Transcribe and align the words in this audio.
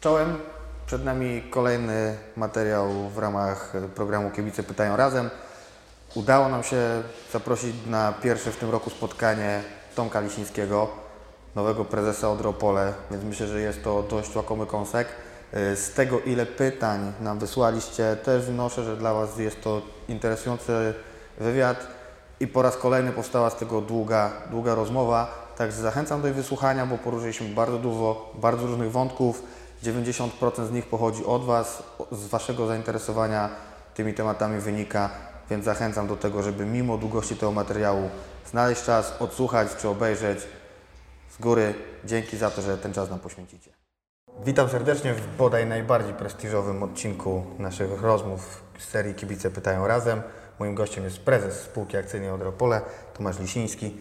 Czołem. 0.00 0.38
Przed 0.86 1.04
nami 1.04 1.42
kolejny 1.50 2.16
materiał 2.36 2.88
w 3.08 3.18
ramach 3.18 3.72
programu 3.94 4.30
Kibice 4.30 4.62
Pytają 4.62 4.96
Razem. 4.96 5.30
Udało 6.14 6.48
nam 6.48 6.62
się 6.62 7.02
zaprosić 7.32 7.76
na 7.86 8.12
pierwsze 8.12 8.52
w 8.52 8.56
tym 8.56 8.70
roku 8.70 8.90
spotkanie 8.90 9.62
Tomka 9.94 10.20
Lisińskiego, 10.20 10.88
nowego 11.54 11.84
prezesa 11.84 12.30
Odropole, 12.30 12.92
więc 13.10 13.24
myślę, 13.24 13.46
że 13.46 13.60
jest 13.60 13.84
to 13.84 14.02
dość 14.02 14.36
łakomy 14.36 14.66
kąsek. 14.66 15.08
Z 15.52 15.94
tego, 15.94 16.20
ile 16.20 16.46
pytań 16.46 17.12
nam 17.20 17.38
wysłaliście, 17.38 18.16
też 18.16 18.44
wnoszę, 18.44 18.84
że 18.84 18.96
dla 18.96 19.14
Was 19.14 19.38
jest 19.38 19.62
to 19.62 19.82
interesujący 20.08 20.94
wywiad 21.38 21.86
i 22.40 22.46
po 22.46 22.62
raz 22.62 22.76
kolejny 22.76 23.12
powstała 23.12 23.50
z 23.50 23.56
tego 23.56 23.80
długa, 23.80 24.30
długa 24.50 24.74
rozmowa. 24.74 25.50
Także 25.56 25.82
zachęcam 25.82 26.20
do 26.20 26.26
jej 26.26 26.36
wysłuchania, 26.36 26.86
bo 26.86 26.98
poruszyliśmy 26.98 27.48
bardzo 27.48 27.78
dużo, 27.78 28.32
bardzo 28.34 28.66
różnych 28.66 28.92
wątków. 28.92 29.42
90% 29.82 30.66
z 30.66 30.70
nich 30.70 30.86
pochodzi 30.86 31.24
od 31.24 31.44
Was, 31.44 31.82
z 32.12 32.26
Waszego 32.26 32.66
zainteresowania 32.66 33.50
tymi 33.94 34.14
tematami 34.14 34.60
wynika, 34.60 35.10
więc 35.50 35.64
zachęcam 35.64 36.06
do 36.06 36.16
tego, 36.16 36.42
żeby 36.42 36.66
mimo 36.66 36.98
długości 36.98 37.36
tego 37.36 37.52
materiału 37.52 38.10
znaleźć 38.50 38.84
czas, 38.84 39.14
odsłuchać 39.18 39.68
czy 39.76 39.88
obejrzeć. 39.88 40.38
Z 41.30 41.38
góry 41.38 41.74
dzięki 42.04 42.36
za 42.36 42.50
to, 42.50 42.62
że 42.62 42.78
ten 42.78 42.92
czas 42.92 43.10
nam 43.10 43.18
poświęcicie. 43.18 43.70
Witam 44.44 44.68
serdecznie 44.68 45.14
w 45.14 45.36
bodaj 45.36 45.66
najbardziej 45.66 46.14
prestiżowym 46.14 46.82
odcinku 46.82 47.44
naszych 47.58 48.02
rozmów 48.02 48.62
z 48.78 48.88
serii 48.88 49.14
Kibice 49.14 49.50
Pytają 49.50 49.86
Razem. 49.86 50.22
Moim 50.58 50.74
gościem 50.74 51.04
jest 51.04 51.18
prezes 51.18 51.60
spółki 51.60 51.96
akcyjnej 51.96 52.30
Odropole, 52.30 52.80
Tomasz 53.14 53.38
Lisiński. 53.38 53.96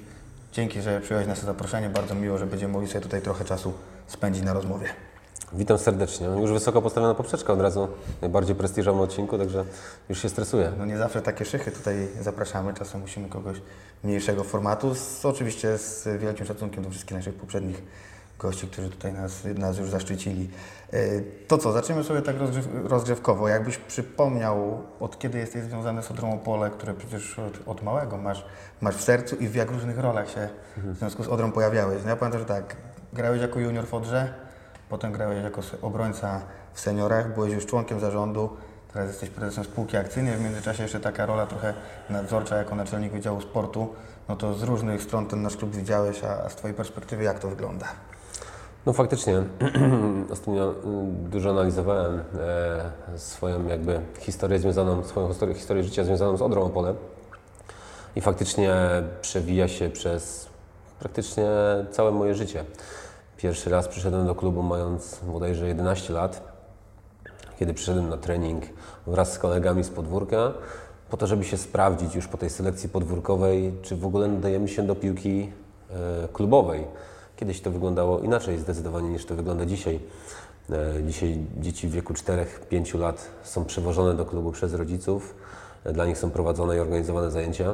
Dzięki, 0.51 0.81
że 0.81 1.01
przyjąłeś 1.01 1.27
nasze 1.27 1.45
zaproszenie. 1.45 1.89
Bardzo 1.89 2.15
miło, 2.15 2.37
że 2.37 2.45
będziemy 2.45 2.73
mogli 2.73 2.87
sobie 2.87 3.01
tutaj 3.01 3.21
trochę 3.21 3.45
czasu 3.45 3.73
spędzić 4.07 4.43
na 4.43 4.53
rozmowie. 4.53 4.89
Witam 5.53 5.77
serdecznie. 5.77 6.27
Już 6.27 6.51
wysoko 6.51 6.81
postawiona 6.81 7.15
poprzeczka 7.15 7.53
od 7.53 7.61
razu, 7.61 7.87
najbardziej 8.21 8.55
prestiżowym 8.55 9.01
odcinku, 9.01 9.37
także 9.37 9.65
już 10.09 10.21
się 10.21 10.29
stresuję. 10.29 10.71
No 10.77 10.85
nie 10.85 10.97
zawsze 10.97 11.21
takie 11.21 11.45
szychy 11.45 11.71
tutaj 11.71 12.07
zapraszamy, 12.21 12.73
czasem 12.73 13.01
musimy 13.01 13.29
kogoś 13.29 13.61
mniejszego 14.03 14.43
formatu, 14.43 14.95
z, 14.95 15.25
oczywiście 15.25 15.77
z 15.77 16.07
wielkim 16.21 16.45
szacunkiem 16.45 16.83
do 16.83 16.89
wszystkich 16.89 17.17
naszych 17.17 17.35
poprzednich 17.35 17.83
gości, 18.39 18.67
którzy 18.67 18.89
tutaj 18.89 19.13
nas, 19.13 19.43
nas 19.55 19.77
już 19.77 19.89
zaszczycili. 19.89 20.49
E, 20.93 20.97
To 21.47 21.57
co, 21.57 21.71
zaczniemy 21.71 22.03
sobie 22.03 22.21
tak 22.21 22.37
rozgrzew, 22.37 22.67
rozgrzewkowo. 22.83 23.47
Jakbyś 23.47 23.77
przypomniał, 23.77 24.81
od 24.99 25.19
kiedy 25.19 25.37
jesteś 25.37 25.63
związany 25.63 26.03
z 26.03 26.11
Odrą 26.11 26.33
Opole, 26.33 26.69
które 26.69 26.93
przecież 26.93 27.39
od, 27.39 27.67
od 27.67 27.83
małego 27.83 28.17
masz, 28.17 28.45
masz 28.81 28.95
w 28.95 29.01
sercu 29.01 29.35
i 29.35 29.47
w 29.47 29.55
jak 29.55 29.71
różnych 29.71 29.99
rolach 29.99 30.29
się 30.29 30.49
w 30.77 30.97
związku 30.97 31.23
z 31.23 31.27
Odrą 31.27 31.51
pojawiałeś. 31.51 32.03
No 32.03 32.09
ja 32.09 32.15
pamiętam, 32.15 32.39
że 32.39 32.45
tak, 32.47 32.75
grałeś 33.13 33.41
jako 33.41 33.59
junior 33.59 33.87
w 33.87 33.93
Odrze, 33.93 34.33
potem 34.89 35.11
grałeś 35.11 35.43
jako 35.43 35.61
obrońca 35.81 36.41
w 36.73 36.79
seniorach, 36.79 37.33
byłeś 37.33 37.53
już 37.53 37.65
członkiem 37.65 37.99
zarządu, 37.99 38.49
teraz 38.93 39.07
jesteś 39.07 39.29
prezesem 39.29 39.63
spółki 39.63 39.97
akcyjnej, 39.97 40.37
w 40.37 40.41
międzyczasie 40.41 40.83
jeszcze 40.83 40.99
taka 40.99 41.25
rola 41.25 41.45
trochę 41.45 41.73
nadzorcza 42.09 42.57
jako 42.57 42.75
naczelnik 42.75 43.13
Wydziału 43.13 43.41
Sportu. 43.41 43.87
No 44.29 44.35
to 44.35 44.53
z 44.53 44.63
różnych 44.63 45.01
stron 45.01 45.25
ten 45.25 45.41
nasz 45.41 45.57
klub 45.57 45.75
widziałeś, 45.75 46.23
a 46.23 46.43
a 46.43 46.49
z 46.49 46.55
Twojej 46.55 46.77
perspektywy 46.77 47.23
jak 47.23 47.39
to 47.39 47.47
wygląda? 47.47 47.85
No 48.85 48.93
faktycznie, 48.93 49.43
ostatnio 50.33 50.71
y, 50.71 50.75
dużo 51.29 51.49
analizowałem 51.49 52.23
e, 53.13 53.19
swoją 53.19 53.67
jakby 53.67 54.01
historię 54.19 54.59
związaną, 54.59 55.03
swoją 55.03 55.27
historię, 55.27 55.55
historię 55.55 55.83
życia 55.83 56.03
związaną 56.03 56.37
z 56.37 56.41
Odrą 56.41 56.61
Opole 56.61 56.93
i 58.15 58.21
faktycznie 58.21 58.75
przewija 59.21 59.67
się 59.67 59.89
przez 59.89 60.49
praktycznie 60.99 61.47
całe 61.91 62.11
moje 62.11 62.35
życie. 62.35 62.65
Pierwszy 63.41 63.69
raz 63.69 63.87
przyszedłem 63.87 64.27
do 64.27 64.35
klubu 64.35 64.63
mając 64.63 65.19
bodajże 65.33 65.67
11 65.67 66.13
lat, 66.13 66.41
kiedy 67.59 67.73
przyszedłem 67.73 68.09
na 68.09 68.17
trening 68.17 68.63
wraz 69.07 69.33
z 69.33 69.39
kolegami 69.39 69.83
z 69.83 69.89
podwórka, 69.89 70.53
po 71.09 71.17
to, 71.17 71.27
żeby 71.27 71.43
się 71.43 71.57
sprawdzić 71.57 72.15
już 72.15 72.27
po 72.27 72.37
tej 72.37 72.49
selekcji 72.49 72.89
podwórkowej, 72.89 73.73
czy 73.81 73.95
w 73.95 74.05
ogóle 74.05 74.27
nadajemy 74.27 74.67
się 74.67 74.83
do 74.83 74.95
piłki 74.95 75.51
e, 75.89 76.27
klubowej. 76.33 76.87
Kiedyś 77.35 77.61
to 77.61 77.71
wyglądało 77.71 78.19
inaczej 78.19 78.59
zdecydowanie 78.59 79.09
niż 79.09 79.25
to 79.25 79.35
wygląda 79.35 79.65
dzisiaj. 79.65 79.99
E, 80.69 81.03
Dzisiaj 81.07 81.39
dzieci 81.57 81.87
w 81.87 81.91
wieku 81.91 82.13
4-5 82.13 82.99
lat 82.99 83.27
są 83.43 83.65
przewożone 83.65 84.13
do 84.13 84.25
klubu 84.25 84.51
przez 84.51 84.73
rodziców. 84.73 85.35
E, 85.83 85.93
Dla 85.93 86.05
nich 86.05 86.17
są 86.17 86.31
prowadzone 86.31 86.77
i 86.77 86.79
organizowane 86.79 87.31
zajęcia. 87.31 87.73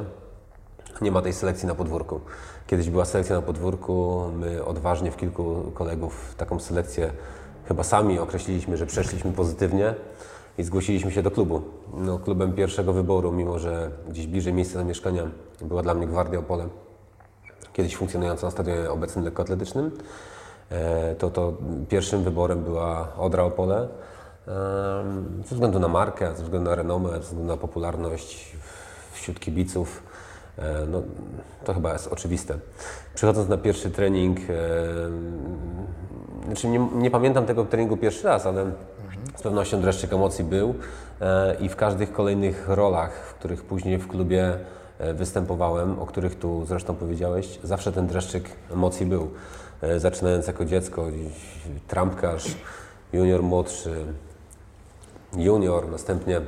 Nie 1.00 1.10
ma 1.10 1.22
tej 1.22 1.32
selekcji 1.32 1.68
na 1.68 1.74
podwórku. 1.74 2.20
Kiedyś 2.66 2.90
była 2.90 3.04
selekcja 3.04 3.36
na 3.36 3.42
podwórku, 3.42 4.24
my 4.34 4.64
odważnie 4.64 5.10
w 5.10 5.16
kilku 5.16 5.72
kolegów 5.74 6.34
taką 6.36 6.58
selekcję 6.58 7.10
chyba 7.68 7.82
sami 7.82 8.18
określiliśmy, 8.18 8.76
że 8.76 8.86
przeszliśmy 8.86 9.32
pozytywnie 9.32 9.94
i 10.58 10.62
zgłosiliśmy 10.62 11.10
się 11.10 11.22
do 11.22 11.30
klubu. 11.30 11.62
No, 11.94 12.18
klubem 12.18 12.52
pierwszego 12.52 12.92
wyboru, 12.92 13.32
mimo 13.32 13.58
że 13.58 13.90
gdzieś 14.08 14.26
bliżej 14.26 14.52
miejsca 14.52 14.78
zamieszkania 14.78 15.22
była 15.62 15.82
dla 15.82 15.94
mnie 15.94 16.06
Gwardia 16.06 16.38
Opole, 16.38 16.68
kiedyś 17.72 17.96
funkcjonująca 17.96 18.46
na 18.46 18.50
stadionie 18.50 18.90
obecnym 18.90 19.24
lekkoatletycznym, 19.24 19.90
e, 20.70 21.14
to, 21.14 21.30
to 21.30 21.52
pierwszym 21.88 22.24
wyborem 22.24 22.64
była 22.64 23.12
Odra 23.16 23.42
Opole. 23.42 23.88
Ze 25.44 25.54
względu 25.54 25.78
na 25.78 25.88
markę, 25.88 26.36
ze 26.36 26.42
względu 26.42 26.70
na 26.70 26.76
renomę, 26.76 27.10
ze 27.10 27.18
względu 27.18 27.46
na 27.46 27.56
popularność 27.56 28.56
wśród 29.12 29.40
kibiców. 29.40 30.02
E, 30.58 30.86
No, 30.86 31.02
to 31.64 31.74
chyba 31.74 31.92
jest 31.92 32.08
oczywiste. 32.08 32.54
Przychodząc 33.14 33.48
na 33.48 33.56
pierwszy 33.58 33.90
trening, 33.90 34.38
e, 34.38 34.44
znaczy 36.46 36.68
nie, 36.68 36.88
nie 36.94 37.10
pamiętam 37.10 37.46
tego 37.46 37.64
treningu 37.64 37.96
pierwszy 37.96 38.26
raz, 38.26 38.46
ale 38.46 38.70
z 39.36 39.42
pewnością 39.42 39.80
dreszczyk 39.80 40.12
emocji 40.12 40.44
był 40.44 40.74
e, 41.20 41.56
i 41.60 41.68
w 41.68 41.76
każdych 41.76 42.12
kolejnych 42.12 42.68
rolach, 42.68 43.12
w 43.12 43.34
których 43.34 43.64
później 43.64 43.98
w 43.98 44.08
klubie 44.08 44.52
występowałem, 45.14 45.98
o 45.98 46.06
których 46.06 46.38
tu 46.38 46.64
zresztą 46.66 46.94
powiedziałeś, 46.94 47.58
zawsze 47.62 47.92
ten 47.92 48.06
dreszczyk 48.06 48.50
emocji 48.72 49.06
był. 49.06 49.30
Zaczynając 49.96 50.46
jako 50.46 50.64
dziecko, 50.64 51.06
trampkarz, 51.88 52.56
junior 53.12 53.42
młodszy, 53.42 53.94
junior, 55.36 55.88
następnie 55.88 56.40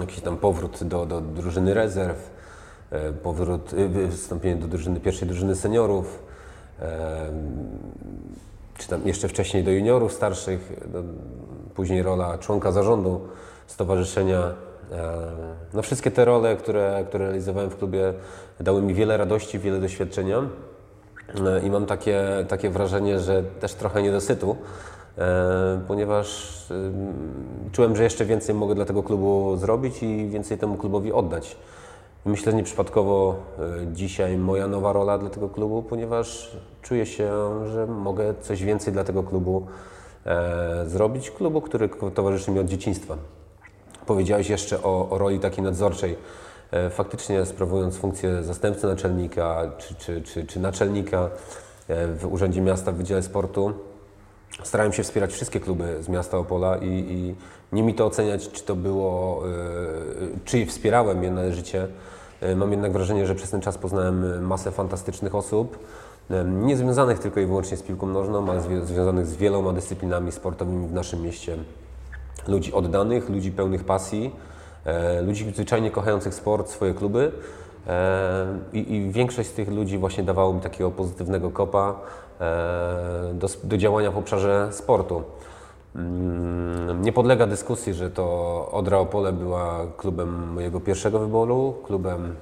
jakiś 0.00 0.20
tam 0.20 0.36
powrót 0.36 0.84
do, 0.84 1.06
do 1.06 1.20
drużyny 1.20 1.74
rezerw, 1.74 2.30
powrót, 3.22 3.74
e, 4.06 4.10
wstąpienie 4.10 4.56
do 4.56 4.68
drużyny, 4.68 5.00
pierwszej 5.00 5.28
drużyny 5.28 5.56
seniorów, 5.56 6.22
e, 6.80 7.30
czy 8.78 8.88
tam 8.88 9.00
jeszcze 9.04 9.28
wcześniej 9.28 9.64
do 9.64 9.70
juniorów 9.70 10.12
starszych, 10.12 10.90
do, 10.92 11.02
później 11.74 12.02
rola 12.02 12.38
członka 12.38 12.72
zarządu 12.72 13.20
stowarzyszenia. 13.66 14.54
E, 14.92 15.56
No 15.74 15.82
wszystkie 15.82 16.10
te 16.10 16.24
role, 16.24 16.56
które, 16.56 17.04
które 17.08 17.24
realizowałem 17.24 17.70
w 17.70 17.76
klubie 17.76 18.14
dały 18.60 18.82
mi 18.82 18.94
wiele 18.94 19.16
radości, 19.16 19.58
wiele 19.58 19.80
doświadczenia 19.80 20.42
E, 21.34 21.66
i 21.66 21.70
mam 21.70 21.86
takie, 21.86 22.24
takie 22.48 22.70
wrażenie, 22.70 23.20
że 23.20 23.42
też 23.42 23.74
trochę 23.74 24.02
niedosytu, 24.02 24.56
e, 25.18 25.80
ponieważ 25.88 26.56
czułem, 27.72 27.96
że 27.96 28.02
jeszcze 28.04 28.24
więcej 28.24 28.54
mogę 28.54 28.74
dla 28.74 28.84
tego 28.84 29.02
klubu 29.02 29.56
zrobić 29.56 30.02
i 30.02 30.28
więcej 30.28 30.58
temu 30.58 30.76
klubowi 30.76 31.12
oddać. 31.12 31.56
Myślę, 32.26 32.52
że 32.52 32.56
nieprzypadkowo 32.56 33.36
e, 33.58 33.92
dzisiaj 33.92 34.38
moja 34.38 34.68
nowa 34.68 34.92
rola 34.92 35.18
dla 35.18 35.30
tego 35.30 35.48
klubu, 35.48 35.82
ponieważ 35.82 36.56
czuję 36.82 37.06
się, 37.06 37.30
że 37.72 37.86
mogę 37.86 38.34
coś 38.40 38.62
więcej 38.62 38.92
dla 38.92 39.04
tego 39.04 39.22
klubu 39.22 39.66
e, 40.26 40.84
zrobić. 40.86 41.30
Klubu, 41.30 41.60
który 41.60 41.88
towarzyszy 42.14 42.50
mi 42.50 42.58
od 42.58 42.66
dzieciństwa. 42.66 43.16
Powiedziałeś 44.06 44.48
jeszcze 44.48 44.82
o, 44.82 45.08
o 45.10 45.18
roli 45.18 45.40
takiej 45.40 45.64
nadzorczej. 45.64 46.16
E, 46.70 46.90
Faktycznie 46.90 47.46
sprawując 47.46 47.96
funkcję 47.96 48.42
zastępcy 48.42 48.86
naczelnika 48.86 49.72
czy, 49.78 49.94
czy, 49.94 50.22
czy, 50.22 50.46
czy 50.46 50.60
naczelnika 50.60 51.30
w 51.88 52.28
Urzędzie 52.30 52.60
Miasta 52.60 52.92
w 52.92 52.94
Wydziale 52.94 53.22
Sportu, 53.22 53.72
starałem 54.64 54.92
się 54.92 55.02
wspierać 55.02 55.32
wszystkie 55.32 55.60
kluby 55.60 56.02
z 56.02 56.08
miasta 56.08 56.38
Opola 56.38 56.76
i, 56.76 56.88
i 56.88 57.34
nie 57.72 57.82
mi 57.82 57.94
to 57.94 58.06
oceniać, 58.06 58.48
czy 58.50 58.62
to 58.62 58.76
było, 58.76 59.42
e, 59.46 59.50
czy 60.44 60.66
wspierałem 60.66 61.22
je 61.22 61.30
należycie. 61.30 61.88
E, 62.40 62.56
Mam 62.56 62.70
jednak 62.70 62.92
wrażenie, 62.92 63.26
że 63.26 63.34
przez 63.34 63.50
ten 63.50 63.60
czas 63.60 63.78
poznałem 63.78 64.46
masę 64.46 64.70
fantastycznych 64.72 65.34
osób, 65.34 65.78
e, 66.30 66.44
nie 66.44 66.76
związanych 66.76 67.18
tylko 67.18 67.40
i 67.40 67.46
wyłącznie 67.46 67.76
z 67.76 67.82
piłką 67.82 68.06
nożną, 68.06 68.50
ale 68.50 68.60
zwi- 68.60 68.84
związanych 68.84 69.26
z 69.26 69.36
wieloma 69.36 69.72
dyscyplinami 69.72 70.32
sportowymi 70.32 70.88
w 70.88 70.92
naszym 70.92 71.22
mieście. 71.22 71.56
Ludzi 72.48 72.72
oddanych, 72.72 73.28
ludzi 73.28 73.50
pełnych 73.52 73.84
pasji, 73.84 74.34
e, 74.84 75.22
ludzi 75.22 75.52
zwyczajnie 75.54 75.90
kochających 75.90 76.34
sport, 76.34 76.68
swoje 76.70 76.94
kluby. 76.94 77.32
E, 77.86 78.46
I, 78.72 78.94
I 78.94 79.10
większość 79.10 79.48
z 79.48 79.52
tych 79.52 79.68
ludzi 79.68 79.98
właśnie 79.98 80.24
dawało 80.24 80.52
mi 80.52 80.60
takiego 80.60 80.90
pozytywnego 80.90 81.50
kopa 81.50 81.94
e, 82.40 82.44
do, 83.34 83.48
do 83.64 83.76
działania 83.76 84.10
w 84.10 84.18
obszarze 84.18 84.68
sportu. 84.72 85.22
Mm, 85.96 87.02
Nie 87.02 87.12
podlega 87.12 87.46
dyskusji, 87.46 87.94
że 87.94 88.10
to 88.10 88.68
Odra 88.72 88.98
Opole 88.98 89.32
była 89.32 89.86
klubem 89.96 90.52
mojego 90.52 90.80
pierwszego 90.80 91.18
wyboru, 91.18 91.74
klubem, 91.86 92.34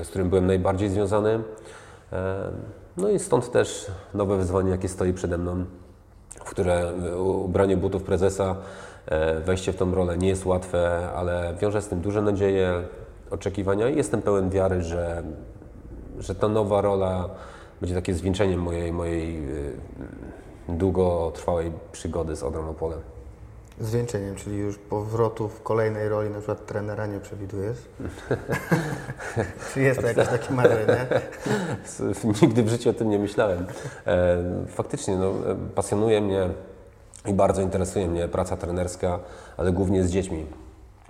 e, 0.00 0.04
z 0.04 0.08
którym 0.08 0.28
byłem 0.28 0.46
najbardziej 0.46 0.88
związany. 0.88 1.40
E, 2.12 2.50
No 2.96 3.08
i 3.08 3.18
stąd 3.18 3.50
też 3.50 3.86
nowe 4.14 4.36
wyzwanie, 4.36 4.70
jakie 4.70 4.88
stoi 4.88 5.12
przede 5.12 5.38
mną 5.38 5.64
w 6.44 6.50
które 6.50 6.92
ubranie 7.18 7.76
butów 7.76 8.02
prezesa, 8.02 8.56
e, 9.06 9.40
wejście 9.40 9.72
w 9.72 9.76
tą 9.76 9.94
rolę 9.94 10.18
nie 10.18 10.28
jest 10.28 10.46
łatwe, 10.46 11.08
ale 11.16 11.54
wiąże 11.60 11.82
z 11.82 11.88
tym 11.88 12.00
duże 12.00 12.22
nadzieje, 12.22 12.82
oczekiwania 13.30 13.88
i 13.88 13.96
jestem 13.96 14.22
pełen 14.22 14.50
wiary, 14.50 14.82
że, 14.82 15.22
że 16.18 16.34
ta 16.34 16.48
nowa 16.48 16.80
rola 16.80 17.28
będzie 17.80 17.94
takie 17.94 18.14
zwieńczeniem 18.14 18.60
mojej, 18.60 18.92
mojej 18.92 19.42
długotrwałej 20.68 21.72
przygody 21.92 22.36
z 22.36 22.42
Odrą 22.42 22.70
Opolem. 22.70 23.00
Zwieńczeniem, 23.80 24.34
czyli 24.34 24.56
już 24.56 24.78
powrotu 24.78 25.48
w 25.48 25.62
kolejnej 25.62 26.08
roli, 26.08 26.30
na 26.30 26.36
przykład 26.36 26.66
trenera 26.66 27.06
nie 27.06 27.20
przewidujesz? 27.20 27.78
Czy 29.74 29.80
jest 29.80 30.00
to 30.00 30.06
jakieś 30.06 30.28
takie 30.28 30.54
marzenie? 30.54 31.06
Nigdy 32.42 32.62
w 32.62 32.68
życiu 32.68 32.90
o 32.90 32.92
tym 32.92 33.10
nie 33.10 33.18
myślałem. 33.18 33.66
E, 34.06 34.38
faktycznie, 34.68 35.16
no, 35.16 35.26
e, 35.26 35.56
pasjonuje 35.74 36.20
mnie 36.20 36.48
i 37.26 37.34
bardzo 37.34 37.62
interesuje 37.62 38.08
mnie 38.08 38.28
praca 38.28 38.56
trenerska, 38.56 39.18
ale 39.56 39.72
głównie 39.72 40.04
z 40.04 40.10
dziećmi. 40.10 40.46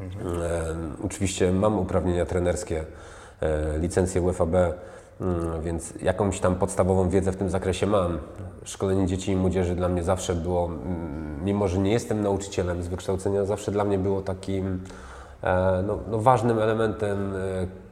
Mhm. 0.00 0.96
Oczywiście 1.04 1.52
mam 1.52 1.78
uprawnienia 1.78 2.26
trenerskie, 2.26 2.84
licencję 3.78 4.22
UFAB, 4.22 4.54
więc 5.62 5.94
jakąś 6.02 6.40
tam 6.40 6.54
podstawową 6.54 7.08
wiedzę 7.08 7.32
w 7.32 7.36
tym 7.36 7.50
zakresie 7.50 7.86
mam. 7.86 8.18
Szkolenie 8.64 9.06
dzieci 9.06 9.32
i 9.32 9.36
młodzieży 9.36 9.74
dla 9.74 9.88
mnie 9.88 10.02
zawsze 10.02 10.34
było, 10.34 10.70
mimo 11.44 11.68
że 11.68 11.78
nie 11.78 11.92
jestem 11.92 12.22
nauczycielem 12.22 12.82
z 12.82 12.88
wykształcenia, 12.88 13.44
zawsze 13.44 13.72
dla 13.72 13.84
mnie 13.84 13.98
było 13.98 14.22
takim 14.22 14.80
e, 15.42 15.82
no, 15.86 15.98
no 16.10 16.18
ważnym 16.18 16.58
elementem 16.58 17.34
e, 17.36 17.38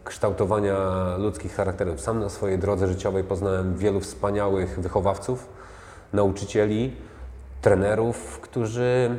kształtowania 0.04 0.76
ludzkich 1.18 1.54
charakterów. 1.54 2.00
Sam 2.00 2.20
na 2.20 2.28
swojej 2.28 2.58
drodze 2.58 2.88
życiowej 2.88 3.24
poznałem 3.24 3.76
wielu 3.76 4.00
wspaniałych 4.00 4.80
wychowawców, 4.80 5.48
nauczycieli, 6.12 6.92
trenerów, 7.62 8.40
którzy, 8.40 9.10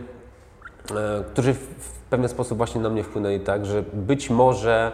e, 0.91 1.23
którzy 1.23 1.53
w 1.53 1.99
pewien 2.09 2.29
sposób 2.29 2.57
właśnie 2.57 2.81
na 2.81 2.89
mnie 2.89 3.03
wpłynęli 3.03 3.39
tak, 3.39 3.65
że 3.65 3.83
być 3.93 4.29
może 4.29 4.91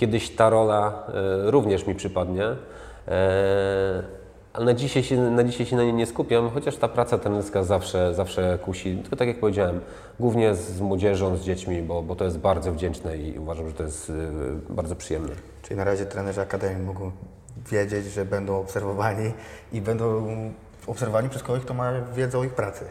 kiedyś 0.00 0.30
ta 0.30 0.50
rola 0.50 1.06
również 1.44 1.86
mi 1.86 1.94
przypadnie 1.94 2.56
ale 4.52 4.64
na 4.64 4.74
dzisiaj, 4.74 5.02
się, 5.02 5.16
na 5.16 5.44
dzisiaj 5.44 5.66
się 5.66 5.76
na 5.76 5.84
nie 5.84 5.92
nie 5.92 6.06
skupiam, 6.06 6.50
chociaż 6.50 6.76
ta 6.76 6.88
praca 6.88 7.18
trenerska 7.18 7.62
zawsze, 7.62 8.14
zawsze 8.14 8.58
kusi. 8.64 8.96
Tylko 8.96 9.16
tak 9.16 9.28
jak 9.28 9.40
powiedziałem, 9.40 9.80
głównie 10.20 10.54
z 10.54 10.80
młodzieżą, 10.80 11.36
z 11.36 11.40
dziećmi, 11.40 11.82
bo, 11.82 12.02
bo 12.02 12.16
to 12.16 12.24
jest 12.24 12.38
bardzo 12.38 12.72
wdzięczne 12.72 13.16
i 13.16 13.38
uważam, 13.38 13.68
że 13.68 13.74
to 13.74 13.82
jest 13.82 14.08
yy, 14.08 14.14
bardzo 14.70 14.96
przyjemne. 14.96 15.32
Czyli 15.62 15.76
na 15.76 15.84
razie 15.84 16.06
trenerzy 16.06 16.40
Akademii 16.40 16.86
mogą 16.86 17.10
wiedzieć, 17.70 18.06
że 18.06 18.24
będą 18.24 18.60
obserwowani 18.60 19.32
i 19.72 19.80
będą 19.80 20.26
obserwowani 20.86 21.28
przez 21.28 21.42
kogoś, 21.42 21.62
kto 21.62 21.74
ma 21.74 21.92
wiedzę 22.16 22.38
o 22.38 22.44
ich 22.44 22.54
pracy. 22.54 22.84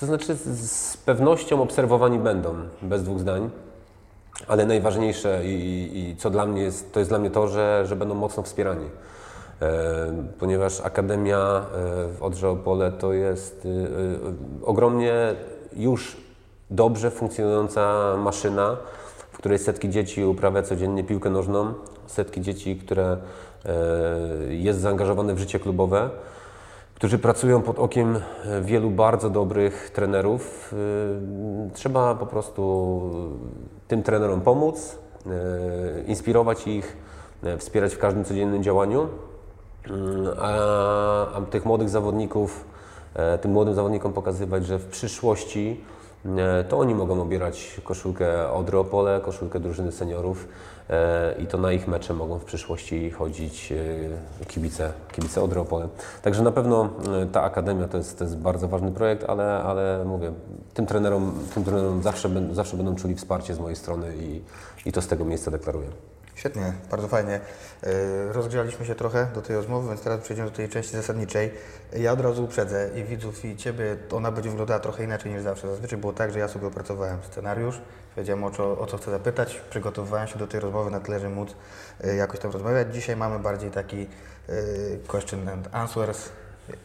To 0.00 0.06
znaczy 0.06 0.34
z 0.34 0.96
pewnością 0.96 1.62
obserwowani 1.62 2.18
będą, 2.18 2.54
bez 2.82 3.04
dwóch 3.04 3.20
zdań. 3.20 3.50
Ale 4.48 4.66
najważniejsze 4.66 5.40
i, 5.44 5.90
i, 5.94 6.16
co 6.16 6.30
dla 6.30 6.46
mnie 6.46 6.62
jest, 6.62 6.92
to 6.92 6.98
jest 7.00 7.10
dla 7.10 7.18
mnie 7.18 7.30
to, 7.30 7.48
że, 7.48 7.86
że 7.86 7.96
będą 7.96 8.14
mocno 8.14 8.42
wspierani. 8.42 8.86
E, 9.62 10.26
ponieważ 10.38 10.80
Akademia 10.80 11.38
e, 11.38 11.62
w 12.08 12.22
Odrze 12.22 12.48
Opole 12.48 12.92
to 12.92 13.12
jest 13.12 13.66
e, 13.66 14.66
ogromnie 14.66 15.14
już 15.76 16.16
dobrze 16.70 17.10
funkcjonująca 17.10 18.14
maszyna, 18.16 18.76
w 19.32 19.38
której 19.38 19.58
setki 19.58 19.90
dzieci 19.90 20.24
uprawia 20.24 20.62
codziennie 20.62 21.04
piłkę 21.04 21.30
nożną, 21.30 21.74
setki 22.06 22.40
dzieci, 22.40 22.76
które 22.76 23.16
jest 24.48 24.80
zaangażowane 24.80 25.34
w 25.34 25.38
życie 25.38 25.60
klubowe, 25.60 26.10
którzy 27.04 27.18
pracują 27.18 27.62
pod 27.62 27.78
okiem 27.78 28.20
wielu 28.62 28.90
bardzo 28.90 29.30
dobrych 29.30 29.90
trenerów. 29.90 30.74
Trzeba 31.74 32.14
po 32.14 32.26
prostu 32.26 33.00
tym 33.88 34.02
trenerom 34.02 34.40
pomóc, 34.40 34.98
inspirować 36.06 36.66
ich, 36.66 36.96
wspierać 37.58 37.94
w 37.94 37.98
każdym 37.98 38.24
codziennym 38.24 38.62
działaniu. 38.62 39.08
A, 40.40 41.40
tych 41.50 41.64
młodych 41.64 41.88
zawodników, 41.88 42.64
e, 43.14 43.38
tym 43.38 43.52
młodym 43.52 43.74
zawodnikom 43.74 44.12
pokazywać, 44.12 44.66
że 44.66 44.78
w 44.78 44.86
przyszłości 44.86 45.80
e, 45.90 45.93
to 46.68 46.78
oni 46.78 46.94
mogą 46.94 47.22
obierać 47.22 47.80
koszulkę 47.84 48.50
Odry 48.50 48.78
Opole, 48.78 49.20
koszulkę 49.24 49.60
drużyny 49.60 49.92
seniorów 49.92 50.48
e, 50.90 51.34
i 51.38 51.46
to 51.46 51.58
na 51.58 51.72
ich 51.72 51.88
mecze 51.88 52.14
mogą 52.14 52.38
w 52.38 52.44
przyszłości 52.44 53.10
chodzić 53.10 53.72
kibice, 54.48 54.92
kibice 55.12 55.42
Odry 55.42 55.60
Opole. 55.60 55.88
Także 56.22 56.42
na 56.42 56.52
pewno 56.52 56.88
ta 57.32 57.42
Akademia 57.42 57.88
to 57.88 57.96
jest, 57.96 58.18
to 58.18 58.24
jest 58.24 58.36
bardzo 58.36 58.68
ważny 58.68 58.92
projekt, 58.92 59.24
ale, 59.28 59.62
ale 59.62 60.04
mówię, 60.04 60.32
tym 60.74 60.86
trenerom, 60.86 61.32
tym 61.54 61.64
trenerom 61.64 62.02
zawsze, 62.02 62.30
zawsze 62.52 62.76
będą 62.76 62.96
czuli 62.96 63.14
wsparcie 63.14 63.54
z 63.54 63.60
mojej 63.60 63.76
strony 63.76 64.06
i, 64.16 64.42
i 64.88 64.92
to 64.92 65.02
z 65.02 65.06
tego 65.06 65.24
miejsca 65.24 65.50
deklaruję. 65.50 65.88
Świetnie, 66.34 66.72
bardzo 66.90 67.08
fajnie. 67.08 67.40
E, 67.82 68.32
rozgrzaliśmy 68.32 68.86
się 68.86 68.94
trochę 68.94 69.26
do 69.34 69.42
tej 69.42 69.56
rozmowy, 69.56 69.88
więc 69.88 70.02
teraz 70.02 70.20
przejdziemy 70.20 70.50
do 70.50 70.56
tej 70.56 70.68
części 70.68 70.92
zasadniczej. 70.92 71.50
Ja 71.92 72.12
od 72.12 72.20
razu 72.20 72.44
uprzedzę 72.44 72.90
i 72.94 73.04
widzów, 73.04 73.44
i 73.44 73.56
Ciebie, 73.56 73.96
ona 74.12 74.32
będzie 74.32 74.50
wyglądała 74.50 74.80
trochę 74.80 75.04
inaczej 75.04 75.32
niż 75.32 75.42
zawsze. 75.42 75.68
Zazwyczaj 75.68 75.98
było 75.98 76.12
tak, 76.12 76.32
że 76.32 76.38
ja 76.38 76.48
sobie 76.48 76.66
opracowałem 76.66 77.18
scenariusz, 77.30 77.80
wiedziałem 78.16 78.44
o 78.44 78.50
co, 78.50 78.78
o 78.78 78.86
co 78.86 78.98
chcę 78.98 79.10
zapytać, 79.10 79.60
przygotowywałem 79.70 80.28
się 80.28 80.38
do 80.38 80.46
tej 80.46 80.60
rozmowy 80.60 80.90
na 80.90 81.00
tyle, 81.00 81.20
że 81.20 81.28
móc 81.28 81.54
e, 82.04 82.14
jakoś 82.14 82.40
tam 82.40 82.50
rozmawiać. 82.50 82.94
Dzisiaj 82.94 83.16
mamy 83.16 83.38
bardziej 83.38 83.70
taki 83.70 84.02
e, 84.02 84.52
question 85.06 85.48
and 85.48 85.68
answers, 85.72 86.28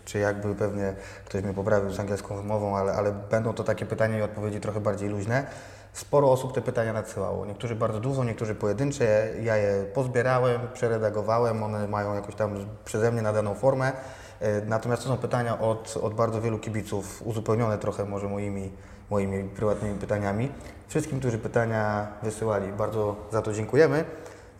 czy 0.06 0.19
jakby 0.19 0.56
pewnie 0.56 0.94
ktoś 1.25 1.44
mnie 1.44 1.54
poprawił 1.54 1.92
z 1.92 2.00
angielską 2.00 2.38
wymową, 2.38 2.78
ale, 2.78 2.94
ale 2.94 3.12
będą 3.12 3.54
to 3.54 3.63
takie 3.63 3.86
pytania 3.86 4.18
i 4.18 4.22
odpowiedzi 4.22 4.60
trochę 4.60 4.80
bardziej 4.80 5.10
luźne. 5.10 5.45
Sporo 5.94 6.31
osób 6.31 6.53
te 6.53 6.62
pytania 6.62 6.94
nadsyłało. 6.94 7.45
Niektórzy 7.45 7.75
bardzo 7.75 8.00
dużo, 8.00 8.24
niektórzy 8.24 8.56
pojedyncze. 8.56 9.30
Ja 9.41 9.57
je 9.57 9.86
pozbierałem, 9.94 10.62
przeredagowałem, 10.74 11.63
one 11.63 11.88
mają 11.88 12.15
jakoś 12.15 12.36
tam 12.36 12.56
przeze 12.86 13.12
mnie 13.12 13.21
nadaną 13.21 13.56
formę. 13.56 13.91
E, 14.39 14.62
natomiast 14.62 15.03
to 15.03 15.09
są 15.09 15.18
pytania 15.18 15.59
od, 15.59 15.97
od 16.01 16.13
bardzo 16.13 16.41
wielu 16.41 16.59
kibiców, 16.59 17.21
uzupełnione 17.25 17.77
trochę 17.77 18.06
może 18.06 18.27
moimi, 18.27 18.71
moimi 19.09 19.50
prywatnymi 19.50 20.00
pytaniami. 20.00 20.51
Wszystkim, 20.88 21.19
którzy 21.19 21.38
pytania 21.38 22.07
wysyłali, 22.24 22.74
bardzo 22.74 23.15
za 23.31 23.42
to 23.42 23.53
dziękujemy. 23.53 24.06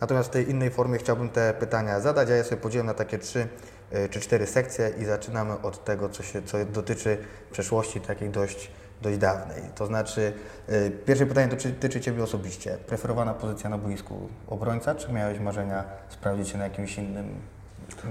Natomiast 0.00 0.28
w 0.28 0.32
tej 0.32 0.50
innej 0.50 0.70
formie 0.70 0.98
chciałbym 0.98 1.28
te 1.28 1.54
pytania 1.54 2.00
zadać, 2.00 2.28
ja 2.28 2.44
sobie 2.44 2.56
podzielę 2.56 2.84
na 2.84 2.94
takie 2.94 3.18
trzy 3.18 3.48
e, 3.90 4.08
czy 4.08 4.20
cztery 4.20 4.46
sekcje 4.46 4.92
i 4.98 5.04
zaczynamy 5.04 5.62
od 5.62 5.84
tego, 5.84 6.08
co, 6.08 6.22
się, 6.22 6.42
co 6.42 6.64
dotyczy 6.64 7.18
przeszłości 7.52 8.00
takiej 8.00 8.30
dość 8.30 8.70
dość 9.02 9.18
dawnej. 9.18 9.62
To 9.74 9.86
znaczy, 9.86 10.32
yy, 10.68 10.90
pierwsze 10.90 11.26
pytanie 11.26 11.48
dotyczy 11.48 12.00
Ciebie 12.00 12.22
osobiście. 12.22 12.78
Preferowana 12.86 13.34
pozycja 13.34 13.70
na 13.70 13.78
boisku 13.78 14.14
obrońca, 14.48 14.94
czy 14.94 15.12
miałeś 15.12 15.38
marzenia 15.38 15.84
sprawdzić 16.08 16.48
się 16.48 16.58
na 16.58 16.64
jakimś 16.64 16.98
innym, 16.98 17.34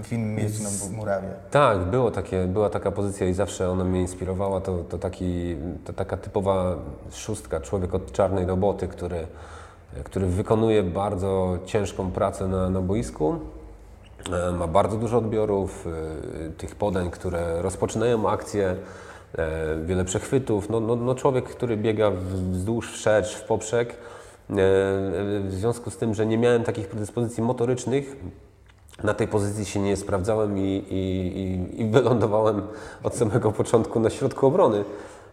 w 0.04 0.14
innym 0.14 0.36
miejscu 0.36 0.64
na 0.64 0.98
murawie? 0.98 1.28
Tak, 1.52 1.80
było 1.80 2.12
takie, 2.12 2.46
była 2.48 2.70
taka 2.70 2.92
pozycja 2.92 3.28
i 3.28 3.34
zawsze 3.34 3.70
ona 3.70 3.84
mnie 3.84 4.02
inspirowała. 4.02 4.62
To, 4.62 4.84
to, 4.84 4.98
taki, 4.98 5.56
to 5.86 5.94
taka 5.94 6.18
typowa 6.18 6.76
szóstka, 7.12 7.60
człowiek 7.60 7.94
od 7.94 8.12
czarnej 8.12 8.46
roboty, 8.46 8.88
który, 8.88 9.28
który 10.04 10.26
wykonuje 10.26 10.84
bardzo 10.84 11.58
ciężką 11.66 12.12
pracę 12.12 12.48
na, 12.48 12.70
na 12.70 12.82
boisku. 12.82 13.40
E, 14.32 14.52
ma 14.52 14.68
bardzo 14.68 14.98
dużo 14.98 15.18
odbiorów, 15.18 15.88
e, 15.88 16.50
tych 16.50 16.76
podań, 16.76 17.12
które 17.12 17.62
rozpoczynają 17.62 18.30
akcję, 18.30 18.76
wiele 19.86 20.06
przechwytów. 20.06 20.70
No, 20.70 20.80
no, 20.80 20.96
no 20.96 21.16
człowiek, 21.16 21.46
który 21.46 21.78
biega 21.78 22.12
wzdłuż, 22.52 22.92
wszerz, 22.92 23.36
w 23.36 23.44
poprzek, 23.44 23.90
e, 23.90 23.96
w 25.42 25.50
związku 25.50 25.90
z 25.90 25.98
tym, 25.98 26.14
że 26.14 26.26
nie 26.26 26.38
miałem 26.38 26.64
takich 26.64 26.88
predyspozycji 26.88 27.44
motorycznych, 27.44 28.16
na 29.04 29.14
tej 29.14 29.28
pozycji 29.28 29.66
się 29.66 29.80
nie 29.80 29.98
sprawdzałem 29.98 30.58
i, 30.58 30.84
i, 30.90 31.82
i 31.82 31.86
wylądowałem 31.92 32.62
od 33.04 33.16
samego 33.16 33.52
początku 33.52 34.00
na 34.00 34.10
środku 34.10 34.48
obrony. 34.48 34.84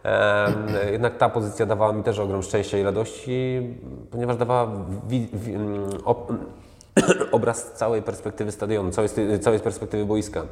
E, 0.05 0.91
jednak 0.91 1.17
ta 1.17 1.29
pozycja 1.29 1.65
dawała 1.65 1.93
mi 1.93 2.03
też 2.03 2.19
ogrom 2.19 2.43
szczęścia 2.43 2.77
i 2.77 2.83
radości, 2.83 3.61
ponieważ 4.11 4.37
dawała 4.37 4.71
obraz 7.31 7.71
całej 7.71 8.01
perspektywy 8.01 8.51
stadionu, 8.51 8.91
całej, 8.91 9.09
całej 9.41 9.59
perspektywy 9.59 10.05
boiska. 10.05 10.43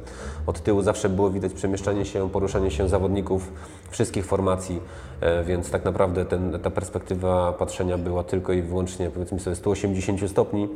Od 0.46 0.60
tyłu 0.60 0.82
zawsze 0.82 1.08
było 1.08 1.30
widać 1.30 1.52
przemieszczanie 1.52 2.04
się, 2.04 2.30
poruszanie 2.30 2.70
się 2.70 2.88
zawodników 2.88 3.52
wszystkich 3.90 4.26
formacji, 4.26 4.80
e, 5.20 5.44
więc 5.44 5.70
tak 5.70 5.84
naprawdę 5.84 6.24
ten, 6.24 6.58
ta 6.60 6.70
perspektywa 6.70 7.52
patrzenia 7.52 7.98
była 7.98 8.24
tylko 8.24 8.52
i 8.52 8.62
wyłącznie 8.62 9.10
powiedzmy 9.10 9.40
sobie 9.40 9.56
180 9.56 10.28
stopni, 10.28 10.68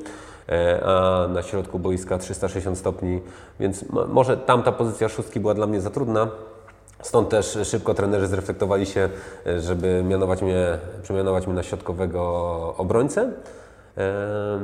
e, 0.49 0.81
a 0.85 1.29
na 1.29 1.43
środku 1.43 1.79
boiska 1.79 2.19
360 2.19 2.79
stopni, 2.79 3.21
więc 3.61 3.85
może 4.09 4.37
tamta 4.37 4.73
pozycja 4.73 5.09
szóstki 5.09 5.41
była 5.41 5.55
dla 5.55 5.67
mnie 5.67 5.81
za 5.81 5.91
trudna, 5.91 6.29
Stąd 7.03 7.29
też 7.29 7.59
szybko 7.65 7.95
trenerzy 7.95 8.27
zreflektowali 8.27 8.87
się, 8.87 9.09
e, 9.47 9.61
żeby 9.61 10.05
mianować 10.09 10.43
mnie, 10.43 10.79
przemianować 11.03 11.47
mnie 11.47 11.57
na 11.57 11.63
środkowego 11.63 12.23
obrońcę. 12.77 13.33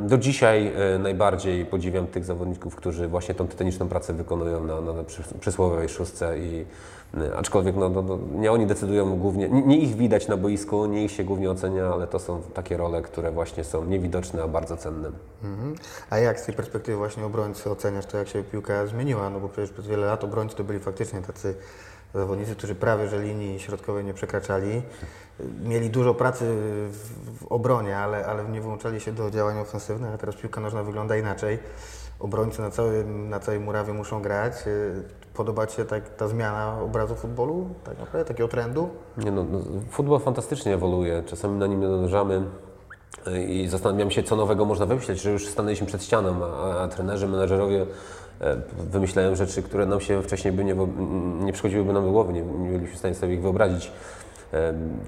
Do 0.01 0.19
dzisiaj 0.19 0.73
e, 0.95 0.99
najbardziej 0.99 1.67
podziwiam 1.67 2.07
tych 2.07 2.25
zawodników, 2.25 2.77
którzy 2.77 3.09
właśnie 3.09 3.35
tą 3.35 3.49
tytaniczną 3.49 3.89
pracę 3.89 4.13
wykonują 4.13 4.65
na, 4.65 4.81
na, 4.81 4.93
na 4.93 5.05
przy- 5.05 5.39
przysłowiowej 5.41 5.89
szóstce 5.89 6.39
i 6.39 6.65
aczkolwiek 7.37 7.77
no, 7.77 7.89
no, 7.89 8.03
no, 8.03 8.19
nie 8.35 8.53
oni 8.53 8.67
decydują 8.67 9.19
głównie, 9.19 9.49
nie, 9.49 9.63
nie 9.63 9.79
ich 9.79 9.97
widać 9.97 10.29
na 10.29 10.37
boisku, 10.37 10.87
nie 10.87 11.05
ich 11.05 11.11
się 11.11 11.25
głównie 11.25 11.51
ocenia, 11.51 11.87
ale 11.87 12.07
to 12.07 12.19
są 12.19 12.43
takie 12.55 12.77
role, 12.77 13.03
które 13.03 13.33
właśnie 13.33 13.65
są 13.65 13.85
niewidoczne, 13.85 14.43
a 14.43 14.49
bardzo 14.49 14.77
cenne. 14.77 15.11
Mhm. 15.45 15.75
A 16.11 16.19
jak 16.19 16.41
z 16.41 16.47
tej 16.47 16.55
perspektywy 16.55 16.99
właśnie 16.99 17.25
obrońcy 17.25 17.71
oceniasz 17.71 18.07
to, 18.07 18.19
jak 18.19 18.29
się 18.29 18.43
piłka 18.43 18.87
zmieniła? 18.87 19.31
No 19.31 19.41
bo 19.41 19.49
przecież 19.49 19.71
przez 19.71 19.87
wiele 19.87 20.07
lat 20.07 20.25
obrońcy 20.25 20.57
to 20.57 20.65
byli 20.65 20.79
faktycznie 20.79 21.23
tacy 21.23 21.55
zawodnicy, 22.15 22.57
którzy 22.57 22.75
prawie 22.75 23.09
że 23.09 23.23
linii 23.23 23.61
środkowej 23.61 24.05
nie 24.05 24.15
przekraczali. 24.15 24.83
Mieli 25.65 25.91
dużo 25.91 26.15
pracy 26.15 26.45
w, 26.91 27.47
obronie, 27.49 27.99
ale, 27.99 28.27
ale 28.27 28.45
nie 28.45 28.61
wyłączali 28.61 29.01
się 29.01 29.13
do 29.13 29.31
działań 29.31 29.59
ofensywnych, 29.59 30.15
a 30.15 30.19
teraz 30.19 30.37
piłka 30.37 30.61
nożna 30.61 30.83
wygląda 30.83 31.17
inaczej. 31.17 31.59
Obrońcy 32.19 32.63
na, 32.63 32.71
całym, 32.71 33.29
na 33.29 33.41
całej 33.41 33.61
murawie 33.61 33.93
muszą 33.93 34.23
grać. 34.23 34.67
Y, 34.67 35.27
Podoba 35.37 35.67
Ci 35.67 35.77
się 35.77 35.85
tak, 35.85 36.09
ta 36.17 36.29
zmiana 36.29 36.81
obrazu 36.81 37.15
futbolu, 37.15 37.69
tak 37.85 37.99
naprawdę, 37.99 38.25
takiego 38.25 38.49
trendu? 38.49 38.89
Nie 39.17 39.31
no, 39.31 39.45
no, 39.45 39.61
futbol 39.91 40.21
fantastycznie 40.21 40.75
ewoluuje, 40.75 41.23
czasami 41.27 41.59
na 41.59 41.67
nim 41.67 41.81
nie 41.81 41.87
e, 43.27 43.43
i 43.45 43.69
zastanawiam 43.69 44.11
się, 44.11 44.23
co 44.23 44.37
nowego 44.37 44.65
można 44.65 44.87
wymyśleć, 44.87 45.23
że 45.23 45.31
już 45.31 45.49
stanęliśmy 45.49 45.87
przed 45.87 46.05
ścianą, 46.05 46.45
a, 46.45 46.81
a 46.83 46.89
trenerzy, 46.89 47.29
menedżerowie 47.29 47.87
e, 48.41 48.57
wymyślają 48.91 49.35
rzeczy, 49.35 49.63
które 49.63 49.87
nam 49.87 50.01
się 50.01 50.23
wcześniej 50.23 50.53
by 50.53 50.65
nie, 50.65 50.75
nie 51.45 51.53
przychodziłyby 51.53 51.93
nam 51.93 52.05
do 52.05 52.11
głowy, 52.11 52.33
nie, 52.33 52.43
nie 52.43 52.79
byliśmy 52.79 52.97
w 52.97 52.99
stanie 52.99 53.15
sobie 53.15 53.35
ich 53.35 53.43
wyobrazić. 53.43 53.93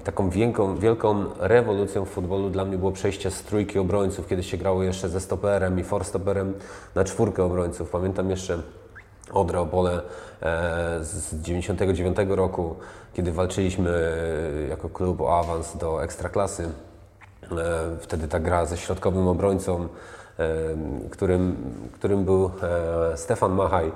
Taką 0.03 0.29
wielką, 0.29 0.77
wielką 0.77 1.25
rewolucją 1.39 2.05
w 2.05 2.09
futbolu 2.09 2.49
dla 2.49 2.65
mnie 2.65 2.77
było 2.77 2.91
przejście 2.91 3.31
z 3.31 3.43
trójki 3.43 3.79
obrońców, 3.79 4.27
kiedy 4.27 4.43
się 4.43 4.57
grało 4.57 4.83
jeszcze 4.83 5.09
ze 5.09 5.19
stoperem 5.19 5.79
i 5.79 5.83
forstoperem 5.83 6.53
na 6.95 7.03
czwórkę 7.03 7.43
obrońców. 7.43 7.89
Pamiętam 7.89 8.29
jeszcze 8.29 8.61
Odrę 9.33 9.59
Opole 9.59 9.91
e, 9.91 10.01
z 11.01 11.35
99 11.41 12.17
roku, 12.29 12.75
kiedy 13.13 13.31
walczyliśmy 13.31 13.89
e, 14.65 14.67
jako 14.67 14.89
klub 14.89 15.21
o 15.21 15.39
awans 15.39 15.77
do 15.77 16.03
Ekstraklasy. 16.03 16.63
E, 16.63 16.67
Wtedy 18.01 18.27
ta 18.27 18.39
gra 18.39 18.65
ze 18.65 18.77
środkowym 18.77 19.27
obrońcą, 19.27 19.87
którym, 21.11 21.55
którym 21.93 22.25
był 22.25 22.51
Stefan 23.15 23.51
Machaj. 23.51 23.91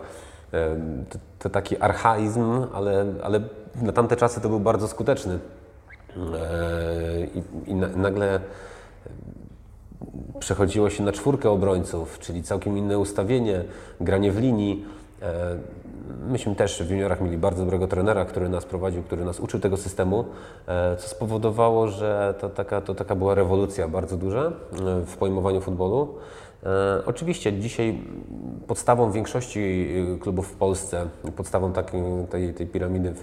To, 1.10 1.19
to 1.39 1.50
taki 1.50 1.77
archaizm, 1.77 2.65
ale, 2.74 3.05
ale 3.24 3.41
na 3.81 3.91
tamte 3.91 4.15
czasy 4.15 4.41
to 4.41 4.50
był 4.50 4.60
bardzo 4.60 4.88
skuteczny. 4.88 5.39
E, 6.17 6.19
I, 7.36 7.72
i 7.72 7.75
na, 7.75 7.88
nagle 7.88 8.39
przechodziło 10.39 10.89
się 10.89 11.03
na 11.03 11.12
czwórkę 11.12 11.50
obrońców, 11.50 12.19
czyli 12.19 12.43
całkiem 12.43 12.77
inne 12.77 13.00
ustawienie, 13.00 13.63
granie 14.01 14.31
w 14.31 14.39
linii. 14.39 14.86
E, 15.22 15.57
Myśmy 16.27 16.55
też 16.55 16.83
w 16.83 16.91
juniorach 16.91 17.22
mieli 17.22 17.38
bardzo 17.38 17.62
dobrego 17.62 17.88
trenera, 17.88 18.25
który 18.25 18.50
nas 18.50 18.65
prowadził, 18.65 19.03
który 19.03 19.25
nas 19.25 19.39
uczył 19.39 19.60
tego 19.60 19.77
systemu, 19.77 20.25
e, 20.67 20.98
co 20.98 21.10
spowodowało, 21.10 21.88
że 21.88 22.33
to 22.39 22.50
taka, 22.50 22.81
to 22.81 22.95
taka 22.95 23.15
była 23.15 23.36
rewolucja 23.36 23.88
bardzo 23.88 24.17
duża 24.17 24.51
w 25.05 25.17
pojmowaniu 25.17 25.62
futbolu. 25.62 26.15
E, 26.65 27.05
Oczywiście 27.05 27.53
dzisiaj 27.53 27.98
podstawą 28.67 29.12
większości 29.12 29.88
e, 30.15 30.17
klubów 30.20 30.48
w 30.48 30.55
Polsce, 30.55 31.08
podstawą 31.36 31.74
takiej, 31.74 32.01
tej, 32.29 32.53
tej 32.53 32.67
piramidy 32.67 33.13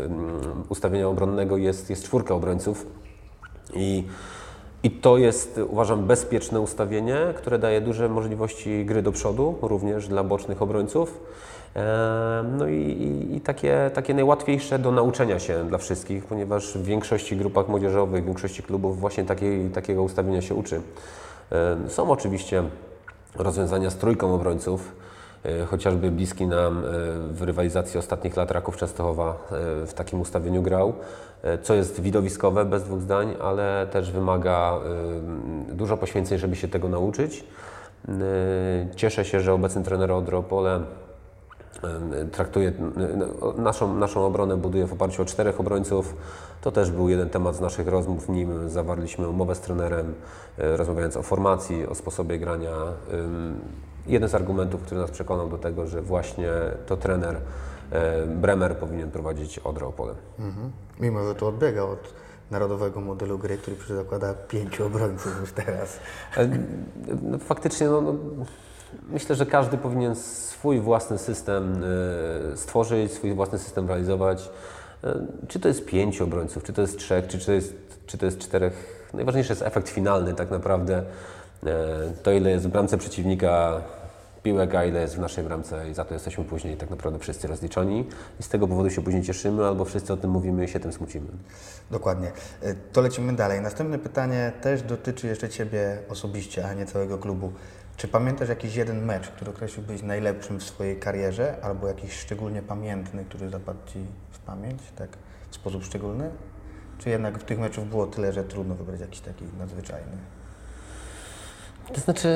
ustawienia 0.68 1.08
obronnego 1.08 1.56
jest, 1.56 1.90
jest 1.90 2.04
czwórka 2.04 2.34
obrońców. 2.34 2.86
I, 3.74 4.04
I 4.82 4.90
to 4.90 5.18
jest, 5.18 5.60
uważam, 5.68 6.06
bezpieczne 6.06 6.60
ustawienie, 6.60 7.16
które 7.36 7.58
daje 7.58 7.80
duże 7.80 8.08
możliwości 8.08 8.84
gry 8.84 9.02
do 9.02 9.12
przodu, 9.12 9.54
również 9.62 10.08
dla 10.08 10.24
bocznych 10.24 10.62
obrońców. 10.62 11.20
E, 11.76 12.44
No 12.58 12.66
i, 12.68 12.74
i, 12.74 13.36
i 13.36 13.40
takie, 13.40 13.90
takie 13.94 14.14
najłatwiejsze 14.14 14.78
do 14.78 14.92
nauczenia 14.92 15.38
się 15.38 15.64
dla 15.68 15.78
wszystkich, 15.78 16.24
ponieważ 16.24 16.78
w 16.78 16.84
większości 16.84 17.36
grupach 17.36 17.68
młodzieżowych, 17.68 18.22
w 18.22 18.26
większości 18.26 18.62
klubów 18.62 19.00
właśnie 19.00 19.24
takiej, 19.24 19.70
takiego 19.70 20.02
ustawienia 20.02 20.42
się 20.42 20.54
uczy. 20.54 20.80
Są 21.88 22.10
oczywiście 22.10 22.62
rozwiązania 23.36 23.90
z 23.90 23.96
trójką 23.96 24.34
obrońców, 24.34 24.92
e, 25.44 25.64
chociażby 25.66 26.10
bliski 26.10 26.46
nam 26.46 26.78
e, 26.78 26.82
w 27.32 27.42
rywalizacji 27.42 27.98
ostatnich 27.98 28.36
lat 28.36 28.50
Raków 28.50 28.76
Częstochowa 28.76 29.30
e, 29.30 29.86
w 29.86 29.94
takim 29.94 30.20
ustawieniu 30.20 30.62
grał, 30.62 30.92
co 31.62 31.74
jest 31.74 32.00
widowiskowe, 32.00 32.64
bez 32.64 32.82
dwóch 32.82 33.00
zdań, 33.00 33.36
ale 33.42 33.86
też 33.90 34.10
wymaga 34.10 34.78
dużo 35.72 35.96
poświęceń, 35.96 36.38
żeby 36.38 36.56
się 36.56 36.68
tego 36.68 36.88
nauczyć. 36.88 37.44
Cieszę 38.96 39.24
się, 39.24 39.40
że 39.40 39.52
obecny 39.52 39.82
trener 39.82 40.12
Odry 40.12 40.36
Opole 40.36 40.76
e, 40.76 40.80
traktuje 42.32 42.72
e, 43.56 43.62
naszą, 43.62 43.94
naszą 43.94 44.26
obronę 44.26 44.56
buduje 44.56 44.86
w 44.86 44.92
oparciu 44.92 45.22
o 45.22 45.24
czterech 45.24 45.60
obrońców. 45.60 46.16
To 46.60 46.72
też 46.72 46.90
był 46.90 47.08
jeden 47.08 47.30
temat 47.30 47.56
z 47.56 47.60
naszych 47.60 47.88
rozmów, 47.88 48.28
nim 48.28 48.70
zawarliśmy 48.70 49.28
umowę 49.28 49.54
z 49.54 49.60
trenerem, 49.60 50.14
e, 50.58 50.76
rozmawiając 50.76 51.16
o 51.16 51.22
formacji, 51.22 51.86
o 51.86 51.94
sposobie 51.94 52.38
grania. 52.38 52.72
Jeden 54.06 54.28
z 54.28 54.34
argumentów, 54.34 54.82
który 54.82 55.00
nas 55.00 55.10
przekonał 55.10 55.48
do 55.48 55.58
tego, 55.58 55.86
że 55.86 56.02
właśnie 56.02 56.50
to 56.86 56.96
trener 56.96 57.40
e, 57.90 58.26
Bremer 58.26 58.76
powinien 58.76 59.10
prowadzić 59.10 59.58
Odrę 59.58 59.86
Opole. 59.86 60.14
Mhm. 60.38 60.70
Mimo, 61.00 61.24
że 61.28 61.34
to 61.34 61.48
odbiega 61.48 61.82
od 61.82 62.14
narodowego 62.50 63.00
modelu 63.00 63.38
gry, 63.38 63.58
który 63.58 63.76
zakłada 63.96 64.34
pięciu 64.34 64.86
obrońców 64.86 65.40
już 65.40 65.52
teraz. 65.52 65.98
E, 66.36 66.48
no, 67.22 67.38
Faktycznie, 67.38 67.88
no, 67.88 68.00
no, 68.00 68.14
myślę, 69.08 69.34
że 69.36 69.46
każdy 69.46 69.78
powinien 69.78 70.14
swój 70.14 70.80
własny 70.80 71.18
system 71.18 71.82
e, 72.52 72.56
stworzyć, 72.56 73.12
swój 73.12 73.34
własny 73.34 73.58
system 73.58 73.88
realizować. 73.88 74.50
E, 75.04 75.14
Czy 75.48 75.60
to 75.60 75.68
jest 75.68 75.86
pięciu 75.86 76.24
obrońców, 76.24 76.62
czy 76.62 76.72
to 76.72 76.80
jest 76.82 76.98
trzech, 76.98 77.26
czy 77.26 77.46
to 77.46 77.52
jest, 77.52 77.74
czy 78.06 78.18
to 78.18 78.26
jest 78.26 78.38
czterech. 78.38 79.00
Najważniejszy 79.14 79.52
jest 79.52 79.62
efekt 79.62 79.88
finalny 79.88 80.34
tak 80.34 80.50
naprawdę. 80.50 81.02
E, 81.66 81.76
To 82.22 82.32
ile 82.32 82.50
jest 82.50 82.64
w 82.66 82.68
bramce 82.68 82.98
przeciwnika 82.98 83.80
piłek, 84.42 84.74
a 84.74 84.84
ile 84.84 85.00
jest 85.00 85.16
w 85.16 85.18
naszej 85.18 85.44
bramce 85.44 85.90
i 85.90 85.94
za 85.94 86.04
to 86.04 86.14
jesteśmy 86.14 86.44
później 86.44 86.76
tak 86.76 86.90
naprawdę 86.90 87.18
wszyscy 87.18 87.48
rozliczeni 87.48 88.04
i 88.40 88.42
z 88.42 88.48
tego 88.48 88.68
powodu 88.68 88.90
się 88.90 89.02
później 89.02 89.22
cieszymy 89.22 89.66
albo 89.66 89.84
wszyscy 89.84 90.12
o 90.12 90.16
tym 90.16 90.30
mówimy 90.30 90.64
i 90.64 90.68
się 90.68 90.80
tym 90.80 90.92
smucimy. 90.92 91.26
Dokładnie. 91.90 92.28
Y, 92.62 92.76
To 92.92 93.00
lecimy 93.00 93.32
dalej. 93.32 93.60
Następne 93.60 93.98
pytanie 93.98 94.52
też 94.62 94.82
dotyczy 94.82 95.26
jeszcze 95.26 95.48
Ciebie 95.48 95.98
osobiście, 96.08 96.68
a 96.68 96.74
nie 96.74 96.86
całego 96.86 97.18
klubu. 97.18 97.52
Czy 98.00 98.08
pamiętasz 98.08 98.48
jakiś 98.48 98.76
jeden 98.76 99.04
mecz, 99.04 99.28
który 99.28 99.50
określiłbyś 99.50 100.02
najlepszym 100.02 100.60
w 100.60 100.62
swojej 100.62 100.96
karierze, 100.96 101.56
albo 101.62 101.88
jakiś 101.88 102.12
szczególnie 102.12 102.62
pamiętny, 102.62 103.24
który 103.24 103.50
zapadł 103.50 103.78
Ci 103.86 103.98
w 104.30 104.38
pamięć, 104.38 104.82
tak 104.96 105.08
w 105.50 105.54
sposób 105.54 105.84
szczególny? 105.84 106.30
Czy 106.98 107.10
jednak 107.10 107.38
w 107.38 107.44
tych 107.44 107.58
meczów 107.58 107.90
było 107.90 108.06
tyle, 108.06 108.32
że 108.32 108.44
trudno 108.44 108.74
wybrać 108.74 109.00
jakiś 109.00 109.20
taki 109.20 109.44
nadzwyczajny? 109.58 110.16
To 111.94 112.00
znaczy, 112.00 112.28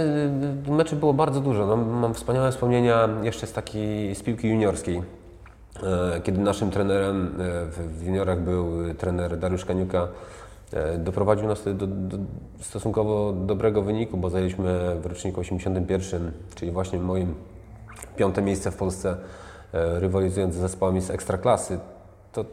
meczy 0.69 0.97
było 0.97 1.15
bardzo 1.15 1.41
dużo. 1.41 1.67
No, 1.67 1.77
mam 1.77 2.15
wspaniałe 2.15 2.53
wspomnienia 2.53 3.09
jeszcze 3.23 3.47
z 3.47 3.53
takiej 3.53 4.15
z 4.15 4.23
piłki 4.23 4.49
juniorskiej. 4.49 5.03
E, 5.83 6.21
Kiedy 6.21 6.41
naszym 6.41 6.71
trenerem 6.71 7.27
e, 7.27 7.67
w, 7.67 8.03
juniorach 8.07 8.41
był 8.41 8.95
trener 8.95 9.39
Dariusz 9.39 9.65
Kaniuka, 9.65 10.09
doprowadził 10.99 11.49
nas 11.49 11.65
do, 11.65 11.87
do 11.87 12.17
stosunkowo 12.61 13.33
dobrego 13.33 13.83
wyniku, 13.83 14.17
bo 14.17 14.31
zajęliśmy 14.31 14.97
w 15.01 15.07
roczniku 15.07 15.41
81, 15.41 16.33
czyli 16.55 16.73
właśnie 16.73 16.99
moim 16.99 17.35
piąte 18.17 18.43
miejsce 18.43 18.71
w 18.71 18.77
Polsce, 18.77 19.17
e, 19.73 20.01
rywalizując 20.01 20.55
z 20.55 20.59
zespołami 20.59 21.01
z 21.01 21.11
ekstraklasy. 21.11 21.79
To, 22.33 22.45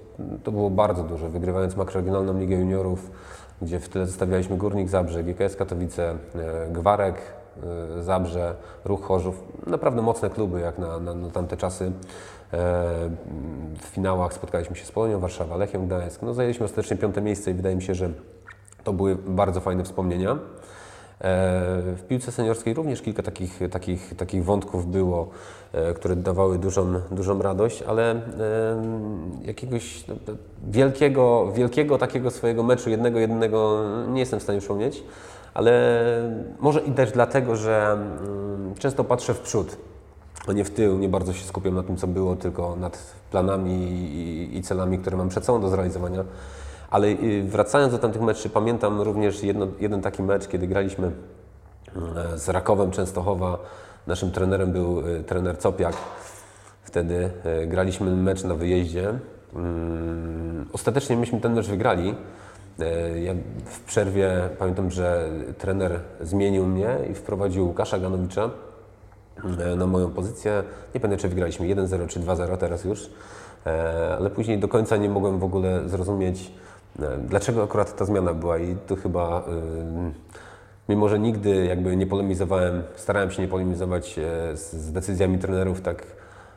to 0.44 0.52
było 0.52 0.70
bardzo 0.70 1.04
dużo, 1.04 1.30
wygrywając 1.30 1.76
makroregionalną 1.76 2.40
Ligę 2.40 2.56
Juniorów, 2.56 3.12
gdzie 3.62 3.80
w 3.80 3.90
tyle 3.90 4.06
zostawialiśmy 4.06 4.58
Górnik 4.58 4.90
Zabrze, 4.90 5.24
GKS 5.24 5.56
Katowice, 5.56 6.12
e, 6.12 6.18
Gwarek 6.72 7.16
e, 8.00 8.04
Zabrze, 8.04 8.56
Ruch 8.86 9.04
Chorzów. 9.04 9.44
Naprawdę 9.68 10.02
mocne 10.02 10.30
kluby 10.30 10.60
jak 10.60 10.80
na, 10.80 11.00
na, 11.00 11.14
na 11.14 11.30
tamte 11.30 11.58
czasy. 11.58 11.92
W 12.52 13.86
finałach 13.86 14.34
spotkaliśmy 14.34 14.76
się 14.76 14.86
z 14.86 14.92
Polonią 14.92 15.20
Warszawa, 15.20 15.58
Lechem 15.58 15.88
Gdańsk. 15.88 16.22
No, 16.22 16.34
zajęliśmy 16.34 16.66
ostatecznie 16.66 16.98
piąte 16.98 17.22
miejsce 17.22 17.52
i 17.52 17.54
wydaje 17.54 17.76
mi 17.76 17.82
się, 17.82 17.96
że 17.96 18.10
to 18.84 18.94
były 18.94 19.16
bardzo 19.16 19.62
fajne 19.62 19.84
wspomnienia. 19.84 20.32
E, 20.32 20.38
W 21.96 22.04
piłce 22.08 22.32
seniorskiej 22.32 22.74
również 22.74 23.02
kilka 23.02 23.24
takich, 23.24 23.60
takich, 23.72 24.16
takich 24.18 24.46
wątków 24.46 24.92
było, 24.92 25.30
e, 25.74 25.94
które 25.94 26.16
dawały 26.16 26.58
dużą, 26.58 26.94
dużą 27.12 27.42
radość, 27.42 27.82
ale 27.82 28.22
jakiegoś 29.42 30.08
no, 30.08 30.16
to 30.26 30.34
wielkiego, 30.68 31.52
wielkiego 31.52 31.98
takiego 31.98 32.32
swojego 32.32 32.64
meczu, 32.64 32.90
jednego, 32.90 33.20
jednego 33.20 33.84
nie 34.08 34.20
jestem 34.20 34.40
w 34.40 34.44
stanie 34.44 34.60
przypomnieć, 34.60 35.04
ale 35.54 35.82
może 36.60 36.80
i 36.80 36.92
też 36.92 37.12
dlatego, 37.12 37.56
że 37.56 37.92
mm, 37.92 38.76
często 38.80 39.04
patrzę 39.04 39.34
w 39.34 39.40
przód, 39.40 39.78
nie 40.48 40.66
w 40.66 40.70
tył, 40.70 40.98
nie 41.00 41.10
bardzo 41.10 41.34
się 41.34 41.46
skupiam 41.46 41.76
na 41.76 41.84
tym, 41.84 41.98
co 41.98 42.08
było, 42.08 42.36
tylko 42.36 42.76
nad 42.76 43.14
planami 43.32 43.74
i, 43.74 44.58
i 44.58 44.62
celami, 44.62 44.98
które 44.98 45.18
mam 45.18 45.30
przed 45.30 45.46
sobą 45.46 45.62
do 45.62 45.70
zrealizowania. 45.70 46.24
Ale 46.90 47.08
y, 47.08 47.44
wracając 47.44 47.94
do 47.94 48.00
tamtych 48.00 48.22
meczy, 48.22 48.50
pamiętam 48.50 49.02
również 49.02 49.44
jedno, 49.44 49.68
jeden 49.80 50.02
taki 50.02 50.24
mecz, 50.24 50.48
kiedy 50.48 50.68
graliśmy 50.68 51.12
e, 52.16 52.38
z 52.38 52.50
Rakowem 52.50 52.92
Częstochowa. 52.92 53.58
Naszym 54.08 54.32
trenerem 54.32 54.72
był 54.72 55.00
e, 55.00 55.24
trener 55.24 55.58
Copiak. 55.58 55.96
Wtedy 56.84 57.32
e, 57.44 57.68
graliśmy 57.68 58.12
mecz 58.16 58.44
na 58.44 58.56
wyjeździe. 58.56 59.14
Mm, 59.56 60.66
Ostatecznie 60.74 61.18
myśmy 61.18 61.42
ten 61.42 61.54
mecz 61.54 61.68
wygrali. 61.68 62.16
Ja 63.22 63.34
w 63.66 63.80
przerwie 63.80 64.50
pamiętam, 64.60 64.92
że 64.92 65.30
trener 65.58 66.00
zmienił 66.22 66.66
mnie 66.68 66.98
i 67.12 67.14
wprowadził 67.14 67.68
Łukasza 67.68 68.00
Ganowicza 68.00 68.50
na 69.76 69.88
moją 69.88 70.10
pozycję. 70.10 70.64
Nie 70.96 71.00
pamiętam, 71.00 71.22
czy 71.22 71.30
wygraliśmy 71.30 71.68
1-0 71.68 72.08
czy 72.08 72.20
2-0 72.20 72.58
teraz 72.58 72.84
już, 72.84 73.10
E, 73.66 74.16
ale 74.18 74.30
później 74.30 74.60
do 74.60 74.68
końca 74.68 74.98
nie 74.98 75.10
mogłem 75.10 75.40
w 75.40 75.44
ogóle 75.44 75.90
zrozumieć, 75.90 76.52
e, 77.00 77.18
dlaczego 77.18 77.64
akurat 77.64 77.96
ta 77.96 78.06
zmiana 78.06 78.34
była 78.34 78.58
i 78.58 78.76
tu 78.88 78.96
chyba, 78.96 79.44
mimo 80.90 81.10
że 81.10 81.20
nigdy 81.20 81.66
jakby 81.66 81.96
nie 81.96 82.08
polemizowałem, 82.08 82.84
starałem 82.96 83.32
się 83.32 83.42
nie 83.42 83.48
polemizować 83.48 84.20
e, 84.20 84.58
z, 84.58 84.92
decyzjami 84.92 85.40
trenerów, 85.40 85.82
tak 85.82 86.04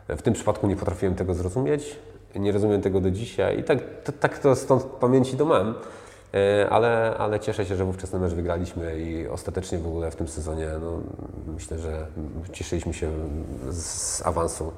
w 0.09 0.23
tym 0.23 0.35
przypadku 0.35 0.67
nie 0.67 0.77
potrafiłem 0.77 1.15
tego 1.15 1.35
zrozumieć, 1.35 1.99
nie 2.37 2.53
rozumiem 2.53 2.83
tego 2.83 3.01
do 3.01 3.11
dzisiaj 3.11 3.61
i 3.61 3.65
tak 3.65 3.79
to, 4.05 4.13
tak 4.13 4.39
to 4.39 4.57
stąd 4.57 4.83
pamięci 4.83 5.37
to 5.37 5.45
mam. 5.45 5.69
E, 5.69 5.75
Ale, 6.71 7.15
ale 7.19 7.41
cieszę 7.41 7.67
się, 7.67 7.77
że 7.77 7.85
wówczas 7.85 8.11
ten 8.11 8.21
mecz 8.21 8.33
wygraliśmy 8.33 9.01
i 9.01 9.29
ostatecznie 9.29 9.79
w 9.79 9.87
ogóle 9.87 10.11
w 10.11 10.17
tym 10.17 10.29
sezonie 10.29 10.69
no, 10.81 11.01
myślę, 11.55 11.79
że 11.79 12.07
cieszyliśmy 12.53 12.95
się 12.95 13.11
z 13.71 14.23
awansu 14.27 14.73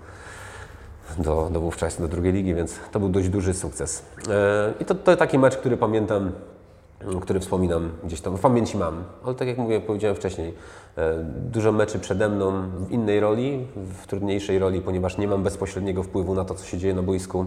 do, 1.18 1.48
do 1.52 1.60
wówczas 1.60 2.00
do 2.00 2.08
drugiej 2.08 2.32
ligi, 2.32 2.54
więc 2.54 2.74
to 2.92 3.00
był 3.00 3.08
dość 3.08 3.28
duży 3.28 3.54
sukces. 3.54 4.02
E, 4.28 4.72
I 4.80 4.84
to, 4.84 4.94
to 4.94 5.16
taki 5.16 5.38
mecz, 5.38 5.56
który 5.56 5.76
pamiętam, 5.76 6.32
który 7.20 7.40
wspominam 7.40 7.90
gdzieś 8.04 8.20
tam, 8.20 8.36
w 8.36 8.40
pamięci 8.40 8.78
mam, 8.78 9.04
ale 9.24 9.34
tak 9.34 9.48
jak 9.48 9.58
mówię, 9.58 9.80
powiedziałem 9.80 10.16
wcześniej, 10.16 10.54
e, 10.96 11.24
dużo 11.24 11.72
meczy 11.72 11.98
przede 11.98 12.28
mną 12.28 12.70
w 12.78 12.90
innej 12.90 13.20
roli, 13.20 13.66
w 13.76 14.06
trudniejszej 14.06 14.58
roli, 14.58 14.80
ponieważ 14.80 15.18
nie 15.18 15.28
mam 15.28 15.42
bezpośredniego 15.42 16.02
wpływu 16.02 16.34
na 16.34 16.44
to, 16.44 16.54
co 16.54 16.64
się 16.64 16.78
dzieje 16.78 16.94
na 16.94 17.02
boisku, 17.02 17.46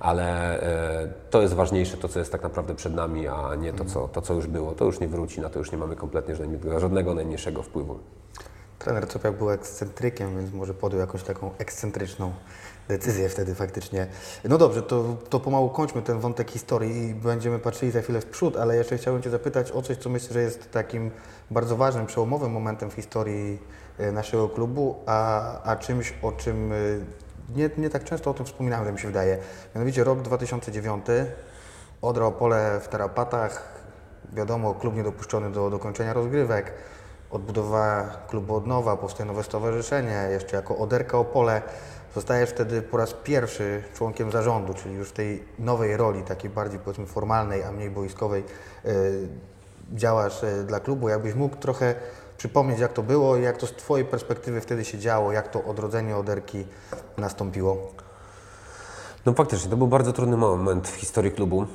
ale 0.00 0.60
e, 0.62 1.08
to 1.30 1.42
jest 1.42 1.54
ważniejsze, 1.54 1.96
to 1.96 2.08
co 2.08 2.18
jest 2.18 2.32
tak 2.32 2.42
naprawdę 2.42 2.74
przed 2.74 2.94
nami, 2.94 3.28
a 3.28 3.54
nie 3.54 3.72
to 3.72 3.84
co, 3.84 4.08
to, 4.08 4.22
co 4.22 4.34
już 4.34 4.46
było. 4.46 4.72
To 4.72 4.84
już 4.84 5.00
nie 5.00 5.08
wróci, 5.08 5.40
na 5.40 5.48
to 5.48 5.58
już 5.58 5.72
nie 5.72 5.78
mamy 5.78 5.96
kompletnie 5.96 6.36
żadnego, 6.78 7.14
najmniejszego 7.14 7.62
wpływu. 7.62 7.98
Trener 8.78 9.08
Copiak 9.08 9.38
był 9.38 9.50
ekscentrykiem, 9.50 10.36
więc 10.36 10.52
może 10.52 10.74
podjął 10.74 11.00
jakąś 11.00 11.22
taką 11.22 11.50
ekscentryczną 11.58 12.32
decyzję 12.88 13.28
wtedy 13.28 13.54
faktycznie. 13.54 14.06
No 14.44 14.58
dobrze, 14.58 14.82
to, 14.82 15.16
to 15.30 15.40
pomału 15.40 15.70
kończmy 15.70 16.02
ten 16.02 16.20
wątek 16.20 16.50
historii 16.50 17.08
i 17.08 17.14
będziemy 17.14 17.58
patrzyli 17.58 17.92
za 17.92 18.00
chwilę 18.02 18.20
w 18.20 18.26
przód, 18.26 18.56
ale 18.56 18.76
jeszcze 18.76 18.98
chciałbym 18.98 19.22
Cię 19.22 19.30
zapytać 19.30 19.72
o 19.72 19.82
coś, 19.82 19.96
co 19.96 20.10
myślę, 20.10 20.32
że 20.32 20.42
jest 20.42 20.70
takim 20.70 21.10
bardzo 21.50 21.76
ważnym, 21.76 22.06
przełomowym 22.06 22.52
momentem 22.52 22.90
w 22.90 22.94
historii 22.94 23.58
e, 23.98 24.12
naszego 24.12 24.48
klubu, 24.48 24.96
a, 25.06 25.62
a 25.62 25.76
czymś, 25.76 26.14
o 26.22 26.32
czym 26.32 26.72
e, 26.72 26.76
nie, 27.56 27.70
nie 27.78 27.90
tak 27.90 28.04
często 28.04 28.30
o 28.30 28.34
tym 28.34 28.46
wspominałem, 28.46 28.94
mi 28.94 29.00
się 29.00 29.08
wydaje. 29.08 29.38
Mianowicie 29.74 30.04
rok 30.04 30.22
2009, 30.22 31.06
Odra 32.02 32.26
Opole 32.26 32.80
w 32.80 32.88
tarapatach, 32.88 33.78
wiadomo, 34.32 34.74
klub 34.74 34.96
niedopuszczony 34.96 35.50
do 35.50 35.70
dokończenia 35.70 36.12
rozgrywek, 36.12 36.72
odbudowa 37.30 38.10
klubu 38.28 38.56
od 38.56 38.66
nowa, 38.66 38.96
powstaje 38.96 39.28
nowe 39.28 39.42
stowarzyszenie, 39.42 40.28
jeszcze 40.30 40.56
jako 40.56 40.78
Oderka 40.78 41.18
Opole. 41.18 41.62
Zostajesz 42.14 42.50
wtedy 42.50 42.82
po 42.82 42.96
raz 42.96 43.14
pierwszy 43.14 43.82
członkiem 43.94 44.30
zarządu, 44.30 44.74
czyli 44.74 44.94
już 44.94 45.08
w 45.08 45.12
tej 45.12 45.44
nowej 45.58 45.96
roli, 45.96 46.22
takiej 46.22 46.50
bardziej 46.50 46.80
powiedzmy 46.80 47.06
formalnej, 47.06 47.62
a 47.62 47.72
mniej 47.72 47.90
boiskowej, 47.90 48.44
yy, 48.84 48.92
działasz 49.92 50.42
yy, 50.42 50.64
dla 50.64 50.80
klubu. 50.80 51.08
Jakbyś 51.08 51.34
mógł 51.34 51.56
trochę 51.56 51.94
przypomnieć, 52.38 52.78
jak 52.78 52.92
to 52.92 53.02
było 53.02 53.36
i 53.36 53.42
jak 53.42 53.56
to 53.56 53.66
z 53.66 53.72
Twojej 53.72 54.06
perspektywy 54.06 54.60
wtedy 54.60 54.84
się 54.84 54.98
działo, 54.98 55.32
jak 55.32 55.48
to 55.48 55.64
odrodzenie 55.64 56.16
Oderki 56.16 56.64
nastąpiło? 57.16 57.92
No 59.26 59.32
faktycznie, 59.32 59.70
to 59.70 59.76
był 59.76 59.86
bardzo 59.86 60.12
trudny 60.12 60.36
moment 60.36 60.88
w 60.88 60.94
historii 60.94 61.30
klubu. 61.30 61.66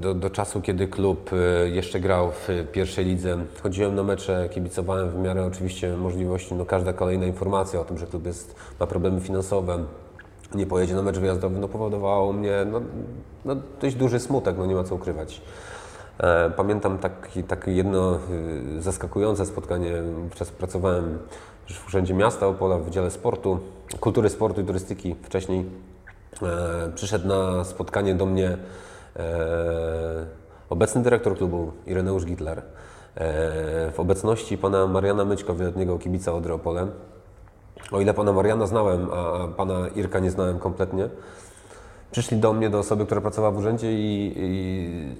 Do, 0.00 0.14
do 0.14 0.30
czasu, 0.30 0.60
kiedy 0.60 0.88
klub 0.88 1.30
e, 1.32 1.68
jeszcze 1.68 2.00
grał 2.00 2.30
w 2.30 2.48
pierwszej 2.72 3.04
lidze, 3.04 3.38
chodziłem 3.62 3.94
na 3.94 4.02
mecze, 4.02 4.48
kibicowałem 4.48 5.10
w 5.10 5.18
miarę 5.18 5.46
oczywiście 5.46 5.96
możliwości. 5.96 6.54
No 6.54 6.64
każda 6.64 6.92
kolejna 6.92 7.26
informacja 7.26 7.80
o 7.80 7.84
tym, 7.84 7.98
że 7.98 8.06
klub 8.06 8.26
jest, 8.26 8.54
ma 8.80 8.86
problemy 8.86 9.20
finansowe, 9.20 9.84
nie 10.54 10.66
pojedzie 10.66 10.94
na 10.94 11.02
mecz 11.02 11.18
wyjazdowy, 11.18 11.58
no 11.58 11.68
powodowało 11.68 12.32
mnie 12.32 12.66
no, 12.72 12.80
no 13.44 13.56
dość 13.80 13.96
duży 13.96 14.20
smutek, 14.20 14.56
no 14.58 14.66
nie 14.66 14.74
ma 14.74 14.84
co 14.84 14.94
ukrywać. 14.94 15.42
E, 16.18 16.50
Pamiętam 16.50 16.98
taki, 16.98 17.42
takie 17.42 17.72
jedno 17.72 18.18
y, 18.78 18.82
zaskakujące 18.82 19.46
spotkanie. 19.46 19.92
Wówczas 20.22 20.50
pracowałem 20.50 21.18
w 21.68 21.86
Urzędzie 21.86 22.14
Miasta 22.14 22.46
Opola 22.46 22.78
w 22.78 22.82
Wydziale 22.82 23.10
Sportu, 23.10 23.58
Kultury, 24.00 24.28
Sportu 24.28 24.60
i 24.60 24.64
Turystyki 24.64 25.16
wcześniej. 25.22 25.64
E, 26.42 26.92
Przyszedł 26.94 27.28
na 27.28 27.64
spotkanie 27.64 28.14
do 28.14 28.26
mnie 28.26 28.58
e, 29.16 30.26
obecny 30.70 31.02
dyrektor 31.02 31.36
klubu 31.36 31.72
Ireneusz 31.86 32.24
Gitler 32.24 32.58
e, 32.58 32.62
w 33.90 34.00
obecności 34.00 34.58
pana 34.58 34.86
Mariana 34.86 35.24
Myćko, 35.24 35.54
wieloletniego 35.54 35.98
kibica 35.98 36.32
Odry 36.32 36.52
Opole. 36.52 36.86
O 37.92 38.00
ile 38.00 38.14
pana 38.14 38.32
Mariana 38.32 38.66
znałem, 38.66 39.10
a 39.12 39.48
pana 39.48 39.88
Irka 39.94 40.18
nie 40.18 40.30
znałem 40.30 40.58
kompletnie, 40.58 41.08
przyszli 42.10 42.36
do 42.36 42.52
mnie, 42.52 42.70
do 42.70 42.78
osoby, 42.78 43.06
która 43.06 43.20
pracowała 43.20 43.52
w 43.54 43.58
urzędzie 43.58 43.92
i, 43.92 44.32
i 44.36 45.16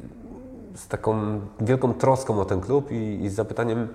z 0.77 0.89
taką 0.89 1.41
wielką 1.61 1.95
troską 1.95 2.41
o 2.41 2.45
ten 2.45 2.61
klub 2.61 2.93
i, 2.93 3.25
i 3.25 3.31
z 3.31 3.35
zapytaniem, 3.35 3.89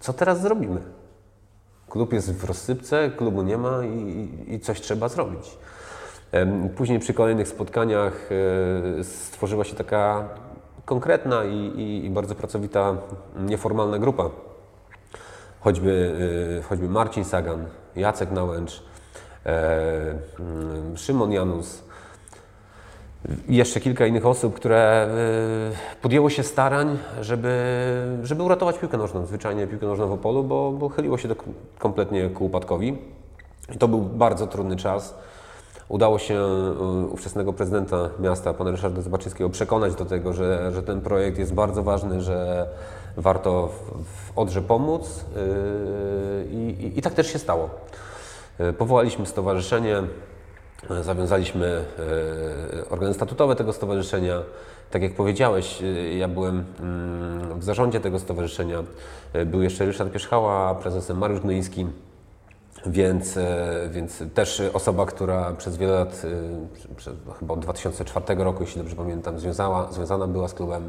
co 0.00 0.12
teraz 0.12 0.40
zrobimy? 0.40 0.80
Klub 1.88 2.12
jest 2.12 2.32
w 2.32 2.44
rozsypce, 2.44 3.10
klubu 3.10 3.42
nie 3.42 3.58
ma 3.58 3.84
i, 3.84 4.28
i 4.48 4.60
coś 4.60 4.80
trzeba 4.80 5.08
zrobić. 5.08 5.58
Później 6.76 6.98
przy 6.98 7.14
kolejnych 7.14 7.48
spotkaniach 7.48 8.28
e, 9.00 9.04
stworzyła 9.04 9.64
się 9.64 9.76
taka 9.76 10.28
konkretna 10.84 11.44
i, 11.44 12.04
i, 12.04 12.10
bardzo 12.10 12.34
pracowita, 12.34 12.96
nieformalna 13.36 13.98
grupa. 13.98 14.30
Choćby, 15.60 16.14
e, 16.58 16.62
choćby 16.62 16.88
Marcin 16.88 17.24
Sagan, 17.24 17.64
Jacek 17.96 18.30
Nałęcz, 18.30 18.82
e, 19.46 20.14
Szymon 20.96 21.32
Janus, 21.32 21.83
jeszcze 23.48 23.80
kilka 23.80 24.06
innych 24.06 24.26
osób, 24.26 24.54
które 24.54 25.08
y, 25.96 26.00
podjęło 26.02 26.30
się 26.30 26.42
starań, 26.42 26.98
żeby, 27.20 27.52
żeby 28.22 28.42
uratować 28.42 28.78
piłkę 28.78 28.96
nożną, 28.96 29.26
zwyczajnie 29.26 29.66
piłkę 29.66 29.86
nożną 29.86 30.08
w 30.08 30.12
Opolu, 30.12 30.44
bo, 30.44 30.72
bo 30.72 30.88
chyliło 30.88 31.18
się 31.18 31.28
to 31.28 31.34
kompletnie 31.78 32.28
ku 32.28 32.44
upadkowi. 32.44 32.98
I 33.74 33.78
to 33.78 33.88
był 33.88 34.00
bardzo 34.00 34.46
trudny 34.46 34.76
czas. 34.76 35.14
Udało 35.88 36.18
się 36.18 36.34
y, 37.04 37.06
ówczesnego 37.06 37.52
prezydenta 37.52 38.10
miasta, 38.18 38.54
pana 38.54 38.70
Ryszarda 38.70 39.02
Zobaczyńskiego, 39.02 39.50
przekonać 39.50 39.94
do 39.94 40.04
tego, 40.04 40.32
że, 40.32 40.72
że 40.74 40.82
ten 40.82 41.00
projekt 41.00 41.38
jest 41.38 41.54
bardzo 41.54 41.82
ważny, 41.82 42.22
że 42.22 42.66
warto 43.16 43.68
w, 43.68 44.38
Odrze 44.38 44.62
pomóc 44.62 45.24
y, 45.36 46.46
i, 46.50 46.84
i, 46.84 46.98
i 46.98 47.02
tak 47.02 47.14
też 47.14 47.32
się 47.32 47.38
stało. 47.38 47.70
Powołaliśmy 48.78 49.26
stowarzyszenie, 49.26 50.02
Zawiązaliśmy 51.02 51.84
e, 52.86 52.90
organy 52.90 53.14
statutowe 53.14 53.56
tego 53.56 53.72
stowarzyszenia. 53.72 54.42
Tak 54.90 55.02
jak 55.02 55.14
powiedziałeś, 55.14 55.82
e, 55.82 56.14
ja 56.16 56.28
byłem 56.28 56.64
mm, 56.80 57.60
w 57.60 57.64
zarządzie 57.64 58.00
tego 58.00 58.18
stowarzyszenia. 58.18 58.82
E, 59.32 59.46
Był 59.46 59.62
jeszcze 59.62 59.84
Ryszard 59.84 60.12
Pierzchała, 60.12 60.74
prezesem 60.74 61.18
Mariusz 61.18 61.40
Gnoiński, 61.40 61.86
więc, 62.86 63.36
e, 63.36 63.88
więc 63.90 64.22
też 64.34 64.62
osoba, 64.72 65.06
która 65.06 65.52
przez 65.52 65.76
wiele 65.76 65.92
lat, 65.92 66.22
e, 66.90 66.96
przez, 66.96 67.14
chyba 67.38 67.54
od 67.54 67.60
2004 67.60 68.44
roku, 68.44 68.62
jeśli 68.62 68.80
dobrze 68.80 68.96
pamiętam, 68.96 69.38
związała, 69.38 69.92
związana 69.92 70.26
była 70.26 70.48
z 70.48 70.54
klubem. 70.54 70.88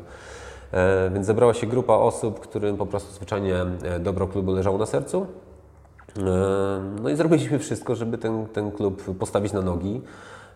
E, 0.71 1.09
Więc 1.13 1.25
zebrała 1.27 1.53
się 1.53 1.67
grupa 1.67 1.93
osób, 1.93 2.39
którym 2.39 2.77
po 2.77 2.85
prostu 2.85 3.13
zwyczajnie 3.13 3.55
e, 3.83 3.99
dobro 3.99 4.27
klubu 4.27 4.51
leżało 4.51 4.77
na 4.77 4.85
sercu. 4.85 5.27
E, 6.17 6.21
No 7.01 7.09
i 7.09 7.15
zrobiliśmy 7.15 7.59
wszystko, 7.59 7.95
żeby 7.95 8.17
ten, 8.17 8.45
ten 8.47 8.71
klub 8.71 9.17
postawić 9.19 9.53
na 9.53 9.61
nogi 9.61 10.01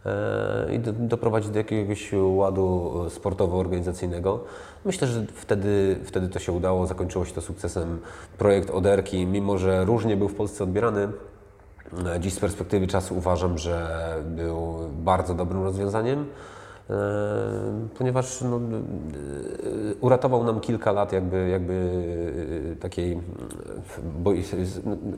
e, 0.06 0.76
i 0.76 0.80
do, 0.80 0.93
doprowadzić 0.93 1.52
do 1.52 1.58
jakiegoś 1.58 2.13
ładu 2.13 2.93
sportowo-organizacyjnego. 3.10 4.39
Myślę, 4.86 5.08
że 5.08 5.26
wtedy, 5.34 6.00
wtedy 6.06 6.30
to 6.30 6.39
się 6.39 6.52
udało, 6.52 6.88
zakończyło 6.88 7.26
się 7.26 7.34
to 7.34 7.41
sukcesem. 7.41 8.00
Projekt 8.38 8.69
Oderki, 8.69 9.26
mimo 9.26 9.58
że 9.58 9.86
różnie 9.86 10.17
był 10.17 10.28
w 10.28 10.36
Polsce 10.36 10.63
odbierany, 10.63 11.08
e, 12.06 12.19
dziś 12.19 12.34
z 12.34 12.39
perspektywy 12.39 12.88
czasu 12.88 13.17
uważam, 13.17 13.58
że 13.58 14.15
był 14.26 14.78
bardzo 14.91 15.34
dobrym 15.34 15.63
rozwiązaniem. 15.63 16.26
E, 16.89 16.93
Ponieważ 17.97 18.41
no, 18.41 18.58
e, 18.58 18.60
uratował 20.02 20.43
nam 20.43 20.60
kilka 20.60 20.91
lat 20.91 21.13
jakby, 21.13 21.49
jakby 21.49 21.91
e, 22.71 22.75
takiej 22.75 23.19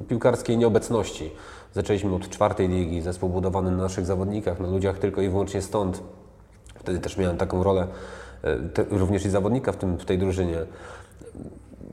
piłkarskiej 0.08 0.58
nieobecności. 0.58 1.32
Zaczęliśmy 1.74 2.16
od 2.16 2.30
czwartej 2.30 2.70
ligi, 2.70 3.02
zespół 3.02 3.30
budowany 3.30 3.72
na 3.72 3.78
naszych 3.78 4.06
zawodnikach, 4.06 4.60
na 4.60 4.68
ludziach 4.68 5.00
tylko 5.00 5.22
i 5.22 5.30
wyłącznie 5.30 5.62
stąd. 5.62 6.04
Wtedy 6.76 7.00
też 7.00 7.18
miałem 7.18 7.38
taką 7.38 7.64
rolę, 7.64 7.88
te, 8.74 8.84
również 8.90 9.26
i 9.26 9.30
zawodnika 9.30 9.72
w, 9.72 9.78
tym, 9.78 9.98
w 9.98 10.06
tej 10.06 10.18
drużynie. 10.18 10.58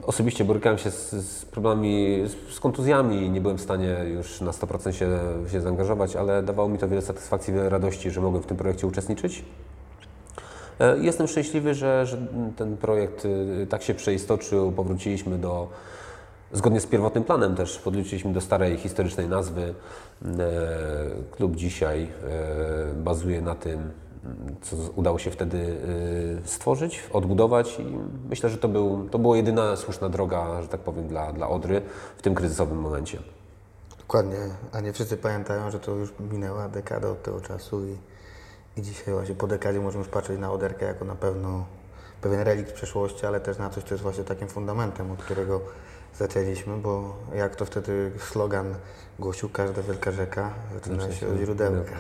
Osobiście 0.03 0.45
borykałem 0.45 0.79
się 0.79 0.91
z, 0.91 1.11
z 1.11 1.45
problemami, 1.45 2.23
z, 2.27 2.55
z 2.55 2.61
kontuzjami, 2.61 3.31
nie 3.31 3.41
byłem 3.41 3.59
w 3.59 3.61
stanie 3.61 3.97
już 4.15 4.41
na 4.41 4.51
100% 4.51 4.93
się, 4.93 5.09
się 5.51 5.61
zaangażować, 5.61 6.17
ale 6.17 6.43
dawało 6.43 6.69
mi 6.69 6.79
to 6.79 6.89
wiele 6.89 7.03
satysfakcji, 7.03 7.55
wiele 7.55 7.69
radości, 7.69 8.11
że 8.11 8.21
mogłem 8.21 8.43
w 8.43 8.47
tym 8.47 8.57
projekcie 8.57 8.87
uczestniczyć. 8.87 9.45
E, 10.81 10.99
Jestem 10.99 11.27
szczęśliwy, 11.29 11.75
że, 11.75 12.07
że 12.07 12.19
ten 12.57 12.77
projekt 12.77 13.25
y, 13.25 13.67
tak 13.71 13.83
się 13.83 13.95
przeistoczył, 13.95 14.73
powróciliśmy 14.73 15.39
do, 15.39 15.69
zgodnie 16.53 16.81
z 16.81 16.87
pierwotnym 16.87 17.25
planem 17.25 17.57
też, 17.57 17.79
powróciliśmy 17.79 18.33
do 18.33 18.41
starej 18.41 18.77
historycznej 18.77 19.29
nazwy. 19.29 19.75
E, 20.25 20.35
Klub 21.31 21.57
dzisiaj 21.57 22.03
e, 22.03 22.95
bazuje 22.95 23.43
na 23.43 23.55
tym, 23.55 23.91
co 24.63 24.77
udało 24.97 25.19
się 25.19 25.31
wtedy 25.31 25.77
stworzyć, 26.45 27.03
odbudować 27.13 27.81
i 27.81 27.99
myślę, 28.31 28.51
że 28.51 28.59
to, 28.59 28.69
był, 28.69 29.09
to 29.11 29.19
była 29.19 29.37
jedyna 29.37 29.77
słuszna 29.77 30.09
droga, 30.09 30.63
że 30.63 30.69
tak 30.69 30.81
powiem, 30.81 31.09
dla, 31.09 31.33
dla 31.33 31.49
Odry 31.49 31.83
w 32.17 32.23
tym 32.23 32.35
kryzysowym 32.35 32.79
momencie. 32.79 33.19
Dokładnie, 33.99 34.37
a 34.73 34.81
nie 34.81 34.93
wszyscy 34.93 35.17
pamiętają, 35.17 35.71
że 35.71 35.81
to 35.81 35.93
już 35.93 36.13
minęła 36.33 36.69
dekada 36.69 37.09
od 37.09 37.23
tego 37.23 37.41
czasu 37.41 37.85
i, 37.87 37.97
i 38.79 38.83
dzisiaj 38.83 39.15
właśnie 39.15 39.35
po 39.35 39.47
dekadzie 39.47 39.81
możemy 39.81 40.05
już 40.05 40.13
patrzeć 40.13 40.39
na 40.39 40.53
Oderkę 40.53 40.87
jako 40.87 41.05
na 41.05 41.15
pewno 41.15 41.65
pewien 42.21 42.41
relikt 42.41 42.73
przeszłości, 42.73 43.27
ale 43.27 43.41
też 43.41 43.59
na 43.59 43.71
coś, 43.71 43.85
co 43.85 43.95
jest 43.95 44.03
właśnie 44.03 44.25
takim 44.25 44.49
fundamentem, 44.49 45.11
od 45.11 45.23
którego 45.23 45.61
zaczęliśmy, 46.19 46.77
bo 46.77 47.17
jak 47.35 47.57
to 47.57 47.65
wtedy 47.65 48.11
slogan 48.19 48.75
głosił, 49.19 49.49
każda 49.49 49.83
wielka 49.83 50.11
rzeka 50.11 50.51
zaczyna 50.75 51.13
się 51.13 51.29
od 51.29 51.37
źródełka. 51.37 51.93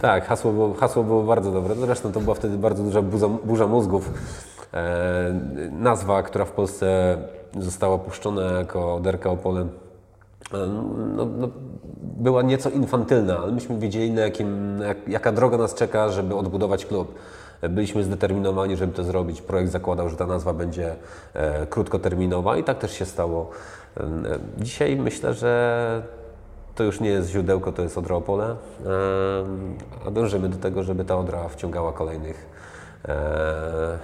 Tak, 0.00 0.26
hasło 0.26 0.52
było, 0.52 0.74
hasło 0.74 1.04
było 1.04 1.22
bardzo 1.22 1.52
dobre. 1.52 1.74
Zresztą 1.74 2.12
to 2.12 2.20
była 2.20 2.34
wtedy 2.34 2.58
bardzo 2.58 2.82
duża 2.82 3.02
burza, 3.02 3.28
burza 3.28 3.66
mózgów. 3.66 4.10
E, 4.74 5.40
nazwa, 5.72 6.22
która 6.22 6.44
w 6.44 6.50
Polsce 6.52 7.18
została 7.58 7.98
puszczona 7.98 8.42
jako 8.42 9.00
Derka 9.00 9.30
Opole, 9.30 9.66
no, 11.16 11.24
no, 11.24 11.48
była 12.02 12.42
nieco 12.42 12.70
infantylna, 12.70 13.38
ale 13.38 13.52
myśmy 13.52 13.78
wiedzieli, 13.78 14.10
na 14.10 14.20
jakim, 14.20 14.80
jak, 14.80 15.08
jaka 15.08 15.32
droga 15.32 15.56
nas 15.56 15.74
czeka, 15.74 16.08
żeby 16.08 16.34
odbudować 16.34 16.86
klub. 16.86 17.14
Byliśmy 17.70 18.04
zdeterminowani, 18.04 18.76
żeby 18.76 18.92
to 18.92 19.04
zrobić. 19.04 19.42
Projekt 19.42 19.72
zakładał, 19.72 20.08
że 20.08 20.16
ta 20.16 20.26
nazwa 20.26 20.52
będzie 20.52 20.96
e, 21.34 21.66
krótkoterminowa 21.66 22.56
i 22.56 22.64
tak 22.64 22.78
też 22.78 22.92
się 22.92 23.04
stało. 23.04 23.50
E, 23.96 24.04
dzisiaj 24.58 24.96
myślę, 24.96 25.34
że 25.34 26.02
to 26.74 26.84
już 26.84 27.00
nie 27.00 27.10
jest 27.10 27.30
źródełko, 27.30 27.72
to 27.72 27.82
jest 27.82 27.98
Odra 27.98 28.16
Opole, 28.16 28.44
em, 28.46 28.56
a 30.06 30.10
dążymy 30.10 30.48
do 30.48 30.58
tego, 30.58 30.82
żeby 30.82 31.04
ta 31.04 31.16
Odra 31.16 31.48
wciągała 31.48 31.92
kolejnych 31.92 32.46
e, 33.08 33.98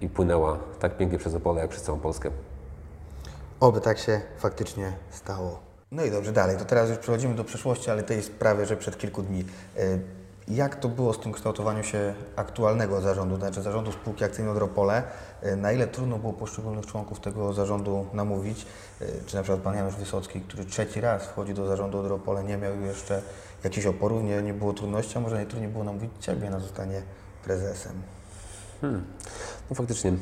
i 0.00 0.08
płynęła 0.08 0.58
tak 0.80 0.96
pięknie 0.96 1.18
przez 1.18 1.34
Opole, 1.34 1.60
jak 1.60 1.70
przez 1.70 1.82
całą 1.82 1.98
Polskę. 1.98 2.30
Oby 3.60 3.80
tak 3.80 3.98
się 3.98 4.20
faktycznie 4.38 4.92
stało. 5.10 5.63
No 5.92 6.04
i 6.04 6.10
dobrze, 6.10 6.32
dalej. 6.32 6.56
To 6.56 6.64
teraz 6.64 6.88
już 6.90 6.98
przechodzimy 6.98 7.34
do 7.34 7.44
przeszłości, 7.44 7.90
ale 7.90 8.02
tej 8.02 8.22
sprawy, 8.22 8.66
że 8.66 8.76
przed 8.76 8.98
kilku 8.98 9.22
dni. 9.22 9.44
E, 9.76 9.98
Jak 10.48 10.76
to 10.76 10.88
było 10.88 11.12
z 11.12 11.20
tym 11.20 11.32
kształtowaniu 11.32 11.82
się 11.84 12.14
aktualnego 12.36 13.00
zarządu, 13.00 13.36
znaczy 13.36 13.62
zarządu 13.62 13.92
spółki 13.92 14.24
akcyjnej 14.24 14.52
Odropole? 14.52 15.02
E, 15.42 15.56
Na 15.56 15.72
ile 15.72 15.86
trudno 15.86 16.18
było 16.18 16.32
poszczególnych 16.32 16.86
członków 16.86 17.20
tego 17.20 17.52
zarządu 17.52 18.06
namówić? 18.12 18.66
E, 19.00 19.06
Czy 19.26 19.36
na 19.36 19.42
przykład 19.42 19.60
pan 19.60 19.76
Janusz 19.76 19.94
Wysocki, 19.94 20.40
który 20.40 20.64
trzeci 20.64 21.00
raz 21.00 21.22
wchodzi 21.26 21.54
do 21.54 21.66
zarządu 21.66 21.98
Odropole, 21.98 22.44
nie 22.44 22.56
miał 22.56 22.80
jeszcze 22.80 23.22
jakichś 23.64 23.86
oporów, 23.86 24.22
nie, 24.22 24.42
nie 24.42 24.54
było 24.54 24.72
trudności, 24.72 25.18
a 25.18 25.20
może 25.20 25.36
najtrudniej 25.36 25.70
było 25.70 25.84
namówić 25.84 26.10
Ciebie 26.20 26.50
na 26.50 26.60
zostanie 26.60 27.02
prezesem? 27.44 27.92
No 29.70 29.74
faktycznie, 29.76 30.12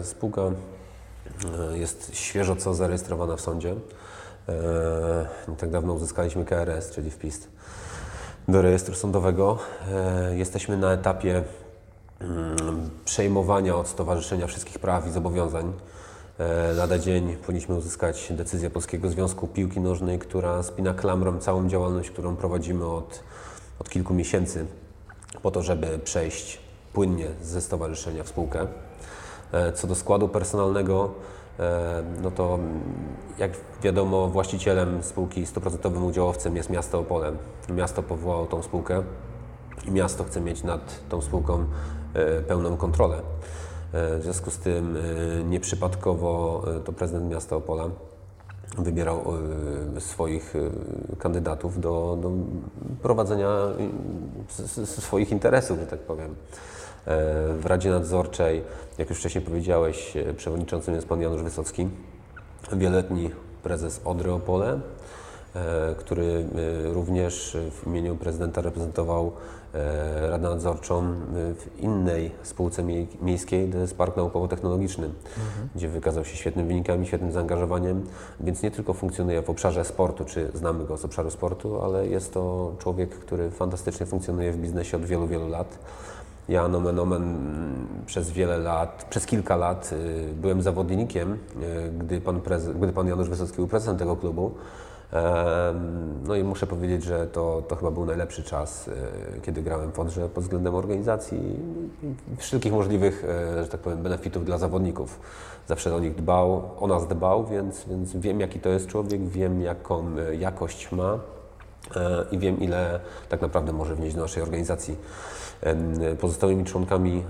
e, 0.00 0.04
spółka 0.04 0.42
e, 0.42 1.78
jest 1.78 2.14
świeżo 2.14 2.56
co 2.56 2.74
zarejestrowana 2.74 3.36
w 3.36 3.40
sądzie. 3.40 3.74
Nie 5.48 5.56
tak 5.56 5.70
dawno 5.70 5.92
uzyskaliśmy 5.92 6.44
KRS, 6.44 6.90
czyli 6.90 7.10
wpis 7.10 7.48
do 8.48 8.62
rejestru 8.62 8.94
sądowego. 8.94 9.58
E, 9.92 10.36
jesteśmy 10.36 10.76
na 10.76 10.92
etapie 10.92 11.42
mm, 12.20 12.90
przejmowania 13.04 13.76
od 13.76 13.88
stowarzyszenia 13.88 14.46
wszystkich 14.46 14.78
praw 14.78 15.06
i 15.06 15.10
zobowiązań. 15.10 15.72
E, 16.38 16.72
Lada 16.72 16.98
dzień 16.98 17.36
powinniśmy 17.36 17.74
uzyskać 17.74 18.28
decyzję 18.30 18.70
Polskiego 18.70 19.08
Związku 19.08 19.46
Piłki 19.46 19.80
Nożnej, 19.80 20.18
która 20.18 20.62
spina 20.62 20.94
klamrą 20.94 21.38
całą 21.38 21.68
działalność, 21.68 22.10
którą 22.10 22.36
prowadzimy 22.36 22.86
od, 22.86 23.20
od 23.78 23.90
kilku 23.90 24.14
miesięcy 24.14 24.66
po 25.42 25.50
to, 25.50 25.62
żeby 25.62 25.98
przejść 25.98 26.58
płynnie 26.92 27.26
ze 27.42 27.60
stowarzyszenia 27.60 28.22
w 28.22 28.28
spółkę. 28.28 28.66
E, 29.52 29.72
Co 29.72 29.86
do 29.86 29.94
składu 29.94 30.28
personalnego, 30.28 31.14
no 32.22 32.30
to 32.30 32.54
mm, 32.54 32.80
jak 33.38 33.50
wiadomo 33.82 34.28
właścicielem 34.28 35.02
spółki 35.02 35.46
100% 35.46 36.04
udziałowcem 36.04 36.56
jest 36.56 36.70
miasto 36.70 36.98
Opole. 36.98 37.32
Miasto 37.68 38.02
powołało 38.02 38.46
tą 38.46 38.62
spółkę 38.62 39.02
i 39.88 39.90
miasto 39.90 40.24
chce 40.24 40.40
mieć 40.40 40.62
nad 40.62 41.08
tą 41.08 41.20
spółką 41.20 41.64
e, 42.14 42.42
pełną 42.42 42.76
kontrolę. 42.76 43.16
E, 43.92 44.18
W 44.18 44.22
związku 44.22 44.50
z 44.50 44.58
tym 44.58 44.96
e, 44.96 45.44
nieprzypadkowo 45.44 46.62
e, 46.76 46.80
to 46.80 46.92
prezydent 46.92 47.30
miasta 47.30 47.56
Opola 47.56 47.84
wybierał 48.78 49.24
e, 49.96 50.00
swoich 50.00 50.56
e, 50.56 51.16
kandydatów 51.16 51.80
do, 51.80 52.18
do 52.22 52.30
prowadzenia 53.02 53.48
e, 54.80 54.86
swoich 54.86 55.32
interesów, 55.32 55.78
że 55.78 55.86
tak 55.86 56.00
powiem. 56.00 56.34
E, 57.06 57.54
W 57.54 57.66
Radzie 57.66 57.90
Nadzorczej, 57.90 58.62
jak 58.98 59.10
już 59.10 59.18
wcześniej 59.18 59.44
powiedziałeś, 59.44 60.16
e, 60.16 60.34
przewodniczącym 60.34 60.94
jest 60.94 61.08
pan 61.08 61.20
Janusz 61.22 61.42
Wysocki, 61.42 61.88
wieloletni 62.72 63.30
prezes 63.62 64.00
Odry 64.04 64.32
Opole, 64.32 64.80
e, 65.54 65.94
który 65.98 66.44
również 66.92 67.56
w 67.70 67.86
imieniu 67.86 68.16
prezydenta 68.16 68.60
reprezentował 68.60 69.32
Radę 70.30 70.48
Nadzorczą 70.48 71.14
w 71.34 71.66
innej 71.80 72.30
spółce 72.42 72.82
miej- 72.84 73.08
miejskiej, 73.22 73.68
to 73.70 73.78
jest 73.78 73.96
Park 73.96 74.16
Naukowo-Technologiczny, 74.16 75.10
gdzie 75.74 75.88
wykazał 75.88 76.24
się 76.24 76.36
świetnymi 76.36 76.68
wynikami, 76.68 77.06
świetnym 77.06 77.32
zaangażowaniem, 77.32 78.06
więc 78.40 78.62
nie 78.62 78.70
tylko 78.70 78.92
funkcjonuje 78.92 79.42
w 79.42 79.50
obszarze 79.50 79.84
sportu, 79.84 80.24
czy 80.24 80.50
znamy 80.54 80.84
go 80.84 80.96
z 80.96 81.04
obszaru 81.04 81.30
sportu, 81.30 81.82
ale 81.82 82.06
jest 82.06 82.34
to 82.34 82.72
człowiek, 82.78 83.10
który 83.10 83.50
fantastycznie 83.50 84.06
funkcjonuje 84.06 84.52
w 84.52 84.56
biznesie 84.56 84.96
od 84.96 85.04
wielu, 85.04 85.26
wielu 85.26 85.48
lat. 85.48 85.78
Ja 86.48 86.68
nomen 86.68 86.98
omen 86.98 87.38
przez 88.06 88.30
wiele 88.30 88.58
lat, 88.58 89.06
przez 89.10 89.26
kilka 89.26 89.56
lat 89.56 89.90
y, 89.92 90.34
byłem 90.34 90.62
zawodnikiem, 90.62 91.32
y, 91.32 91.36
gdy 91.98 92.20
pan, 92.20 92.40
gdy 92.80 92.92
pan 92.92 93.08
Janusz 93.08 93.28
Wysocki 93.28 93.56
był 93.56 93.68
prezentem 93.68 93.98
tego 93.98 94.16
klubu. 94.16 94.54
No 96.24 96.34
i 96.34 96.44
muszę 96.44 96.66
powiedzieć, 96.66 97.04
że 97.04 97.26
to, 97.26 97.62
to 97.68 97.76
chyba 97.76 97.90
był 97.90 98.06
najlepszy 98.06 98.42
czas, 98.42 98.88
y, 98.88 98.92
kiedy 99.42 99.62
grałem 99.62 99.92
w 99.92 100.00
Odrze 100.00 100.28
pod 100.28 100.44
względem 100.44 100.74
organizacji 100.74 101.56
wszelkich 102.36 102.72
możliwych, 102.72 103.24
że 103.62 103.68
tak 103.68 103.80
powiem, 103.80 104.02
benefitów 104.02 104.44
dla 104.44 104.58
zawodników. 104.58 105.20
Zawsze 105.68 105.94
o 105.94 106.00
nich 106.00 106.14
dbał, 106.14 106.62
o 106.80 106.86
nas 106.86 107.08
dbał, 107.08 107.46
więc, 107.46 107.84
więc 107.88 108.16
wiem 108.16 108.40
jaki 108.40 108.60
to 108.60 108.68
jest 108.68 108.86
człowiek, 108.86 109.28
wiem 109.28 109.60
jaką 109.60 110.04
jakość 110.38 110.92
ma 110.92 111.18
i 112.30 112.38
wiem, 112.38 112.60
ile 112.60 113.00
tak 113.28 113.40
naprawdę 113.40 113.72
może 113.72 113.94
wnieść 113.94 114.16
do 114.16 114.22
naszej 114.22 114.42
organizacji. 114.42 114.96
Pozostałymi 116.20 116.64
członkami 116.64 117.24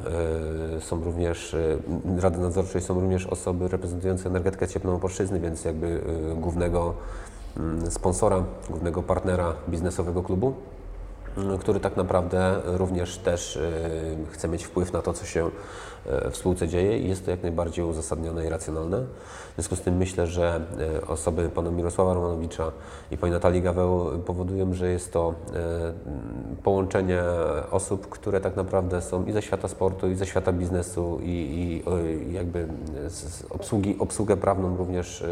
e, 0.77 0.81
są 0.81 1.05
również, 1.05 1.55
e, 1.55 2.21
Rady 2.21 2.39
Nadzorczej 2.39 2.83
są 2.83 3.01
również 3.01 3.27
osoby 3.27 3.69
reprezentujące 3.69 4.29
energetykę 4.29 4.69
cieplną 4.69 4.97
Opolszczyzny, 4.97 5.41
więc 5.41 5.65
jakby 5.65 6.03
e, 6.33 6.35
głównego 6.35 6.95
mm, 7.57 7.91
sponsora, 7.91 8.45
głównego 8.71 9.03
partnera 9.03 9.55
biznesowego 9.69 10.23
klubu 10.23 10.55
który 11.61 11.81
tak 11.81 11.97
naprawdę 11.97 12.61
również 12.65 13.19
też 13.19 13.59
chce 14.31 14.49
mieć 14.49 14.65
wpływ 14.65 14.93
na 14.93 15.03
to, 15.03 15.13
co 15.13 15.27
się 15.27 15.51
w 16.31 16.37
spółce 16.37 16.69
dzieje 16.69 16.99
i 16.99 17.09
jest 17.09 17.25
to 17.25 17.31
jak 17.31 17.43
najbardziej 17.43 17.85
uzasadnione 17.85 18.47
i 18.47 18.49
racjonalne. 18.49 19.01
W 19.51 19.55
związku 19.55 19.77
z 19.77 19.81
tym 19.81 19.97
myślę, 19.97 20.27
że 20.27 20.61
e, 21.01 21.07
osoby 21.07 21.49
pana 21.49 21.71
Mirosława 21.71 22.15
Romanowicza 22.15 22.73
i 23.11 23.19
pani 23.19 23.33
Natalii 23.33 23.63
Gaweł 23.63 24.19
powodują, 24.27 24.75
że 24.75 24.89
jest 24.89 25.13
to 25.13 25.35
e, 25.55 25.93
połączenie 26.63 27.23
osób, 27.71 28.09
które 28.09 28.41
tak 28.41 28.57
naprawdę 28.57 29.03
są 29.03 29.25
i 29.25 29.33
ze 29.33 29.43
świata 29.43 29.69
sportu, 29.69 30.09
i 30.09 30.15
ze 30.15 30.27
świata 30.27 30.53
biznesu 30.53 31.21
i, 31.23 31.83
i 32.29 32.33
jakby 32.33 32.69
z, 33.09 33.45
obsługi, 33.51 33.97
obsługę 33.99 34.37
prawną 34.37 34.77
również 34.77 35.25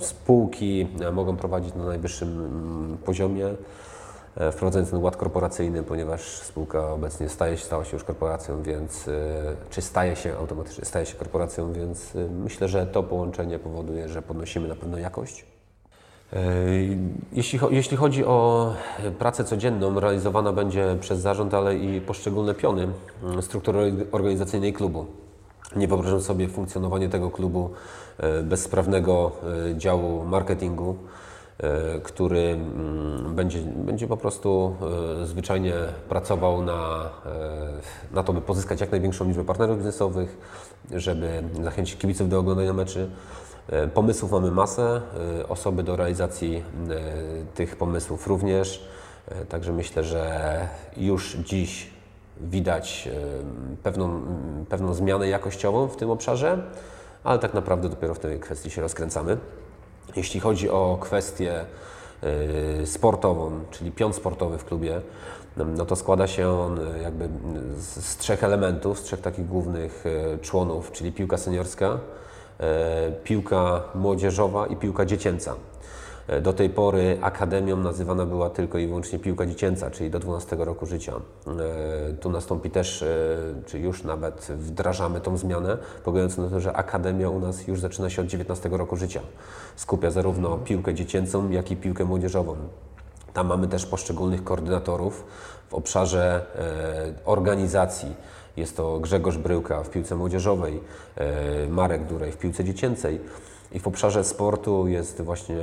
spółki 0.00 0.88
e, 1.00 1.12
mogą 1.12 1.36
prowadzić 1.36 1.74
na 1.74 1.84
najwyższym 1.84 2.28
mm, 2.28 2.98
poziomie, 3.04 3.46
e, 3.46 3.54
wprowadzając 4.52 4.90
ten 4.90 5.02
ład 5.02 5.16
korporacyjny, 5.16 5.82
ponieważ 5.82 6.22
spółka 6.22 6.92
obecnie 6.92 7.28
staje 7.28 7.56
się, 7.56 7.64
stała 7.64 7.84
się 7.84 7.96
już 7.96 8.04
korporacją, 8.04 8.62
więc, 8.62 9.08
e, 9.08 9.12
czy 9.70 9.82
staje 9.82 10.16
się 10.16 10.36
automatycznie, 10.36 10.84
staje 10.84 11.06
się 11.06 11.14
korporacją, 11.14 11.72
więc 11.72 12.16
e, 12.16 12.28
myślę, 12.28 12.68
że 12.68 12.86
to 12.86 13.02
połączenie 13.02 13.58
powoduje, 13.58 14.08
że 14.08 14.22
podnosimy 14.22 14.68
na 14.68 14.76
pewno 14.76 14.98
jakość. 14.98 15.46
E, 16.32 16.38
Jeśli, 17.32 17.58
jeśli 17.70 17.96
chodzi 17.96 18.24
o 18.24 18.72
e, 19.04 19.10
pracę 19.10 19.44
codzienną, 19.44 20.00
realizowana 20.00 20.52
będzie 20.52 20.96
przez 21.00 21.20
zarząd, 21.20 21.54
ale 21.54 21.76
i 21.76 22.00
poszczególne 22.00 22.54
piony 22.54 22.88
mm, 23.22 23.42
struktury 23.42 23.92
organizacyjnej 24.12 24.72
klubu. 24.72 25.06
Nie 25.76 25.88
wyobrażam 25.88 26.20
sobie 26.20 26.48
funkcjonowanie 26.48 27.08
tego 27.08 27.30
klubu 27.30 27.70
e, 28.18 28.42
bez 28.42 28.62
sprawnego 28.62 29.32
e, 29.70 29.76
działu 29.76 30.24
marketingu, 30.24 30.90
e, 30.90 31.27
który 32.02 32.40
mm, 32.40 33.34
będzie, 33.34 33.58
będzie 33.62 34.06
po 34.06 34.16
prostu 34.16 34.76
e, 35.22 35.26
zwyczajnie 35.26 35.74
pracował 36.08 36.62
na, 36.62 37.10
e, 37.26 38.14
na 38.14 38.22
to, 38.22 38.32
by 38.32 38.40
pozyskać 38.40 38.80
jak 38.80 38.90
największą 38.90 39.24
liczbę 39.28 39.44
partnerów 39.44 39.76
biznesowych, 39.76 40.38
żeby 40.94 41.42
zachęcić 41.62 41.98
kibiców 41.98 42.28
do 42.28 42.38
oglądania 42.38 42.72
meczy. 42.72 43.10
E, 43.68 43.88
Pomysłów 43.88 44.32
mamy 44.32 44.50
masę, 44.50 45.00
e, 45.40 45.48
osoby 45.48 45.82
do 45.82 45.96
realizacji 45.96 46.56
e, 46.56 47.54
tych 47.54 47.76
pomysłów 47.76 48.26
również. 48.26 48.88
E, 49.28 49.44
Także 49.44 49.72
myślę, 49.72 50.04
że 50.04 50.68
już 50.96 51.36
dziś 51.36 51.90
widać 52.40 53.08
e, 53.12 53.82
pewną, 53.82 54.20
pewną 54.68 54.94
zmianę 54.94 55.28
jakościową 55.28 55.88
w 55.88 55.96
tym 55.96 56.10
obszarze, 56.10 56.62
ale 57.24 57.38
tak 57.38 57.54
naprawdę 57.54 57.88
dopiero 57.88 58.14
w 58.14 58.18
tej 58.18 58.40
kwestii 58.40 58.70
się 58.70 58.82
rozkręcamy. 58.82 59.38
Jeśli 60.16 60.40
chodzi 60.40 60.70
o 60.70 60.98
kwestię 61.00 61.64
e, 62.82 62.86
sportową, 62.86 63.50
czyli 63.70 63.92
pion 63.92 64.12
sportowy 64.12 64.58
w 64.58 64.64
klubie, 64.64 65.00
no 65.56 65.86
to 65.86 65.96
składa 65.96 66.26
się 66.26 66.48
on 66.48 66.78
e, 66.78 67.02
jakby 67.02 67.28
z, 67.78 68.04
z 68.04 68.16
trzech 68.16 68.44
elementów, 68.44 68.98
z 68.98 69.02
trzech 69.02 69.20
takich 69.20 69.46
głównych 69.46 70.04
e, 70.06 70.38
członów, 70.38 70.92
czyli 70.92 71.12
piłka 71.12 71.36
seniorska, 71.36 71.98
piłka 73.24 73.82
młodzieżowa 73.94 74.66
i 74.66 74.76
piłka 74.76 75.06
dziecięca. 75.06 75.54
E, 76.28 76.40
Do 76.40 76.52
tej 76.52 76.70
pory 76.70 77.18
akademią 77.20 77.76
nazywana 77.76 78.26
była 78.26 78.50
tylko 78.50 78.78
i 78.78 78.86
wyłącznie 78.86 79.18
piłka 79.18 79.46
dziecięca, 79.46 79.90
czyli 79.90 80.10
do 80.10 80.18
12 80.18 80.56
roku 80.56 80.86
życia. 80.86 81.12
E, 81.46 82.12
Tu 82.12 82.30
nastąpi 82.30 82.70
też, 82.70 83.02
e, 83.02 83.06
czy 83.66 83.78
już 83.78 84.04
nawet 84.04 84.46
wdrażamy 84.50 85.20
tą 85.20 85.36
zmianę, 85.36 85.78
polegając 86.04 86.38
na 86.38 86.48
to, 86.48 86.60
że 86.60 86.72
akademia 86.72 87.30
u 87.30 87.40
nas 87.40 87.66
już 87.66 87.80
zaczyna 87.80 88.10
się 88.10 88.22
od 88.22 88.28
19 88.28 88.68
roku 88.68 88.96
życia. 88.96 89.20
Skupia 89.76 90.10
zarówno 90.10 90.58
piłkę 90.58 90.94
dziecięcą, 90.94 91.50
jak 91.50 91.70
i 91.70 91.76
piłkę 91.76 92.04
młodzieżową. 92.04 92.56
Tam 93.32 93.46
mamy 93.46 93.68
też 93.68 93.86
poszczególnych 93.86 94.44
koordynatorów 94.44 95.24
w 95.68 95.74
obszarze 95.74 96.46
organizacji. 97.24 98.14
Jest 98.56 98.76
to 98.76 99.00
Grzegorz 99.00 99.38
Bryłka 99.38 99.82
w 99.82 99.90
piłce 99.90 100.16
młodzieżowej, 100.16 100.80
Marek 101.68 102.06
Durej 102.06 102.32
w 102.32 102.36
piłce 102.36 102.64
dziecięcej. 102.64 103.20
I 103.72 103.78
w 103.78 103.86
obszarze 103.86 104.24
sportu 104.24 104.88
jest 104.88 105.22
właśnie 105.22 105.56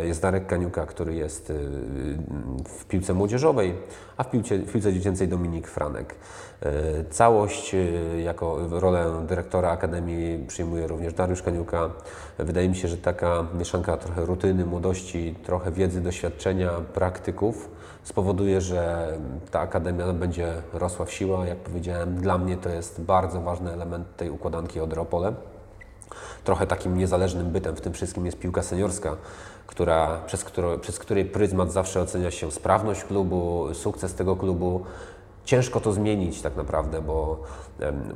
e, 0.00 0.06
jest 0.06 0.22
Darek 0.22 0.46
Kaniuka, 0.46 0.86
który 0.86 1.14
jest 1.14 1.50
e, 1.50 1.54
w 2.64 2.84
piłce 2.84 3.14
młodzieżowej, 3.14 3.74
a 4.16 4.24
w 4.24 4.30
piłce, 4.30 4.58
w 4.58 4.72
piłce 4.72 4.92
dziecięcej 4.92 5.28
Dominik 5.28 5.68
Franek. 5.68 6.14
E, 6.62 7.04
Całość 7.10 7.76
jako 8.24 8.58
rolę 8.70 9.24
dyrektora 9.28 9.70
Akademii 9.70 10.46
przyjmuje 10.46 10.86
również 10.86 11.14
Dariusz 11.14 11.42
Kaniuka. 11.42 11.90
Wydaje 12.38 12.68
mi 12.68 12.76
się, 12.76 12.88
że 12.88 12.96
taka 12.96 13.46
mieszanka 13.58 13.96
trochę 13.96 14.24
rutyny, 14.24 14.66
młodości, 14.66 15.34
trochę 15.44 15.72
wiedzy, 15.72 16.00
doświadczenia, 16.00 16.70
praktyków 16.94 17.70
spowoduje, 18.02 18.60
że 18.60 19.12
ta 19.50 19.60
Akademia 19.60 20.12
będzie 20.12 20.52
rosła 20.72 21.04
w 21.04 21.12
siłę. 21.12 21.48
Jak 21.48 21.58
powiedziałem, 21.58 22.16
dla 22.16 22.38
mnie 22.38 22.56
to 22.56 22.68
jest 22.68 23.00
bardzo 23.00 23.40
ważny 23.40 23.72
element 23.72 24.16
tej 24.16 24.30
układanki 24.30 24.80
od 24.80 24.98
Opole. 24.98 25.32
Trochę 26.44 26.66
takim 26.66 26.98
niezależnym 26.98 27.50
bytem 27.50 27.76
w 27.76 27.80
tym 27.80 27.92
wszystkim 27.92 28.26
jest 28.26 28.38
piłka 28.38 28.62
seniorska, 28.62 29.16
która, 29.66 30.20
przez, 30.26 30.44
którą, 30.44 30.78
przez 30.78 30.98
której 30.98 31.24
pryzmat 31.24 31.72
zawsze 31.72 32.00
ocenia 32.00 32.30
się 32.30 32.50
sprawność 32.50 33.04
klubu, 33.04 33.68
sukces 33.72 34.14
tego 34.14 34.36
klubu. 34.36 34.84
Ciężko 35.44 35.80
to 35.80 35.92
zmienić 35.92 36.42
tak 36.42 36.56
naprawdę, 36.56 37.02
bo, 37.02 37.42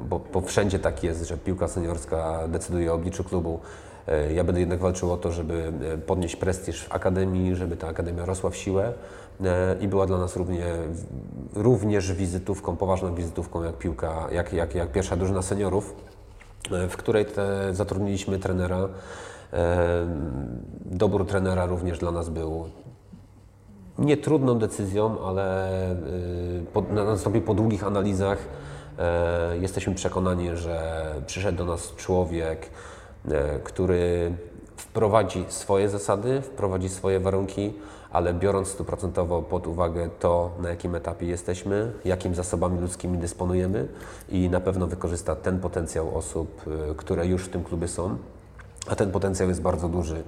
bo, 0.09 0.21
bo 0.33 0.41
wszędzie 0.41 0.79
tak 0.79 1.05
jest, 1.05 1.25
że 1.25 1.39
piłka 1.39 1.69
seniorska 1.69 2.49
decyduje 2.49 2.93
o 2.93 2.95
obliczu 2.95 3.25
klubu. 3.25 3.61
E, 4.09 4.33
Ja 4.33 4.45
będę 4.45 4.61
jednak 4.61 4.79
walczył 4.79 5.13
o 5.13 5.17
to, 5.17 5.33
żeby 5.33 5.73
e, 5.95 5.99
podnieść 5.99 6.37
prestiż 6.37 6.85
w 6.85 6.93
Akademii, 6.93 7.57
żeby 7.57 7.77
ta 7.77 7.89
Akademia 7.89 8.25
rosła 8.25 8.51
w 8.51 8.57
siłę 8.57 8.93
e, 9.45 9.77
i 9.81 9.89
była 9.89 10.07
dla 10.07 10.19
nas 10.19 10.37
równie, 10.37 10.67
również 11.55 12.13
wizytówką, 12.13 12.77
poważną 12.77 13.15
wizytówką 13.15 13.63
jak 13.63 13.79
piłka, 13.79 14.29
jak, 14.33 14.53
jak, 14.53 14.75
jak 14.75 14.93
pierwsza 14.93 15.17
drużyna 15.17 15.43
seniorów 15.43 15.95
w 16.89 16.97
której 16.97 17.27
te, 17.27 17.75
zatrudniliśmy 17.75 18.39
trenera. 18.39 18.89
E, 19.53 20.07
Dobór 20.85 21.27
trenera 21.27 21.67
również 21.67 21.99
dla 21.99 22.11
nas 22.11 22.29
był 22.29 22.65
nie 23.99 24.17
trudną 24.17 24.59
decyzją, 24.59 25.25
ale 25.25 25.69
y, 25.93 25.97
po, 26.73 26.81
na- 26.81 27.05
nastąpił 27.05 27.43
po 27.43 27.55
długich 27.55 27.85
analizach. 27.87 28.39
E, 28.99 29.59
Jesteśmy 29.59 29.95
przekonani, 29.95 30.57
że 30.57 31.05
przyszedł 31.27 31.59
do 31.59 31.65
nas 31.65 31.95
człowiek, 31.97 32.71
e, 33.31 33.59
który 33.59 34.33
wprowadzi 34.77 35.45
swoje 35.49 35.89
zasady, 35.89 36.43
wprowadzi 36.43 36.89
swoje 36.89 37.21
warunki, 37.21 37.73
ale 38.13 38.35
biorąc 38.35 38.69
stuprocentowo 38.69 39.43
pod 39.43 39.67
uwagę 39.67 40.11
to, 40.21 40.51
na 40.63 40.69
jakim 40.69 40.95
etapie 40.95 41.27
jesteśmy, 41.27 41.93
jakimi 42.05 42.35
zasobami 42.35 42.81
ludzkimi 42.81 43.19
dysponujemy 43.19 43.89
i 44.29 44.51
na 44.51 44.61
pewno 44.61 44.87
wykorzysta 44.87 45.37
ten 45.37 45.61
potencjał 45.61 46.19
osób, 46.19 46.63
y, 46.91 46.95
które 46.95 47.27
już 47.27 47.45
w 47.45 47.49
tym 47.49 47.65
klubie 47.65 47.89
są. 47.89 48.17
A 48.87 48.97
ten 48.97 49.11
potencjał 49.11 49.49
jest 49.49 49.63
bardzo 49.63 49.89
duży, 49.89 50.23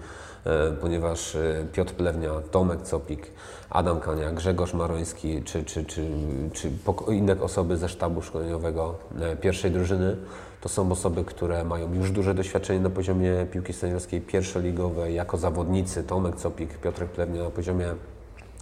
e, 0.46 0.72
ponieważ 0.72 1.36
e, 1.36 1.66
Piotr 1.72 1.92
Plewnia, 1.92 2.30
Tomek 2.50 2.82
Copik, 2.82 3.30
Adam 3.70 4.00
Kania, 4.00 4.32
Grzegorz 4.32 4.74
Maroński 4.74 5.42
czy, 5.42 5.64
czy, 5.64 5.84
czy, 5.84 6.08
czy 6.52 6.70
inne 7.08 7.40
osoby 7.40 7.76
ze 7.76 7.88
sztabu 7.88 8.22
szkoleniowego 8.22 8.94
pierwszej 9.40 9.70
drużyny 9.70 10.16
to 10.64 10.68
są 10.68 10.92
osoby, 10.92 11.24
które 11.24 11.64
mają 11.64 11.94
już 11.94 12.10
duże 12.10 12.34
doświadczenie 12.34 12.80
na 12.80 12.90
poziomie 12.90 13.46
piłki 13.52 13.72
seniorskiej 13.72 14.20
pierwszoligowej 14.20 15.14
jako 15.14 15.36
zawodnicy. 15.36 16.04
Tomek 16.04 16.36
Copik, 16.36 16.78
Piotrek 16.78 17.10
Plewnia 17.10 17.42
na 17.42 17.50
poziomie 17.50 17.94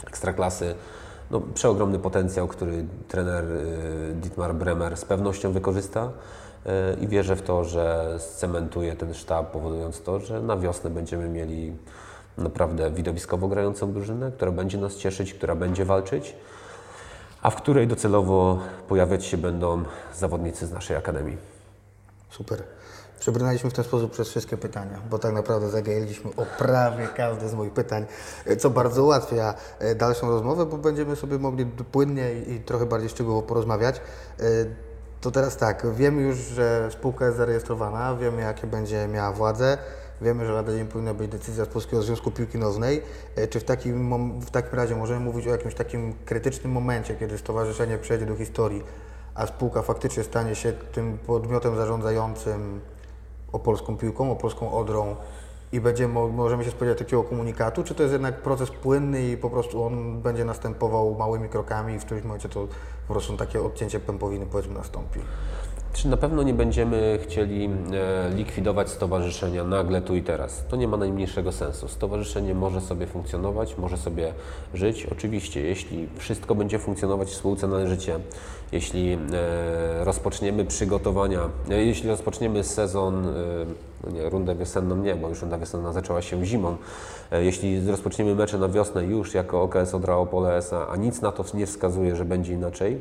ekstraklasy. 0.07 0.75
No, 1.31 1.41
przeogromny 1.55 1.99
potencjał, 1.99 2.49
który 2.49 2.85
trener 3.09 3.45
y, 3.45 4.15
Dietmar 4.15 4.55
Bremer 4.55 4.97
z 4.97 5.05
pewnością 5.05 5.53
wykorzysta 5.53 6.11
y, 6.67 6.71
i 7.01 7.09
wierzę 7.09 7.37
w 7.37 7.43
to, 7.43 7.65
że 7.65 8.17
scementuje 8.19 8.97
ten 8.97 9.15
sztab, 9.15 9.51
powodując 9.51 10.03
to, 10.03 10.21
że 10.21 10.43
na 10.43 10.57
wiosnę 10.57 10.91
będziemy 10.91 11.29
mieli 11.29 11.73
naprawdę 12.39 12.91
widowiskowo 12.91 13.49
grającą 13.49 13.93
drużynę, 13.93 14.33
która 14.33 14.53
będzie 14.53 14.79
nas 14.79 14.97
cieszyć, 14.97 15.35
która 15.35 15.55
będzie 15.55 15.85
walczyć, 15.85 16.37
a 17.43 17.51
w 17.51 17.57
której 17.57 17.87
docelowo 17.87 18.59
pojawiać 18.89 19.25
się 19.25 19.37
będą 19.37 19.83
zawodnicy 20.15 20.67
z 20.67 20.73
naszej 20.73 20.97
akademii. 20.97 21.52
Super. 22.33 22.63
Przebrnęliśmy 23.21 23.71
w 23.71 23.73
ten 23.73 23.85
sposób 23.85 24.13
przez 24.13 24.29
wszystkie 24.29 24.57
pytania, 24.57 25.01
bo 25.11 25.19
tak 25.19 25.33
naprawdę 25.33 25.71
zagajaliśmy 25.71 26.31
o 26.37 26.47
prawie 26.59 27.09
każde 27.17 27.49
z 27.49 27.55
moich 27.55 27.73
pytań, 27.73 28.07
e, 28.47 28.57
co 28.57 28.71
bardzo 28.71 29.05
ułatwia 29.05 29.55
e, 29.79 29.95
dalszą 29.95 30.31
rozmowę, 30.31 30.67
bo 30.67 30.79
będziemy 30.79 31.17
sobie 31.17 31.39
mogli 31.39 31.67
płynnie 31.67 32.33
i 32.35 32.61
trochę 32.61 32.87
bardziej 32.87 33.09
szczegółowo 33.09 33.43
porozmawiać. 33.43 34.01
E, 34.41 34.43
To 35.21 35.31
teraz 35.31 35.57
tak, 35.57 35.87
wiemy 35.95 36.23
już, 36.23 36.37
że 36.37 36.89
spółka 36.91 37.25
jest 37.27 37.37
zarejestrowana, 37.37 38.17
wiemy 38.17 38.43
jakie 38.43 38.67
będzie 38.67 39.09
miała 39.09 39.33
władzę, 39.33 39.79
wiemy, 40.21 40.47
że 40.47 40.53
lada 40.53 40.73
dzień 40.73 40.87
powinna 40.87 41.15
być 41.15 41.31
decyzja 41.31 41.65
z 41.65 41.69
Polskiego 41.69 42.03
Związku 42.03 42.31
Piłki 42.31 42.59
Nożnej. 42.59 43.03
Czy 43.51 43.61
w 43.61 43.65
takim, 43.65 44.41
w 44.41 44.51
takim 44.51 44.79
razie 44.79 44.97
możemy 44.97 45.21
mówić 45.21 45.47
o 45.47 45.51
jakimś 45.51 45.75
takim 45.75 46.15
krytycznym 46.25 46.73
momencie, 46.73 47.15
kiedy 47.15 47.39
stowarzyszenie 47.39 47.99
przejdzie 47.99 48.27
do 48.27 48.37
historii, 48.37 48.83
a 49.35 49.47
spółka 49.47 49.83
faktycznie 49.83 50.23
stanie 50.23 50.55
się 50.55 50.73
tym 50.73 51.19
podmiotem 51.19 51.77
zarządzającym 51.77 52.81
opolską 53.53 53.97
piłką, 53.97 54.33
opolską 54.33 54.73
odrą 54.73 55.17
i 55.73 55.81
będziemy, 55.81 56.15
mo- 56.15 56.29
możemy 56.29 56.65
się 56.65 56.71
spodziewać 56.71 56.99
takiego 56.99 57.25
komunikatu, 57.25 57.85
czy 57.85 57.95
to 57.95 58.03
jest 58.03 58.13
jednak 58.13 58.43
proces 58.43 58.71
płynny 58.71 59.23
i 59.23 59.37
po 59.37 59.51
prostu 59.51 59.85
on 59.85 60.21
będzie 60.21 60.45
następował 60.45 61.15
małymi 61.15 61.49
krokami 61.49 61.95
i 61.95 61.99
w 61.99 62.05
którymś 62.05 62.25
momencie 62.27 62.49
to 62.49 62.69
po 63.09 63.15
prostu 63.15 63.37
takie 63.37 63.63
odcięcie 63.63 64.01
pępowiny 64.01 64.47
powiedzmy 64.47 64.75
nastąpi? 64.75 65.21
Czy 65.93 66.09
na 66.09 66.17
pewno 66.17 66.43
nie 66.43 66.55
będziemy 66.55 67.19
chcieli 67.23 67.65
e, 67.65 68.31
likwidować 68.35 68.91
stowarzyszenia 68.91 69.65
nagle 69.65 70.01
tu 70.01 70.17
i 70.17 70.23
teraz? 70.23 70.65
To 70.69 70.77
nie 70.77 70.89
ma 70.89 70.97
najmniejszego 70.97 71.53
sensu. 71.53 71.89
Stowarzyszenie 71.89 72.55
może 72.55 72.81
sobie 72.81 73.07
funkcjonować, 73.07 73.79
może 73.79 73.97
sobie 73.97 74.33
żyć. 74.75 75.07
Oczywiście, 75.07 75.61
jeśli 75.61 76.09
wszystko 76.17 76.55
będzie 76.55 76.79
funkcjonować 76.79 77.29
w 77.29 77.35
spółce 77.35 77.69
należycie, 77.69 78.19
jeśli 78.73 79.13
e, 79.13 79.19
rozpoczniemy 80.05 80.65
przygotowania, 80.65 81.41
e, 81.71 81.85
jeśli 81.85 82.09
rozpoczniemy 82.09 82.65
sezon, 82.65 83.27
no 84.05 84.11
nie, 84.11 84.31
rundę 84.31 84.55
wiosenną 84.55 84.97
nie, 84.97 85.15
bo 85.15 85.29
już 85.29 85.41
runda 85.41 85.59
wiosenna 85.59 85.93
zaczęła 85.93 86.23
się 86.23 86.47
zimą. 86.47 86.77
Jeśli 87.33 87.91
rozpoczniemy 87.91 88.35
mecze 88.35 88.59
na 88.59 88.69
wiosnę 88.69 89.05
już 89.05 89.35
jako 89.35 89.63
OKS 89.63 89.95
Odra 89.95 90.17
Opole 90.17 90.57
S.A., 90.57 90.89
a 90.89 90.97
nic 90.97 91.21
na 91.21 91.33
to 91.33 91.45
nie 91.55 91.67
wskazuje, 91.67 92.17
że 92.17 92.25
będzie 92.25 92.53
inaczej, 92.53 93.01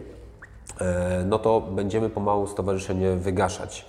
no 1.26 1.40
to 1.40 1.62
będziemy 1.62 2.10
pomału 2.10 2.48
stowarzyszenie 2.48 3.16
wygaszać. 3.16 3.86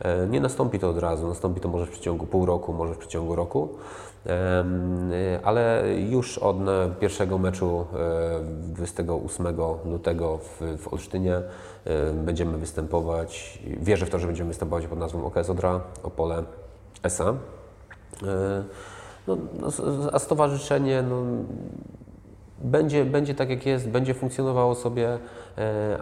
E, 0.00 0.26
Nie 0.26 0.40
nastąpi 0.40 0.78
to 0.78 0.90
od 0.90 0.98
razu, 0.98 1.28
nastąpi 1.28 1.60
to 1.60 1.68
może 1.68 1.86
w 1.86 1.90
przeciągu 1.90 2.26
pół 2.26 2.46
roku, 2.46 2.72
może 2.72 2.94
w 2.94 2.98
przeciągu 2.98 3.36
roku, 3.36 3.68
e, 4.26 4.64
ale 5.42 5.84
już 6.10 6.38
od 6.38 6.56
e, 6.68 6.90
pierwszego 7.00 7.38
meczu 7.38 7.86
e, 7.94 8.40
28 8.44 9.46
lutego 9.84 10.38
w, 10.38 10.88
Olsztynie 10.92 11.34
e, 11.36 11.42
będziemy 12.12 12.58
występować. 12.58 13.58
Wierzę 13.80 14.06
w 14.06 14.10
to, 14.10 14.18
że 14.18 14.26
będziemy 14.26 14.48
występować 14.48 14.86
pod 14.86 14.98
nazwą 14.98 15.24
OKS 15.26 15.50
Odra 15.50 15.80
Opole 16.02 16.42
SA. 17.02 17.34
E, 18.22 18.64
No, 19.26 19.36
no, 19.60 19.68
a 20.12 20.18
stowarzyszenie 20.18 21.02
no, 21.02 21.22
będzie, 22.58 23.04
będzie 23.04 23.34
tak 23.34 23.50
jak 23.50 23.66
jest, 23.66 23.88
będzie 23.88 24.14
funkcjonowało 24.14 24.74
sobie, 24.74 25.08
e, 25.08 25.18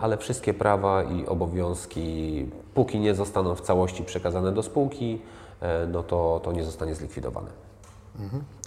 ale 0.01 0.17
wszystkie 0.17 0.55
prawa 0.55 1.03
i 1.03 1.27
obowiązki, 1.27 2.47
póki 2.75 3.01
nie 3.01 3.15
zostaną 3.15 3.55
w 3.55 3.61
całości 3.61 4.05
przekazane 4.05 4.53
do 4.53 4.63
spółki, 4.63 5.23
e, 5.61 5.87
no 5.87 6.03
to, 6.03 6.41
to 6.45 6.53
nie 6.53 6.65
zostanie 6.65 6.95
zlikwidowane. 6.95 7.51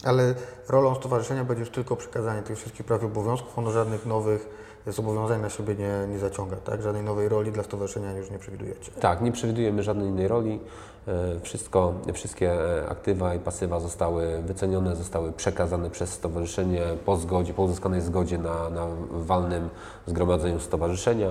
Ale 0.04 0.36
rolą 0.70 0.96
stowarzyszenia 0.96 1.46
będzie 1.46 1.60
już 1.60 1.70
tylko 1.70 1.96
przekazanie 1.96 2.42
tych 2.42 2.58
wszystkich 2.58 2.86
praw 2.86 3.04
i 3.04 3.06
obowiązków, 3.06 3.58
ono 3.58 3.72
żadnych 3.72 4.06
nowych 4.06 4.50
zobowiązań 4.88 5.42
na 5.42 5.50
siebie 5.50 5.76
nie, 5.76 6.08
nie 6.14 6.20
zaciąga, 6.20 6.56
tak? 6.56 6.82
Żadnej 6.82 7.04
nowej 7.04 7.30
roli 7.30 7.52
dla 7.52 7.64
stowarzyszenia 7.64 8.18
już 8.18 8.32
nie 8.32 8.40
przewidujecie. 8.40 8.92
Tak, 8.92 9.22
nie 9.22 9.32
przewidujemy 9.32 9.84
żadnej 9.84 10.08
innej 10.08 10.28
roli. 10.28 10.60
E, 11.08 11.40
Wszystko, 11.40 11.94
wszystkie 12.14 12.52
e, 12.82 12.90
aktywa 12.90 13.36
i 13.36 13.40
pasywa 13.40 13.80
zostały 13.80 14.42
wycenione, 14.42 14.96
zostały 14.96 15.32
przekazane 15.32 15.90
przez 15.90 16.10
stowarzyszenie 16.14 16.82
po 17.06 17.18
zgodzie, 17.18 17.54
po 17.54 17.62
uzyskanej 17.64 18.02
zgodzie 18.02 18.38
na, 18.38 18.70
na 18.70 18.88
walnym 19.12 19.70
zgromadzeniu 20.08 20.60
stowarzyszenia. 20.60 21.30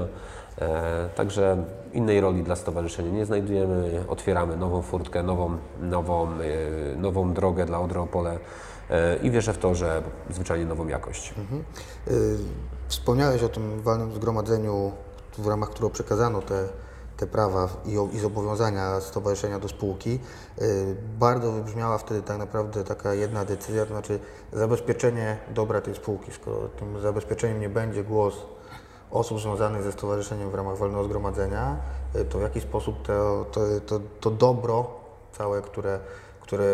E, 0.60 1.08
Także 1.14 1.64
innej 1.92 2.20
roli 2.20 2.42
dla 2.42 2.56
stowarzyszenia 2.56 3.10
nie 3.10 3.26
znajdujemy. 3.26 4.04
Otwieramy 4.08 4.56
nową 4.56 4.82
furtkę, 4.82 5.22
nową, 5.22 5.56
nową, 5.80 6.28
nową 6.96 7.32
drogę 7.34 7.66
dla 7.66 7.80
Odry 7.80 8.00
Opole 8.00 8.38
e, 8.90 9.16
i 9.16 9.30
wierzę 9.30 9.52
w 9.52 9.58
to, 9.58 9.74
że 9.74 10.02
zwyczajnie 10.30 10.64
nową 10.66 10.88
jakość. 10.88 11.34
Y, 12.10 12.38
Wspomniałeś 12.88 13.42
o 13.42 13.48
tym 13.48 13.82
walnym 13.82 14.12
zgromadzeniu, 14.14 14.92
w 15.38 15.46
ramach 15.46 15.68
którego 15.70 15.90
przekazano 15.90 16.42
te, 16.42 16.68
te 17.22 17.26
prawa 17.26 17.68
i, 17.84 18.16
i 18.16 18.18
zobowiązania 18.18 19.00
stowarzyszenia 19.00 19.58
do 19.58 19.68
spółki. 19.68 20.18
Y, 20.62 20.96
Bardzo 21.18 21.52
wybrzmiała 21.52 21.98
wtedy 21.98 22.22
tak 22.22 22.38
naprawdę 22.38 22.84
taka 22.84 23.14
jedna 23.14 23.44
decyzja, 23.44 23.86
to 23.86 23.92
znaczy 23.92 24.18
zabezpieczenie 24.52 25.38
dobra 25.54 25.80
tej 25.80 25.94
spółki. 25.94 26.32
Skoro 26.32 26.68
tym 26.68 27.00
zabezpieczeniem 27.00 27.60
nie 27.60 27.68
będzie 27.68 28.04
głos 28.04 28.34
osób 29.10 29.40
związanych 29.40 29.82
ze 29.82 29.92
stowarzyszeniem 29.92 30.50
w 30.50 30.54
ramach 30.54 30.76
walnego 30.76 31.04
zgromadzenia, 31.04 31.76
y, 32.16 32.24
to 32.24 32.38
w 32.38 32.42
jaki 32.42 32.60
sposób 32.60 33.02
to, 33.02 33.46
to, 33.52 33.60
to, 33.86 34.00
to 34.20 34.30
dobro 34.30 34.90
całe, 35.32 35.62
które, 35.62 36.00
które 36.40 36.64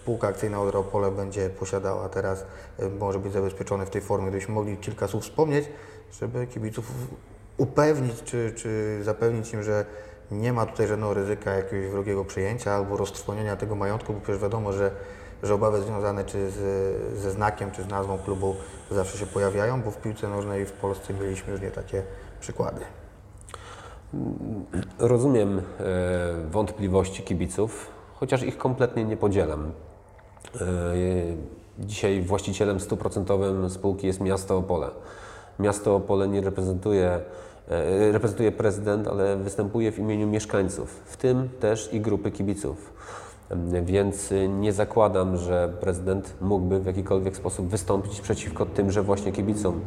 spółka 0.00 0.28
akcyjna 0.28 0.60
Odra 0.60 0.78
Opole 0.78 1.10
będzie 1.10 1.50
posiadała 1.50 2.08
teraz, 2.08 2.44
y, 2.80 2.90
może 2.90 3.18
być 3.18 3.32
zabezpieczone 3.32 3.86
w 3.86 3.90
tej 3.90 4.02
formie. 4.02 4.28
Gdybyśmy 4.28 4.54
mogli 4.54 4.76
kilka 4.76 5.08
słów 5.08 5.22
wspomnieć, 5.22 5.68
żeby 6.12 6.46
kibiców 6.46 6.84
upewnić 7.56 8.22
czy, 8.22 8.52
czy 8.56 8.98
zapewnić 9.04 9.52
im, 9.52 9.62
że 9.62 9.84
nie 10.30 10.52
ma 10.52 10.66
tutaj 10.66 10.86
żadnego 10.86 11.14
ryzyka 11.14 11.50
jakiegoś 11.50 11.90
wrogiego 11.90 12.24
przejęcia 12.24 12.72
albo 12.72 12.96
roztrwonienia 12.96 13.56
tego 13.56 13.74
majątku, 13.74 14.12
bo 14.12 14.20
przecież 14.20 14.42
wiadomo, 14.42 14.72
że, 14.72 14.90
że 15.42 15.54
obawy 15.54 15.82
związane 15.82 16.24
czy 16.24 16.50
z, 16.50 17.18
ze 17.18 17.30
znakiem, 17.30 17.70
czy 17.70 17.82
z 17.82 17.88
nazwą 17.88 18.18
klubu 18.18 18.56
zawsze 18.90 19.18
się 19.18 19.26
pojawiają, 19.26 19.82
bo 19.82 19.90
w 19.90 19.96
piłce 19.96 20.28
nożnej 20.28 20.66
w 20.66 20.72
Polsce 20.72 21.14
mieliśmy 21.14 21.52
już 21.52 21.62
nie 21.62 21.70
takie 21.70 22.02
przykłady. 22.40 22.80
Rozumiem 24.98 25.58
e, 25.58 25.62
wątpliwości 26.50 27.22
kibiców, 27.22 27.86
chociaż 28.14 28.42
ich 28.42 28.58
kompletnie 28.58 29.04
nie 29.04 29.16
podzielam. 29.16 29.72
E, 30.60 30.66
Dzisiaj 31.78 32.20
właścicielem 32.20 32.80
stuprocentowym 32.80 33.70
spółki 33.70 34.06
jest 34.06 34.20
miasto 34.20 34.56
Opole. 34.56 34.90
Miasto 35.58 35.96
Opole 35.96 36.28
nie 36.28 36.40
reprezentuje, 36.40 37.20
reprezentuje 38.12 38.52
prezydent, 38.52 39.08
ale 39.08 39.36
występuje 39.36 39.92
w 39.92 39.98
imieniu 39.98 40.26
mieszkańców, 40.26 41.00
w 41.04 41.16
tym 41.16 41.48
też 41.60 41.92
i 41.92 42.00
grupy 42.00 42.30
kibiców. 42.30 42.92
E, 43.50 43.82
Więc 43.82 44.32
e, 44.32 44.48
nie 44.48 44.72
zakładam, 44.72 45.36
że 45.36 45.72
prezydent 45.80 46.34
mógłby 46.40 46.80
w 46.80 46.86
jakikolwiek 46.86 47.36
sposób 47.36 47.68
wystąpić 47.68 48.20
przeciwko 48.20 48.66
tymże 48.66 49.02
właśnie 49.02 49.32
kibicom. 49.32 49.80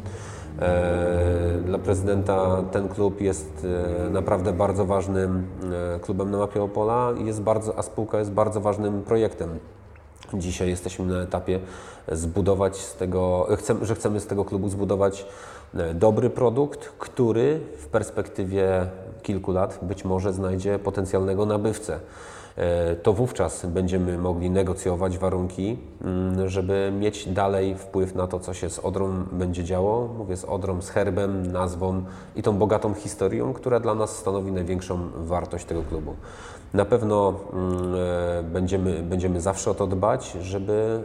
E, 0.59 1.59
Dla 1.65 1.79
prezydenta 1.79 2.63
ten 2.71 2.89
klub 2.89 3.21
jest 3.21 3.67
e, 4.07 4.09
naprawdę 4.09 4.53
bardzo 4.53 4.85
ważnym 4.85 5.47
e, 5.95 5.99
klubem 5.99 6.31
na 6.31 6.37
mapie 6.37 6.63
Opola 6.63 7.13
jest 7.25 7.41
bardzo, 7.41 7.77
a 7.79 7.81
spółka 7.81 8.19
jest 8.19 8.31
bardzo 8.31 8.61
ważnym 8.61 9.03
projektem. 9.03 9.49
Dzisiaj 10.33 10.69
jesteśmy 10.69 11.05
na 11.05 11.21
etapie 11.21 11.59
zbudować 12.11 12.77
z 12.77 12.95
tego, 12.95 13.47
że 13.81 13.95
chcemy 13.95 14.19
z 14.19 14.27
tego 14.27 14.45
klubu 14.45 14.69
zbudować 14.69 15.21
e, 15.21 15.25
dobry 15.93 16.29
produkt, 16.29 16.89
który 16.99 17.59
w 17.77 17.87
perspektywie 17.87 18.87
kilku 19.21 19.51
lat 19.51 19.79
być 19.81 20.05
może 20.05 20.33
znajdzie 20.33 20.79
potencjalnego 20.79 21.45
nabywcę. 21.45 21.99
E, 22.57 22.95
To 22.95 23.13
wówczas 23.13 23.65
będziemy 23.65 24.17
mogli 24.17 24.49
negocjować 24.49 25.17
warunki, 25.17 25.77
mm, 26.01 26.49
żeby 26.49 26.91
mieć 26.99 27.27
dalej 27.27 27.75
wpływ 27.75 28.15
na 28.15 28.27
to, 28.27 28.39
co 28.39 28.53
się 28.53 28.69
z 28.69 28.79
Odrą 28.79 29.23
będzie 29.31 29.63
działo. 29.63 30.09
Mówię 30.17 30.37
z 30.37 30.45
Odrą, 30.45 30.81
z 30.81 30.89
herbem, 30.89 31.51
nazwą 31.51 32.03
i 32.35 32.43
tą 32.43 32.57
bogatą 32.57 32.93
historią, 32.93 33.53
która 33.53 33.79
dla 33.79 33.95
nas 33.95 34.09
stanowi 34.09 34.51
największą 34.51 34.99
wartość 35.15 35.65
tego 35.65 35.83
klubu. 35.83 36.15
Na 36.73 36.85
pewno 36.85 37.33
mm, 37.53 37.95
e, 38.39 38.43
będziemy, 38.43 39.03
będziemy 39.03 39.41
zawsze 39.41 39.71
o 39.71 39.73
to 39.73 39.87
dbać, 39.87 40.31
żeby 40.41 41.01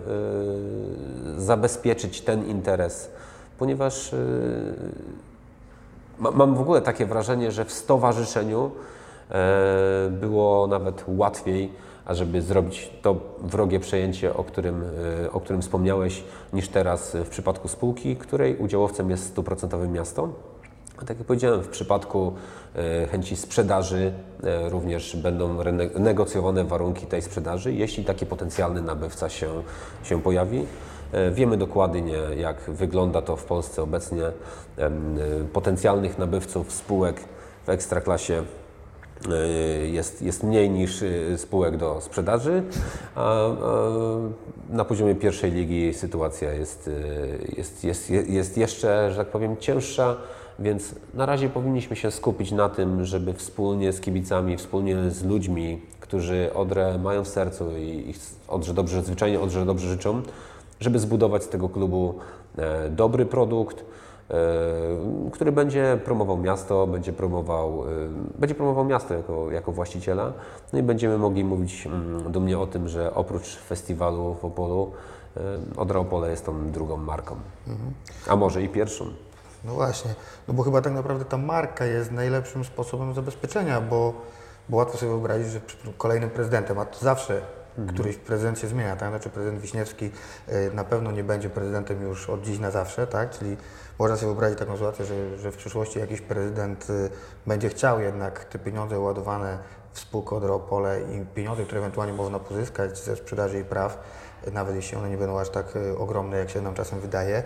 e, 1.37 1.41
zabezpieczyć 1.41 2.21
ten 2.21 2.49
interes, 2.49 3.11
ponieważ 3.59 4.15
ma- 6.19 6.31
mam 6.31 6.55
w 6.55 6.61
ogóle 6.61 6.81
takie 6.81 7.07
wrażenie, 7.07 7.53
że 7.53 7.65
w 7.65 7.73
stowarzyszeniu 7.73 8.71
e, 9.31 10.09
było 10.11 10.67
nawet 10.67 11.05
łatwiej, 11.09 11.73
ażeby 12.07 12.43
zrobić 12.43 12.91
to 13.03 13.17
wrogie 13.43 13.81
przejęcie, 13.81 14.35
o 14.37 14.45
którym, 14.45 14.85
e, 15.25 15.33
o 15.33 15.41
którym 15.41 15.63
wspomniałeś, 15.63 16.25
niż 16.53 16.69
teraz 16.69 17.17
w 17.17 17.29
przypadku 17.29 17.69
spółki, 17.69 18.17
której 18.17 18.57
udziałowcem 18.57 19.11
jest 19.11 19.27
stuprocentowe 19.27 19.89
miasto. 19.89 20.29
A 21.03 21.05
tak 21.05 21.19
jak 21.19 21.27
powiedziałem, 21.27 21.63
w 21.63 21.69
przypadku 21.69 22.33
chęci 23.11 23.37
sprzedaży 23.37 24.13
e, 24.45 24.69
również 24.69 25.17
będą 25.17 25.65
negocjowane 25.99 26.65
warunki 26.65 27.07
tej 27.07 27.23
sprzedaży, 27.23 27.73
jeśli 27.73 28.05
taki 28.05 28.27
potencjalny 28.27 28.83
nabywca 28.83 29.29
się, 29.29 29.51
się 30.03 30.23
pojawi. 30.23 30.67
E, 31.13 31.31
Wiemy 31.31 31.57
dokładnie, 31.57 32.17
jak 32.37 32.61
wygląda 32.69 33.23
to 33.23 33.37
w 33.37 33.45
Polsce 33.45 33.83
obecnie. 33.83 34.25
E, 34.25 34.91
Potencjalnych 35.53 36.19
nabywców 36.19 36.73
spółek 36.73 37.21
w 37.67 37.69
ekstraklasie 37.69 38.43
e, 39.31 39.47
jest, 39.87 40.23
jest 40.23 40.43
mniej 40.43 40.71
niż 40.71 41.03
e, 41.03 41.39
spółek 41.39 41.77
do 41.77 42.01
sprzedaży, 42.01 42.63
a, 43.15 43.49
na 44.71 44.85
poziomie 44.85 45.15
pierwszej 45.15 45.53
ligi 45.53 45.95
sytuacja 45.95 46.53
jest, 46.53 46.89
e, 46.89 47.57
jest, 47.57 47.85
jest, 47.85 48.11
jest 48.11 48.57
jeszcze, 48.59 49.11
że 49.11 49.17
tak 49.17 49.29
powiem, 49.29 49.57
cięższa, 49.57 50.17
więc 50.59 50.95
na 51.15 51.27
razie 51.27 51.49
powinniśmy 51.49 51.97
się 51.97 52.11
skupić 52.11 52.53
na 52.53 52.69
tym, 52.69 53.05
żeby 53.05 53.33
wspólnie 53.33 53.93
z 53.93 54.01
kibicami, 54.01 54.57
wspólnie 54.57 55.11
z 55.11 55.25
ludźmi, 55.25 55.83
którzy 56.01 56.51
Odrę 56.55 56.99
mają 56.99 57.25
w 57.25 57.29
sercu 57.29 57.77
i 57.77 57.95
i 58.11 58.15
Odrze 58.49 58.75
dobrze, 58.75 59.03
zwyczajnie 59.03 59.41
Odrze 59.41 59.67
dobrze 59.67 59.89
życzą, 59.89 60.23
żeby 60.81 60.99
zbudować 60.99 61.43
z 61.43 61.49
tego 61.49 61.69
klubu 61.69 62.15
e, 62.59 62.91
dobry 62.91 63.27
produkt, 63.27 63.85
e, 64.31 64.35
który 65.33 65.53
będzie 65.53 65.99
promował 66.05 66.39
miasto, 66.39 66.87
będzie 66.87 67.13
promował, 67.13 67.85
e, 67.85 68.39
będzie 68.39 68.55
promował 68.55 68.85
miasto 68.85 69.15
jako, 69.15 69.51
jako 69.51 69.73
właściciela. 69.73 70.33
No 70.73 70.79
i 70.79 70.83
będziemy 70.83 71.19
mogli 71.19 71.45
mówić 71.45 71.87
mm, 71.87 72.33
dumnie 72.33 72.59
o 72.59 72.67
tym, 72.67 72.89
że 72.89 73.15
oprócz 73.15 73.57
festiwalu 73.57 74.35
w 74.35 74.45
Opolu, 74.45 74.93
Odra 75.77 76.01
Opole 76.01 76.31
jest 76.31 76.47
tą 76.47 76.71
drugą 76.71 76.97
marką. 76.97 77.37
A 78.29 78.37
może 78.37 78.63
i 78.63 78.69
pierwszą. 78.69 79.05
No 79.65 79.75
właśnie, 79.75 80.15
no 80.49 80.55
bo 80.55 80.63
chyba 80.63 80.83
tak 80.83 80.93
naprawdę 80.93 81.25
ta 81.25 81.39
marka 81.39 81.85
jest 81.85 82.13
najlepszym 82.13 82.65
sposobem 82.65 83.15
zabezpieczenia, 83.15 83.81
bo, 83.81 84.15
bo 84.69 84.77
łatwo 84.77 84.99
sobie 84.99 85.11
wyobrazić, 85.11 85.49
że 85.49 85.61
kolejnym 85.99 86.31
prezydentem, 86.31 86.79
a 86.79 86.85
to 86.85 86.99
zawsze 86.99 87.43
któryś 87.89 88.17
prezydent 88.17 88.59
się 88.59 88.69
zmienia, 88.69 88.97
tak? 88.97 89.09
Znaczy 89.09 89.31
prezydent 89.31 89.61
Wiśniewski 89.61 90.11
y, 90.49 90.71
na 90.75 90.85
pewno 90.85 91.13
nie 91.13 91.25
będzie 91.25 91.51
prezydentem 91.51 92.03
już 92.03 92.31
od 92.31 92.43
dziś 92.43 92.59
na 92.59 92.71
zawsze, 92.71 93.07
tak? 93.07 93.31
Czyli 93.31 93.57
można 93.99 94.17
sobie 94.17 94.27
wyobrazić 94.27 94.59
taką 94.59 94.73
sytuację, 94.73 95.05
że, 95.05 95.39
że 95.39 95.53
w 95.53 95.57
przyszłości 95.57 95.99
jakiś 95.99 96.21
prezydent 96.21 96.91
y, 96.91 97.11
będzie 97.47 97.69
chciał 97.69 98.01
jednak 98.01 98.45
te 98.45 98.59
pieniądze 98.59 98.99
ładowane 98.99 99.59
w 99.93 99.99
spółkę 100.01 100.37
Odra 100.37 100.53
Opole 100.53 101.01
i 101.01 101.27
pieniądze, 101.35 101.65
które 101.65 101.81
ewentualnie 101.81 102.13
można 102.15 102.39
pozyskać 102.39 102.99
ze 102.99 103.17
sprzedaży 103.17 103.55
jej 103.55 103.65
praw, 103.65 103.99
nawet 104.53 104.77
jeśli 104.77 104.99
one 104.99 105.11
nie 105.11 105.17
będą 105.17 105.41
aż 105.41 105.51
tak 105.51 105.67
e, 105.77 105.99
ogromne, 105.99 106.39
jak 106.39 106.51
się 106.51 106.61
nam 106.61 106.75
czasem 106.75 107.01
wydaje, 107.01 107.37
e, 107.37 107.43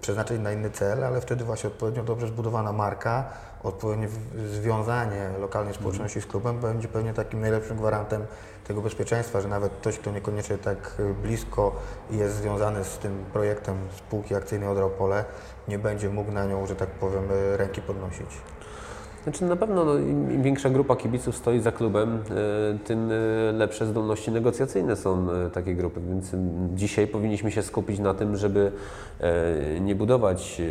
przeznaczyć 0.00 0.40
na 0.40 0.52
inny 0.52 0.70
cel, 0.70 1.04
ale 1.04 1.20
wtedy 1.20 1.44
właśnie 1.44 1.68
odpowiednio 1.68 2.02
dobrze 2.02 2.26
zbudowana 2.26 2.72
marka, 2.72 3.24
odpowiednie 3.62 4.08
związanie 4.50 5.30
lokalnej 5.40 5.74
społeczności 5.74 6.20
z 6.20 6.26
klubem 6.26 6.60
będzie 6.60 6.88
pewnie 6.88 7.14
takim 7.14 7.40
najlepszym 7.40 7.76
gwarantem 7.76 8.26
tego 8.66 8.82
bezpieczeństwa, 8.82 9.40
że 9.40 9.48
nawet 9.48 9.72
ktoś, 9.72 9.98
kto 9.98 10.10
niekoniecznie 10.10 10.58
tak 10.58 10.94
e, 10.98 11.14
blisko 11.14 11.76
jest 12.10 12.34
związany 12.34 12.84
z 12.84 12.98
tym 12.98 13.24
projektem 13.32 13.76
spółki 13.96 14.34
akcyjnej 14.34 14.68
Odra 14.68 14.84
Opole, 14.84 15.24
nie 15.68 15.78
będzie 15.78 16.08
mógł 16.08 16.32
na 16.32 16.44
nią, 16.44 16.66
że 16.66 16.76
tak 16.76 16.88
powiem, 16.88 17.24
ręki 17.56 17.82
podnosić. 17.82 18.51
Znaczy 19.22 19.44
na 19.44 19.56
pewno 19.56 19.84
no, 19.84 19.94
im, 19.98 20.42
większa 20.42 20.70
grupa 20.70 20.96
kibiców 20.96 21.36
stoi 21.36 21.60
za 21.60 21.72
klubem, 21.72 22.14
e, 22.14 22.78
tym 22.78 23.10
e, 23.10 23.52
lepsze 23.52 23.86
zdolności 23.86 24.30
negocjacyjne 24.30 24.96
są 24.96 25.30
e, 25.30 25.50
takiej 25.50 25.76
grupy, 25.76 26.00
więc 26.08 26.30
dzisiaj 26.74 27.06
powinniśmy 27.06 27.50
się 27.50 27.62
skupić 27.62 27.98
na 27.98 28.14
tym, 28.14 28.36
żeby 28.36 28.72
nie 29.80 29.94
budować 29.94 30.62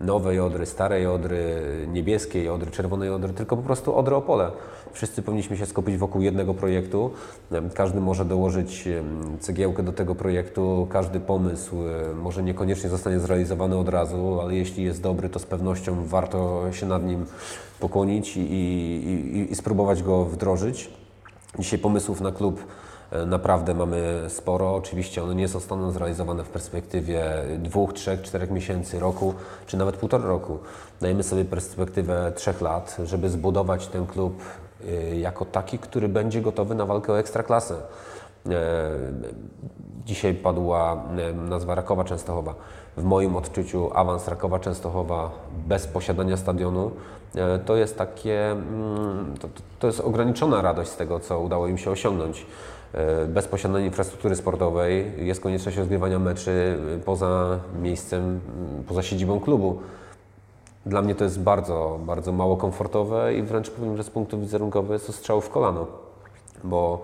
nowej 0.00 0.40
Odry, 0.40 0.66
starej 0.66 1.06
Odry, 1.06 1.62
niebieskiej 1.92 2.48
Odry, 2.48 2.70
czerwonej 2.70 3.10
Odry, 3.10 3.32
tylko 3.32 3.56
po 3.56 3.62
prostu 3.62 3.96
Odry 3.96 4.14
Opole. 4.14 4.50
Wszyscy 4.92 5.22
powinniśmy 5.22 5.56
się 5.56 5.66
skupić 5.66 5.96
wokół 5.96 6.22
jednego 6.22 6.54
projektu. 6.54 7.10
Każdy 7.74 8.00
może 8.00 8.24
dołożyć 8.24 8.88
cegiełkę 9.40 9.82
do 9.82 9.92
tego 9.92 10.14
projektu, 10.14 10.86
każdy 10.90 11.20
pomysł 11.20 11.76
może 12.22 12.42
niekoniecznie 12.42 12.90
zostanie 12.90 13.20
zrealizowany 13.20 13.76
od 13.76 13.88
razu, 13.88 14.40
ale 14.40 14.54
jeśli 14.54 14.84
jest 14.84 15.02
dobry, 15.02 15.28
to 15.28 15.38
z 15.38 15.46
pewnością 15.46 16.06
warto 16.06 16.72
się 16.72 16.86
nad 16.86 17.06
nim 17.06 17.26
pokłonić 17.80 18.36
i, 18.36 18.40
i, 18.40 19.52
i, 19.52 19.54
spróbować 19.54 20.02
go 20.02 20.24
wdrożyć. 20.24 20.90
Dzisiaj 21.58 21.78
pomysłów 21.78 22.20
na 22.20 22.32
klub 22.32 22.64
e, 23.10 23.26
naprawdę 23.26 23.74
mamy 23.74 24.24
sporo. 24.28 24.74
Oczywiście 24.74 25.22
one 25.22 25.34
nie 25.34 25.48
zostaną 25.48 25.90
zrealizowane 25.90 26.44
w 26.44 26.48
perspektywie 26.48 27.24
dwóch, 27.58 27.92
trzech, 27.92 28.22
czterech 28.22 28.50
miesięcy, 28.50 28.98
roku, 29.00 29.34
czy 29.66 29.76
nawet 29.76 29.96
półtora 29.96 30.24
roku. 30.24 30.58
Dajemy 31.00 31.22
sobie 31.22 31.44
perspektywę 31.44 32.32
trzech 32.36 32.60
lat, 32.60 32.96
żeby 33.04 33.30
zbudować 33.30 33.86
ten 33.86 34.06
klub 34.06 34.42
jako 35.20 35.44
taki, 35.44 35.78
który 35.78 36.08
będzie 36.08 36.40
gotowy 36.42 36.74
na 36.74 36.86
walkę 36.86 37.12
o 37.12 37.18
ekstraklasę. 37.18 37.74
E, 37.74 38.50
Dzisiaj 40.06 40.34
padła 40.34 41.02
e, 41.18 41.32
nazwa 41.32 41.74
Rakowa 41.74 42.04
Częstochowa. 42.04 42.54
W 42.96 43.04
moim 43.04 43.36
odczuciu 43.36 43.90
awans 43.94 44.28
Rakowa 44.28 44.58
Częstochowa 44.58 45.30
bez 45.66 45.86
posiadania 45.86 46.36
stadionu 46.36 46.90
e, 47.34 47.58
to 47.58 47.76
jest 47.76 47.98
takie, 47.98 48.50
mm, 48.50 49.34
to, 49.40 49.48
to- 49.78 49.86
jest 49.86 50.00
ograniczona 50.00 50.62
radość 50.62 50.90
z 50.90 50.96
tego, 50.96 51.20
co 51.20 51.40
udało 51.40 51.66
im 51.66 51.78
się 51.78 51.90
osiągnąć. 51.90 52.46
Bez 53.28 53.48
posiadania 53.48 53.86
infrastruktury 53.86 54.36
sportowej 54.36 55.12
jest 55.26 55.40
konieczność 55.40 55.78
rozgrywania 55.78 56.18
meczy 56.18 56.78
poza 57.04 57.58
miejscem, 57.82 58.40
poza 58.88 59.02
siedzibą 59.02 59.40
klubu. 59.40 59.78
Dla 60.88 61.02
mnie 61.02 61.14
to 61.14 61.24
jest 61.24 61.40
bardzo, 61.40 61.98
bardzo 62.06 62.32
mało 62.32 62.56
komfortowe 62.56 63.34
i 63.34 63.42
wręcz 63.42 63.70
powiem, 63.70 63.96
że 63.96 64.04
z 64.04 64.10
punktu 64.10 64.40
wizerunkowego 64.40 64.94
jest 64.94 65.06
to 65.06 65.12
strzał 65.12 65.40
w 65.40 65.50
kolano, 65.50 65.86
bo 66.64 67.02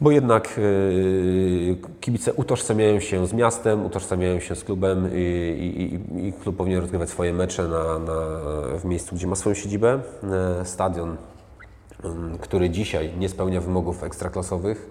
bo 0.00 0.10
jednak 0.10 0.58
yy, 0.58 1.76
kibice 2.00 2.32
utożsamiają 2.32 3.00
się 3.00 3.26
z 3.26 3.32
miastem, 3.32 3.86
utożsamiają 3.86 4.40
się 4.40 4.54
z 4.56 4.64
klubem 4.64 5.10
i, 5.14 6.00
i, 6.18 6.26
i, 6.28 6.32
klub 6.32 6.56
powinien 6.56 6.80
rozgrywać 6.80 7.08
swoje 7.08 7.32
mecze 7.32 7.68
na, 7.68 7.98
na, 7.98 8.14
w 8.78 8.84
miejscu, 8.84 9.16
gdzie 9.16 9.26
ma 9.26 9.36
swoją 9.36 9.54
siedzibę. 9.54 10.00
E, 10.60 10.64
Stadion, 10.64 11.16
ym, 12.04 12.38
który 12.40 12.70
dzisiaj 12.70 13.12
nie 13.18 13.28
spełnia 13.28 13.60
wymogów 13.60 14.04
ekstraklasowych, 14.04 14.90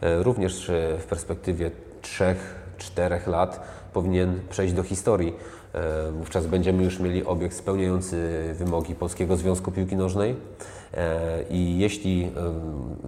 e, 0.00 0.22
również 0.22 0.70
e, 0.70 0.98
w 0.98 1.06
perspektywie 1.06 1.70
3-4 2.02 3.28
lat 3.28 3.60
powinien 3.92 4.40
przejść 4.50 4.74
do 4.74 4.82
historii. 4.82 5.34
E, 5.74 6.12
Wówczas 6.12 6.46
będziemy 6.46 6.84
już 6.84 7.00
mieli 7.00 7.24
obiekt 7.24 7.56
spełniający 7.56 8.48
wymogi 8.54 8.94
Polskiego 8.94 9.36
Związku 9.36 9.72
Piłki 9.72 9.96
Nożnej 9.96 10.36
E, 10.94 11.42
i 11.50 11.78
jeśli 11.78 12.32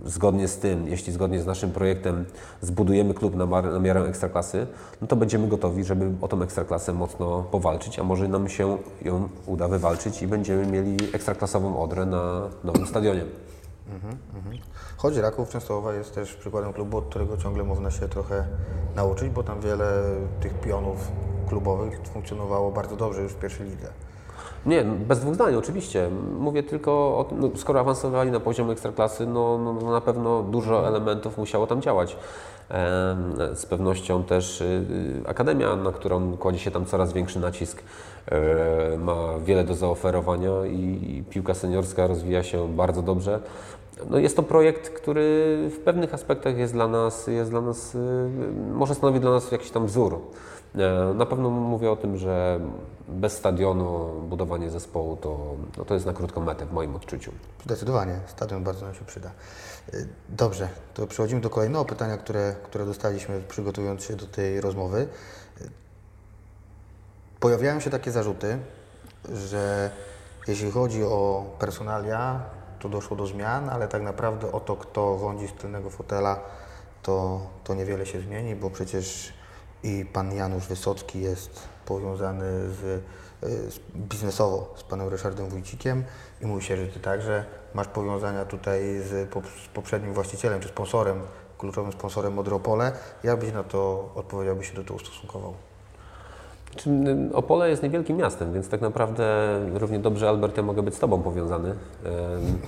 zgodnie 0.05 0.49
z 0.49 0.59
tym, 0.59 0.89
jeśli 0.89 1.13
zgodnie 1.13 1.43
z 1.43 1.47
naszym 1.47 1.71
projektem 1.71 2.25
zbudujemy 2.61 3.15
klub 3.15 3.37
na, 3.37 3.47
mar- 3.47 3.73
na 3.73 3.79
miarę 3.79 4.01
ekstraklasy, 4.01 4.67
no 5.01 5.07
to 5.07 5.17
będziemy 5.17 5.49
gotowi, 5.49 5.85
żeby 5.85 6.11
o 6.21 6.29
tą 6.29 6.43
ekstraklasę 6.43 6.93
mocno 6.93 7.43
powalczyć, 7.43 7.99
a 7.99 8.05
może 8.05 8.29
nam 8.29 8.49
się 8.49 8.79
ją 9.03 9.29
uda 9.47 9.69
wywalczyć 9.69 10.23
i 10.23 10.27
będziemy 10.27 10.67
mieli 10.67 10.97
ekstraklasową 11.13 11.83
Odrę 11.83 12.07
na 12.07 12.49
nowym 12.65 12.87
stadionie. 12.87 13.25
Choć 14.97 15.17
Raków 15.17 15.49
Częstochowa 15.49 15.95
jest 15.95 16.15
też 16.15 16.35
przykładem 16.35 16.73
klubu, 16.73 16.97
od 16.97 17.05
którego 17.05 17.37
ciągle 17.37 17.65
można 17.65 17.91
się 17.91 18.09
trochę 18.09 18.45
nauczyć, 18.97 19.29
bo 19.31 19.43
tam 19.43 19.61
wiele 19.61 20.03
tych 20.41 20.61
pionów 20.61 21.13
klubowych 21.51 22.01
funkcjonowało 22.13 22.71
bardzo 22.71 22.97
dobrze 22.97 23.23
już 23.23 23.33
w 23.33 23.37
pierwszej 23.37 23.67
lidze. 23.67 23.89
Nie, 24.67 24.83
bez 24.85 25.21
dwóch 25.21 25.35
zdań, 25.35 25.55
oczywiście. 25.55 26.11
Mówię 26.39 26.63
tylko 26.63 26.93
o 26.93 27.29
no, 27.33 27.51
skoro 27.57 27.81
awansowali 27.81 28.31
na 28.31 28.41
poziom 28.41 28.71
ekstraklasy, 28.71 29.27
no, 29.27 29.59
no, 29.59 29.73
no 29.73 29.91
na 29.91 30.01
pewno 30.01 30.43
dużo 30.43 30.89
elementów 30.89 31.39
musiało 31.39 31.67
tam 31.67 31.83
działać. 31.83 32.17
Em, 32.69 33.57
Z 33.57 33.67
pewnością 33.67 34.25
też 34.25 34.61
y, 34.61 34.65
y, 34.65 35.29
Akademia, 35.29 35.77
na 35.77 35.93
którą 35.93 36.37
kładzie 36.37 36.59
się 36.59 36.71
tam 36.71 36.87
coraz 36.87 37.13
większy 37.13 37.41
nacisk, 37.41 37.83
e, 38.27 38.99
ma 38.99 39.39
wiele 39.45 39.65
do 39.65 39.75
zaoferowania 39.75 40.67
i 40.67 41.17
i 41.17 41.23
piłka 41.31 41.55
seniorska 41.55 42.07
rozwija 42.07 42.43
się 42.43 42.69
bardzo 42.69 43.03
dobrze. 43.03 43.41
No 44.11 44.19
jest 44.19 44.37
to 44.37 44.43
projekt, 44.43 44.91
który 44.91 45.57
w 45.71 45.79
pewnych 45.85 46.15
aspektach 46.15 46.59
jest 46.59 46.73
dla 46.73 46.89
nas, 46.89 47.27
jest 47.27 47.51
dla 47.51 47.61
nas 47.61 47.95
y, 47.95 47.99
może 48.73 48.95
stanowi 48.95 49.21
dla 49.21 49.31
nas 49.31 49.53
jakiś 49.53 49.71
tam 49.71 49.87
wzór. 49.87 50.19
E, 50.75 51.15
Na 51.15 51.27
pewno 51.27 51.51
mówię 51.51 51.91
o 51.91 51.97
tym, 51.97 52.17
że 52.17 52.61
bez 53.09 53.33
stadionu 53.33 54.21
budowanie 54.29 54.71
zespołu 54.71 55.17
to, 55.17 55.57
no 55.79 55.85
to 55.85 55.95
jest 55.95 56.07
na 56.07 56.13
krótką 56.13 56.41
metę 56.41 56.67
w 56.67 56.73
moim 56.73 56.97
odczuciu. 56.97 57.33
Zdecydowanie, 57.65 58.21
stadion 58.27 58.65
bardzo 58.65 58.87
nam 58.87 58.95
się 58.95 59.05
przyda. 59.05 59.31
Y, 59.95 60.09
Dobrze, 60.29 60.69
to 60.95 61.07
przechodzimy 61.07 61.41
do 61.41 61.51
kolejnego 61.51 61.85
pytania, 61.85 62.17
które, 62.17 62.55
które 62.63 62.87
dostaliśmy 62.87 63.41
przygotowując 63.49 64.05
się 64.05 64.17
do 64.17 64.27
tej 64.27 64.61
rozmowy. 64.61 65.09
Y, 65.61 65.71
Pojawiają 67.41 67.81
się 67.81 67.91
takie 67.91 68.11
zarzuty, 68.11 68.59
że 69.35 69.91
jeśli 70.49 70.71
chodzi 70.71 71.05
o 71.05 71.45
personalia, 71.59 72.41
to 72.81 72.89
doszło 72.89 73.17
do 73.17 73.27
zmian, 73.27 73.69
ale 73.69 73.89
tak 73.89 74.03
naprawdę 74.03 74.53
o 74.53 74.61
to, 74.61 74.77
kto 74.77 75.19
rządzi 75.19 75.49
z 75.49 75.53
tylnego 75.53 75.91
fotela, 75.91 76.41
to, 77.03 77.41
to 77.65 77.75
niewiele 77.75 78.07
się 78.07 78.21
zmieni, 78.21 78.57
bo 78.57 78.71
przecież 78.71 79.33
i 79.83 80.05
pan 80.13 80.33
Janusz 80.33 80.67
Wysocki 80.67 81.21
jest 81.21 81.69
powiązany 81.87 82.71
z, 82.71 82.83
y, 82.83 83.71
z, 83.71 83.81
biznesowo 83.97 84.75
z 84.77 84.83
panem 84.83 85.09
Ryszardem 85.09 85.49
Wójcikiem 85.49 86.05
i 86.41 86.47
mówi 86.47 86.65
się, 86.65 86.77
że 86.77 86.87
ty 86.87 87.01
także 87.01 87.45
masz 87.75 87.89
powiązania 87.89 88.45
tutaj 88.45 88.81
z, 88.99 89.31
z 89.65 89.69
poprzednim 89.75 90.15
właścicielem 90.15 90.61
czy 90.61 90.69
sponsorem, 90.69 91.21
kluczowym 91.59 91.93
sponsorem 91.93 92.33
Modropole. 92.33 92.93
Jak 93.25 93.39
byś 93.39 93.53
na 93.53 93.63
to 93.63 94.13
odpowiedział, 94.15 94.57
byś 94.57 94.69
się 94.69 94.75
do 94.75 94.83
tego 94.83 94.95
ustosunkował? 94.95 95.55
Y, 96.87 97.35
Opole 97.35 97.71
jest 97.71 97.83
niewielkim 97.83 98.17
miastem, 98.17 98.53
więc 98.53 98.69
tak 98.69 98.81
naprawdę 98.81 99.25
równie 99.75 99.99
dobrze, 99.99 100.29
Albert, 100.29 100.57
ja 100.57 100.63
mogę 100.63 100.83
być 100.83 100.95
z 100.95 100.99
Tobą 100.99 101.23
powiązany, 101.23 101.75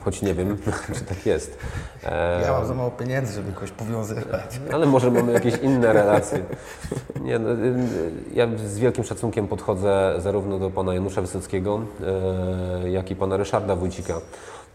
choć 0.05 0.23
nie 0.23 0.35
wiem, 0.35 0.59
czy 0.95 1.05
tak 1.05 1.27
jest. 1.27 1.59
Ja 2.43 2.53
mam 2.53 2.67
za 2.67 2.75
mało 2.75 2.91
pieniędzy, 2.91 3.33
żeby 3.33 3.53
kogoś 3.53 3.71
powiązywać. 3.71 4.61
Ale 4.73 4.87
może 4.87 5.11
mamy 5.11 5.33
jakieś 5.33 5.57
inne 5.57 5.93
relacje. 5.93 6.43
Nie, 7.21 7.39
no, 7.39 7.51
y, 7.51 7.55
y, 7.55 7.81
ja 8.35 8.47
z 8.67 8.79
wielkim 8.79 9.05
szacunkiem 9.05 9.49
podchodzę 9.49 10.15
zarówno 10.19 10.59
do 10.59 10.71
pana 10.71 10.95
Janusza 10.95 11.21
Wysockiego, 11.21 11.81
e, 12.83 12.91
jak 12.91 13.11
i 13.11 13.17
pana 13.17 13.37
Ryszarda 13.37 13.77
Wójcika. 13.77 14.21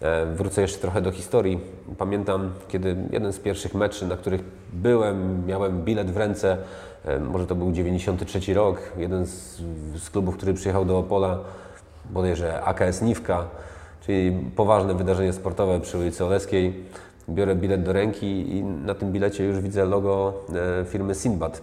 E, 0.02 0.26
Wrócę 0.26 0.62
jeszcze 0.62 0.78
trochę 0.78 1.02
do 1.02 1.12
historii. 1.12 1.60
Pamiętam, 1.98 2.52
kiedy 2.68 2.96
jeden 3.12 3.34
z 3.34 3.40
pierwszych 3.40 3.74
meczy, 3.74 4.08
na 4.08 4.18
których 4.18 4.42
byłem, 4.74 5.46
miałem 5.46 5.84
bilet 5.84 6.12
w 6.12 6.18
ręce, 6.18 6.58
e, 7.06 7.20
może 7.20 7.48
to 7.48 7.56
był 7.56 7.72
93 7.72 8.54
rok, 8.54 8.82
jeden 8.98 9.26
z, 9.26 9.62
z 9.96 10.10
klubów, 10.10 10.38
który 10.38 10.54
przyjechał 10.54 10.86
do 10.86 10.98
Opola, 10.98 11.40
bodajże 12.10 12.64
AKS 12.64 13.02
Niwka, 13.02 13.46
czyli 14.02 14.32
poważne 14.56 14.94
wydarzenie 14.94 15.34
sportowe 15.34 15.80
przy 15.80 15.98
ulicy 15.98 16.26
Oleskiej. 16.26 16.84
Biorę 17.30 17.56
bilet 17.56 17.84
do 17.84 17.94
ręki 17.94 18.56
i 18.56 18.64
na 18.64 18.96
tym 18.96 19.12
bilecie 19.12 19.46
już 19.46 19.60
widzę 19.60 19.86
logo 19.86 20.34
e, 20.82 20.86
firmy 20.86 21.16
Sinbad. 21.16 21.62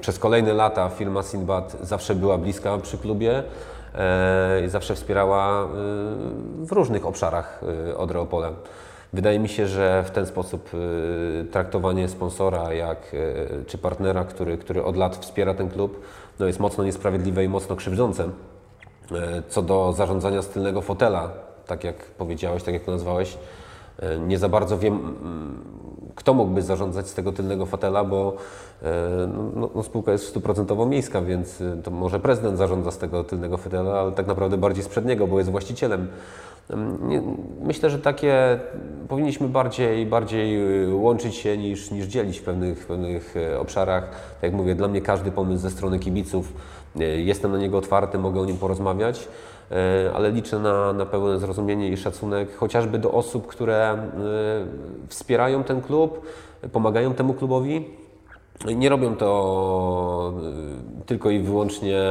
Przez 0.00 0.18
kolejne 0.18 0.52
lata 0.52 0.88
firma 0.88 1.22
Sinbad 1.22 1.76
zawsze 1.82 2.14
była 2.14 2.38
bliska 2.38 2.78
przy 2.78 2.98
klubie 2.98 3.42
i 4.66 4.68
zawsze 4.68 4.94
wspierała 4.94 5.64
e, 5.64 5.66
w 6.66 6.72
różnych 6.72 7.06
obszarach 7.06 7.60
e, 7.90 7.96
Odry 7.96 8.18
Opole. 8.18 8.52
Wydaje 9.12 9.38
mi 9.38 9.48
się, 9.48 9.66
że 9.66 10.04
w 10.06 10.10
ten 10.10 10.26
sposób 10.26 10.70
e, 10.74 11.44
traktowanie 11.44 12.08
sponsora 12.08 12.72
jak, 12.72 13.14
e, 13.14 13.64
czy 13.64 13.78
partnera, 13.78 14.24
który, 14.24 14.58
który 14.58 14.84
od 14.84 14.96
lat 14.96 15.16
wspiera 15.16 15.54
ten 15.54 15.70
klub, 15.70 16.00
no 16.38 16.46
jest 16.46 16.60
mocno 16.60 16.84
niesprawiedliwe 16.84 17.44
i 17.44 17.48
mocno 17.48 17.76
krzywdzące. 17.76 18.24
E, 19.12 19.42
Co 19.48 19.62
do 19.62 19.92
zarządzania 19.92 20.42
z 20.42 20.48
tylnego 20.48 20.82
fotela, 20.82 21.30
tak 21.66 21.84
jak 21.84 21.96
powiedziałeś, 21.96 22.62
tak 22.62 22.74
jak 22.74 22.84
to 22.84 22.92
nazwałeś, 22.92 23.38
e, 23.98 24.18
nie 24.18 24.38
za 24.38 24.48
bardzo 24.48 24.78
wiem, 24.78 24.94
mm, 24.94 25.64
kto 26.14 26.34
mógłby 26.34 26.62
zarządzać 26.62 27.08
z 27.08 27.14
tego 27.14 27.32
tylnego 27.32 27.66
fotela, 27.66 28.04
bo 28.04 28.36
e, 28.82 28.92
no, 29.56 29.70
no, 29.74 29.82
spółka 29.82 30.12
jest 30.12 30.26
stuprocentowo 30.26 30.86
miejska, 30.86 31.22
więc 31.22 31.60
e, 31.60 31.82
to 31.82 31.90
może 31.90 32.20
prezydent 32.20 32.58
zarządza 32.58 32.90
z 32.90 32.98
tego 32.98 33.24
tylnego 33.24 33.56
fotela, 33.56 34.00
ale 34.00 34.12
tak 34.12 34.26
naprawdę 34.26 34.56
bardziej 34.56 34.84
z 34.84 34.88
przedniego, 34.88 35.26
bo 35.26 35.38
jest 35.38 35.50
właścicielem. 35.50 36.08
Nie, 37.02 37.22
myślę, 37.62 37.90
że 37.90 37.98
takie 37.98 38.60
powinniśmy 39.08 39.48
bardziej, 39.48 40.06
bardziej 40.06 40.58
łączyć 40.92 41.34
się 41.34 41.58
niż, 41.58 41.90
niż 41.90 42.06
dzielić 42.06 42.38
w 42.38 42.42
pewnych, 42.42 42.78
w 42.82 42.86
pewnych 42.86 43.34
obszarach. 43.58 44.10
Tak 44.10 44.42
jak 44.42 44.52
mówię, 44.52 44.74
dla 44.74 44.88
mnie 44.88 45.00
każdy 45.00 45.32
pomysł 45.32 45.62
ze 45.62 45.70
strony 45.70 45.98
kibiców, 45.98 46.52
jestem 47.16 47.52
na 47.52 47.58
niego 47.58 47.78
otwarty, 47.78 48.18
mogę 48.18 48.40
o 48.40 48.44
nim 48.44 48.56
porozmawiać. 48.56 49.28
E, 49.70 50.10
ale 50.14 50.30
liczę 50.30 50.58
na, 50.58 50.92
na 50.92 51.06
pełne 51.06 51.38
zrozumienie 51.38 51.88
i 51.88 51.96
szacunek 51.96 52.56
chociażby 52.56 52.98
do 52.98 53.12
osób, 53.12 53.46
które 53.46 53.92
e, 53.92 53.98
wspierają 55.08 55.64
ten 55.64 55.82
klub, 55.82 56.26
pomagają 56.72 57.14
temu 57.14 57.34
klubowi. 57.34 57.88
Nie 58.76 58.88
robią 58.88 59.16
to 59.16 60.32
e, 61.00 61.04
tylko 61.06 61.30
i 61.30 61.38
wyłącznie 61.38 62.02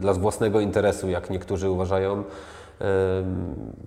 dla 0.00 0.12
własnego 0.14 0.60
interesu, 0.60 1.08
jak 1.08 1.30
niektórzy 1.30 1.70
uważają. 1.70 2.24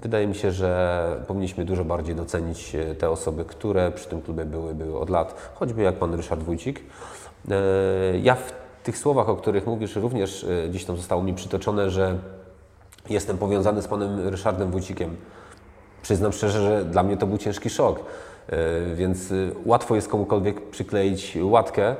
Wydaje 0.01 0.27
mi 0.27 0.35
się, 0.35 0.51
że 0.51 1.05
powinniśmy 1.27 1.65
dużo 1.65 1.85
bardziej 1.85 2.15
docenić 2.15 2.75
te 2.99 3.09
osoby, 3.09 3.45
które 3.45 3.91
przy 3.91 4.07
tym 4.07 4.21
klubie 4.21 4.45
były, 4.45 4.75
były 4.75 4.99
od 4.99 5.09
lat, 5.09 5.51
choćby 5.53 5.81
jak 5.81 5.95
pan 5.95 6.13
Ryszard 6.13 6.43
Wójcik. 6.43 6.83
Ja 8.21 8.35
w 8.35 8.60
tych 8.83 8.97
słowach, 8.97 9.29
o 9.29 9.35
których 9.35 9.67
mówisz, 9.67 9.95
również 9.95 10.45
gdzieś 10.69 10.85
tam 10.85 10.97
zostało 10.97 11.23
mi 11.23 11.33
przytoczone, 11.33 11.89
że 11.89 12.17
jestem 13.09 13.37
powiązany 13.37 13.81
z 13.81 13.87
panem 13.87 14.27
Ryszardem 14.27 14.71
Wójcikiem. 14.71 15.15
Przyznam 16.01 16.33
szczerze, 16.33 16.61
że 16.61 16.85
dla 16.85 17.03
mnie 17.03 17.17
to 17.17 17.27
był 17.27 17.37
ciężki 17.37 17.69
szok, 17.69 17.99
e, 17.99 18.95
więc 18.95 19.31
e, 19.31 19.35
łatwo 19.65 19.95
jest 19.95 20.07
komukolwiek 20.07 20.69
przykleić 20.69 21.37
łatkę. 21.41 21.83
E, 21.87 21.95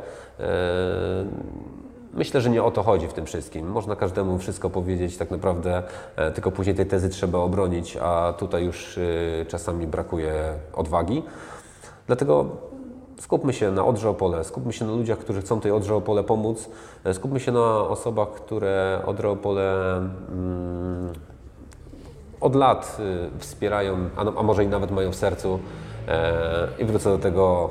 myślę, 2.13 2.41
że 2.41 2.49
nie 2.49 2.63
o 2.63 2.71
to 2.71 2.83
chodzi 2.83 3.07
w 3.07 3.13
tym 3.13 3.25
wszystkim. 3.25 3.67
Można 3.67 3.95
każdemu 3.95 4.37
wszystko 4.37 4.69
powiedzieć, 4.69 5.17
tak 5.17 5.31
naprawdę, 5.31 5.83
tylko 6.35 6.51
później 6.51 6.75
tej 6.75 6.85
tezy 6.85 7.09
trzeba 7.09 7.39
obronić, 7.39 7.97
a 8.01 8.33
tutaj 8.37 8.65
już 8.65 8.99
czasami 9.47 9.87
brakuje 9.87 10.33
odwagi. 10.73 11.23
Dlatego 12.07 12.45
Skupmy 13.21 13.53
się 13.53 13.71
na 13.71 13.85
Odrze 13.85 14.09
Opole, 14.09 14.43
skupmy 14.43 14.73
się 14.73 14.85
na 14.85 14.91
ludziach, 14.91 15.17
którzy 15.17 15.41
chcą 15.41 15.59
tej 15.59 15.71
Odrze 15.71 15.95
Opole 15.95 16.23
pomóc, 16.23 16.69
e, 17.03 17.13
skupmy 17.13 17.39
się 17.39 17.51
na 17.51 17.77
osobach, 17.77 18.29
które 18.29 19.01
Odrze 19.05 19.29
Opole 19.29 19.97
mm, 19.97 21.13
od 22.39 22.55
lat 22.55 22.97
y, 23.35 23.39
wspierają, 23.39 24.09
a, 24.15 24.21
a, 24.21 24.43
może 24.43 24.63
i 24.63 24.67
nawet 24.67 24.91
mają 24.91 25.11
w 25.11 25.15
sercu. 25.15 25.59
E, 26.07 26.67
I 26.79 26.85
wrócę 26.85 27.09
do 27.09 27.17
tego, 27.17 27.69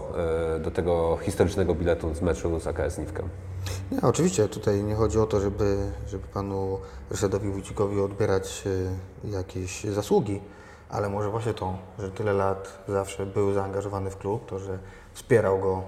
e, 0.57 0.61
do 0.61 0.70
tego 0.70 1.18
historycznego 1.22 1.74
biletu 1.74 2.14
z 2.14 2.22
meczu 2.22 2.61
z 2.61 2.66
AKS 2.66 2.98
Niwka. 2.98 3.22
Nie, 3.92 4.01
oczywiście 4.03 4.48
tutaj 4.48 4.82
nie 4.82 4.94
chodzi 4.94 5.18
o 5.18 5.26
to, 5.26 5.40
żeby, 5.40 5.76
żeby 6.09 6.24
panu 6.34 6.78
Ryszardowi 7.11 7.51
Wójcikowi 7.51 8.01
odbierać 8.01 8.64
jakieś 9.24 9.84
zasługi, 9.84 10.40
ale 10.90 11.09
może 11.09 11.30
właśnie 11.30 11.55
to, 11.55 11.74
że 11.98 12.11
tyle 12.11 12.32
lat 12.32 12.84
zawsze 12.88 13.26
był 13.26 13.53
zaangażowany 13.53 14.11
w 14.11 14.16
klub, 14.16 14.46
to, 14.46 14.59
że 14.59 14.78
wspierał 15.14 15.58
go 15.58 15.82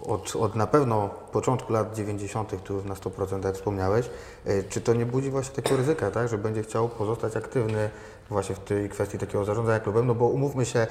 od, 0.00 0.36
od 0.36 0.54
na 0.54 0.66
pewno 0.66 1.10
początku 1.32 1.72
lat 1.72 1.94
90., 1.94 2.64
tu 2.64 2.82
na 2.84 2.94
100%, 2.94 3.44
jak 3.44 3.54
wspomniałeś. 3.54 4.10
E, 4.44 4.62
czy 4.62 4.80
to 4.80 4.94
nie 4.94 5.06
budzi 5.06 5.30
właśnie 5.30 5.54
takiego 5.54 5.76
ryzyka, 5.76 6.10
tak, 6.10 6.28
że 6.28 6.38
będzie 6.38 6.62
chciał 6.62 6.88
pozostać 6.88 7.36
aktywny 7.36 7.90
właśnie 8.30 8.54
w 8.54 8.58
tej 8.58 8.88
kwestii 8.88 9.18
takiego 9.18 9.44
zarządzania 9.44 9.80
klubem? 9.80 10.06
No 10.06 10.14
bo 10.14 10.26
umówmy 10.26 10.66
się, 10.66 10.78
e, 10.78 10.86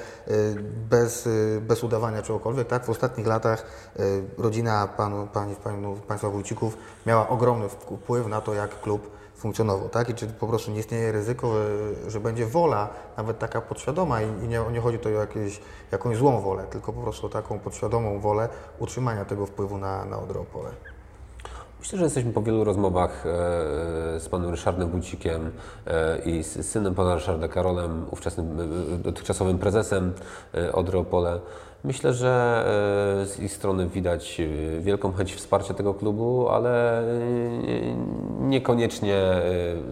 bez, 0.89 1.27
e, 1.27 1.29
bez 1.61 1.83
udawania 1.83 2.21
czegokolwiek, 2.21 2.67
tak, 2.67 2.85
w 2.85 2.89
ostatnich 2.89 3.27
latach 3.27 3.65
rodzina 4.37 4.87
panu, 4.87 5.27
pani, 5.33 5.55
panu, 5.55 5.95
państwa 6.07 6.29
Wójcików 6.29 6.77
miała 7.05 7.29
ogromny 7.29 7.69
wpływ 7.69 8.27
na 8.27 8.41
to, 8.41 8.53
jak 8.53 8.81
klub 8.81 9.14
funkcjonował, 9.45 9.89
tak? 9.89 10.09
I 10.09 10.13
czy 10.13 10.27
po 10.27 10.47
prostu 10.47 10.71
nie 10.71 10.79
istnieje 10.79 11.11
ryzyko, 11.11 11.53
że 12.07 12.19
będzie 12.19 12.45
wola, 12.45 12.89
nawet 13.17 13.39
taka 13.39 13.61
podświadoma 13.61 14.21
i 14.21 14.47
nie, 14.47 14.61
nie 14.71 14.79
chodzi 14.79 14.99
tu 14.99 15.09
o 15.09 15.11
jakieś, 15.11 15.61
jakąś 15.91 16.17
złą 16.17 16.41
wolę, 16.41 16.63
tylko 16.69 16.93
po 16.93 17.01
prostu 17.01 17.29
taką 17.29 17.59
podświadomą 17.59 18.19
wolę 18.19 18.49
utrzymania 18.79 19.25
tego 19.25 19.45
wpływu 19.45 19.77
na, 19.77 20.05
na. 20.05 20.17
Myślę, 21.79 21.97
że 21.97 22.03
jesteśmy 22.03 22.33
po 22.33 22.41
wielu 22.41 22.63
rozmowach 22.63 23.25
e, 23.25 23.29
z 24.19 24.29
panem 24.29 24.49
Ryszardem 24.49 24.89
Wójcikiem 24.89 25.51
e, 25.87 26.19
i 26.19 26.43
z 26.43 26.69
synem 26.69 26.95
pana 26.95 27.15
Ryszarda 27.15 27.47
Karolem, 27.47 28.05
ówczesnym 28.11 28.59
e, 28.59 28.97
dotychczasowym 28.97 29.57
prezesem 29.57 30.13
Odropole. 30.73 31.39
Myślę, 31.85 32.13
że 32.13 32.65
z 33.25 33.39
ich 33.39 33.53
strony 33.53 33.87
widać 33.87 34.41
wielką 34.79 35.11
chęć 35.11 35.33
wsparcia 35.33 35.73
tego 35.73 35.93
klubu, 35.93 36.49
ale 36.49 37.03
niekoniecznie 38.39 39.21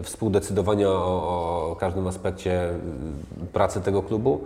współdecydowania 0.03 0.89
o, 0.89 1.71
o 1.71 1.75
każdym 1.75 2.07
aspekcie 2.07 2.69
pracy 3.53 3.81
tego 3.81 4.03
klubu. 4.03 4.41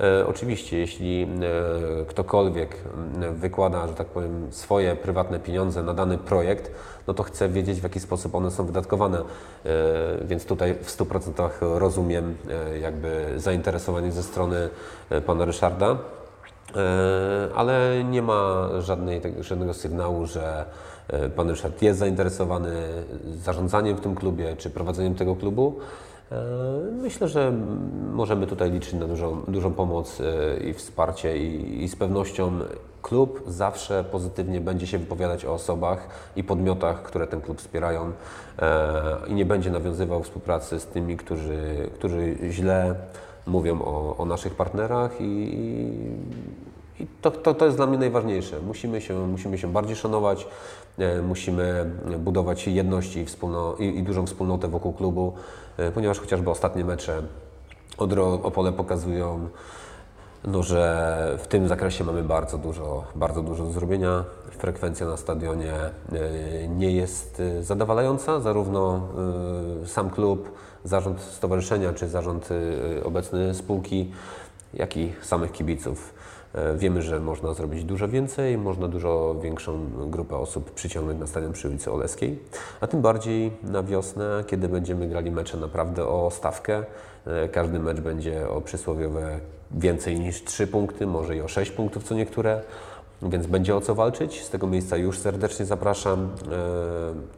E, 0.00 0.26
oczywiście, 0.26 0.78
jeśli 0.78 1.22
e, 1.22 2.04
ktokolwiek 2.04 2.76
wykłada, 3.32 3.86
że 3.86 3.94
tak 3.94 4.06
powiem, 4.06 4.46
swoje 4.50 4.96
prywatne 4.96 5.40
pieniądze 5.40 5.82
na 5.82 5.94
dany 5.94 6.18
projekt, 6.18 6.70
no 7.06 7.14
to 7.14 7.22
chce 7.22 7.48
wiedzieć, 7.48 7.80
w 7.80 7.82
jaki 7.82 8.00
sposób 8.00 8.34
one 8.34 8.50
są 8.50 8.66
wydatkowane. 8.66 9.18
E, 9.18 9.24
więc 10.24 10.44
tutaj 10.44 10.74
w 10.74 10.96
100% 10.96 11.50
rozumiem 11.60 12.36
jakby 12.80 13.32
zainteresowanie 13.36 14.12
ze 14.12 14.22
strony 14.22 14.68
pana 15.26 15.44
Ryszarda. 15.44 15.96
Ale 17.54 18.04
nie 18.04 18.22
ma 18.22 18.68
żadnej, 18.80 19.20
żadnego 19.40 19.74
sygnału, 19.74 20.26
że 20.26 20.64
pan 21.36 21.50
Ryszard 21.50 21.82
jest 21.82 21.98
zainteresowany 21.98 22.72
zarządzaniem 23.44 23.96
w 23.96 24.00
tym 24.00 24.14
klubie 24.14 24.56
czy 24.56 24.70
prowadzeniem 24.70 25.14
tego 25.14 25.36
klubu. 25.36 25.80
E, 26.32 26.36
myślę, 27.02 27.28
że 27.28 27.52
możemy 28.12 28.46
tutaj 28.46 28.70
liczyć 28.70 28.92
na 28.92 29.06
dużą, 29.06 29.40
dużą 29.48 29.72
pomoc 29.72 30.20
e, 30.20 30.64
i 30.64 30.74
wsparcie 30.74 31.38
i, 31.38 31.84
i 31.84 31.88
z 31.88 31.96
pewnością 31.96 32.52
klub 33.02 33.42
zawsze 33.46 34.04
pozytywnie 34.04 34.60
będzie 34.60 34.86
się 34.86 34.98
wypowiadać 34.98 35.44
o 35.44 35.54
osobach 35.54 36.08
i 36.36 36.44
podmiotach, 36.44 37.02
które 37.02 37.26
ten 37.26 37.40
klub 37.40 37.58
wspierają 37.58 38.12
e, 38.58 39.16
i 39.28 39.34
nie 39.34 39.44
będzie 39.44 39.70
nawiązywał 39.70 40.22
współpracy 40.22 40.80
z 40.80 40.86
tymi, 40.86 41.16
którzy, 41.16 41.90
którzy 41.94 42.36
źle 42.50 42.94
mówią 43.46 43.82
o, 43.82 44.16
o 44.18 44.24
naszych 44.24 44.54
partnerach 44.54 45.20
i, 45.20 45.24
i 45.24 47.06
to, 47.20 47.30
to, 47.30 47.54
to 47.54 47.64
jest 47.64 47.76
dla 47.76 47.86
mnie 47.86 47.98
najważniejsze. 47.98 48.60
Musimy 48.60 49.00
się, 49.00 49.26
musimy 49.26 49.58
się 49.58 49.72
bardziej 49.72 49.96
szanować, 49.96 50.46
e, 50.98 51.22
musimy 51.22 51.90
budować 52.18 52.68
jedność 52.68 53.16
i, 53.16 53.24
wspólno, 53.24 53.76
i, 53.78 53.84
i 53.84 54.02
dużą 54.02 54.26
wspólnotę 54.26 54.68
wokół 54.68 54.92
klubu, 54.92 55.32
e, 55.76 55.90
ponieważ 55.90 56.20
chociażby 56.20 56.50
ostatnie 56.50 56.84
mecze 56.84 57.22
Odro 57.98 58.32
Opole 58.32 58.72
pokazują, 58.72 59.48
no, 60.44 60.62
że 60.62 61.38
w 61.38 61.46
tym 61.46 61.68
zakresie 61.68 62.04
mamy 62.04 62.22
bardzo 62.22 62.58
dużo, 62.58 63.04
bardzo 63.14 63.42
dużo 63.42 63.64
do 63.64 63.70
zrobienia. 63.70 64.24
Frekwencja 64.50 65.06
na 65.06 65.16
stadionie 65.16 65.72
e, 65.72 66.68
nie 66.68 66.92
jest 66.92 67.42
zadowalająca, 67.60 68.40
zarówno 68.40 69.08
sam 69.86 70.10
klub, 70.10 70.50
zarząd 70.84 71.20
stowarzyszenia 71.20 71.92
czy 71.92 72.08
zarząd 72.08 72.48
obecny 73.04 73.54
spółki, 73.54 74.10
jak 74.74 74.96
i 74.96 75.12
samych 75.22 75.52
kibiców. 75.52 76.14
E, 76.54 76.76
wiemy, 76.76 77.02
że 77.02 77.20
można 77.20 77.54
zrobić 77.54 77.84
dużo 77.84 78.08
więcej, 78.08 78.58
można 78.58 78.88
dużo 78.88 79.36
większą 79.42 79.86
grupę 80.10 80.36
osób 80.36 80.70
przyciągnąć 80.70 81.20
na 81.20 81.26
stadion 81.26 81.52
przy 81.52 81.68
ulicy 81.68 81.92
Oleskiej, 81.92 82.38
a 82.80 82.86
tym 82.86 83.02
bardziej 83.02 83.52
na 83.62 83.82
wiosnę, 83.82 84.44
kiedy 84.46 84.68
będziemy 84.68 85.08
grali 85.08 85.30
mecze 85.30 85.56
naprawdę 85.56 86.06
o 86.06 86.30
stawkę. 86.30 86.84
E, 87.26 87.48
każdy 87.48 87.78
mecz 87.78 88.00
będzie 88.00 88.48
o 88.48 88.60
przysłowiowe 88.60 89.40
więcej 89.70 90.20
niż 90.20 90.44
3 90.44 90.66
punkty, 90.66 91.06
może 91.06 91.36
i 91.36 91.40
o 91.40 91.48
6 91.48 91.70
punktów 91.70 92.04
co 92.04 92.14
niektóre, 92.14 92.62
więc 93.22 93.46
będzie 93.46 93.76
o 93.76 93.80
co 93.80 93.94
walczyć. 93.94 94.42
Z 94.44 94.50
tego 94.50 94.66
miejsca 94.66 94.96
już 94.96 95.18
serdecznie 95.18 95.66
zapraszam 95.66 96.20
e, 96.20 96.28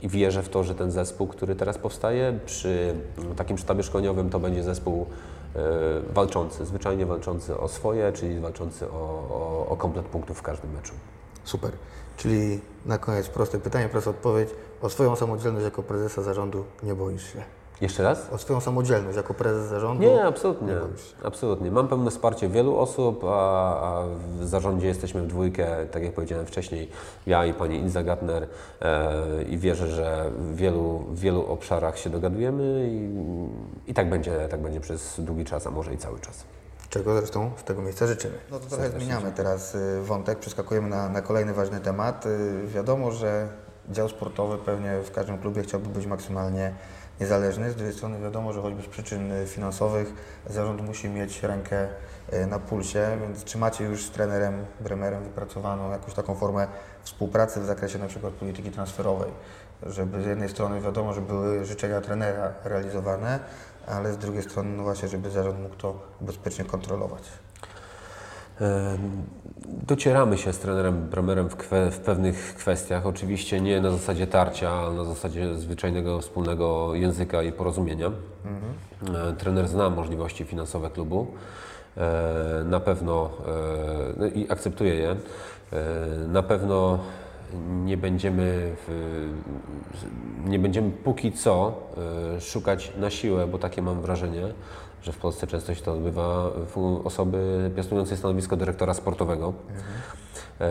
i 0.02 0.08
wierzę 0.08 0.42
w 0.42 0.48
to, 0.48 0.64
że 0.64 0.74
ten 0.74 0.90
zespół, 0.90 1.26
który 1.26 1.54
teraz 1.54 1.78
powstaje 1.78 2.38
przy 2.46 2.94
takim 3.36 3.58
sztabie 3.58 3.82
szkoleniowym, 3.82 4.30
to 4.30 4.40
będzie 4.40 4.62
zespół 4.62 5.06
E, 5.56 6.12
walczący, 6.14 6.66
zwyczajnie 6.66 7.06
walczący 7.06 7.58
o 7.58 7.68
swoje, 7.68 8.12
czyli 8.12 8.40
walczący 8.40 8.90
o, 8.90 8.94
o, 9.30 9.66
o 9.68 9.76
komplet 9.76 10.06
punktów 10.06 10.38
w 10.38 10.42
każdym 10.42 10.72
meczu. 10.72 10.92
Super. 11.44 11.72
Czyli 12.16 12.60
na 12.86 12.98
koniec 12.98 13.28
proste 13.28 13.58
pytanie, 13.58 13.88
prosta 13.88 14.10
odpowiedź. 14.10 14.48
O 14.82 14.90
swoją 14.90 15.16
samodzielność 15.16 15.64
jako 15.64 15.82
prezesa 15.82 16.22
zarządu 16.22 16.64
nie 16.82 16.94
boisz 16.94 17.32
się? 17.32 17.42
Jeszcze 17.82 18.02
raz? 18.02 18.32
O 18.32 18.38
swoją 18.38 18.60
samodzielność 18.60 19.16
jako 19.16 19.34
prezes 19.34 19.68
zarządu? 19.68 20.02
Nie, 20.02 20.24
absolutnie. 20.24 20.68
Nie 20.72 21.26
absolutnie. 21.26 21.70
Mam 21.70 21.88
pełne 21.88 22.10
wsparcie 22.10 22.48
wielu 22.48 22.76
osób, 22.78 23.24
a, 23.24 23.28
a, 23.28 24.04
w 24.40 24.46
zarządzie 24.46 24.86
jesteśmy 24.86 25.22
w 25.22 25.26
dwójkę, 25.26 25.86
tak 25.92 26.02
jak 26.02 26.12
powiedziałem 26.14 26.46
wcześniej, 26.46 26.90
ja 27.26 27.46
i 27.46 27.54
pani 27.54 27.78
Ilza 27.78 28.02
Gatner 28.02 28.48
e, 28.80 29.42
i 29.42 29.58
wierzę, 29.58 29.88
że 29.88 30.30
w 30.38 30.56
wielu, 30.56 30.98
w 30.98 31.18
wielu 31.20 31.46
obszarach 31.46 31.98
się 31.98 32.10
dogadujemy 32.10 32.88
i, 32.90 33.10
i 33.90 33.94
tak, 33.94 34.10
będzie, 34.10 34.48
tak 34.50 34.60
będzie 34.60 34.80
przez 34.80 35.20
długi 35.20 35.44
czas, 35.44 35.66
a 35.66 35.70
może 35.70 35.94
i 35.94 35.98
cały 35.98 36.20
czas. 36.20 36.44
czego 36.90 37.16
zresztą 37.16 37.50
z 37.56 37.64
tego 37.64 37.82
miejsca 37.82 38.06
życzymy. 38.06 38.34
No 38.50 38.58
to 38.58 38.66
trochę 38.66 38.90
zmieniamy 38.90 39.32
teraz 39.32 39.74
y, 39.74 40.02
wątek, 40.02 40.38
przeskakujemy 40.38 40.88
na, 40.88 41.08
na 41.08 41.22
kolejny 41.22 41.54
ważny 41.54 41.80
temat. 41.80 42.26
Y, 42.26 42.66
Wiadomo, 42.66 43.10
że 43.10 43.48
dział 43.90 44.08
sportowy 44.08 44.58
pewnie 44.58 45.00
w 45.04 45.10
każdym 45.12 45.38
klubie 45.38 45.62
chciałby 45.62 45.88
być 45.88 46.06
maksymalnie 46.06 46.74
niezależny. 47.22 47.70
Z 47.70 47.74
drugiej 47.76 47.94
strony 47.94 48.20
wiadomo, 48.20 48.52
że 48.52 48.62
choćby 48.62 48.82
z 48.82 48.86
przyczyn 48.86 49.32
y, 49.32 49.46
finansowych 49.46 50.12
zarząd 50.46 50.80
musi 50.80 51.08
mieć 51.08 51.42
rękę 51.42 51.88
y, 52.32 52.46
na 52.46 52.58
pulsie, 52.58 53.18
więc 53.20 53.44
czy 53.44 53.58
macie 53.58 53.84
już 53.84 54.06
z 54.06 54.10
trenerem 54.10 54.64
Bremerem 54.80 55.24
wypracowaną 55.24 55.90
jakąś 55.90 56.14
taką 56.14 56.34
formę 56.34 56.66
współpracy 57.02 57.60
w 57.60 57.64
zakresie 57.64 57.98
na 57.98 58.06
przykład 58.06 58.32
polityki 58.32 58.70
transferowej? 58.70 59.30
Żeby 59.86 60.22
z 60.22 60.26
jednej 60.26 60.48
strony 60.48 60.80
wiadomo, 60.80 61.12
że 61.12 61.20
były 61.20 61.64
życzenia 61.64 62.00
trenera 62.00 62.52
realizowane, 62.64 63.40
ale 63.86 64.12
z 64.12 64.18
drugiej 64.18 64.42
strony 64.42 64.76
no 64.76 64.82
właśnie, 64.82 65.08
żeby 65.08 65.30
zarząd 65.30 65.60
mógł 65.60 65.76
to 65.76 65.94
bezpiecznie 66.20 66.64
kontrolować. 66.64 67.22
E, 68.60 68.98
Docieramy 69.86 70.38
się 70.38 70.52
z 70.52 70.58
trenerem 70.58 71.08
Bramerem 71.08 71.48
w, 71.48 71.56
w 71.90 71.98
pewnych 71.98 72.54
kwestiach. 72.54 73.06
Oczywiście 73.06 73.60
nie 73.60 73.80
na 73.80 73.90
zasadzie 73.90 74.26
tarcia, 74.26 74.70
ale 74.70 74.94
na 74.94 75.04
zasadzie 75.04 75.54
zwyczajnego 75.54 76.18
wspólnego 76.20 76.94
języka 76.94 77.42
i 77.42 77.52
porozumienia. 77.52 78.10
E, 79.30 79.32
Trener 79.32 79.68
zna 79.68 79.90
możliwości 79.90 80.44
finansowe 80.44 80.90
klubu. 80.90 81.26
E, 81.96 82.64
Na 82.64 82.80
pewno 82.80 83.30
no 84.16 84.26
i 84.26 84.46
akceptuje 84.50 84.94
je. 84.94 85.16
Na 86.28 86.42
pewno 86.42 86.98
nie 87.84 87.96
będziemy, 87.96 88.74
w, 88.86 89.28
nie 90.44 90.58
będziemy 90.58 90.90
póki 90.90 91.32
co 91.32 91.72
szukać 92.40 92.92
na 92.98 93.10
siłę, 93.10 93.46
bo 93.46 93.58
takie 93.58 93.82
mam 93.82 94.00
wrażenie, 94.02 94.42
że 95.02 95.12
w 95.12 95.18
Polsce 95.18 95.46
często 95.46 95.74
się 95.74 95.82
to 95.82 95.92
odbywa 95.92 96.50
osoby 97.04 97.70
piastującej 97.76 98.16
stanowisko 98.16 98.56
dyrektora 98.56 98.94
sportowego. 98.94 99.52
E, 100.60 100.68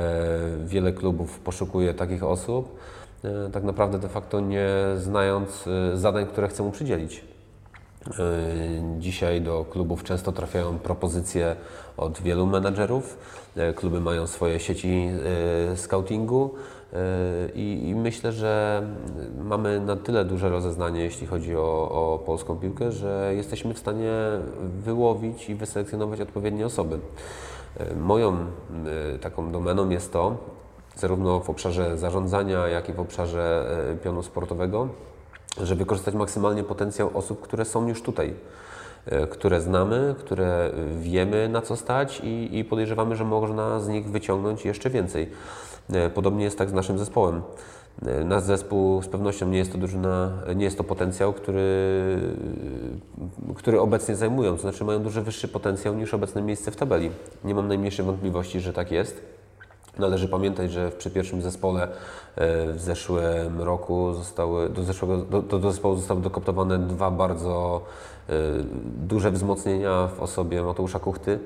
Wiele 0.66 0.94
klubów 0.94 1.40
poszukuje 1.40 1.94
takich 1.94 2.24
osób, 2.24 2.80
e, 3.24 3.50
tak 3.50 3.64
naprawdę 3.64 4.00
de 4.00 4.10
facto 4.10 4.40
nie 4.40 4.70
znając 4.98 5.68
e, 5.68 5.98
zadań, 5.98 6.26
które 6.26 6.48
chce 6.48 6.64
mu 6.64 6.72
przydzielić. 6.72 7.24
Dzisiaj 9.00 9.42
do 9.42 9.66
klubów 9.66 10.04
często 10.04 10.32
trafiają 10.32 10.80
propozycje 10.80 11.56
od 11.98 12.22
wielu 12.22 12.48
menadżerów. 12.48 13.18
Kluby 13.76 14.02
mają 14.02 14.28
swoje 14.28 14.60
sieci 14.60 15.10
scoutingu 15.76 16.56
i, 17.56 17.90
i 17.90 17.96
myślę, 17.96 18.32
że 18.32 18.84
mamy 19.44 19.80
na 19.80 19.96
tyle 19.96 20.26
duże 20.26 20.50
rozeznanie, 20.50 21.04
jeśli 21.04 21.28
chodzi 21.28 21.56
o, 21.56 21.90
o 21.92 22.20
polską 22.26 22.58
piłkę, 22.58 22.92
że 22.92 23.32
jesteśmy 23.36 23.74
w 23.74 23.80
stanie 23.80 24.12
wyłowić 24.84 25.50
i 25.50 25.56
wyselekcjonować 25.56 26.22
odpowiednie 26.22 26.66
osoby. 26.66 27.00
E, 27.80 27.96
Moją 27.96 28.38
e, 29.14 29.20
taką 29.20 29.52
domeną 29.52 29.90
jest 29.90 30.14
to, 30.14 30.38
zarówno 30.96 31.40
w 31.40 31.50
obszarze 31.50 31.98
zarządzania, 31.98 32.68
jak 32.68 32.90
i 32.90 32.94
w 32.94 33.00
obszarze 33.00 33.66
pionu 34.04 34.24
sportowego, 34.24 34.88
żeby 35.62 35.80
wykorzystać 35.80 36.16
maksymalnie 36.16 36.64
potencjał 36.64 37.18
osób, 37.18 37.42
które 37.42 37.66
są 37.66 37.88
już 37.88 38.02
tutaj, 38.02 38.34
które 39.30 39.62
znamy, 39.62 40.16
które 40.20 40.72
wiemy 41.00 41.50
na 41.50 41.62
co 41.62 41.76
stać 41.76 42.22
i, 42.24 42.58
i 42.60 42.66
podejrzewamy, 42.66 43.16
że 43.16 43.26
można 43.26 43.80
z 43.80 43.88
nich 43.88 44.10
wyciągnąć 44.10 44.66
jeszcze 44.66 44.90
więcej. 44.90 45.30
E, 45.92 46.10
Podobnie 46.10 46.44
jest 46.44 46.58
tak 46.58 46.70
z 46.70 46.74
naszym 46.74 47.00
zespołem. 47.00 47.42
E, 48.06 48.24
Nasz 48.24 48.44
zespół 48.44 49.02
z 49.02 49.08
pewnością 49.08 49.48
nie 49.48 49.58
jest 49.58 49.72
to 49.72 49.78
drużyna, 49.78 50.32
nie 50.56 50.66
jest 50.66 50.78
to 50.78 50.84
potencjał, 50.84 51.34
który, 51.34 52.18
który 53.56 53.80
obecnie 53.80 54.16
zajmują, 54.16 54.56
to 54.56 54.62
znaczy 54.62 54.86
mają 54.86 55.00
dużo 55.00 55.22
wyższy 55.22 55.48
potencjał 55.48 55.96
niż 55.96 56.14
obecne 56.14 56.42
miejsce 56.42 56.72
w 56.72 56.76
tabeli. 56.76 57.12
Nie 57.44 57.56
mam 57.56 57.68
najmniejszej 57.68 58.06
wątpliwości, 58.06 58.60
że 58.60 58.74
tak 58.74 58.92
jest. 58.92 59.22
Należy 60.00 60.28
pamiętać, 60.28 60.72
że 60.72 60.92
przy 60.92 61.12
pierwszym 61.12 61.42
zespole 61.42 61.84
e, 61.84 61.88
w 62.74 62.82
zeszłym 62.82 63.62
roku 63.62 64.14
zostały, 64.14 64.70
do, 64.70 64.84
zeszłego, 64.84 65.18
do, 65.18 65.42
do 65.42 65.72
zespołu 65.72 65.96
zostały 65.96 66.22
dokoptowane 66.22 66.80
dwa 66.80 67.12
bardzo 67.12 67.82
e, 68.30 68.34
duże 69.08 69.32
wzmocnienia 69.32 70.08
w 70.08 70.20
osobie 70.22 70.64
Mateusza 70.64 71.00
Kuchty, 71.00 71.40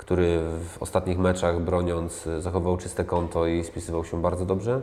który 0.00 0.40
w 0.68 0.82
ostatnich 0.82 1.18
meczach 1.18 1.60
broniąc 1.60 2.26
e, 2.26 2.40
zachował 2.40 2.76
czyste 2.76 3.04
konto 3.04 3.46
i 3.46 3.64
spisywał 3.64 4.04
się 4.04 4.22
bardzo 4.22 4.46
dobrze, 4.46 4.80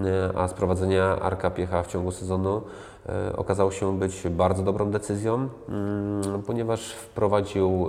e, 0.00 0.30
a 0.38 0.48
sprowadzenie 0.48 1.04
Arka 1.04 1.50
Piecha 1.50 1.82
w 1.82 1.86
ciągu 1.86 2.10
sezonu 2.10 2.62
e, 3.08 3.36
okazało 3.36 3.70
się 3.70 3.98
być 3.98 4.22
bardzo 4.30 4.62
dobrą 4.62 4.90
decyzją, 4.90 5.48
mm, 5.68 6.42
ponieważ 6.46 6.92
wprowadził 6.92 7.86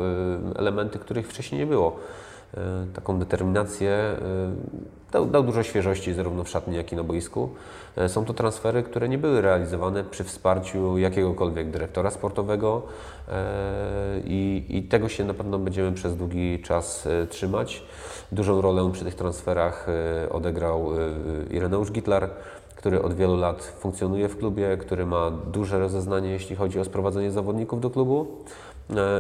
elementy, 0.55 0.99
których 0.99 1.27
wcześniej 1.27 1.59
nie 1.59 1.67
było 1.67 1.95
taką 2.93 3.19
determinację. 3.19 4.15
Dał, 5.13 5.25
dał 5.25 5.43
dużo 5.43 5.63
świeżości 5.63 6.13
zarówno 6.13 6.43
w 6.43 6.49
szatni, 6.49 6.75
jak 6.75 6.91
i 6.91 6.95
na 6.95 7.03
boisku. 7.03 7.49
E, 7.97 8.09
Są 8.09 8.25
to 8.25 8.33
transfery, 8.33 8.83
które 8.83 9.09
nie 9.09 9.17
były 9.17 9.41
realizowane 9.41 10.03
przy 10.03 10.23
wsparciu 10.23 10.97
jakiegokolwiek 10.97 11.69
dyrektora 11.69 12.11
sportowego 12.11 12.81
e, 13.29 13.33
i, 14.25 14.65
i 14.69 14.83
tego 14.83 15.09
się 15.09 15.23
na 15.23 15.33
pewno 15.33 15.59
będziemy 15.59 15.91
przez 15.91 16.15
długi 16.17 16.59
czas 16.59 17.07
e, 17.07 17.27
trzymać. 17.27 17.83
Dużą 18.31 18.61
rolę 18.61 18.89
przy 18.93 19.05
tych 19.05 19.15
transferach 19.15 19.87
odegrał 20.31 20.89
Ireneusz 21.51 21.91
Gitlar, 21.91 22.29
który 22.75 23.01
od 23.01 23.13
wielu 23.13 23.37
lat 23.37 23.63
funkcjonuje 23.63 24.29
w 24.29 24.37
klubie, 24.37 24.77
który 24.77 25.05
ma 25.05 25.31
duże 25.31 25.79
rozeznanie, 25.79 26.29
jeśli 26.29 26.55
chodzi 26.55 26.79
o 26.79 26.85
sprowadzenie 26.85 27.31
zawodników 27.31 27.81
do 27.81 27.89
klubu. 27.89 28.27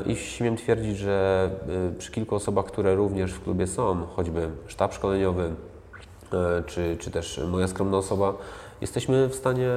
I 0.05 0.15
śmiem 0.15 0.57
twierdzić, 0.57 0.97
że 0.97 1.49
przy 1.97 2.11
kilku 2.11 2.35
osobach, 2.35 2.65
które 2.65 2.95
również 2.95 3.33
w 3.33 3.43
klubie 3.43 3.67
są, 3.67 4.05
choćby 4.15 4.49
sztab 4.67 4.93
szkoleniowy, 4.93 5.51
czy, 6.65 6.97
czy 6.99 7.11
też 7.11 7.41
moja 7.47 7.67
skromna 7.67 7.97
osoba, 7.97 8.33
jesteśmy 8.81 9.29
w 9.29 9.35
stanie 9.35 9.69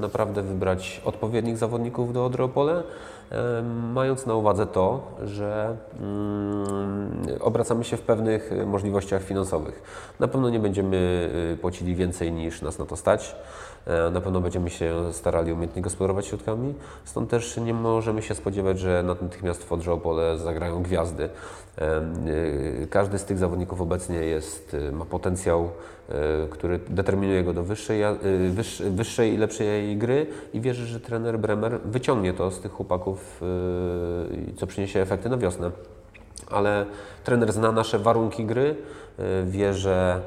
naprawdę 0.00 0.42
wybrać 0.42 1.00
odpowiednich 1.04 1.56
zawodników 1.56 2.12
do 2.12 2.24
Odry 2.24 2.44
Opole, 2.44 2.82
e, 3.30 3.62
mając 3.94 4.26
na 4.26 4.34
uwadze 4.34 4.66
to, 4.66 5.12
że 5.24 5.76
mm, 6.00 7.26
obracamy 7.40 7.84
się 7.84 7.96
w 7.96 8.00
pewnych 8.00 8.52
e, 8.52 8.66
możliwościach 8.66 9.22
finansowych. 9.22 9.82
Na 10.20 10.28
pewno 10.28 10.50
nie 10.50 10.60
będziemy 10.60 11.30
e, 11.52 11.56
płacili 11.56 11.94
więcej 11.94 12.32
niż 12.32 12.62
nas 12.62 12.78
na 12.78 12.84
to 12.84 12.96
stać. 12.96 13.36
E, 13.86 14.10
Na 14.10 14.20
pewno 14.20 14.40
będziemy 14.40 14.70
się 14.70 15.12
starali 15.12 15.52
umiejętnie 15.52 15.82
gospodarować 15.82 16.26
środkami, 16.26 16.74
stąd 17.04 17.30
też 17.30 17.56
nie 17.56 17.74
możemy 17.74 18.22
się 18.22 18.34
spodziewać, 18.34 18.78
że 18.78 19.02
natychmiast 19.02 19.64
w 19.64 19.72
Odrze 19.72 19.98
zagrają 20.36 20.82
gwiazdy. 20.82 21.28
E, 21.78 21.82
e, 21.82 22.86
Każdy 22.90 23.18
z 23.18 23.24
tych 23.24 23.38
zawodników 23.38 23.80
obecnie 23.80 24.16
jest, 24.16 24.76
ma 24.92 25.04
potencjał, 25.04 25.70
który 26.50 26.80
determinuje 26.88 27.44
go 27.44 27.52
do 27.52 27.62
wyższej, 27.62 28.02
wyższej 28.90 29.34
i 29.34 29.36
lepszej 29.36 29.96
gry 29.96 30.26
i 30.54 30.60
wierzę, 30.60 30.86
że 30.86 31.00
trener 31.00 31.38
Bremer 31.38 31.80
wyciągnie 31.84 32.32
to 32.32 32.50
z 32.50 32.60
tych 32.60 32.72
chłopaków, 32.72 33.40
co 34.56 34.66
przyniesie 34.66 35.00
efekty 35.00 35.28
na 35.28 35.36
wiosnę 35.36 35.70
ale 36.50 36.86
trener 37.24 37.52
zna 37.52 37.72
nasze 37.72 37.98
warunki 37.98 38.44
gry, 38.44 38.76
y, 39.18 39.22
wie, 39.46 39.74
że 39.74 40.20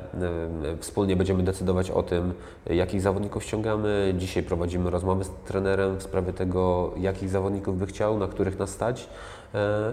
y, 0.73 0.77
wspólnie 0.77 1.15
będziemy 1.15 1.43
decydować 1.43 1.91
o 1.91 2.03
tym, 2.03 2.33
jakich 2.65 3.01
zawodników 3.01 3.43
ściągamy. 3.43 4.13
Dzisiaj 4.17 4.43
prowadzimy 4.43 4.89
rozmowy 4.89 5.23
z 5.23 5.29
trenerem 5.45 5.97
w 5.97 6.03
sprawie 6.03 6.33
tego, 6.33 6.93
jakich 6.97 7.29
zawodników 7.29 7.77
by 7.77 7.85
chciał, 7.85 8.17
na 8.17 8.27
których 8.27 8.59
nas 8.59 8.69
stać 8.69 9.09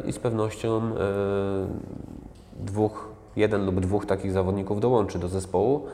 y, 0.04 0.08
i 0.08 0.12
z 0.12 0.18
pewnością 0.18 0.78
y, 0.78 0.92
dwóch, 2.60 3.08
jeden 3.36 3.66
lub 3.66 3.80
dwóch 3.80 4.06
takich 4.06 4.32
zawodników 4.32 4.80
dołączy 4.80 5.18
do 5.18 5.28
zespołu, 5.28 5.86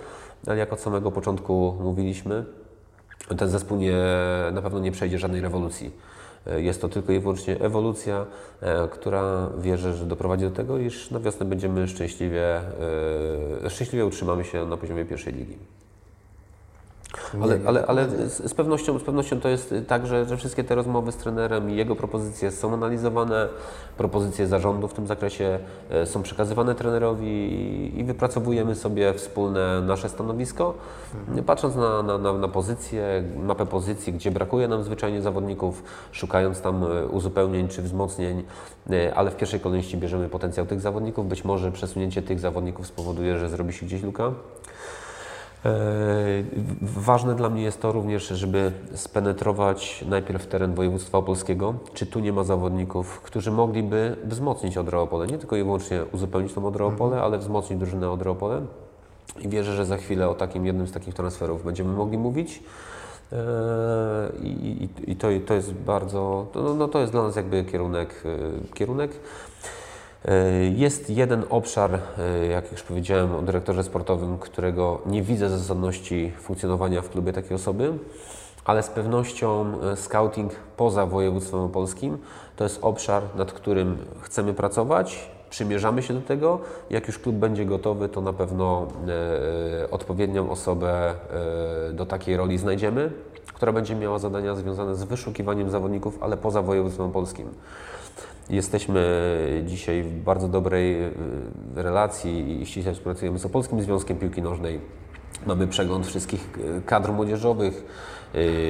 ale 0.47 0.59
jak 0.59 0.73
od 0.73 0.81
samego 0.81 1.11
początku 1.11 1.77
mówiliśmy, 1.81 2.45
ten 3.39 3.49
zespół 3.49 3.79
nie, 3.79 3.97
na 4.53 4.63
pewno 4.63 4.79
nie 4.79 4.93
przejdzie 4.93 5.19
żadnej 5.19 5.41
rewolucji. 5.41 5.91
E, 6.47 6.61
Jest 6.63 6.81
to 6.81 6.89
tylko 6.89 7.13
i 7.13 7.21
wyłącznie 7.21 7.61
ewolucja, 7.61 8.27
e, 8.61 8.89
która 8.89 9.51
wierzę, 9.59 9.95
że 9.95 10.07
doprowadzi 10.07 10.45
do 10.45 10.51
tego, 10.51 10.79
iż 10.79 11.11
na 11.11 11.21
wiosnę 11.21 11.47
będziemy 11.47 11.89
szczęśliwie, 11.89 12.61
e, 13.65 13.71
szczęśliwie 13.71 14.07
utrzymamy 14.07 14.45
się 14.45 14.67
na 14.67 14.77
poziomie 14.77 15.05
pierwszej 15.05 15.33
ligi. 15.33 15.57
Ale, 17.43 17.59
ale, 17.67 17.87
ale 17.87 18.09
z, 18.29 18.55
pewnością, 18.55 18.99
z 18.99 19.03
pewnością 19.03 19.41
to 19.41 19.49
jest 19.49 19.75
tak, 19.89 20.07
że, 20.07 20.25
że 20.25 20.37
wszystkie 20.37 20.65
te 20.65 20.75
rozmowy 20.75 21.13
z 21.13 21.17
trenerem 21.17 21.71
i 21.71 21.77
jego 21.77 21.97
propozycje 21.97 22.51
są 22.51 22.75
analizowane, 22.75 23.49
propozycje 23.97 24.47
zarządu 24.47 24.89
w 24.89 24.95
tym 24.95 25.07
zakresie 25.07 25.59
e, 25.91 26.07
są 26.07 26.23
przekazywane 26.23 26.75
trenerowi 26.75 27.29
i, 27.99 28.05
wypracowujemy 28.05 28.75
sobie 28.75 29.15
wspólne 29.15 29.81
nasze 29.81 30.09
stanowisko, 30.09 30.75
patrząc 31.47 31.77
na, 31.77 32.03
na, 32.03 32.19
na, 32.19 32.33
na 32.33 32.49
pozycję, 32.49 33.25
mapę 33.37 33.67
pozycji, 33.67 34.13
gdzie 34.13 34.31
brakuje 34.31 34.69
nam 34.69 34.83
zwyczajnie 34.83 35.23
zawodników, 35.23 35.83
szukając 36.13 36.61
tam 36.61 36.85
uzupełnień 37.11 37.69
czy 37.69 37.83
wzmocnień, 37.83 38.43
ale 39.15 39.31
w 39.31 39.37
pierwszej 39.37 39.61
kolejności 39.61 39.97
bierzemy 39.97 40.29
potencjał 40.29 40.67
tych 40.67 40.81
zawodników. 40.81 41.29
Być 41.29 41.45
może 41.45 41.73
przesunięcie 41.73 42.23
tych 42.23 42.41
zawodników 42.41 42.87
spowoduje, 42.87 43.39
że 43.39 43.49
zrobi 43.49 43.73
się 43.73 43.87
gdzieś 43.87 44.03
luka. 44.03 44.33
Ważne 46.83 47.35
dla 47.35 47.51
mnie 47.51 47.63
jest 47.63 47.83
to 47.83 47.93
również, 47.93 48.27
żeby 48.29 48.73
spenetrować 48.95 50.05
najpierw 50.09 50.47
teren 50.47 50.75
województwa 50.75 51.19
opolskiego, 51.19 51.75
czy 51.95 52.07
tu 52.07 52.21
nie 52.21 52.33
ma 52.33 52.45
zawodników, 52.45 53.21
którzy 53.21 53.51
mogliby 53.51 54.17
wzmocnić 54.25 54.77
Odrę 54.77 55.01
Opole, 55.01 55.27
nie 55.27 55.39
tylko 55.39 55.57
i 55.57 55.63
wyłącznie 55.63 56.05
uzupełnić 56.13 56.53
tą 56.53 56.67
Odrę 56.67 56.85
Opole, 56.85 57.23
ale 57.23 57.39
wzmocnić 57.39 57.79
drużynę 57.79 58.11
Odrę 58.11 58.31
Opole. 58.31 58.61
I 59.41 59.49
wierzę, 59.49 59.77
że 59.77 59.87
za 59.87 59.97
chwilę 59.97 60.29
o 60.29 60.35
takim 60.35 60.67
jednym 60.67 60.87
z 60.87 60.93
takich 60.93 61.15
transferów 61.15 61.65
będziemy 61.65 61.93
mogli 61.93 62.19
mówić. 62.19 62.63
I, 64.43 64.49
i, 64.49 65.11
i 65.11 65.17
to, 65.17 65.29
to 65.47 65.55
jest 65.55 65.73
bardzo, 65.73 66.47
no, 66.55 66.75
no 66.75 66.89
to 66.89 66.99
jest 66.99 67.13
dla 67.13 67.23
nas 67.23 67.37
jakby 67.37 67.65
kierunek, 67.65 68.23
kierunek. 68.75 69.11
Jest 70.77 71.11
jeden 71.11 71.45
obszar, 71.51 71.99
jak 72.51 72.73
już 72.73 72.83
powiedziałem 72.83 73.35
o 73.35 73.43
dyrektorze 73.43 73.85
sportowym, 73.85 74.39
którego 74.39 75.01
nie 75.07 75.23
widzę 75.23 75.51
zasadności 75.51 76.33
funkcjonowania 76.41 77.03
w 77.03 77.11
klubie 77.11 77.33
takiej 77.33 77.55
osoby, 77.55 77.93
ale 78.65 78.83
z 78.83 78.89
pewnością 78.89 79.73
scouting 79.97 80.53
poza 80.77 81.07
województwem 81.07 81.61
opolskim 81.61 82.19
to 82.57 82.65
jest 82.65 82.79
obszar, 82.83 83.23
nad 83.37 83.53
którym 83.53 83.99
chcemy 84.21 84.55
pracować, 84.55 85.31
przymierzamy 85.51 86.03
się 86.03 86.15
do 86.15 86.21
tego. 86.21 86.59
Jak 86.91 87.07
już 87.07 87.19
klub 87.19 87.37
będzie 87.37 87.65
gotowy, 87.65 88.09
to 88.09 88.21
na 88.21 88.33
pewno 88.33 88.87
e, 89.83 89.91
odpowiednią 89.91 90.51
osobę 90.51 91.15
e, 91.91 91.93
do 91.93 92.07
takiej 92.07 92.37
roli 92.37 92.59
znajdziemy, 92.59 93.11
która 93.55 93.73
będzie 93.73 93.95
miała 93.95 94.19
zadania 94.19 94.55
związane 94.55 94.95
z 94.95 95.05
wyszukiwaniem 95.05 95.71
zawodników, 95.71 96.19
ale 96.21 96.37
poza 96.37 96.63
województwem 96.63 97.13
polskim. 97.13 97.49
Jesteśmy 98.51 99.03
dzisiaj 99.67 100.03
w 100.03 100.23
bardzo 100.23 100.49
dobrej 100.49 101.03
e, 101.03 101.11
relacji 101.75 102.63
i 102.63 102.67
ściśle 102.67 102.93
współpracujemy 102.93 103.39
z 103.39 103.47
Opolskim 103.47 103.83
Związkiem 103.83 104.19
Piłki 104.19 104.43
Nożnej. 104.43 104.81
Mamy 105.47 105.67
przegląd 105.67 106.07
wszystkich 106.07 106.51
kadr 106.87 107.13
młodzieżowych. 107.13 107.85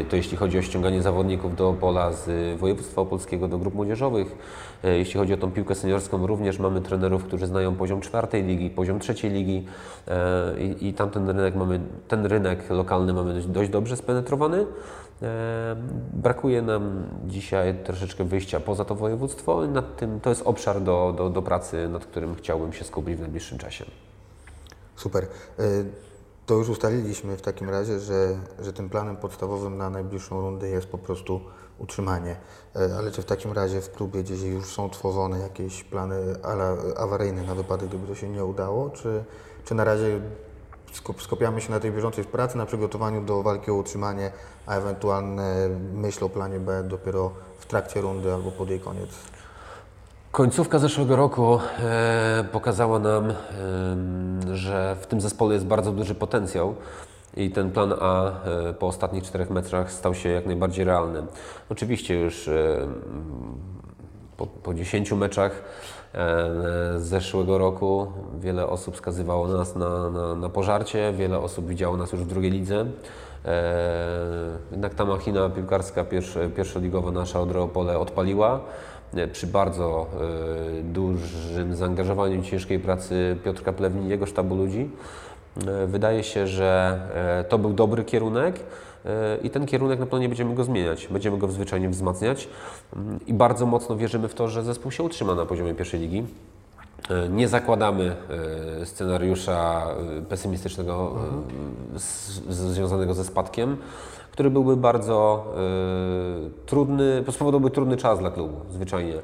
To 0.09 0.17
jeśli 0.17 0.37
chodzi 0.37 0.59
o 0.59 0.63
ściąganie 0.63 1.03
zawodników 1.03 1.57
do 1.57 1.73
pola 1.81 2.13
z 2.13 2.59
województwa 2.61 3.01
opolskiego 3.03 3.49
do 3.49 3.59
grup 3.59 3.75
młodzieżowych. 3.75 4.37
Jeśli 4.83 5.21
chodzi 5.21 5.35
o 5.35 5.37
tą 5.37 5.51
piłkę 5.51 5.75
seniorską, 5.75 6.27
również 6.27 6.59
mamy 6.59 6.81
trenerów, 6.81 7.25
którzy 7.25 7.47
znają 7.47 7.75
poziom 7.75 8.01
czwartej 8.01 8.43
ligi, 8.45 8.71
poziom 8.71 8.99
trzeciej 8.99 9.31
ligi 9.31 9.67
i, 10.59 10.89
i 10.89 10.95
tamten 10.95 11.29
rynek 11.29 11.55
mamy, 11.55 11.81
ten 12.09 12.27
rynek 12.27 12.71
lokalny 12.71 13.13
mamy 13.13 13.43
dość 13.43 13.71
dobrze 13.71 13.97
spenetrowany. 13.97 14.67
Brakuje 16.13 16.63
nam 16.63 17.07
dzisiaj 17.27 17.85
troszeczkę 17.85 18.25
wyjścia 18.25 18.61
poza 18.61 18.85
to 18.85 18.95
województwo 18.95 19.67
nad 19.67 19.97
tym 19.97 20.21
to 20.21 20.31
jest 20.31 20.43
obszar 20.45 20.81
do, 20.81 21.15
do, 21.17 21.31
do 21.31 21.43
pracy, 21.43 21.89
nad 21.89 22.07
którym 22.07 22.35
chciałbym 22.35 22.73
się 22.73 22.85
skupić 22.85 23.17
w 23.17 23.21
najbliższym 23.21 23.59
czasie. 23.59 23.85
Super. 24.97 25.27
To 26.47 26.55
już 26.55 26.69
ustaliliśmy 26.69 27.37
w 27.37 27.43
takim 27.43 27.71
razie, 27.71 28.01
że, 28.01 28.37
że 28.61 28.73
tym 28.73 28.89
planem 28.89 29.17
podstawowym 29.17 29.77
na 29.77 29.91
najbliższą 29.91 30.41
rundę 30.41 30.69
jest 30.69 30.87
po 30.87 30.99
prostu 30.99 31.41
utrzymanie. 31.79 32.37
E, 32.77 32.97
ale 32.99 33.11
czy 33.11 33.23
w 33.23 33.25
takim 33.25 33.53
razie 33.53 33.81
w 33.81 33.93
klubie 33.93 34.23
gdzieś 34.23 34.43
już 34.43 34.67
są 34.67 34.91
tworzone 34.91 35.39
jakieś 35.39 35.85
plany 35.85 36.17
awaryjne 36.97 37.43
na 37.43 37.55
wypadek, 37.55 37.89
gdyby 37.89 38.07
to 38.07 38.15
się 38.15 38.29
nie 38.29 38.45
udało, 38.45 38.91
czy, 38.91 39.25
czy 39.65 39.75
na 39.75 39.85
razie 39.85 40.21
skupiamy 41.19 41.61
się 41.61 41.71
na 41.71 41.81
tej 41.81 41.93
bieżącej 41.93 42.25
pracy, 42.25 42.59
na 42.59 42.67
przygotowaniu 42.67 43.23
do 43.23 43.43
walki 43.43 43.71
o 43.71 43.75
utrzymanie, 43.75 44.31
a 44.67 44.75
ewentualne 44.75 45.69
myśl 45.95 46.25
o 46.25 46.29
planie 46.29 46.61
B 46.61 46.83
dopiero 46.85 47.31
w 47.59 47.67
trakcie 47.67 48.01
rundy 48.01 48.35
albo 48.35 48.51
pod 48.51 48.71
jej 48.71 48.81
koniec? 48.81 49.11
Końcówka 50.33 50.79
zeszłego 50.79 51.17
roku 51.17 51.59
e, 51.79 52.45
pokazała 52.53 52.99
nam, 52.99 53.31
e, 53.31 53.35
że 54.53 54.97
w 55.01 55.07
tym 55.07 55.21
zespole 55.21 55.55
jest 55.55 55.67
bardzo 55.67 55.93
duży 55.93 56.15
potencjał 56.15 56.75
i 57.37 57.51
ten 57.51 57.71
plan 57.71 57.95
A 58.01 58.31
e, 58.31 58.75
po 58.75 58.87
ostatnich 58.87 59.25
czterech 59.25 59.51
metrach 59.51 59.93
stał 59.93 60.15
się 60.15 60.29
jak 60.29 60.47
najbardziej 60.47 60.85
realny. 60.85 61.23
Oczywiście 61.71 62.15
już 62.15 62.49
e, 62.49 62.89
po, 64.37 64.47
po 64.47 64.75
10 64.75 65.13
meczach 65.13 65.63
z 66.97 67.03
zeszłego 67.03 67.59
roku 67.59 68.07
wiele 68.41 68.67
osób 68.67 68.97
skazywało 68.97 69.49
nas 69.49 69.77
na, 69.77 70.11
na, 70.11 70.35
na 70.35 70.49
pożarcie, 70.49 71.13
wiele 71.13 71.39
osób 71.39 71.67
widziało 71.67 71.97
nas 71.97 72.13
już 72.13 72.21
w 72.21 72.27
drugiej 72.27 72.51
lidze. 72.51 72.87
Jednak 74.71 74.95
ta 74.95 75.05
machina 75.05 75.49
piłkarska 75.49 76.05
pierwszoligowa 76.57 77.11
nasza 77.11 77.41
Odreopole 77.41 77.99
odpaliła 77.99 78.61
przy 79.33 79.47
bardzo 79.47 80.07
dużym 80.83 81.77
zaangażowaniu 81.77 82.43
ciężkiej 82.43 82.79
pracy 82.79 83.37
Piotrka 83.45 83.73
Plewni 83.73 84.07
i 84.07 84.09
jego 84.09 84.27
sztabu 84.27 84.57
ludzi. 84.57 84.91
E, 85.57 85.87
wydaje 85.87 86.25
się, 86.25 86.47
że 86.47 87.01
e, 87.41 87.45
to 87.45 87.59
był 87.59 87.73
dobry 87.73 88.05
kierunek 88.05 88.57
e, 88.57 88.63
i 89.43 89.51
ten 89.51 89.67
kierunek 89.67 89.99
na 89.99 90.07
pewno 90.07 90.19
nie 90.19 90.29
będziemy 90.29 90.55
go 90.55 90.65
zmieniać. 90.65 91.07
Będziemy 91.07 91.39
go 91.39 91.49
zwyczajnie 91.49 91.89
wzmacniać 91.89 92.49
mm, 92.97 93.21
i 93.27 93.35
bardzo 93.35 93.67
mocno 93.67 93.97
wierzymy 93.97 94.29
w 94.29 94.35
to, 94.35 94.49
że 94.49 94.63
zespół 94.63 94.91
się 94.91 95.03
utrzyma 95.03 95.35
na 95.35 95.47
poziomie 95.47 95.75
pierwszej 95.75 96.01
ligi. 96.01 96.25
Nie 97.31 97.49
zakładamy 97.49 98.17
scenariusza 98.85 99.87
pesymistycznego 100.29 101.11
mhm. 101.11 101.43
związanego 102.49 103.15
ze 103.15 103.25
spadkiem 103.25 103.77
który 104.33 104.51
byłby 104.51 104.77
bardzo 104.77 105.47
trudny, 106.67 107.25
spowodowałby 107.31 107.71
trudny 107.71 107.97
czas 107.97 108.19
dla 108.19 108.31
klubu, 108.31 108.57
zwyczajnie. 108.71 109.15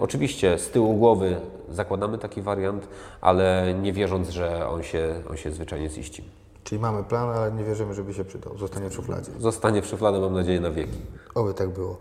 Oczywiście 0.00 0.58
z 0.58 0.70
tyłu 0.70 0.94
głowy 0.94 1.36
zakładamy 1.70 2.18
taki 2.18 2.42
wariant, 2.42 2.88
ale 3.20 3.74
nie 3.82 3.92
wierząc, 3.92 4.28
że 4.28 4.68
on 4.68 4.82
się, 4.82 5.14
on 5.30 5.36
się 5.36 5.50
zwyczajnie 5.50 5.88
ziści. 5.88 6.24
Czyli 6.66 6.80
mamy 6.80 7.04
plan, 7.04 7.28
ale 7.28 7.52
nie 7.52 7.64
wierzymy, 7.64 7.94
żeby 7.94 8.14
się 8.14 8.24
przydał. 8.24 8.58
Zostanie 8.58 8.90
w 8.90 8.94
szufladzie. 8.94 9.30
Zostanie 9.38 9.82
w 9.82 9.86
szufladzie, 9.86 10.20
mam 10.20 10.34
nadzieję, 10.34 10.60
na 10.60 10.70
wieki. 10.70 10.98
Oby 11.34 11.54
tak 11.54 11.68
było. 11.68 11.98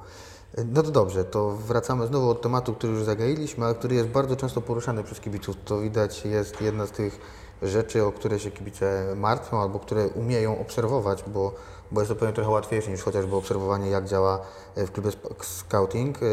No 0.66 0.84
to 0.84 0.92
dobrze, 0.92 1.24
to 1.24 1.52
wracamy 1.52 2.08
znowu 2.08 2.30
od 2.30 2.42
tematu, 2.42 2.74
który 2.74 2.94
już 2.94 3.04
zagailiśmy, 3.04 3.66
ale 3.66 3.76
który 3.76 3.96
jest 3.96 4.10
bardzo 4.10 4.36
często 4.36 4.62
poruszany 4.62 5.04
przez 5.04 5.20
kibiców. 5.20 5.56
To 5.66 5.80
widać 5.80 6.26
jest 6.26 6.62
jedna 6.62 6.86
z 6.86 6.92
tych 6.92 7.20
rzeczy, 7.62 8.06
o 8.06 8.12
które 8.12 8.40
się 8.40 8.52
kibice 8.52 9.14
martwią 9.16 9.62
albo 9.62 9.80
które 9.80 10.08
umieją 10.08 10.60
obserwować, 10.60 11.24
bo 11.28 11.52
bo 11.92 12.02
jest 12.02 12.10
to 12.10 12.16
pewnie 12.16 12.34
trochę 12.34 12.50
łatwiejsze 12.50 12.92
niż 12.92 13.04
chociażby 13.04 13.36
obserwowanie, 13.36 13.90
jak 13.90 14.06
działa 14.06 14.40
e, 14.76 14.88
w 14.88 14.92
klubie 14.92 15.10
scouting. 15.42 16.18
E, 16.18 16.26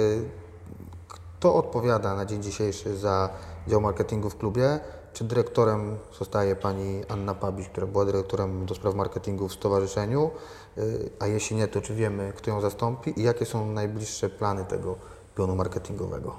kto 1.08 1.54
odpowiada 1.54 2.14
na 2.14 2.26
dzień 2.26 2.42
dzisiejszy 2.42 2.96
za 2.96 3.28
dział 3.68 3.80
marketingu 3.80 4.30
w 4.30 4.36
klubie? 4.36 4.80
Czy 5.12 5.24
dyrektorem 5.24 5.96
zostaje 6.18 6.56
pani 6.56 7.02
Anna 7.08 7.34
Pabiś, 7.34 7.68
która 7.68 7.86
była 7.86 8.04
dyrektorem 8.04 8.66
do 8.66 8.74
spraw 8.74 8.94
marketingu 8.94 9.48
w 9.48 9.52
stowarzyszeniu? 9.52 10.30
E, 10.78 10.82
a 11.18 11.26
jeśli 11.26 11.56
nie, 11.56 11.68
to 11.68 11.80
czy 11.80 11.94
wiemy, 11.94 12.32
kto 12.36 12.50
ją 12.50 12.60
zastąpi 12.60 13.20
i 13.20 13.22
jakie 13.22 13.46
są 13.46 13.72
najbliższe 13.72 14.28
plany 14.28 14.64
tego 14.64 14.96
pionu 15.36 15.56
marketingowego? 15.56 16.36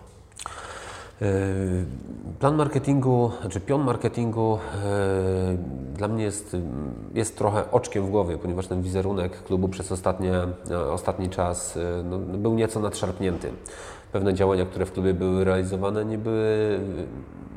E, 1.22 1.26
plan 2.40 2.56
marketingu, 2.56 3.32
czy 3.50 3.60
pion 3.60 3.84
marketingu 3.84 4.60
e, 4.84 5.58
dla 5.94 6.08
mnie 6.08 6.24
jest, 6.24 6.58
jest 7.14 7.38
trochę 7.38 7.72
oczkiem 7.72 8.06
w 8.06 8.10
głowie, 8.10 8.38
ponieważ 8.38 8.68
ten 8.68 8.82
wizerunek 8.82 9.44
klubu 9.44 9.68
przez 9.68 9.92
ostatnie, 9.92 10.34
ostatni 10.92 11.30
czas 11.30 11.80
no, 12.04 12.18
był 12.20 12.56
nieco 12.56 12.80
nadszarpnięty 12.80 13.52
pewne 14.14 14.34
działania, 14.34 14.66
które 14.66 14.86
w 14.86 14.92
klubie 14.92 15.14
były 15.14 15.44
realizowane, 15.44 16.06
nie 16.06 16.18
były, 16.18 16.80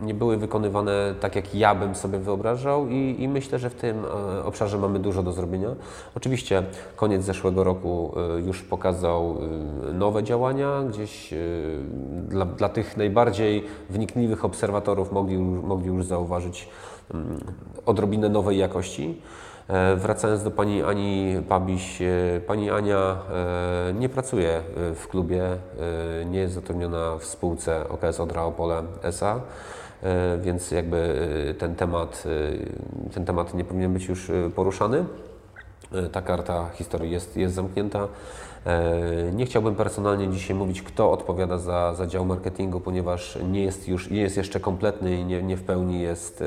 nie 0.03 0.15
były 0.15 0.37
wykonywane 0.37 1.15
tak, 1.21 1.37
jak 1.37 1.55
ja 1.55 1.75
bym 1.75 1.95
sobie 1.95 2.19
wyobrażał 2.19 2.89
i, 2.89 3.17
i 3.19 3.29
myślę, 3.29 3.59
że 3.59 3.71
w 3.71 3.75
tym 3.75 4.05
e, 4.05 4.45
obszarze 4.45 4.79
mamy 4.79 4.99
dużo 4.99 5.23
do 5.23 5.33
zrobienia. 5.33 5.69
Oczywiście 6.15 6.63
koniec 6.97 7.25
zeszłego 7.25 7.65
roku 7.65 8.13
e, 8.37 8.41
już 8.41 8.63
pokazał 8.63 9.37
e, 9.91 9.93
nowe 9.93 10.23
działania, 10.23 10.83
gdzieś 10.89 11.35
dla, 12.29 12.45
dla 12.45 12.69
tych 12.69 12.97
najbardziej 12.97 13.65
wnikliwych 13.91 14.45
obserwatorów 14.45 15.13
mogli, 15.13 15.39
mogli 15.39 15.87
już 15.87 16.05
zauważyć 16.05 16.69
mm, 17.15 17.41
odrobinę 17.87 18.29
nowej 18.29 18.59
jakości. 18.59 19.21
E, 19.69 19.97
wracając 19.97 20.43
do 20.43 20.51
pani 20.51 20.83
Ani 20.83 21.37
Pabiś, 21.49 22.03
e, 22.03 22.41
pani 22.47 22.71
Ania 22.71 23.19
e, 23.89 23.93
nie 23.95 24.09
pracuje 24.09 24.63
w 24.95 25.09
klubie, 25.09 25.43
nie 26.27 26.39
jest 26.39 26.55
zatrudniona 26.55 27.17
w 27.19 27.25
spółce 27.25 27.89
OKS 27.89 28.21
Odra 28.21 28.43
Opole 28.43 28.83
SA, 29.03 29.41
więc 30.41 30.71
jakby 30.71 31.55
ten 31.59 31.75
temat, 31.75 32.25
ten 33.15 33.25
temat 33.25 33.55
nie 33.55 33.65
powinien 33.65 33.93
być 33.93 34.09
już 34.09 34.31
poruszany. 34.55 35.05
Ta 36.13 36.23
karta 36.23 36.71
historii 36.75 37.11
jest, 37.11 37.37
jest 37.37 37.55
zamknięta. 37.55 38.09
Nie 39.33 39.47
chciałbym 39.47 39.75
personalnie 39.75 40.29
dzisiaj 40.29 40.57
mówić, 40.57 40.83
kto 40.83 41.11
odpowiada 41.11 41.59
za, 41.59 41.95
za 41.95 42.07
dział 42.07 42.25
marketingu, 42.25 42.81
ponieważ 42.81 43.39
nie 43.51 43.63
jest 43.63 43.89
już 43.89 44.11
nie 44.11 44.21
jest 44.21 44.37
jeszcze 44.37 44.61
kompletny 44.61 45.17
i 45.17 45.25
nie, 45.25 45.43
nie 45.43 45.57
w 45.57 45.63
pełni 45.63 46.01
jest 46.01 46.45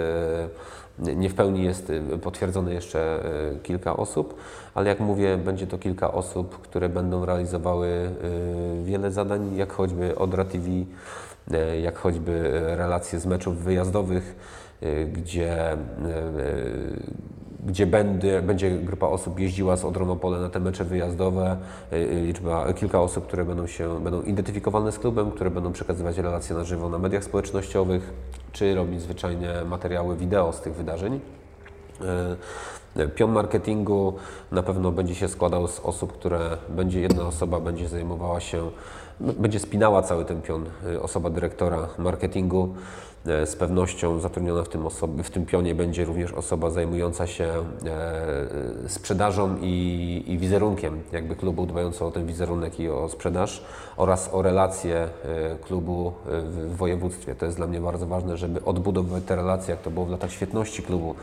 nie 1.16 1.30
w 1.30 1.36
pełni 1.36 1.64
jest 1.64 1.90
y, 1.90 2.02
potwierdzone 2.22 2.74
jeszcze 2.74 3.26
y, 3.56 3.60
kilka 3.60 3.98
osób, 3.98 4.36
ale 4.74 4.90
jak 4.90 5.00
mówię, 5.00 5.38
będzie 5.38 5.68
to 5.68 5.78
kilka 5.78 6.12
osób, 6.14 6.62
które 6.62 6.90
będą 6.90 7.26
realizowały 7.26 7.88
y, 7.88 8.84
wiele 8.84 9.12
zadań, 9.12 9.56
jak 9.56 9.74
choćby 9.74 10.16
Odra 10.16 10.46
TV, 10.46 10.68
jak 11.82 11.98
choćby 11.98 12.60
relacje 12.78 13.20
z 13.20 13.26
meczów 13.26 13.64
wyjazdowych, 13.64 14.36
gdzie 15.14 15.78
gdzie 17.66 17.86
będzie, 17.86 18.42
będzie 18.42 18.72
grupa 18.72 19.08
osób 19.08 19.40
jeździła 19.40 19.78
z 19.78 19.86
Odrą 19.86 20.12
Opole 20.12 20.40
na 20.40 20.50
te 20.50 20.60
mecze 20.60 20.84
wyjazdowe, 20.84 21.58
y, 21.94 22.22
liczba, 22.26 22.74
kilka 22.74 23.02
osób, 23.02 23.28
które 23.28 23.46
będą 23.46 23.68
się, 23.68 24.04
będą 24.04 24.22
identyfikowane 24.22 24.92
z 24.92 25.00
klubem, 25.00 25.32
które 25.32 25.52
będą 25.52 25.72
przekazywać 25.72 26.18
relacje 26.18 26.56
na 26.56 26.64
żywo 26.64 26.90
na 26.90 26.98
mediach 26.98 27.24
społecznościowych, 27.24 28.14
czy 28.52 28.76
robić 28.76 29.02
zwyczajnie 29.02 29.50
materiały 29.66 30.16
wideo 30.16 30.54
z 30.54 30.62
tych 30.62 30.74
wydarzeń. 30.74 31.20
Pion 33.16 33.32
marketingu 33.32 34.14
na 34.52 34.64
pewno 34.64 34.92
będzie 34.92 35.16
się 35.16 35.28
składał 35.28 35.68
z 35.68 35.80
osób, 35.80 36.14
które 36.14 36.58
będzie 36.70 37.02
jedna 37.02 37.28
osoba 37.28 37.60
będzie 37.60 37.88
zajmowała 37.88 38.40
się, 38.40 38.72
będzie 39.20 39.60
spinała 39.60 40.02
cały 40.02 40.26
ten 40.26 40.42
pion, 40.42 40.66
osoba 41.02 41.30
dyrektora 41.30 41.88
marketingu. 41.98 42.76
E, 43.30 43.46
z 43.46 43.56
pewnością 43.56 44.20
zatrudniona 44.20 44.64
w 44.64 44.70
tym, 44.70 44.86
osoby, 44.86 45.24
w 45.24 45.30
tym 45.30 45.46
pionie 45.46 45.76
będzie 45.76 46.06
również 46.06 46.34
osoba 46.34 46.70
zajmująca 46.70 47.28
się 47.28 47.46
e, 47.46 48.90
sprzedażą 48.90 49.58
i, 49.62 50.24
i 50.28 50.38
wizerunkiem 50.38 51.02
jakby 51.12 51.36
klubu, 51.36 51.66
dbająca 51.66 52.06
o 52.06 52.12
ten 52.12 52.26
wizerunek 52.26 52.80
i 52.80 52.90
o 52.90 53.10
sprzedaż 53.10 53.64
oraz 53.98 54.30
o 54.34 54.42
relacje 54.42 54.96
e, 54.96 55.10
klubu 55.62 56.14
w 56.26 56.76
województwie. 56.76 57.36
To 57.36 57.46
jest 57.46 57.58
dla 57.58 57.68
mnie 57.68 57.82
bardzo 57.82 58.08
ważne, 58.08 58.38
żeby 58.38 58.66
odbudowywać 58.66 59.24
te 59.24 59.36
relacje, 59.36 59.72
jak 59.72 59.82
to 59.82 59.92
było 59.92 60.06
w 60.06 60.10
latach 60.10 60.32
świetności 60.32 60.84
klubu, 60.84 61.16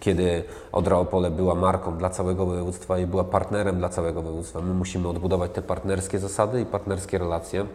kiedy 0.00 0.42
Odra 0.72 0.98
Opole 0.98 1.30
była 1.30 1.54
marką 1.54 1.98
dla 1.98 2.10
całego 2.10 2.46
województwa 2.46 2.98
i 2.98 3.06
była 3.06 3.24
partnerem 3.24 3.78
dla 3.78 3.88
całego 3.88 4.22
województwa. 4.22 4.60
My 4.60 4.74
musimy 4.74 5.08
odbudować 5.08 5.50
te 5.50 5.62
partnerskie 5.62 6.18
zasady 6.18 6.60
i 6.60 6.66
partnerskie 6.66 7.18
relacje 7.18 7.66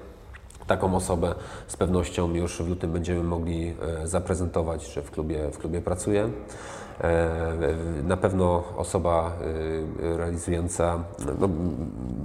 taką 0.72 0.96
osobę 0.96 1.36
z 1.68 1.78
pewnością 1.78 2.34
już 2.34 2.62
w 2.62 2.70
lutym 2.70 2.92
będziemy 2.92 3.24
mogli 3.24 3.74
e, 4.04 4.08
zaprezentować, 4.08 4.94
że 4.94 5.02
w 5.02 5.12
klubie, 5.12 5.52
w 5.52 5.58
klubie 5.58 5.82
pracuje. 5.82 6.30
E, 7.04 8.04
na 8.04 8.18
pewno 8.18 8.64
osoba 8.78 9.32
e, 10.04 10.18
realizująca 10.18 11.04
no, 11.40 11.50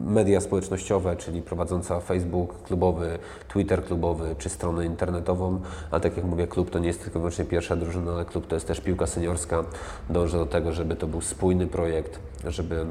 media 0.06 0.40
społecznościowe, 0.40 1.16
czyli 1.16 1.42
prowadząca 1.42 2.00
Facebook 2.00 2.62
klubowy, 2.62 3.18
Twitter 3.48 3.84
klubowy 3.84 4.34
czy 4.38 4.48
stronę 4.48 4.86
internetową, 4.86 5.60
a 5.90 6.00
tak 6.00 6.16
jak 6.16 6.26
mówię, 6.26 6.46
klub 6.46 6.70
to 6.70 6.78
nie 6.78 6.86
jest 6.86 7.02
tylko 7.02 7.18
wyłącznie 7.18 7.44
pierwsza 7.44 7.76
drużyna, 7.76 8.12
ale 8.12 8.24
klub 8.24 8.46
to 8.46 8.56
jest 8.56 8.66
też 8.66 8.80
piłka 8.80 9.06
seniorska. 9.06 9.64
Dążę 10.10 10.38
do 10.38 10.46
tego, 10.46 10.72
żeby 10.72 10.96
to 10.96 11.06
był 11.06 11.20
spójny 11.20 11.66
projekt, 11.66 12.20
żeby 12.46 12.86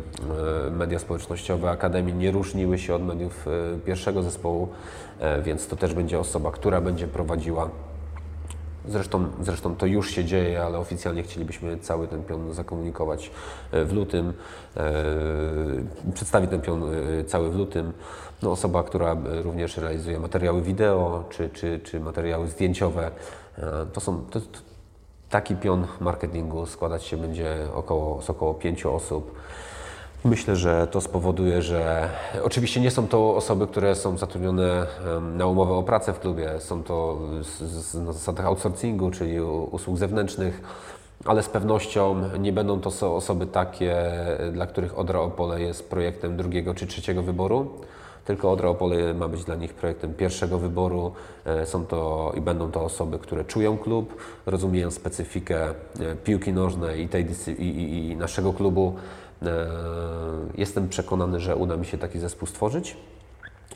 media 0.72 1.00
społecznościowe 1.00 1.70
Akademii 1.70 2.14
nie 2.14 2.32
różniły 2.32 2.78
się 2.78 2.96
od 2.96 3.04
mediów 3.04 3.46
pierwszego 3.86 4.24
zespołu, 4.24 4.68
więc 5.44 5.68
to 5.68 5.76
też 5.76 5.94
będzie 5.94 6.20
osoba, 6.20 6.52
która 6.52 6.82
będzie 6.82 7.08
prowadziła 7.08 7.70
Zresztą, 8.88 9.28
zresztą 9.42 9.76
to 9.76 9.86
już 9.86 10.12
się 10.12 10.26
dzieje, 10.26 10.64
ale 10.64 10.78
oficjalnie 10.78 11.24
chcielibyśmy 11.24 11.78
cały 11.78 12.08
ten 12.08 12.24
pion 12.24 12.54
zakomunikować 12.54 13.32
e, 13.72 13.86
w 13.86 13.94
lutym, 13.94 14.34
e, 14.78 14.94
przedstawić 16.14 16.50
ten 16.50 16.62
pion 16.62 16.84
e, 16.84 17.24
cały 17.24 17.52
w 17.52 17.56
lutym. 17.56 17.94
No, 18.42 18.52
osoba, 18.52 18.84
która 18.84 19.18
również 19.44 19.78
realizuje 19.78 20.20
materiały 20.20 20.62
wideo 20.62 21.24
czy, 21.30 21.50
czy, 21.50 21.80
czy 21.84 22.00
materiały 22.00 22.48
zdjęciowe, 22.48 23.12
to 23.94 24.02
są 24.02 24.22
to, 24.32 24.40
to, 24.40 24.60
taki 25.30 25.56
pion 25.56 25.88
marketingu 26.00 26.66
składać 26.66 27.04
się 27.04 27.18
będzie 27.18 27.68
około, 27.74 28.22
z 28.22 28.30
około 28.30 28.54
pięciu 28.54 28.96
osób. 28.96 29.36
Myślę, 30.26 30.56
że 30.56 30.88
to 30.88 31.02
spowoduje, 31.02 31.62
że 31.62 32.10
oczywiście 32.44 32.82
nie 32.82 32.92
są 32.92 33.08
to 33.08 33.36
osoby, 33.36 33.68
które 33.68 33.96
są 33.96 34.18
zatrudnione 34.18 34.88
na 35.38 35.46
umowę 35.48 35.74
o 35.74 35.84
pracę 35.84 36.14
w 36.14 36.20
klubie, 36.20 36.50
są 36.60 36.84
to 36.84 37.20
na 37.94 38.14
zasadach 38.14 38.46
outsourcingu, 38.46 39.12
czyli 39.12 39.42
usług 39.42 39.98
zewnętrznych, 39.98 40.62
ale 41.26 41.44
z 41.44 41.50
pewnością 41.50 42.16
nie 42.40 42.54
będą 42.54 42.80
to 42.82 43.16
osoby 43.16 43.48
takie, 43.48 43.96
dla 44.54 44.68
których 44.68 45.00
Odra 45.00 45.20
Opole 45.20 45.62
jest 45.62 45.90
projektem 45.90 46.38
drugiego 46.38 46.74
czy 46.74 46.88
trzeciego 46.88 47.24
wyboru, 47.24 47.72
tylko 48.26 48.52
Odra 48.52 48.70
Opole 48.70 49.14
ma 49.14 49.28
być 49.28 49.44
dla 49.44 49.56
nich 49.56 49.74
projektem 49.74 50.14
pierwszego 50.14 50.60
wyboru. 50.60 51.12
E, 51.46 51.66
są 51.66 51.86
to 51.86 52.32
i 52.38 52.42
będą 52.42 52.72
to 52.72 52.84
osoby, 52.84 53.20
które 53.20 53.46
czują 53.46 53.78
klub, 53.78 54.16
rozumieją 54.46 54.92
specyfikę 54.92 55.70
e, 55.70 55.74
piłki 56.24 56.54
nożnej 56.54 57.02
i, 57.02 57.10
tej, 57.10 57.26
i, 57.48 57.64
i, 57.64 58.12
i 58.12 58.16
naszego 58.18 58.54
klubu. 58.54 58.96
E, 58.96 59.25
jestem 60.56 60.90
przekonany, 60.90 61.40
że 61.40 61.56
uda 61.56 61.78
mi 61.78 61.86
się 61.86 61.98
taki 61.98 62.20
zespół 62.20 62.48
stworzyć, 62.48 62.98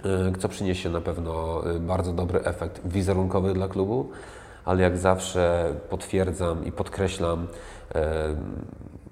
e, 0.06 0.40
co 0.40 0.50
przyniesie 0.50 0.90
na 0.90 1.02
pewno 1.02 1.64
e, 1.72 1.80
bardzo 1.80 2.14
dobry 2.14 2.44
efekt 2.44 2.88
wizerunkowy 2.88 3.54
dla 3.54 3.68
klubu, 3.68 4.10
ale 4.66 4.84
jak 4.84 4.98
zawsze 4.98 5.74
potwierdzam 5.90 6.66
i 6.66 6.72
podkreślam, 6.72 7.48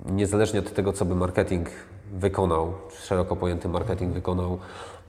niezależnie 0.06 0.60
od 0.60 0.74
tego, 0.74 0.94
co 0.94 1.06
by 1.06 1.16
marketing 1.16 1.70
wykonał, 2.14 2.74
szeroko 3.04 3.36
pojęty 3.36 3.70
marketing 3.70 4.14
wykonał, 4.14 4.58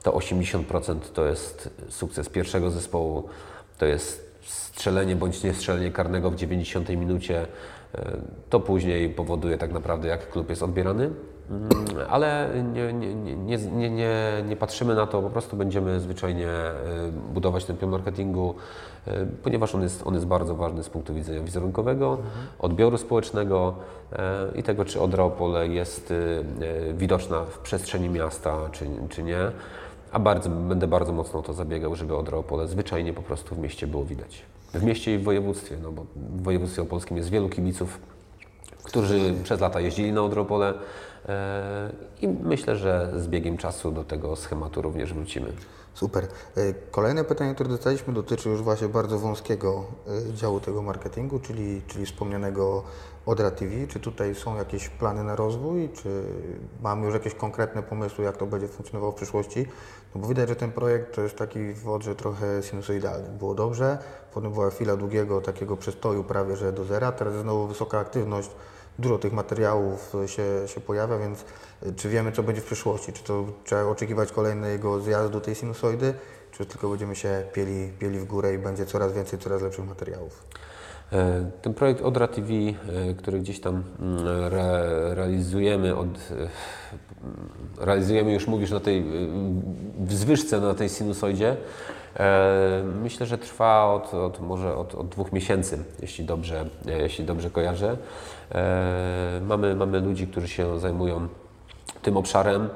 to 0.03 0.11
80% 0.11 0.99
to 1.13 1.25
jest 1.25 1.69
sukces 1.89 2.29
pierwszego 2.29 2.71
zespołu, 2.71 3.29
to 3.77 3.85
jest 3.85 4.35
strzelenie 4.45 5.15
bądź 5.15 5.43
nie 5.43 5.53
strzelenie 5.53 5.91
karnego 5.91 6.31
w 6.31 6.35
90 6.35 6.89
minucie, 6.89 7.47
to 8.49 8.59
później 8.59 9.09
powoduje 9.09 9.57
tak 9.57 9.71
naprawdę, 9.71 10.07
jak 10.07 10.31
klub 10.31 10.49
jest 10.49 10.63
odbierany. 10.63 11.09
Mm, 11.49 11.69
ale 12.09 12.49
nie, 12.73 12.93
nie, 12.93 13.15
nie, 13.35 13.57
nie, 13.89 13.89
nie, 14.43 14.55
patrzymy 14.55 14.95
na 14.95 15.07
to, 15.07 15.21
po 15.21 15.29
prostu 15.29 15.57
będziemy 15.57 15.99
zwyczajnie 15.99 16.47
e, 16.47 16.73
budować 17.33 17.65
ten 17.65 17.77
pion 17.77 17.89
marketingu, 17.89 18.55
e, 19.07 19.25
ponieważ 19.43 19.75
on 19.75 19.81
jest, 19.81 20.07
on 20.07 20.13
jest 20.13 20.25
bardzo 20.25 20.55
ważny 20.55 20.83
z 20.83 20.89
punktu 20.89 21.13
widzenia 21.13 21.41
wizerunkowego, 21.41 22.17
odbioru 22.59 22.97
społecznego 22.97 23.75
e, 24.13 24.47
i 24.55 24.63
tego, 24.63 24.85
czy 24.85 25.01
Odra 25.01 25.23
Opole 25.23 25.67
jest 25.67 26.13
widoczna 26.93 27.45
w 27.45 27.59
przestrzeni 27.59 28.09
miasta, 28.09 28.57
czy, 28.71 28.85
czy 29.09 29.23
nie. 29.23 29.51
A 30.11 30.19
bardzo, 30.19 30.49
będę 30.49 30.87
bardzo 30.87 31.13
mocno 31.13 31.39
o 31.39 31.43
to 31.43 31.53
zabiegał, 31.53 31.95
żeby 31.95 32.17
Odra 32.17 32.37
Opole 32.37 32.67
zwyczajnie 32.67 33.13
po 33.13 33.21
prostu 33.21 33.55
w 33.55 33.59
mieście 33.59 33.87
było 33.87 34.05
widać. 34.05 34.41
W 34.73 34.83
mieście 34.83 35.15
i 35.15 35.17
w 35.17 35.23
województwie, 35.23 35.77
no 35.83 35.91
bo 35.91 36.05
w 36.15 36.43
województwie 36.43 36.81
opolskim 36.81 37.17
jest 37.17 37.29
wielu 37.29 37.49
kibiców, 37.49 37.99
którzy 38.83 39.33
przez 39.43 39.61
lata 39.61 39.79
jeździli 39.79 40.13
na 40.13 40.21
Odropole 40.21 40.73
i 42.21 42.27
myślę, 42.27 42.75
że 42.75 43.11
z 43.15 43.27
biegiem 43.27 43.57
czasu 43.57 43.91
do 43.91 44.03
tego 44.03 44.35
schematu 44.35 44.81
również 44.81 45.13
wrócimy. 45.13 45.53
Super. 45.93 46.23
E, 46.23 46.73
kolejne 46.91 47.23
pytanie, 47.23 47.55
które 47.55 47.69
dostaliśmy, 47.69 48.13
dotyczy 48.13 48.49
już 48.49 48.61
właśnie 48.61 48.87
bardzo 48.87 49.19
wąskiego 49.19 49.85
e, 50.29 50.33
działu 50.33 50.59
tego 50.59 50.81
marketingu, 50.81 51.39
czyli, 51.39 51.81
czyli 51.87 52.05
wspomnianego 52.05 52.83
Odra 53.25 53.51
TV. 53.51 53.87
Czy 53.87 53.99
tutaj 53.99 54.35
są 54.35 54.55
jakieś 54.55 54.89
plany 54.89 55.23
na 55.23 55.35
rozwój? 55.35 55.89
Czy 55.93 56.23
mamy 56.81 57.05
już 57.05 57.13
jakieś 57.13 57.35
konkretne 57.35 57.83
pomysły, 57.83 58.23
jak 58.25 58.37
to 58.37 58.45
będzie 58.45 58.67
funkcjonowało 58.67 59.11
w 59.11 59.15
przyszłości? 59.15 59.65
No 60.15 60.21
bo 60.21 60.27
widać, 60.27 60.49
że 60.49 60.55
ten 60.55 60.71
projekt 60.71 61.15
to 61.15 61.21
jest 61.21 61.35
taki 61.35 61.73
w 61.73 61.89
Odrze 61.89 62.15
trochę 62.15 62.63
sinusoidalny. 62.63 63.29
Było 63.29 63.55
dobrze, 63.55 63.97
potem 64.33 64.53
była 64.53 64.69
chwila 64.69 64.95
długiego 64.95 65.41
takiego 65.41 65.77
przestoju 65.77 66.23
prawie 66.23 66.55
że 66.55 66.73
do 66.73 66.85
zera, 66.85 67.11
teraz 67.11 67.33
znowu 67.35 67.67
wysoka 67.67 67.99
aktywność 67.99 68.49
dużo 68.99 69.17
tych 69.17 69.33
materiałów 69.33 70.13
się, 70.25 70.67
się 70.67 70.81
pojawia, 70.81 71.17
więc 71.17 71.45
y, 71.85 71.93
czy 71.95 72.09
wiemy, 72.09 72.31
co 72.31 72.43
będzie 72.43 72.61
w 72.61 72.65
przyszłości? 72.65 73.13
Czy 73.13 73.23
to 73.23 73.45
trzeba 73.65 73.83
oczekiwać 73.83 74.31
kolejnego 74.31 75.01
zjazdu 75.01 75.41
tej 75.41 75.55
sinusoidy, 75.55 76.13
czy 76.51 76.65
tylko 76.65 76.89
będziemy 76.89 77.15
się 77.15 77.43
pieli, 77.53 77.91
pieli 77.99 78.19
w 78.19 78.25
górę 78.25 78.53
i 78.53 78.57
będzie 78.57 78.85
coraz 78.85 79.13
więcej, 79.13 79.39
coraz 79.39 79.61
lepszych 79.61 79.87
materiałów? 79.87 80.43
E, 81.11 81.51
ten 81.61 81.73
projekt 81.73 82.01
Odra 82.01 82.27
TV, 82.27 82.53
e, 82.53 82.73
który 83.17 83.39
gdzieś 83.39 83.59
tam 83.59 83.83
mm, 83.99 84.27
re, 84.27 85.15
realizujemy 85.15 85.95
od, 85.95 86.07
e, 86.07 87.85
realizujemy 87.85 88.33
już 88.33 88.47
mówisz 88.47 88.71
na 88.71 88.79
tej 88.79 89.05
wzwyżce 89.99 90.61
na 90.61 90.73
tej 90.73 90.89
sinusoidzie, 90.89 91.57
myślę, 93.01 93.25
że 93.25 93.37
trwa 93.37 93.85
od, 93.85 94.13
od 94.13 94.39
może 94.39 94.75
od, 94.75 94.95
od, 94.95 95.07
dwóch 95.07 95.31
miesięcy, 95.31 95.83
jeśli 96.01 96.25
dobrze, 96.25 96.65
jeśli 96.85 97.25
dobrze 97.25 97.49
kojarzę. 97.49 97.97
Mamy, 99.41 99.75
mamy 99.75 99.99
ludzi, 99.99 100.27
którzy 100.27 100.47
się 100.47 100.79
zajmują 100.79 101.27
tym 102.01 102.17
obszarem. 102.17 102.69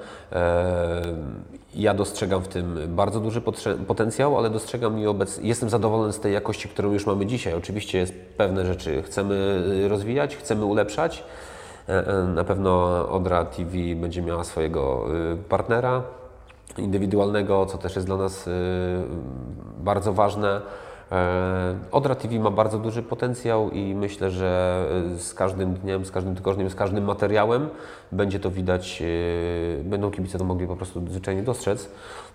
Ja 1.75 1.93
dostrzegam 1.93 2.41
w 2.41 2.47
tym 2.47 2.79
bardzo 2.87 3.19
duży 3.19 3.41
potencjał, 3.87 4.37
ale 4.37 4.49
dostrzegam 4.49 4.99
i 4.99 5.07
obecnie 5.07 5.47
jestem 5.47 5.69
zadowolony 5.69 6.13
z 6.13 6.19
tej 6.19 6.33
jakości, 6.33 6.69
którą 6.69 6.91
już 6.91 7.05
mamy 7.05 7.25
dzisiaj. 7.25 7.53
Oczywiście 7.53 7.97
jest 7.97 8.13
pewne 8.37 8.65
rzeczy 8.65 9.03
chcemy 9.03 9.63
y, 9.85 9.87
rozwijać, 9.87 10.35
chcemy 10.35 10.65
ulepszać. 10.65 11.23
E, 11.89 12.07
e, 12.07 12.23
na 12.23 12.43
pewno 12.43 12.71
Odra 13.09 13.45
TV 13.45 13.77
będzie 13.95 14.21
miała 14.21 14.43
swojego 14.43 15.05
y, 15.33 15.37
partnera 15.37 16.03
indywidualnego, 16.77 17.65
co 17.65 17.77
też 17.77 17.95
jest 17.95 18.07
dla 18.07 18.17
nas 18.17 18.47
y, 18.47 18.51
bardzo 19.77 20.13
ważne. 20.13 20.61
E, 21.13 21.75
Odra 21.91 22.15
TV 22.15 22.39
ma 22.39 22.51
bardzo 22.51 22.79
duży 22.79 23.03
potencjał 23.03 23.69
i 23.69 23.95
myślę, 23.95 24.31
że 24.31 24.85
e, 25.15 25.19
z 25.19 25.33
każdym 25.33 25.73
dniem, 25.73 26.05
z 26.05 26.11
każdym 26.11 26.35
tygodniem, 26.35 26.69
z 26.69 26.75
każdym 26.75 27.03
materiałem 27.03 27.69
będzie 28.11 28.39
to 28.39 28.51
widać, 28.51 29.03
e, 29.81 29.83
będą 29.83 30.11
kibice 30.11 30.37
to 30.37 30.43
mogli 30.43 30.67
po 30.67 30.75
prostu 30.75 31.07
zwyczajnie 31.09 31.43
dostrzec. 31.43 31.89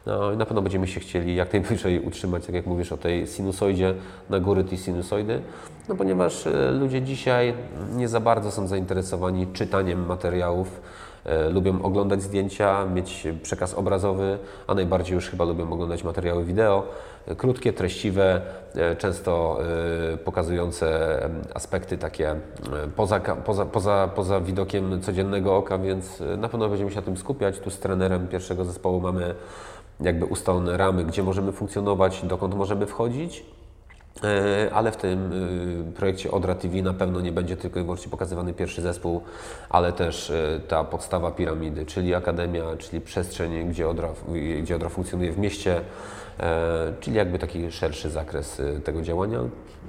No, 0.07 0.37
na 0.37 0.47
pewno 0.47 0.63
będziemy 0.63 0.87
się 0.87 1.01
chcieli 1.01 1.35
jak 1.35 1.53
najwyżej 1.53 2.01
utrzymać, 2.01 2.47
tak 2.47 2.55
jak 2.55 2.67
mówisz 2.67 2.93
o 2.93 2.97
tej 2.97 3.27
sinusoidzie, 3.27 3.95
na 4.31 4.41
góry 4.41 4.65
tej 4.65 4.79
sinusoidy, 4.79 5.41
no 5.89 5.95
ponieważ 5.95 6.49
ludzie 6.81 7.03
dzisiaj 7.03 7.55
nie 7.97 8.09
za 8.09 8.21
bardzo 8.21 8.51
są 8.51 8.67
zainteresowani 8.67 9.47
czytaniem 9.47 10.07
materiałów, 10.07 10.81
lubią 11.51 11.83
oglądać 11.83 12.23
zdjęcia, 12.23 12.87
mieć 12.87 13.27
przekaz 13.43 13.75
obrazowy, 13.75 14.39
a 14.67 14.75
najbardziej 14.75 15.15
już 15.15 15.31
chyba 15.31 15.45
lubią 15.45 15.73
oglądać 15.73 16.05
materiały 16.05 16.45
wideo. 16.45 16.87
E, 17.27 17.35
Krótkie, 17.35 17.73
treściwe, 17.73 18.41
e, 18.75 18.97
często 18.97 19.59
e, 20.15 20.17
pokazujące 20.17 21.19
aspekty 21.55 21.99
takie 21.99 22.31
e, 22.31 22.37
poza, 22.97 23.21
poza, 23.21 23.67
poza, 23.67 24.11
poza 24.15 24.41
widokiem 24.41 25.01
codziennego 25.01 25.57
oka, 25.57 25.79
więc 25.79 26.21
e, 26.21 26.37
na 26.37 26.49
pewno 26.49 26.69
będziemy 26.69 26.91
się 26.91 26.97
na 26.97 27.03
tym 27.03 27.17
skupiać. 27.17 27.59
Tu 27.59 27.71
z 27.71 27.79
trenerem 27.79 28.29
pierwszego 28.29 28.65
zespołu 28.65 29.01
mamy 29.01 29.35
jakby 30.01 30.25
ustalone 30.25 30.77
ramy, 30.77 31.05
gdzie 31.05 31.23
możemy 31.23 31.53
funkcjonować, 31.53 32.23
dokąd 32.23 32.55
możemy 32.55 32.87
wchodzić. 32.87 33.45
E, 34.25 34.71
Ale 34.75 34.93
w 34.93 34.97
tym 34.97 35.33
y, 35.91 35.93
projekcie 35.93 36.31
Odra 36.31 36.55
TV 36.55 36.83
na 36.83 36.95
pewno 36.95 37.21
nie 37.21 37.33
będzie 37.33 37.57
tylko 37.57 37.81
i 37.81 37.83
wyłącznie 37.83 38.11
pokazywany 38.11 38.55
pierwszy 38.55 38.83
zespół, 38.83 39.23
ale 39.69 39.93
też 39.93 40.31
y, 40.31 40.61
ta 40.69 40.85
podstawa 40.85 41.31
piramidy, 41.31 41.87
czyli 41.87 42.15
akademia, 42.15 42.65
czyli 42.79 43.01
przestrzeń, 43.01 43.69
gdzie 43.69 43.89
Odra, 43.89 44.09
gdzie 44.63 44.77
Odra 44.77 44.89
funkcjonuje 44.89 45.33
w 45.33 45.39
mieście, 45.39 45.81
e, 46.41 46.93
czyli 47.01 47.17
jakby 47.17 47.39
taki 47.39 47.73
szerszy 47.73 48.11
zakres 48.11 48.63
tego 48.85 49.03
działania. 49.03 49.41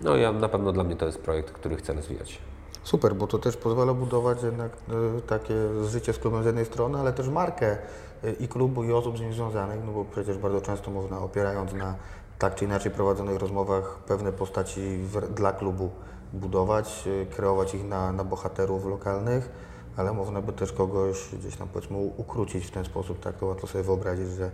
No 0.04 0.16
ja 0.16 0.32
na 0.32 0.50
pewno 0.50 0.72
dla 0.72 0.84
mnie 0.84 0.96
to 0.96 1.06
jest 1.06 1.22
projekt, 1.22 1.52
który 1.52 1.76
chcę 1.76 1.94
rozwijać. 1.94 2.40
Super, 2.84 3.16
bo 3.16 3.28
to 3.28 3.40
też 3.40 3.58
pozwala 3.58 3.94
budować 3.94 4.44
jednak 4.44 4.72
e, 4.72 5.22
takie 5.22 5.54
życie 5.86 6.14
z 6.14 6.20
klubem 6.20 6.44
z 6.44 6.46
jednej 6.46 6.66
strony, 6.66 7.00
ale 7.00 7.14
też 7.14 7.28
markę 7.28 7.78
e, 8.24 8.32
i 8.32 8.48
klubu, 8.48 8.84
i 8.84 8.94
osób 8.94 9.18
z 9.18 9.22
nim 9.22 9.34
związanych, 9.34 9.80
no 9.86 9.92
bo 9.92 10.06
przecież 10.06 10.38
bardzo 10.38 10.62
często 10.62 10.92
można 10.92 11.20
opierając 11.20 11.74
na 11.74 11.96
tak 12.40 12.56
czy 12.56 12.66
inaczej 12.66 12.92
prowadzonych 12.92 13.40
rozmowach 13.40 14.00
pewne 14.08 14.32
postaci 14.32 14.82
w, 14.82 15.34
dla 15.34 15.52
klubu 15.52 15.90
budować, 16.34 17.08
e, 17.22 17.26
kreować 17.26 17.76
ich 17.76 17.84
na, 17.84 18.12
na 18.12 18.24
bohaterów 18.24 18.86
lokalnych, 18.86 19.50
ale 19.98 20.14
można 20.14 20.42
by 20.42 20.54
też 20.54 20.72
kogoś 20.72 21.30
gdzieś 21.40 21.56
tam 21.56 21.68
powiedzmy 21.74 21.98
ukrócić 21.98 22.66
w 22.66 22.72
ten 22.72 22.86
sposób, 22.86 23.20
tak 23.20 23.38
to 23.38 23.46
łatwo 23.46 23.68
sobie 23.68 23.84
wyobrazić, 23.84 24.28
że, 24.28 24.52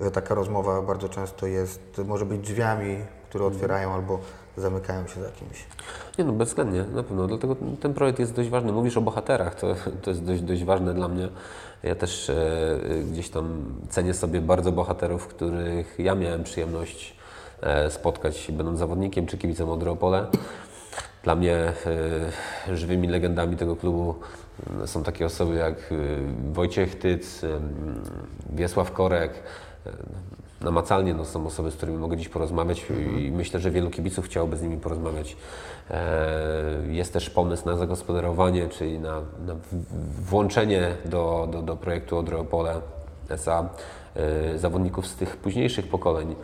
że 0.00 0.10
taka 0.10 0.34
rozmowa 0.34 0.82
bardzo 0.82 1.08
często 1.08 1.46
jest, 1.46 2.00
może 2.06 2.26
być 2.26 2.40
drzwiami, 2.40 2.96
które 3.28 3.44
otwierają 3.44 3.92
albo 3.92 4.18
zamykają 4.56 5.06
się 5.06 5.20
za 5.20 5.30
kimś. 5.30 5.66
Nie 6.18 6.24
no, 6.24 6.32
bezwzględnie, 6.32 6.84
na 6.84 7.02
pewno. 7.02 7.26
Dlatego 7.26 7.56
ten 7.80 7.94
projekt 7.94 8.18
jest 8.18 8.32
dość 8.32 8.48
ważny. 8.48 8.72
Mówisz 8.72 8.96
o 8.96 9.00
bohaterach, 9.00 9.54
to, 9.54 9.74
to 10.02 10.10
jest 10.10 10.24
dość, 10.24 10.42
dość 10.42 10.64
ważne 10.64 10.94
dla 10.94 11.08
mnie. 11.08 11.28
Ja 11.82 11.94
też 11.94 12.30
e, 12.30 12.78
gdzieś 13.12 13.30
tam 13.30 13.64
cenię 13.88 14.14
sobie 14.14 14.40
bardzo 14.40 14.72
bohaterów, 14.72 15.26
których 15.26 15.98
ja 15.98 16.14
miałem 16.14 16.44
przyjemność 16.44 17.17
spotkać, 17.88 18.50
będąc 18.52 18.78
zawodnikiem 18.78 19.26
czy 19.26 19.38
kibicem 19.38 19.70
Odropole. 19.70 20.26
Dla 21.24 21.34
mnie 21.34 21.54
e, 22.68 22.76
żywymi 22.76 23.08
legendami 23.08 23.56
tego 23.56 23.76
klubu 23.76 24.14
e, 24.82 24.86
są 24.86 25.02
takie 25.02 25.26
osoby 25.26 25.54
jak 25.54 25.74
e, 25.74 25.94
Wojciech 26.52 26.98
Tyc, 26.98 27.44
e, 27.44 27.48
Wiesław 28.50 28.92
Korek. 28.92 29.32
E, 29.86 29.90
namacalnie 30.60 31.14
no, 31.14 31.24
są 31.24 31.46
osoby, 31.46 31.70
z 31.70 31.74
którymi 31.76 31.98
mogę 31.98 32.16
dziś 32.16 32.28
porozmawiać 32.28 32.86
i 33.18 33.30
myślę, 33.32 33.60
że 33.60 33.70
wielu 33.70 33.90
kibiców 33.90 34.26
chciałoby 34.26 34.56
z 34.56 34.62
nimi 34.62 34.76
porozmawiać. 34.76 35.36
E, 35.90 36.02
Jest 36.88 37.12
też 37.12 37.30
pomysł 37.30 37.66
na 37.66 37.76
zagospodarowanie, 37.76 38.68
czyli 38.68 38.98
na, 38.98 39.20
na 39.46 39.54
włączenie 40.22 40.94
do, 41.04 41.48
do, 41.52 41.62
do 41.62 41.76
projektu 41.76 42.18
Odropole 42.18 42.80
SA 43.28 43.68
e, 44.16 44.58
zawodników 44.58 45.06
z 45.06 45.16
tych 45.16 45.36
późniejszych 45.36 45.88
pokoleń, 45.88 46.32
e, 46.32 46.34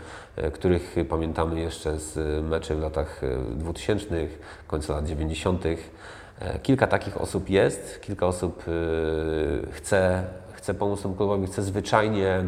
których 0.53 0.97
pamiętamy 1.09 1.61
jeszcze 1.61 1.99
z 1.99 2.45
meczy 2.45 2.75
w 2.77 2.81
latach 2.81 3.25
e, 3.25 3.39
2000, 3.55 4.07
końca 4.67 4.93
lat 4.93 5.07
90. 5.07 5.65
E, 5.67 6.59
Kilka 6.59 6.87
takich 6.87 7.21
osób 7.21 7.51
jest, 7.51 8.01
kilka 8.01 8.27
osób 8.27 8.65
e, 8.69 9.73
chce, 9.73 10.25
chce 10.53 10.75
pomóc 10.75 11.03
temu 11.03 11.15
klubowi, 11.15 11.47
chce 11.47 11.63
zwyczajnie 11.63 12.29
e, 12.29 12.45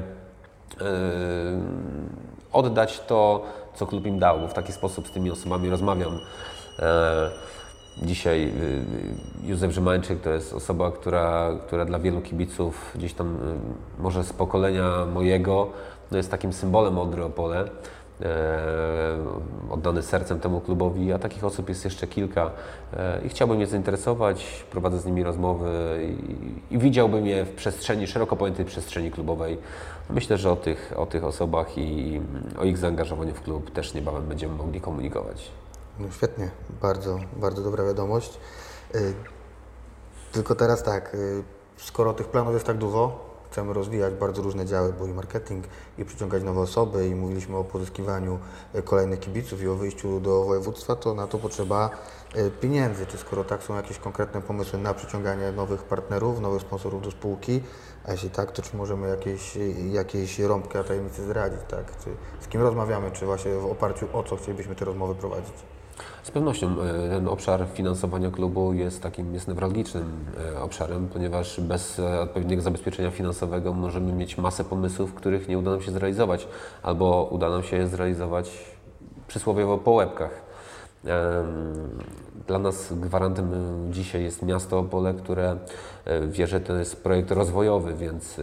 oddać 2.53 3.01
to, 3.01 3.45
co 3.75 3.87
klub 3.87 4.07
im 4.07 4.19
dał, 4.19 4.41
bo 4.41 4.49
w 4.49 4.55
taki 4.55 4.73
sposób 4.73 5.09
z 5.09 5.11
tymi 5.11 5.31
osobami 5.31 5.71
rozmawiam. 5.71 6.21
E, 6.79 7.31
Dzisiaj 8.03 8.53
Józef 9.45 9.73
Rzymańczyk 9.73 10.21
to 10.21 10.31
jest 10.31 10.55
osoba, 10.55 10.91
która, 10.91 11.51
która 11.67 11.85
dla 11.85 11.99
wielu 11.99 12.21
kibiców 12.21 12.93
gdzieś 12.95 13.15
tam 13.15 13.39
może 13.99 14.25
z 14.25 14.33
pokolenia 14.33 15.07
mojego 15.15 15.71
no 16.11 16.17
jest 16.17 16.31
takim 16.31 16.53
symbolem 16.53 16.99
Odry 16.99 17.25
Opole. 17.25 17.71
E, 18.23 19.19
oddany 19.71 20.03
sercem 20.03 20.41
temu 20.41 20.61
klubowi, 20.61 21.13
a 21.13 21.19
takich 21.19 21.45
osób 21.45 21.69
jest 21.69 21.85
jeszcze 21.85 22.07
kilka 22.07 22.51
e, 22.97 23.21
i 23.25 23.29
chciałbym 23.29 23.61
je 23.61 23.67
zainteresować, 23.67 24.65
prowadzę 24.71 24.99
z 24.99 25.07
nimi 25.07 25.23
rozmowy 25.23 26.01
i, 26.71 26.75
i 26.75 26.79
widziałbym 26.79 27.27
je 27.27 27.45
w 27.45 27.55
przestrzeni, 27.55 28.07
szeroko 28.07 28.37
pojętej 28.37 28.65
przestrzeni 28.65 29.11
klubowej. 29.11 29.59
Myślę, 30.11 30.39
że 30.39 30.51
o 30.51 30.57
tych, 30.57 30.93
o 30.97 31.07
tych 31.07 31.25
osobach 31.25 31.79
i 31.79 32.21
o 32.59 32.65
ich 32.65 32.79
zaangażowaniu 32.79 33.35
w 33.35 33.43
klub 33.43 33.71
też 33.71 33.95
niebawem 33.95 34.27
będziemy 34.27 34.55
mogli 34.55 34.81
komunikować. 34.81 35.51
No 35.99 36.11
świetnie, 36.11 36.51
bardzo, 36.83 37.19
bardzo 37.37 37.63
dobra 37.63 37.85
wiadomość. 37.85 38.39
Y, 38.95 39.15
Tylko 40.33 40.55
teraz 40.55 40.83
tak, 40.83 41.17
skoro 41.77 42.13
tych 42.15 42.29
planów 42.29 42.55
jest 42.55 42.67
tak 42.67 42.77
dużo, 42.77 43.26
chcemy 43.57 43.73
rozwijać 43.73 44.15
bardzo 44.15 44.43
różne 44.43 44.67
działy, 44.67 44.93
bo 44.99 45.07
i 45.07 45.13
marketing, 45.13 45.65
i 45.99 46.05
przyciągać 46.05 46.43
nowe 46.43 46.61
osoby, 46.61 47.09
i 47.09 47.15
mówiliśmy 47.15 47.57
o 47.57 47.65
pozyskiwaniu 47.65 48.39
y, 48.75 48.83
kolejnych 48.83 49.21
kibiców 49.21 49.63
i 49.63 49.69
o 49.69 49.75
wyjściu 49.75 50.21
do 50.21 50.45
województwa, 50.45 50.97
to 50.97 51.15
na 51.15 51.27
to 51.27 51.39
potrzeba 51.39 51.91
y, 52.37 52.51
pieniędzy. 52.51 53.07
Czy 53.07 53.19
skoro 53.19 53.45
tak 53.45 53.63
są 53.63 53.77
jakieś 53.77 53.99
konkretne 53.99 54.43
pomysły 54.43 54.79
na 54.79 54.95
przyciąganie 54.95 55.53
nowych 55.53 55.83
partnerów, 55.83 56.41
nowych 56.41 56.63
sponsorów 56.63 57.03
do 57.03 57.11
spółki, 57.11 57.63
a 58.05 58.13
jeśli 58.13 58.31
tak, 58.31 58.53
to 58.53 58.63
czy 58.63 58.77
możemy 58.77 59.09
jakieś, 59.09 59.59
jakieś 59.91 60.39
rąbkę 60.39 60.85
tajemnicy 60.85 61.25
zdradzić, 61.25 61.61
tak? 61.69 61.99
Czy 62.05 62.11
z 62.41 62.49
kim 62.49 62.61
rozmawiamy, 62.61 63.11
czy 63.11 63.27
właśnie 63.27 63.55
w 63.55 63.67
oparciu 63.67 64.07
o 64.13 64.23
co 64.23 64.37
chcielibyśmy 64.37 64.75
te 64.75 64.85
rozmowy 64.85 65.15
prowadzić? 65.15 65.76
Z 66.27 66.31
pewnością 66.31 66.83
e, 66.83 67.09
ten 67.09 67.29
obszar 67.29 67.67
finansowania 67.75 68.31
klubu 68.31 68.73
jest 68.73 69.03
takim 69.03 69.35
jest 69.35 69.49
newralgicznym 69.49 70.05
e, 70.55 70.61
obszarem, 70.61 71.09
ponieważ 71.09 71.61
bez 71.61 71.99
e, 71.99 72.21
odpowiedniego 72.21 72.63
zabezpieczenia 72.63 73.11
finansowego 73.11 73.73
możemy 73.73 74.13
mieć 74.13 74.39
masę 74.39 74.65
pomysłów, 74.65 75.15
których 75.15 75.49
nie 75.49 75.59
uda 75.59 75.71
nam 75.71 75.83
się 75.83 75.93
zrealizować, 75.93 76.49
albo 76.83 77.29
uda 77.31 77.51
nam 77.51 77.63
się 77.63 77.87
zrealizować 77.87 78.65
przysłowiowo 79.29 79.79
po 79.79 79.91
łebkach. 79.91 80.47
Dla 82.47 82.59
nas 82.59 82.93
gwarantem 82.93 83.51
dzisiaj 83.91 84.23
jest 84.23 84.43
miasto 84.43 84.79
Opole, 84.79 85.15
które 85.15 85.57
wie, 86.29 86.47
że 86.47 86.61
to 86.61 86.77
jest 86.77 87.03
projekt 87.03 87.31
rozwojowy, 87.31 87.95
więc 87.95 88.41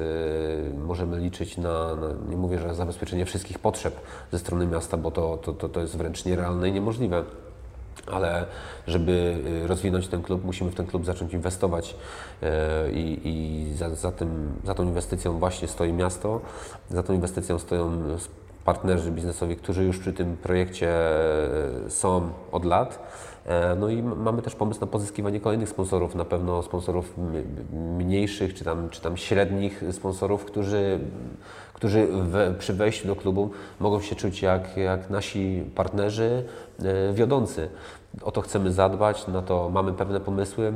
możemy 0.77 1.17
liczyć 1.17 1.57
na, 1.57 1.95
na, 1.95 2.07
nie 2.29 2.37
mówię, 2.37 2.59
że 2.59 2.75
zabezpieczenie 2.75 3.25
wszystkich 3.25 3.59
potrzeb 3.59 3.95
ze 4.31 4.39
strony 4.39 4.67
miasta, 4.67 4.97
bo 4.97 5.11
to, 5.11 5.37
to, 5.37 5.53
to, 5.53 5.69
to 5.69 5.79
jest 5.79 5.97
wręcz 5.97 6.25
nierealne 6.25 6.69
i 6.69 6.71
niemożliwe 6.71 7.23
ale 8.11 8.45
żeby 8.87 9.37
y, 9.63 9.67
rozwinąć 9.67 10.07
ten 10.07 10.23
klub, 10.23 10.45
musimy 10.45 10.71
w 10.71 10.75
ten 10.75 10.85
klub 10.85 11.05
zacząć 11.05 11.33
inwestować 11.33 11.95
e, 12.41 12.91
i, 12.91 13.21
i 13.23 13.73
za, 13.73 13.95
za, 13.95 14.11
tym, 14.11 14.53
za 14.63 14.73
tą 14.73 14.83
inwestycją 14.83 15.39
właśnie 15.39 15.67
stoi 15.67 15.93
miasto, 15.93 16.41
za 16.89 17.03
tą 17.03 17.13
inwestycją 17.13 17.59
stoją 17.59 18.01
partnerzy 18.65 19.11
biznesowi, 19.11 19.55
którzy 19.55 19.83
już 19.83 19.99
przy 19.99 20.13
tym 20.13 20.37
projekcie 20.37 20.89
e, 20.89 21.89
są 21.89 22.29
od 22.51 22.65
lat. 22.65 22.99
E, 23.45 23.75
No 23.75 23.89
i 23.89 24.03
mamy 24.03 24.41
też 24.41 24.55
pomysł 24.55 24.81
na 24.81 24.87
pozyskiwanie 24.87 25.39
kolejnych 25.39 25.69
sponsorów, 25.69 26.15
na 26.15 26.25
pewno 26.25 26.63
sponsorów 26.63 27.13
mniejszych 27.97 28.53
czy 28.53 28.63
tam, 28.63 28.89
czy 28.89 29.01
tam 29.01 29.17
średnich 29.17 29.83
sponsorów, 29.91 30.45
którzy, 30.45 30.99
którzy 31.73 32.07
w, 32.11 32.55
przy 32.59 32.73
wejściu 32.73 33.07
do 33.07 33.15
klubu 33.15 33.51
mogą 33.79 34.01
się 34.01 34.15
czuć 34.15 34.41
jak, 34.41 34.77
jak 34.77 35.09
nasi 35.09 35.63
partnerzy 35.75 36.43
e, 36.79 37.13
wiodący. 37.13 37.69
O 38.21 38.31
to 38.31 38.41
chcemy 38.41 38.71
zadbać, 38.71 39.27
na 39.27 39.41
to 39.41 39.69
mamy 39.69 39.93
pewne 39.93 40.19
pomysły. 40.19 40.73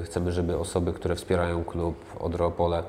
E, 0.00 0.02
Chcemy, 0.02 0.32
żeby 0.32 0.58
osoby, 0.58 0.92
które 0.92 1.14
wspierają 1.16 1.64
klub 1.64 1.94
Odropole 2.20 2.82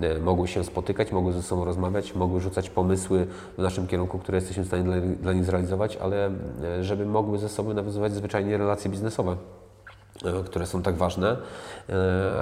e, 0.00 0.18
mogły 0.18 0.48
się 0.48 0.64
spotykać, 0.64 1.12
mogły 1.12 1.32
ze 1.32 1.42
sobą 1.42 1.64
rozmawiać, 1.64 2.14
mogły 2.14 2.40
rzucać 2.40 2.70
pomysły 2.70 3.26
w 3.58 3.62
naszym 3.62 3.86
kierunku, 3.86 4.18
które 4.18 4.38
jesteśmy 4.38 4.64
w 4.64 4.66
stanie 4.66 4.82
dla, 4.82 4.96
dla 5.20 5.32
nich 5.32 5.44
zrealizować, 5.44 5.96
ale 5.96 6.26
e, 6.26 6.84
żeby 6.84 7.06
mogły 7.06 7.38
ze 7.38 7.48
sobą 7.48 7.74
nawiązywać 7.74 8.12
zwyczajnie 8.12 8.58
relacje 8.58 8.90
biznesowe 8.90 9.36
które 10.46 10.66
są 10.66 10.82
tak 10.82 10.94
ważne, 10.94 11.36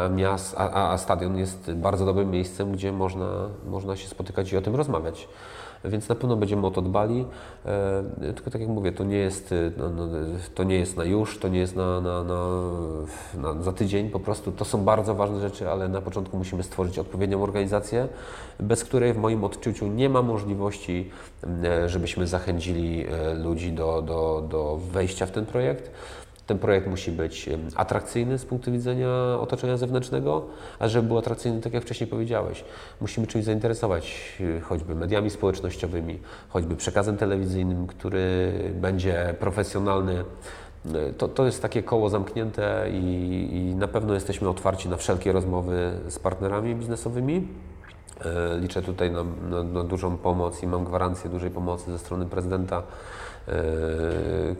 a, 0.04 0.08
miast, 0.08 0.54
a- 0.58 0.92
a 0.92 0.98
stadion 0.98 1.38
jest 1.38 1.72
bardzo 1.72 2.06
dobrym 2.06 2.30
miejscem, 2.30 2.72
gdzie 2.72 2.92
można, 2.92 3.26
można 3.66 3.96
się 3.96 4.08
spotykać 4.08 4.52
i 4.52 4.56
o 4.56 4.62
tym 4.62 4.76
rozmawiać. 4.76 5.28
Więc 5.84 6.08
na 6.08 6.14
pewno 6.14 6.36
będziemy 6.36 6.66
o 6.66 6.70
to 6.70 6.82
dbali. 6.82 7.26
E, 7.66 8.02
tylko 8.34 8.50
tak 8.50 8.60
jak 8.60 8.70
mówię, 8.70 8.92
to 8.92 9.04
nie 9.04 9.16
jest, 9.16 9.52
e, 9.52 9.70
no, 9.76 9.90
no, 9.90 10.08
to 10.54 10.64
nie 10.64 10.78
jest 10.78 10.96
na 10.96 11.04
już, 11.04 11.38
to 11.38 11.48
nie 11.48 11.58
jest 11.58 11.76
na, 11.76 12.00
na, 12.00 12.24
na, 12.24 12.44
na, 13.34 13.62
za 13.62 13.72
tydzień, 13.72 14.10
po 14.10 14.20
prostu 14.20 14.52
to 14.52 14.64
są 14.64 14.84
bardzo 14.84 15.14
ważne 15.14 15.40
rzeczy, 15.40 15.70
ale 15.70 15.88
na 15.88 16.00
początku 16.00 16.36
musimy 16.36 16.62
stworzyć 16.62 16.98
odpowiednią 16.98 17.42
organizację, 17.42 18.08
bez 18.60 18.84
której 18.84 19.12
w 19.12 19.18
moim 19.18 19.44
odczuciu 19.44 19.86
nie 19.86 20.08
ma 20.08 20.22
możliwości, 20.22 21.10
e, 21.64 21.88
żebyśmy 21.88 22.26
zachęcili 22.26 23.06
ludzi 23.42 23.72
do, 23.72 24.02
do, 24.02 24.46
do 24.50 24.76
wejścia 24.92 25.26
w 25.26 25.30
ten 25.30 25.46
projekt. 25.46 25.90
Ten 26.52 26.58
projekt 26.58 26.86
musi 26.86 27.12
być 27.12 27.48
atrakcyjny 27.76 28.38
z 28.38 28.44
punktu 28.44 28.72
widzenia 28.72 29.08
otoczenia 29.40 29.76
zewnętrznego, 29.76 30.46
a 30.78 30.88
żeby 30.88 31.08
był 31.08 31.18
atrakcyjny, 31.18 31.60
tak 31.60 31.72
jak 31.72 31.82
wcześniej 31.82 32.06
powiedziałeś, 32.06 32.64
musimy 33.00 33.26
czymś 33.26 33.44
zainteresować, 33.44 34.32
y, 34.40 34.60
choćby 34.60 34.94
mediami 34.94 35.30
społecznościowymi, 35.30 36.18
choćby 36.48 36.76
przekazem 36.76 37.16
telewizyjnym, 37.16 37.86
który 37.86 38.52
będzie 38.74 39.34
profesjonalny. 39.40 40.24
Y, 40.86 41.14
to, 41.18 41.28
to 41.28 41.46
jest 41.46 41.62
takie 41.62 41.82
koło 41.82 42.10
zamknięte 42.10 42.86
i, 42.90 43.48
i 43.52 43.74
na 43.74 43.88
pewno 43.88 44.14
jesteśmy 44.14 44.48
otwarci 44.48 44.88
na 44.88 44.96
wszelkie 44.96 45.32
rozmowy 45.32 45.90
z 46.08 46.18
partnerami 46.18 46.74
biznesowymi. 46.74 47.48
Y, 48.56 48.60
liczę 48.60 48.82
tutaj 48.82 49.10
na, 49.10 49.24
na, 49.50 49.62
na 49.62 49.84
dużą 49.84 50.16
pomoc 50.16 50.62
i 50.62 50.66
mam 50.66 50.84
gwarancję 50.84 51.30
dużej 51.30 51.50
pomocy 51.50 51.92
ze 51.92 51.98
strony 51.98 52.26
prezydenta 52.26 52.82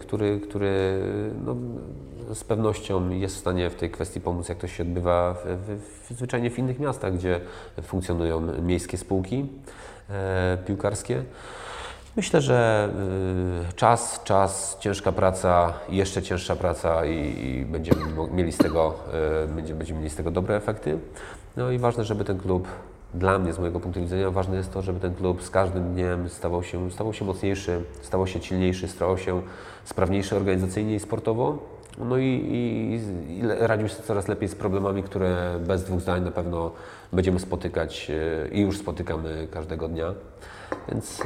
który, 0.01 0.41
który 0.41 1.01
no, 1.45 1.57
z 2.35 2.45
pewnością 2.45 3.11
jest 3.11 3.37
w 3.37 3.39
stanie 3.39 3.71
w 3.71 3.75
tej 3.75 3.91
kwestii 3.91 4.21
pomóc, 4.21 4.49
jak 4.49 4.59
to 4.59 4.69
się 4.69 4.83
odbywa 4.83 5.35
w, 5.35 5.71
w, 6.11 6.15
zwyczajnie 6.15 6.51
w 6.51 6.59
innych 6.59 6.79
miastach, 6.79 7.15
gdzie 7.15 7.41
funkcjonują 7.83 8.41
miejskie 8.63 8.99
spółki 8.99 9.47
e, 10.11 10.59
piłkarskie. 10.67 11.25
Myślę, 12.17 12.41
że 12.41 12.89
y, 13.71 13.73
czas, 13.75 14.21
czas, 14.25 14.77
ciężka 14.81 15.13
praca, 15.13 15.73
jeszcze 15.89 16.23
cięższa 16.23 16.57
praca 16.57 17.07
i, 17.07 17.47
i 17.47 17.65
będziemy 17.65 18.01
mieli 18.33 18.53
z 18.53 18.59
tego, 18.59 18.95
y, 19.45 19.49
będziemy 19.49 19.99
mieli 19.99 20.11
z 20.11 20.17
tego 20.17 20.31
dobre 20.31 20.57
efekty. 20.57 20.99
No 21.57 21.71
i 21.71 21.79
ważne, 21.79 22.05
żeby 22.05 22.25
ten 22.25 22.39
klub 22.39 22.69
dla 23.15 23.39
mnie, 23.39 23.53
z 23.53 23.59
mojego 23.59 23.81
punktu 23.81 24.01
widzenia, 24.01 24.31
ważne 24.31 24.57
jest 24.57 24.73
to, 24.73 24.83
żeby 24.83 25.01
ten 25.01 25.15
klub 25.15 25.43
z 25.43 25.51
każdym 25.51 25.95
dniem 25.95 26.29
stawał 26.29 26.63
się, 26.63 26.91
stawał 26.91 27.13
się 27.13 27.25
mocniejszy, 27.25 27.83
stawał 28.03 28.27
się 28.27 28.43
silniejszy, 28.43 28.89
stawał 28.89 29.19
się 29.19 29.43
sprawniejszy 29.85 30.37
organizacyjnie 30.37 30.95
i 30.95 31.01
sportowo. 31.01 31.59
No 31.99 32.19
i, 32.19 32.25
i, 32.25 33.39
i 33.39 33.43
radził 33.59 33.89
się 33.89 33.95
coraz 33.95 34.29
lepiej 34.29 34.49
z 34.49 34.55
problemami, 34.55 35.03
które 35.03 35.61
bez 35.67 35.85
dwóch 35.85 36.01
zdań 36.01 36.25
na 36.25 36.31
pewno 36.31 36.71
będziemy 37.13 37.41
spotykać 37.41 38.11
e, 38.11 38.49
i 38.49 38.61
już 38.61 38.79
spotykamy 38.79 39.49
każdego 39.51 39.89
dnia. 39.89 40.15
Więc, 40.89 41.23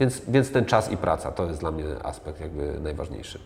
więc, 0.00 0.22
więc 0.28 0.52
ten 0.52 0.64
czas 0.64 0.92
i 0.92 0.96
praca 0.96 1.32
to 1.32 1.46
jest 1.46 1.60
dla 1.60 1.70
mnie 1.70 1.84
aspekt 2.02 2.40
jakby 2.40 2.80
najważniejszy. 2.80 3.38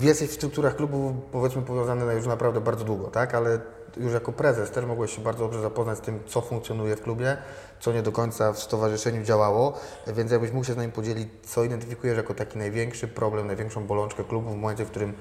Jesteś 0.00 0.30
w 0.30 0.32
strukturach 0.32 0.76
klubu, 0.76 1.14
powiedzmy, 1.32 1.62
powiązany 1.62 2.14
już 2.14 2.26
naprawdę 2.26 2.60
bardzo 2.60 2.84
długo, 2.84 3.06
tak? 3.06 3.34
Ale 3.34 3.60
już 3.96 4.12
jako 4.12 4.32
prezes 4.32 4.70
też 4.70 4.84
mogłeś 4.84 5.16
się 5.16 5.22
bardzo 5.22 5.44
dobrze 5.44 5.60
zapoznać 5.60 5.98
z 5.98 6.00
tym, 6.00 6.20
co 6.26 6.40
funkcjonuje 6.40 6.96
w 6.96 7.02
klubie, 7.02 7.36
co 7.80 7.92
nie 7.92 8.02
do 8.02 8.12
końca 8.12 8.52
w 8.52 8.58
stowarzyszeniu 8.58 9.24
działało, 9.24 9.78
więc 10.06 10.30
jakbyś 10.30 10.52
mógł 10.52 10.66
się 10.66 10.72
z 10.72 10.76
nami 10.76 10.92
podzielić, 10.92 11.28
co 11.42 11.64
identyfikujesz 11.64 12.16
jako 12.16 12.34
taki 12.34 12.58
największy 12.58 13.08
problem, 13.08 13.46
największą 13.46 13.86
bolączkę 13.86 14.24
klubu 14.24 14.50
w 14.50 14.56
momencie, 14.56 14.84
w 14.84 14.90
którym 14.90 15.12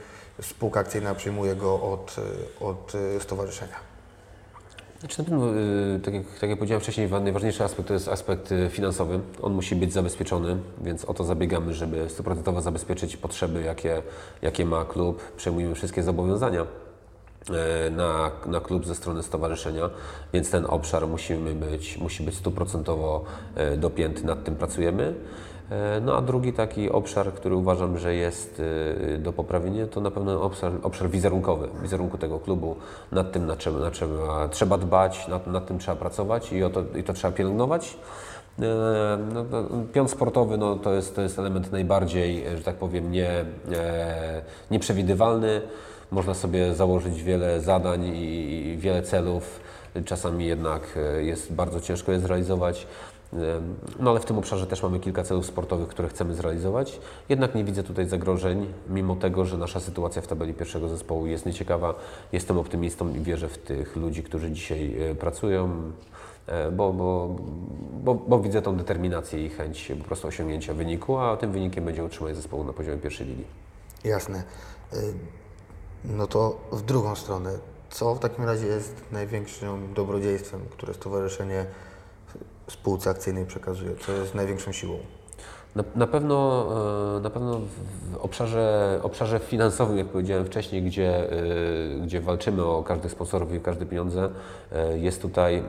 spółka 0.42 0.80
akcyjna 0.80 1.16
przyjmuje 1.16 1.56
go 1.56 1.82
od, 1.82 2.16
od 2.60 2.94
stowarzyszenia. 3.20 3.89
Znaczy 5.00 5.20
na 5.20 5.26
pewno, 5.26 5.54
y, 5.96 6.00
tak 6.04 6.14
jak, 6.14 6.24
tak 6.40 6.50
jak 6.50 6.60
powiedziałem 6.60 6.82
wcześniej, 6.82 7.10
najważniejszy 7.12 7.64
aspekt 7.64 7.88
to 7.88 7.94
jest 7.94 8.08
aspekt 8.08 8.52
y, 8.52 8.70
finansowy. 8.70 9.20
On 9.42 9.54
musi 9.54 9.76
być 9.76 9.94
zabezpieczony, 9.94 10.58
więc 10.82 11.06
o 11.06 11.14
to 11.14 11.24
zabiegamy, 11.24 11.74
żeby 11.74 12.08
100% 12.08 12.62
zabezpieczyć 12.62 13.18
potrzeby, 13.18 13.62
jakie, 13.62 14.02
jakie 14.42 14.66
ma 14.66 14.86
klub. 14.86 15.32
Przejmujemy 15.38 15.76
wszystkie 15.76 16.04
zobowiązania 16.04 16.66
E, 17.50 17.90
na, 17.90 18.32
na 18.46 18.60
klub 18.60 18.86
ze 18.86 18.96
strony 18.96 19.24
stowarzyszenia, 19.24 19.90
więc 20.34 20.52
ten 20.52 20.66
obszar 20.66 21.08
musimy 21.08 21.56
być, 21.56 21.98
musi 21.98 22.24
być 22.24 22.36
stuprocentowo 22.36 23.24
dopięty, 23.78 24.26
nad 24.26 24.44
tym 24.44 24.56
pracujemy. 24.56 25.14
E, 25.72 26.02
no 26.02 26.18
a 26.18 26.22
drugi 26.22 26.54
taki 26.54 26.90
obszar, 26.90 27.34
który 27.34 27.56
uważam, 27.56 27.98
że 27.98 28.16
jest 28.16 28.62
do 29.20 29.34
poprawienia, 29.34 29.88
to 29.88 30.02
na 30.02 30.12
pewno 30.12 30.42
obszar, 30.42 30.72
obszar 30.84 31.10
wizerunkowy, 31.10 31.68
wizerunku 31.82 32.18
tego 32.18 32.40
klubu. 32.40 32.76
Nad 33.12 33.32
tym 33.32 33.46
na 33.46 33.56
trzeba, 33.56 33.80
na 33.80 33.92
trzeba, 33.92 34.48
trzeba 34.48 34.78
dbać, 34.78 35.28
nad, 35.28 35.48
nad 35.48 35.68
tym 35.68 35.80
trzeba 35.80 35.98
pracować 35.98 36.52
i, 36.54 36.64
o 36.64 36.70
to, 36.70 36.84
i 36.98 37.04
to 37.04 37.14
trzeba 37.14 37.34
pielęgnować. 37.34 37.98
No, 38.60 39.46
pion 39.94 40.08
sportowy 40.08 40.58
no, 40.58 40.76
to, 40.76 40.94
jest, 40.94 41.16
to 41.16 41.22
jest 41.22 41.40
element 41.40 41.72
najbardziej, 41.72 42.46
że 42.58 42.64
tak 42.64 42.76
powiem, 42.76 43.12
nie, 43.12 43.46
nieprzewidywalny. 44.72 45.62
Można 46.12 46.34
sobie 46.34 46.76
założyć 46.76 47.24
wiele 47.24 47.62
zadań 47.62 48.06
i 48.06 48.76
wiele 48.80 49.04
celów. 49.04 49.60
Czasami 50.06 50.46
jednak 50.46 50.82
e, 50.96 51.24
jest 51.24 51.54
bardzo 51.54 51.82
ciężko 51.82 52.12
je 52.12 52.20
zrealizować. 52.20 52.88
No 54.00 54.12
ale 54.12 54.20
w 54.20 54.26
tym 54.26 54.38
obszarze 54.38 54.68
też 54.68 54.84
mamy 54.84 55.00
kilka 55.00 55.24
celów 55.24 55.46
sportowych, 55.46 55.88
które 55.88 56.10
chcemy 56.10 56.34
zrealizować. 56.34 57.00
Jednak 57.30 57.56
nie 57.56 57.64
widzę 57.64 57.84
tutaj 57.84 58.08
zagrożeń, 58.08 58.74
mimo 58.90 59.16
tego, 59.16 59.46
że 59.46 59.58
nasza 59.58 59.80
sytuacja 59.80 60.22
w 60.22 60.28
tabeli 60.28 60.54
pierwszego 60.54 60.90
zespołu 60.90 61.28
jest 61.28 61.46
nieciekawa. 61.46 61.96
Jestem 62.32 62.58
optymistą 62.58 63.14
i 63.14 63.20
wierzę 63.20 63.48
w 63.48 63.58
tych 63.58 63.96
ludzi, 63.96 64.24
którzy 64.24 64.52
dzisiaj 64.52 65.10
e, 65.12 65.16
pracują, 65.16 65.92
e, 66.48 66.72
bo, 66.72 66.94
bo, 66.94 67.36
bo, 68.04 68.16
bo 68.16 68.40
widzę 68.40 68.62
tą 68.62 68.78
determinację 68.78 69.46
i 69.46 69.50
chęć 69.50 69.92
po 70.00 70.04
prostu 70.04 70.28
osiągnięcia 70.28 70.74
wyniku, 70.74 71.18
a 71.18 71.38
tym 71.38 71.52
wynikiem 71.52 71.86
będzie 71.86 72.04
utrzymanie 72.04 72.36
zespołu 72.36 72.64
na 72.64 72.74
poziomie 72.74 72.98
pierwszej 72.98 73.28
ligi. 73.28 73.44
Jasne. 74.04 74.44
No 76.06 76.28
to 76.28 76.58
w 76.72 76.82
drugą 76.82 77.16
stronę, 77.16 77.60
co 77.90 78.16
w 78.16 78.20
takim 78.20 78.46
razie 78.46 78.68
jest 78.68 78.96
największym 79.12 79.94
dobrodziejstwem, 79.94 80.62
które 80.72 80.94
stowarzyszenie 80.94 81.66
spółce 82.70 83.10
akcyjnej 83.10 83.46
przekazuje? 83.46 83.96
Co 84.06 84.12
jest 84.12 84.36
największą 84.36 84.72
siłą? 84.72 85.00
Na, 85.76 85.84
na, 85.96 86.08
pewno, 86.08 86.68
e, 87.18 87.20
na 87.20 87.30
pewno 87.30 87.60
w 87.60 88.18
obszarze, 88.18 89.00
obszarze 89.04 89.40
finansowym, 89.40 89.98
jak 89.98 90.08
powiedziałem 90.08 90.46
wcześniej, 90.46 90.84
gdzie, 90.84 91.32
e, 91.32 92.00
gdzie 92.04 92.22
walczymy 92.22 92.66
o 92.66 92.84
każdych 92.84 93.12
sponsorów 93.12 93.54
i 93.54 93.60
każde 93.60 93.86
pieniądze, 93.86 94.30
e, 94.72 94.98
jest 94.98 95.22
tutaj, 95.22 95.64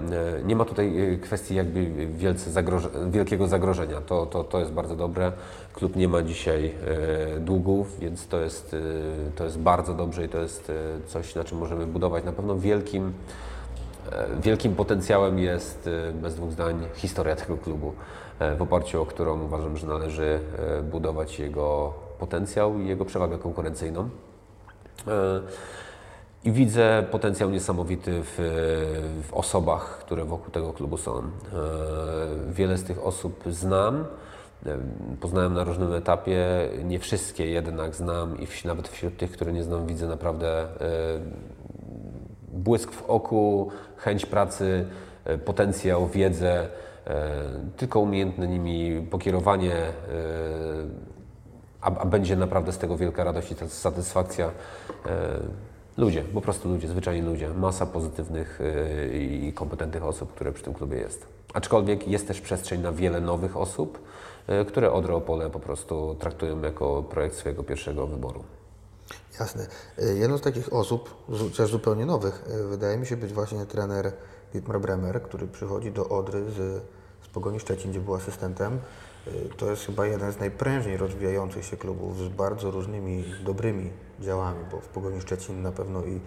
nie 0.45 0.57
ma 0.57 0.65
tutaj 0.65 1.19
kwestii 1.23 1.55
jakby 1.55 2.07
wielce 2.07 2.51
zagroże, 2.51 2.89
wielkiego 3.11 3.47
zagrożenia. 3.47 4.01
To, 4.01 4.27
to, 4.27 4.45
to 4.45 4.61
jest 4.61 4.73
bardzo 4.73 4.97
dobre. 4.97 5.33
Klub 5.73 5.97
nie 5.97 6.09
ma 6.09 6.23
dzisiaj 6.23 6.75
długów, 7.41 8.01
więc 8.01 8.27
to 8.27 8.41
jest, 8.41 8.77
to 9.37 9.45
jest 9.45 9.59
bardzo 9.59 9.95
dobrze 9.95 10.25
i 10.25 10.29
to 10.29 10.39
jest 10.39 10.73
coś, 11.07 11.35
na 11.35 11.45
czym 11.45 11.59
możemy 11.59 11.87
budować. 11.87 12.25
Na 12.25 12.33
pewno 12.33 12.59
wielkim 12.59 13.13
Wielkim 14.43 14.75
potencjałem 14.75 15.39
jest, 15.39 15.91
bez 16.15 16.35
dwóch 16.35 16.53
zdań, 16.53 16.87
historia 16.95 17.37
tego 17.37 17.57
klubu. 17.57 17.93
E, 18.41 18.57
w 18.57 18.63
oparciu 18.63 19.03
o 19.03 19.07
którą 19.07 19.43
uważam, 19.43 19.77
że 19.77 19.87
należy 19.87 20.41
e, 20.59 20.83
budować 20.83 21.39
jego 21.39 21.95
potencjał 22.19 22.79
i 22.79 22.89
jego 22.89 23.05
przewagę 23.05 23.39
konkurencyjną. 23.39 24.09
E, 25.09 25.41
I 26.45 26.53
widzę 26.53 27.07
potencjał 27.11 27.51
niesamowity 27.51 28.23
w, 28.23 28.35
w, 29.29 29.35
osobach, 29.35 29.99
które 29.99 30.25
wokół 30.25 30.51
tego 30.51 30.73
klubu 30.73 30.97
są. 30.97 31.23
Wiele 32.51 32.79
z 32.79 32.85
tych 32.85 33.07
osób 33.07 33.43
znam, 33.47 34.05
poznałem 35.21 35.55
na 35.55 35.65
różnym 35.65 35.93
etapie, 35.93 36.69
nie 36.85 36.99
wszystkie 36.99 37.47
jednak 37.47 37.95
znam 37.95 38.39
i 38.39 38.47
nawet 38.65 38.89
wśród 38.89 39.17
tych, 39.17 39.33
które 39.33 39.53
nie 39.53 39.63
znam, 39.63 39.87
widzę 39.87 40.07
naprawdę 40.07 40.67
błysk 42.53 42.93
w 42.93 43.03
oku, 43.03 43.71
chęć 44.01 44.27
pracy, 44.27 44.87
potencjał, 45.45 46.09
wiedzę 46.09 46.69
E, 47.07 47.45
tylko 47.77 48.01
umiejętne 48.01 48.49
nimi 48.49 49.07
pokierowanie, 49.11 49.75
e, 49.75 49.93
a, 51.81 51.87
a 51.87 52.07
będzie 52.07 52.37
naprawdę 52.37 52.73
z 52.73 52.79
tego 52.79 52.97
wielka 52.97 53.25
radość 53.25 53.53
i 53.53 53.55
satysfakcja. 53.69 54.47
E, 54.47 55.11
ludzie, 55.97 56.23
po 56.23 56.41
prostu 56.41 56.69
ludzie, 56.69 56.89
zwyczajni 56.89 57.23
ludzie, 57.23 57.49
masa 57.49 57.87
pozytywnych 57.87 58.61
i 59.13 59.53
kompetentnych 59.55 60.05
osób, 60.05 60.35
które 60.35 60.53
przy 60.53 60.65
tym 60.65 60.75
klubie 60.75 60.97
jest. 60.99 61.27
Aczkolwiek 61.55 62.09
jest 62.09 62.29
też 62.29 62.41
przestrzeń 62.41 62.81
na 62.81 62.93
wiele 62.93 63.21
nowych 63.21 63.57
osób, 63.57 63.99
które 64.69 64.93
Odrę 64.93 65.15
Opole 65.15 65.51
po 65.51 65.61
prostu 65.61 66.17
traktują 66.19 66.63
jako 66.63 67.03
projekt 67.03 67.37
swojego 67.37 67.63
pierwszego 67.63 68.07
wyboru. 68.07 68.45
Jasne. 69.41 69.67
Jedną 70.15 70.39
z 70.39 70.41
takich 70.41 70.73
osób, 70.73 71.15
chociaż 71.39 71.71
zupełnie 71.71 72.07
nowych, 72.07 72.45
wydaje 72.71 72.99
mi 72.99 73.07
się 73.07 73.17
być 73.17 73.33
właśnie 73.33 73.67
trener 73.67 74.13
Dietmar 74.53 74.81
Bremer, 74.81 75.23
który 75.23 75.47
przychodzi 75.47 75.93
do 75.93 76.09
Odry 76.09 76.51
z 76.51 76.83
Pogoni 77.33 77.61
Szczecin, 77.61 77.91
gdzie 77.91 78.01
był 78.01 78.15
asystentem. 78.15 78.79
Y, 79.27 79.49
to 79.57 79.71
jest 79.71 79.87
chyba 79.87 80.07
jeden 80.07 80.33
z 80.33 80.39
najprężniej 80.39 80.97
rozwijających 80.97 81.65
się 81.65 81.77
klubów 81.77 82.19
z 82.19 82.29
bardzo 82.29 82.71
różnymi 82.71 83.25
dobrymi 83.45 83.91
działami, 84.21 84.65
bo 84.71 84.81
w 84.81 84.89
Pogoni 84.89 85.21
Szczecin 85.21 85.63
na 85.63 85.73
pewno 85.73 86.05
i, 86.05 86.21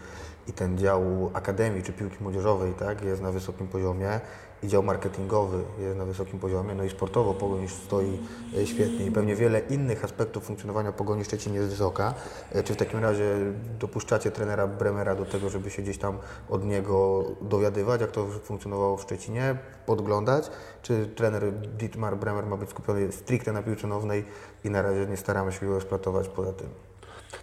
i 0.47 0.53
ten 0.53 0.77
dział 0.77 1.31
akademii 1.33 1.83
czy 1.83 1.93
piłki 1.93 2.17
młodzieżowej 2.21 2.73
tak, 2.73 3.03
jest 3.03 3.21
na 3.21 3.31
wysokim 3.31 3.67
poziomie 3.67 4.21
i 4.63 4.67
dział 4.67 4.83
marketingowy 4.83 5.63
jest 5.79 5.97
na 5.97 6.05
wysokim 6.05 6.39
poziomie, 6.39 6.75
no 6.75 6.83
i 6.83 6.89
sportowo 6.89 7.33
Pogoń 7.33 7.67
stoi 7.67 8.19
e, 8.57 8.67
świetnie 8.67 9.05
i 9.05 9.11
pewnie 9.11 9.35
wiele 9.35 9.59
innych 9.59 10.05
aspektów 10.05 10.43
funkcjonowania 10.43 10.91
Pogoni 10.91 11.25
Szczecin 11.25 11.53
jest 11.53 11.69
wysoka. 11.69 12.13
E, 12.51 12.63
Czy 12.63 12.73
w 12.73 12.77
takim 12.77 12.99
razie 12.99 13.35
dopuszczacie 13.79 14.31
trenera 14.31 14.67
Bremera 14.67 15.15
do 15.15 15.25
tego, 15.25 15.49
żeby 15.49 15.69
się 15.69 15.81
gdzieś 15.81 15.97
tam 15.97 16.17
od 16.49 16.65
niego 16.65 17.23
dowiadywać, 17.41 18.01
jak 18.01 18.11
to 18.11 18.27
funkcjonowało 18.27 18.97
w 18.97 19.01
Szczecinie, 19.01 19.57
podglądać? 19.85 20.51
Czy 20.81 21.07
trener 21.07 21.53
Dietmar 21.53 22.17
Bremer 22.17 22.45
ma 22.45 22.57
być 22.57 22.69
skupiony 22.69 23.11
stricte 23.11 23.53
na 23.53 23.63
piłce 23.63 23.87
nożnej 23.87 24.25
i 24.63 24.69
na 24.69 24.81
razie 24.81 25.05
nie 25.05 25.17
staramy 25.17 25.51
się 25.51 25.65
go 25.65 25.75
eksploatować 25.77 26.27
poza 26.27 26.53
tym? 26.53 26.92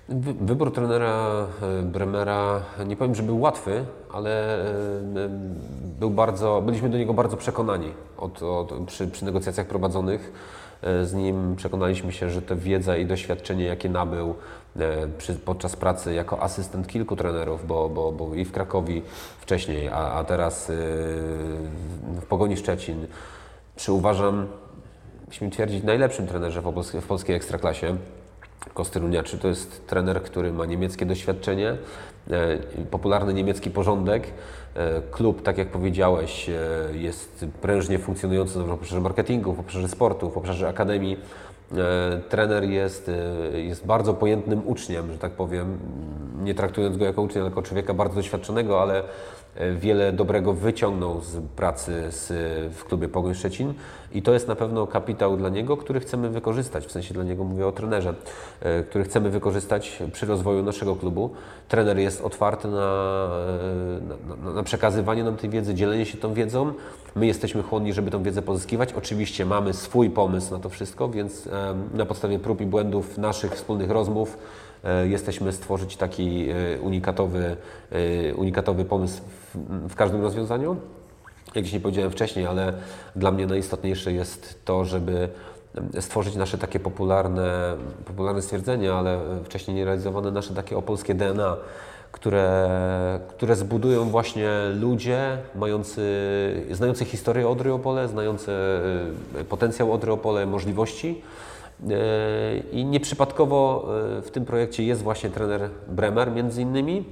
Wy- 0.09 0.35
Wybór 0.35 0.73
trenera 0.73 1.47
e, 1.63 1.83
Bremera 1.83 2.61
nie 2.87 2.97
powiem, 2.97 3.15
że 3.15 3.23
był 3.23 3.41
łatwy, 3.41 3.85
ale 4.13 4.61
e, 4.65 4.71
był 6.01 6.11
bardzo, 6.11 6.63
byliśmy 6.67 6.89
do 6.91 6.99
niego 6.99 7.15
bardzo 7.15 7.37
przekonani 7.37 7.93
od, 8.19 8.43
od, 8.43 8.73
przy, 8.87 9.09
przy 9.09 9.25
negocjacjach 9.25 9.67
prowadzonych. 9.67 10.33
e, 10.83 11.05
Z 11.05 11.15
nim 11.15 11.57
przekonaliśmy 11.57 12.13
się, 12.13 12.31
że 12.31 12.43
ta 12.43 12.55
wiedza 12.57 12.97
i 12.97 13.07
doświadczenie, 13.07 13.65
jakie 13.65 13.89
nabył 13.89 14.35
przy, 15.19 15.35
podczas 15.35 15.77
pracy 15.77 16.15
jako 16.15 16.43
asystent 16.43 16.87
kilku 16.89 17.17
trenerów, 17.17 17.67
bo, 17.67 17.89
bo, 17.89 18.13
bo 18.13 18.35
i 18.35 18.45
w 18.45 18.53
Krakowie 18.53 19.03
wcześniej, 19.41 19.89
a, 19.89 20.13
a 20.13 20.25
teraz 20.25 20.67
w 22.21 22.27
Pogoni 22.29 22.57
Szczecin, 22.57 23.07
przy 23.77 23.93
uważam, 23.93 24.47
śmiem 25.31 25.51
twierdzić, 25.51 25.85
najlepszym 25.85 26.27
trenerze 26.27 26.63
w 27.01 27.07
polskiej 27.07 27.37
ekstraklasie. 27.37 27.97
Kostyrunia, 28.75 29.23
czy 29.23 29.39
to 29.39 29.49
jest 29.49 29.87
trener, 29.87 30.23
który 30.23 30.53
ma 30.53 30.67
niemieckie 30.67 31.07
doświadczenie, 31.07 31.77
e, 32.31 32.59
popularny 32.91 33.35
niemiecki 33.35 33.71
porządek. 33.71 34.27
E, 34.75 35.03
klub, 35.11 35.43
tak 35.43 35.59
jak 35.59 35.69
powiedziałeś, 35.69 36.49
e, 36.49 36.53
jest 36.93 37.45
prężnie 37.63 37.99
funkcjonujący 37.99 38.59
w 38.59 38.71
obszarze 38.71 39.01
marketingu, 39.01 39.53
w 39.53 39.61
obszarze 39.61 39.89
sportu, 39.89 40.31
w 40.31 40.39
obszarze 40.39 40.69
akademii. 40.69 41.17
E, 41.79 42.21
trener 42.29 42.65
jest, 42.65 43.11
e, 43.55 43.61
jest 43.61 43.87
bardzo 43.87 44.15
pojętnym 44.15 44.63
uczniem, 44.69 45.13
że 45.13 45.19
tak 45.19 45.33
powiem, 45.33 45.79
nie 46.43 46.55
traktując 46.55 46.97
go 46.97 47.05
jako 47.05 47.23
ucznia, 47.23 47.43
jako 47.43 47.63
człowieka 47.63 47.95
bardzo 47.95 48.15
doświadczonego, 48.15 48.83
ale 48.83 49.03
e, 49.55 49.73
wiele 49.75 50.13
dobrego 50.13 50.53
wyciągnął 50.53 51.21
z 51.21 51.37
pracy 51.57 52.11
z, 52.11 52.29
w 52.75 52.85
klubie 52.85 53.09
Pogoń 53.09 53.35
Szczecin 53.35 53.75
i 54.13 54.23
to 54.23 54.33
jest 54.33 54.49
na 54.49 54.57
pewno 54.57 54.87
kapitał 54.87 55.37
dla 55.37 55.49
niego, 55.49 55.77
który 55.77 56.01
chcemy 56.01 56.31
wykorzystać, 56.31 56.87
w 56.87 56.93
sensie 56.93 57.15
dla 57.15 57.25
niego 57.25 57.45
mówię 57.45 57.67
o 57.67 57.73
trenerze, 57.73 58.15
który 58.89 59.05
chcemy 59.05 59.31
wykorzystać 59.31 60.03
przy 60.13 60.27
rozwoju 60.27 60.63
naszego 60.63 60.97
klubu. 60.97 61.31
Trener 61.69 61.99
jest 61.99 62.21
otwarty 62.21 62.69
na, 62.69 63.29
na, 64.45 64.53
na, 64.53 64.63
przekazywanie 64.63 65.25
nam 65.25 65.37
tej 65.37 65.51
wiedzy, 65.51 65.75
dzielenie 65.75 66.07
się 66.07 66.19
tą 66.19 66.35
wiedzą. 66.35 66.73
My 67.15 67.27
jesteśmy 67.27 67.63
chłonni, 67.63 67.93
żeby 67.93 68.11
tą 68.11 68.23
wiedzę 68.23 68.43
pozyskiwać. 68.43 68.93
Oczywiście 68.93 69.47
mamy 69.47 69.73
swój 69.73 70.11
pomysł 70.11 70.55
na 70.55 70.59
to 70.61 70.69
wszystko, 70.69 71.09
więc 71.09 71.49
na 71.95 72.07
podstawie 72.07 72.39
prób 72.39 72.61
i 72.61 72.67
błędów 72.67 73.19
naszych 73.19 73.55
wspólnych 73.55 73.91
rozmów 73.91 74.39
e, 74.85 75.09
jesteśmy 75.09 75.53
stworzyć 75.53 75.97
taki 75.97 76.49
e, 76.51 76.81
unikatowy, 76.81 77.57
e, 77.91 78.35
unikatowy 78.35 78.85
pomysł 78.85 79.23
w, 79.89 79.95
każdym 79.95 80.23
rozwiązaniu. 80.23 80.77
Jak 81.55 81.65
dzisiaj 81.65 81.81
powiedziałem 81.81 82.11
wcześniej, 82.11 82.47
ale 82.47 82.73
dla 83.17 83.31
mnie 83.31 83.47
najistotniejsze 83.47 84.13
jest 84.13 84.65
to, 84.65 84.85
żeby 84.85 85.29
stworzyć 86.01 86.37
nasze 86.37 86.59
takie 86.59 86.81
popularne, 86.81 87.77
popularne 88.05 88.43
stwierdzenie, 88.43 88.93
ale 88.93 89.21
wcześniej 89.45 89.77
nierealizowane 89.77 90.31
nasze 90.31 90.55
takie 90.55 90.77
opolskie 90.77 91.15
DNA, 91.15 91.57
które, 92.13 92.69
które 93.29 93.57
zbudują 93.57 94.05
właśnie 94.05 94.51
ludzie 94.81 95.39
mający, 95.55 96.03
znający 96.71 97.05
historię 97.05 97.49
Odry 97.49 97.73
Opole, 97.73 98.09
znający 98.09 98.53
e, 99.41 99.45
potencjał 99.45 99.93
Odry 99.93 100.13
Opole, 100.13 100.47
możliwości. 100.47 101.23
E, 101.89 102.59
I 102.73 102.85
nieprzypadkowo 102.85 103.89
e, 104.19 104.23
w 104.23 104.31
tym 104.31 104.45
projekcie 104.45 104.85
jest 104.85 105.03
właśnie 105.03 105.31
trener 105.31 105.71
Bremer 105.89 106.33
między 106.33 106.63
innymi, 106.63 107.05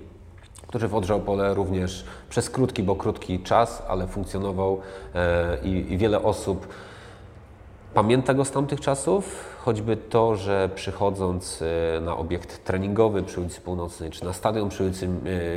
który 0.66 0.88
w 0.88 0.94
Odrze 0.94 1.14
Opole 1.14 1.54
również 1.54 2.04
przez 2.30 2.50
krótki, 2.50 2.82
bo 2.82 2.96
krótki 2.96 3.40
czas, 3.40 3.82
ale 3.88 4.06
funkcjonował 4.06 4.80
e, 5.14 5.58
i, 5.64 5.92
i 5.92 5.98
wiele 5.98 6.22
osób 6.22 6.68
pamięta 7.94 8.34
go 8.34 8.44
z 8.44 8.50
tamtych 8.50 8.80
czasów, 8.80 9.54
choćby 9.58 9.96
to, 9.96 10.36
że 10.36 10.70
przychodząc 10.74 11.64
na 12.00 12.16
obiekt 12.16 12.64
treningowy 12.64 13.22
przy 13.22 13.40
ulicy 13.40 13.60
Północnej, 13.60 14.10
czy 14.10 14.24
na 14.24 14.32
stadion 14.32 14.68
przy 14.68 14.84
ulicy, 14.84 15.08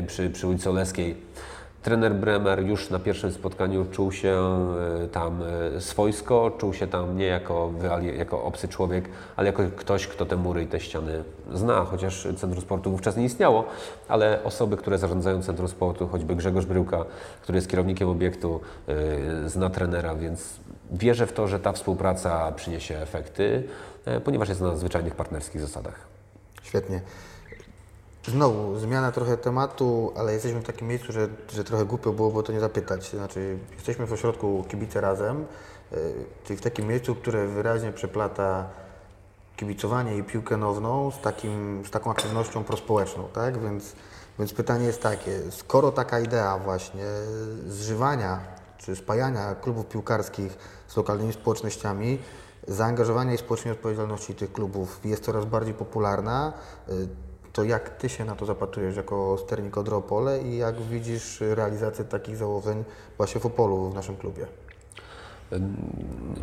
przy, 0.08 0.30
przy 0.30 0.48
ulicy 0.48 0.70
Oleskiej, 0.70 1.18
trener 1.82 2.16
Bremer 2.16 2.60
już 2.60 2.90
na 2.90 3.00
pierwszym 3.00 3.32
spotkaniu 3.32 3.86
czuł 3.92 4.12
się 4.12 4.38
e, 5.04 5.08
tam 5.08 5.44
e, 5.78 5.82
swojsko, 5.82 6.52
czuł 6.58 6.74
się 6.74 6.88
tam 6.88 7.18
nie 7.18 7.26
jako, 7.26 7.72
jako 8.18 8.44
obcy 8.44 8.68
człowiek, 8.68 9.10
ale 9.36 9.48
jako 9.48 9.64
ktoś, 9.76 10.08
kto 10.08 10.26
te 10.26 10.36
mury 10.36 10.64
i 10.64 10.68
te 10.68 10.80
ściany 10.80 11.24
zna, 11.54 11.86
chociaż 11.86 12.28
Centrum 12.38 12.62
Sportu 12.62 12.92
wówczas 12.92 13.18
nie 13.18 13.26
istniało, 13.26 13.66
ale 14.08 14.44
osoby, 14.44 14.78
które 14.78 14.98
zarządzają 14.98 15.44
Centrum 15.44 15.68
Sportu, 15.68 16.08
choćby 16.08 16.36
Grzegorz 16.36 16.66
Bryłka, 16.66 17.06
który 17.42 17.58
jest 17.58 17.70
kierownikiem 17.70 18.10
obiektu, 18.10 18.60
e, 18.88 19.50
zna 19.50 19.70
trenera, 19.70 20.16
więc 20.16 20.60
wierzę 20.92 21.28
w 21.28 21.34
to, 21.34 21.48
że 21.48 21.60
ta 21.60 21.72
współpraca 21.72 22.52
przyniesie 22.52 22.98
efekty, 22.98 23.64
ponieważ 24.24 24.50
jest 24.50 24.62
na 24.62 24.76
zwyczajnych 24.76 25.16
partnerskich 25.16 25.62
zasadach. 25.62 25.96
Świetnie. 26.64 27.02
Znowu, 28.28 28.80
zmiana 28.80 29.12
trochę 29.12 29.38
tematu, 29.38 30.14
ale 30.16 30.34
jesteśmy 30.34 30.60
w 30.60 30.64
takim 30.64 30.88
miejscu, 30.88 31.12
że, 31.12 31.28
że 31.54 31.64
trochę 31.64 31.86
głupio 31.86 32.14
byłoby 32.14 32.40
o 32.40 32.44
to 32.44 32.54
nie 32.54 32.60
zapytać. 32.60 33.10
Znaczy, 33.10 33.58
jesteśmy 33.76 34.06
w 34.06 34.14
ośrodku 34.14 34.66
Kibice 34.70 35.02
Razem, 35.02 35.46
yy, 35.92 35.98
czyli 36.44 36.58
w 36.58 36.62
takim 36.62 36.88
miejscu, 36.88 37.16
które 37.16 37.48
wyraźnie 37.48 37.92
przeplata 37.92 38.70
kibicowanie 39.56 40.18
i 40.18 40.24
piłkę 40.24 40.58
nożną 40.58 41.12
z, 41.12 41.22
takim, 41.22 41.84
z 41.86 41.92
taką 41.92 42.12
aktywnością 42.12 42.64
prospołeczną, 42.64 43.28
tak? 43.34 43.62
Więc, 43.62 43.96
więc 44.40 44.54
pytanie 44.54 44.86
jest 44.86 45.02
takie, 45.02 45.52
skoro 45.52 45.92
taka 45.92 46.20
idea 46.20 46.58
właśnie 46.58 47.06
zżywania 47.68 48.40
czy 48.78 48.96
spajania 48.96 49.56
klubów 49.56 49.86
piłkarskich 49.86 50.58
z 50.88 50.98
lokalnymi 50.98 51.34
społecznościami, 51.34 52.20
zaangażowania 52.68 53.34
i 53.34 53.38
społecznej 53.38 53.72
odpowiedzialności 53.72 54.36
tych 54.36 54.54
klubów 54.54 55.00
jest 55.04 55.24
coraz 55.24 55.46
bardziej 55.46 55.74
popularna, 55.74 56.54
y, 56.90 57.08
to 57.54 57.64
jak 57.64 57.90
Ty 57.90 58.10
się 58.10 58.26
na 58.26 58.36
to 58.36 58.46
zapatrujesz 58.46 58.96
jako 58.98 59.38
sternik 59.38 59.78
Odry 59.78 59.96
Opole 59.96 60.42
i 60.42 60.58
jak 60.58 60.76
widzisz 60.82 61.42
realizację 61.42 62.06
takich 62.06 62.38
założeń 62.38 62.84
właśnie 63.18 63.42
w 63.42 63.46
Opolu 63.46 63.90
w 63.90 63.96
naszym 63.96 64.16
klubie? 64.16 64.46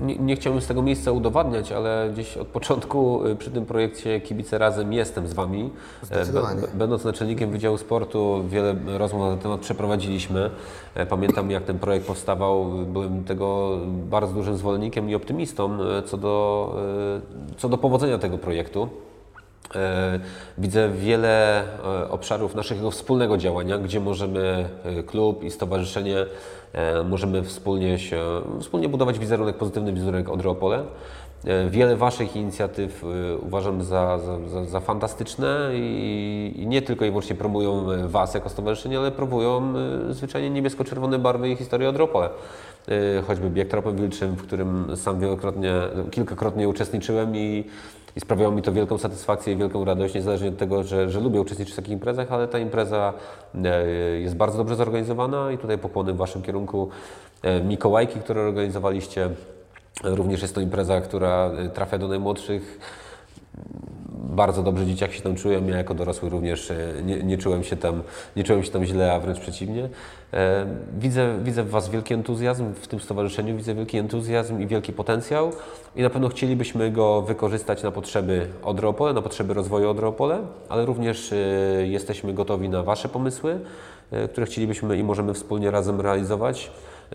Nie, 0.01 0.17
nie 0.17 0.37
chciałbym 0.37 0.63
z 0.63 0.67
tego 0.67 0.83
miejsca 0.83 1.13
udowadniać, 1.13 1.73
ale 1.73 2.11
gdzieś 2.13 2.37
od 2.37 2.49
początku 2.49 3.27
y, 3.27 3.37
przy 3.37 3.51
tym 3.51 3.67
projekcie 3.67 4.21
Kibice 4.21 4.59
Razem 4.59 4.93
jestem 4.93 5.29
z 5.29 5.33
Wami. 5.33 5.71
B- 6.33 6.69
Będąc 6.75 7.05
naczelnikiem 7.05 7.51
Wydziału 7.51 7.79
Sportu, 7.79 8.45
wiele 8.49 8.75
rozmów 8.99 9.23
na 9.23 9.29
ten 9.31 9.39
temat 9.39 9.61
przeprowadziliśmy. 9.61 10.51
E, 10.95 11.07
Pamiętam, 11.07 11.51
jak 11.51 11.65
ten 11.65 11.79
projekt 11.79 12.07
powstawał, 12.07 12.65
byłem 12.65 13.25
tego 13.25 13.77
bardzo 13.89 14.35
dużym 14.35 14.57
zwolennikiem 14.57 15.11
i 15.11 15.15
optymistą 15.15 15.79
co 16.07 16.17
do, 16.17 16.75
co 17.57 17.69
do 17.69 17.79
powodzenia 17.79 18.19
tego 18.19 18.39
projektu. 18.39 18.89
E, 19.75 20.21
Widzę 20.59 20.89
wiele 20.89 21.63
e, 21.63 22.11
obszarów 22.11 22.55
naszego 22.55 22.91
wspólnego 22.91 23.37
działania, 23.37 23.79
gdzie 23.79 24.01
możemy, 24.01 24.69
e, 24.85 25.03
klub 25.03 25.45
i 25.45 25.51
stowarzyszenie, 25.51 26.27
możemy 27.05 27.43
wspólnie 27.43 27.99
się, 27.99 28.23
wspólnie 28.61 28.89
budować 28.89 29.19
wizerunek, 29.19 29.57
pozytywny 29.57 29.93
wizerunek 29.93 30.29
Odry 30.29 30.51
Opole. 30.51 30.85
E, 31.45 31.71
Wiele 31.71 31.97
Waszych 31.97 32.37
inicjatyw 32.37 33.05
uważam 33.43 33.83
za, 33.83 34.19
za, 34.19 34.65
za, 34.65 34.81
fantastyczne 34.81 35.71
i, 35.75 36.55
i 36.57 36.67
nie 36.67 36.83
tylko 36.83 37.05
i 37.05 37.09
wyłącznie 37.09 37.37
promują 37.37 37.87
Was 38.09 38.35
jako 38.35 38.49
stowarzyszenie, 38.49 38.99
ale 38.99 39.11
promują 39.11 39.75
zwyczajnie 40.11 40.51
niebiesko-czerwone 40.51 41.19
barwy 41.19 41.49
i 41.51 41.57
historię 41.57 41.89
Odry 41.89 42.03
Opole. 42.03 42.31
E, 42.89 43.23
Choćby 43.23 43.51
bieg 43.51 43.69
tropem 43.69 43.97
wilczym, 43.97 44.35
w 44.35 44.43
którym 44.43 44.97
sam 44.97 45.21
wielokrotnie, 45.21 45.75
kilkakrotnie 46.11 46.69
uczestniczyłem 46.69 47.37
i, 47.37 47.65
i 48.17 48.21
sprawiało 48.21 48.55
mi 48.55 48.63
to 48.63 48.73
wielką 48.73 48.99
satysfakcję 48.99 49.53
i 49.53 49.57
wielką 49.57 49.85
radość, 49.85 50.15
niezależnie 50.15 50.49
od 50.49 50.57
tego, 50.57 50.85
że, 50.85 51.11
że 51.11 51.21
lubię 51.21 51.41
uczestniczyć 51.41 51.75
w 51.75 51.77
takich 51.77 51.93
imprezach, 51.93 52.33
ale 52.33 52.49
ta 52.49 52.59
impreza 52.59 53.15
e, 53.65 53.87
jest 54.21 54.37
bardzo 54.37 54.59
dobrze 54.59 54.77
zorganizowana 54.77 55.53
i 55.53 55.59
tutaj 55.59 55.79
pokłony 55.79 56.13
w 56.13 56.17
Waszym 56.17 56.43
kierunku. 56.43 56.89
E, 57.43 57.63
Mikołajki, 57.63 58.21
które 58.21 58.41
organizowaliście, 58.41 59.31
również 60.05 60.43
jest 60.43 60.55
to 60.55 60.61
impreza, 60.61 61.01
która 61.01 61.51
e, 61.51 61.69
trafia 61.69 61.99
do 61.99 62.09
najmłodszych. 62.09 62.79
Bardzo 64.19 64.63
dobrze 64.63 64.87
dzieciaki 64.87 65.17
się 65.17 65.23
tam 65.23 65.35
czują. 65.35 65.67
Ja 65.67 65.77
jako 65.77 65.95
dorosły 65.95 66.29
również 66.29 66.71
e, 66.71 66.77
nie, 67.05 67.23
nie, 67.23 67.39
czułem 67.39 67.65
się 67.65 67.77
tam, 67.77 68.03
nie 68.37 68.45
czułem 68.45 68.63
się 68.63 68.71
tam 68.71 68.85
źle, 68.85 69.13
a 69.13 69.21
wręcz 69.21 69.41
przeciwnie. 69.41 69.89
E, 70.33 70.67
widzę, 70.99 71.39
widzę 71.43 71.63
w 71.63 71.71
Was 71.71 71.91
wielki 71.91 72.15
entuzjazm 72.15 72.75
w 72.75 72.87
tym 72.87 73.01
stowarzyszeniu, 73.01 73.57
widzę 73.57 73.75
wielki 73.75 73.99
entuzjazm 73.99 74.61
i 74.61 74.67
wielki 74.67 74.93
potencjał 74.93 75.53
i 75.97 76.03
na 76.03 76.11
pewno 76.11 76.29
chcielibyśmy 76.29 76.91
go 76.91 77.23
wykorzystać 77.23 77.83
na 77.83 77.91
potrzeby 77.91 78.47
Odry 78.63 78.89
Opole, 78.89 79.13
na 79.13 79.23
potrzeby 79.23 79.55
rozwoju 79.55 79.91
Odry 79.91 80.07
Opole, 80.07 80.39
ale 80.69 80.87
również 80.87 81.35
jesteśmy 81.85 82.35
gotowi 82.35 82.69
na 82.69 82.83
Wasze 82.83 83.09
pomysły, 83.09 83.61
które 84.33 84.47
chcielibyśmy 84.47 84.99
i 84.99 85.05
możemy 85.05 85.35
wspólnie 85.35 85.71
razem 85.71 86.01
realizować. 86.01 86.71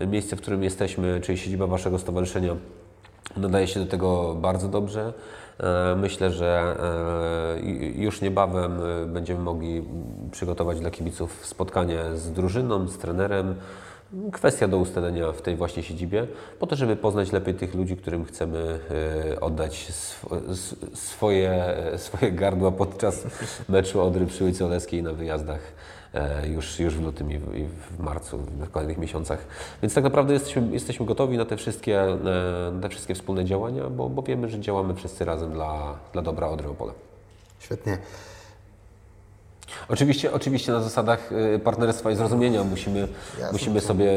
Miejsce, 0.06 0.36
w 0.36 0.40
którym 0.40 0.62
jesteśmy, 0.62 1.20
czyli 1.20 1.38
siedziba 1.38 1.66
Waszego 1.66 1.98
stowarzyszenia, 1.98 2.56
nadaje 3.36 3.66
się 3.66 3.80
do 3.80 3.86
tego 3.86 4.34
bardzo 4.34 4.68
dobrze. 4.68 5.12
E, 5.60 5.96
myślę, 5.96 6.30
że 6.30 6.76
e, 7.56 8.00
już 8.02 8.20
niebawem 8.20 8.80
e, 8.82 9.06
będziemy 9.06 9.40
mogli 9.40 9.84
przygotować 10.30 10.80
dla 10.80 10.90
kibiców 10.90 11.46
spotkanie 11.46 11.98
z 12.14 12.32
drużyną, 12.32 12.88
z 12.88 12.98
trenerem. 12.98 13.54
Kwestia 14.32 14.68
do 14.68 14.78
ustalenia 14.78 15.32
w 15.32 15.42
tej 15.42 15.56
właśnie 15.56 15.82
siedzibie, 15.82 16.26
po 16.58 16.66
to, 16.66 16.76
żeby 16.76 16.96
poznać 16.96 17.32
lepiej 17.32 17.54
tych 17.54 17.74
ludzi, 17.74 17.96
którym 17.96 18.24
chcemy 18.24 18.80
oddać 19.40 19.92
swoje, 20.94 21.74
swoje 21.96 22.32
gardła 22.32 22.72
podczas 22.72 23.26
meczu 23.68 24.02
Odry 24.02 24.26
przy 24.26 24.44
ulicy 24.44 24.64
Oleskiej 24.64 25.02
na 25.02 25.12
wyjazdach 25.12 25.60
już, 26.46 26.80
już 26.80 26.94
w 26.94 27.02
lutym 27.02 27.32
i 27.32 27.38
w, 27.38 27.56
i 27.56 27.66
w 27.66 27.98
marcu, 27.98 28.38
w 28.38 28.70
kolejnych 28.70 28.98
miesiącach. 28.98 29.46
Więc 29.82 29.94
tak 29.94 30.04
naprawdę 30.04 30.32
jesteśmy, 30.32 30.72
jesteśmy 30.72 31.06
gotowi 31.06 31.38
na 31.38 31.44
te 31.44 31.56
wszystkie, 31.56 32.02
e, 32.02 32.16
na 32.72 32.80
te 32.80 32.88
wszystkie 32.88 33.14
wspólne 33.14 33.44
działania, 33.44 33.90
bo, 33.90 34.08
bo 34.08 34.22
wiemy, 34.22 34.48
że 34.48 34.60
działamy 34.60 34.94
wszyscy 34.94 35.24
razem 35.24 35.52
dla, 35.52 35.98
dla 36.12 36.22
dobra 36.22 36.48
Odry 36.48 36.68
Opole. 36.68 36.92
Świetnie. 37.58 37.98
Oczywiście, 39.88 40.32
oczywiście 40.32 40.72
na 40.72 40.80
zasadach 40.80 41.30
e, 41.32 41.58
partnerstwa 41.58 42.10
i 42.10 42.16
zrozumienia 42.16 42.64
musimy, 42.64 43.08
musimy 43.52 43.80
sobie 43.80 44.10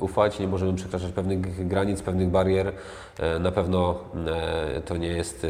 ufać, 0.00 0.38
nie 0.38 0.48
możemy 0.48 0.74
przekraczać 0.74 1.12
pewnych 1.12 1.68
granic, 1.68 2.02
pewnych 2.02 2.28
barier. 2.28 2.72
Na 3.40 3.52
pewno 3.52 3.98
to 4.84 4.96
nie 4.96 5.08
jest 5.08 5.46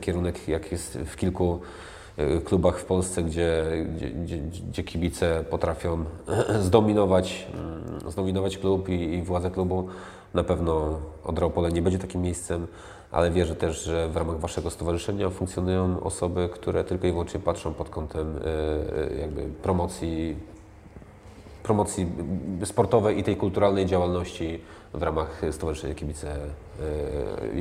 kierunek, 0.00 0.48
jak 0.48 0.72
jest 0.72 0.98
w 0.98 1.16
kilku 1.16 1.60
klubach 2.44 2.78
w 2.78 2.84
Polsce, 2.84 3.22
gdzie, 3.22 3.64
gdzie, 3.94 4.38
gdzie, 4.38 4.82
kibice 4.82 5.44
potrafią 5.50 6.04
zdominować, 6.60 7.46
mm, 7.54 8.10
zdominować 8.10 8.58
klub 8.58 8.88
i, 8.88 8.92
i 8.92 9.22
władze 9.22 9.50
klubu. 9.50 9.88
Na 10.34 10.44
pewno 10.44 10.98
Odra 11.24 11.48
nie 11.72 11.82
będzie 11.82 11.98
takim 11.98 12.22
miejscem, 12.22 12.66
ale 13.10 13.30
wierzę 13.30 13.56
też, 13.56 13.84
że 13.84 14.08
w 14.08 14.16
ramach 14.16 14.38
Waszego 14.38 14.70
stowarzyszenia 14.70 15.30
funkcjonują 15.30 16.00
osoby, 16.00 16.48
które 16.52 16.84
tylko 16.84 17.06
i 17.06 17.10
wyłącznie 17.10 17.40
patrzą 17.40 17.74
pod 17.74 17.90
kątem 17.90 18.36
y, 18.36 18.40
y, 19.12 19.20
jakby 19.20 19.42
promocji, 19.62 20.36
promocji 21.62 22.06
sportowej 22.64 23.18
i 23.18 23.24
tej 23.24 23.36
kulturalnej 23.36 23.86
działalności 23.86 24.60
w 24.94 25.02
ramach 25.02 25.42
Stowarzyszenia 25.50 25.94
Kibice, 25.94 26.36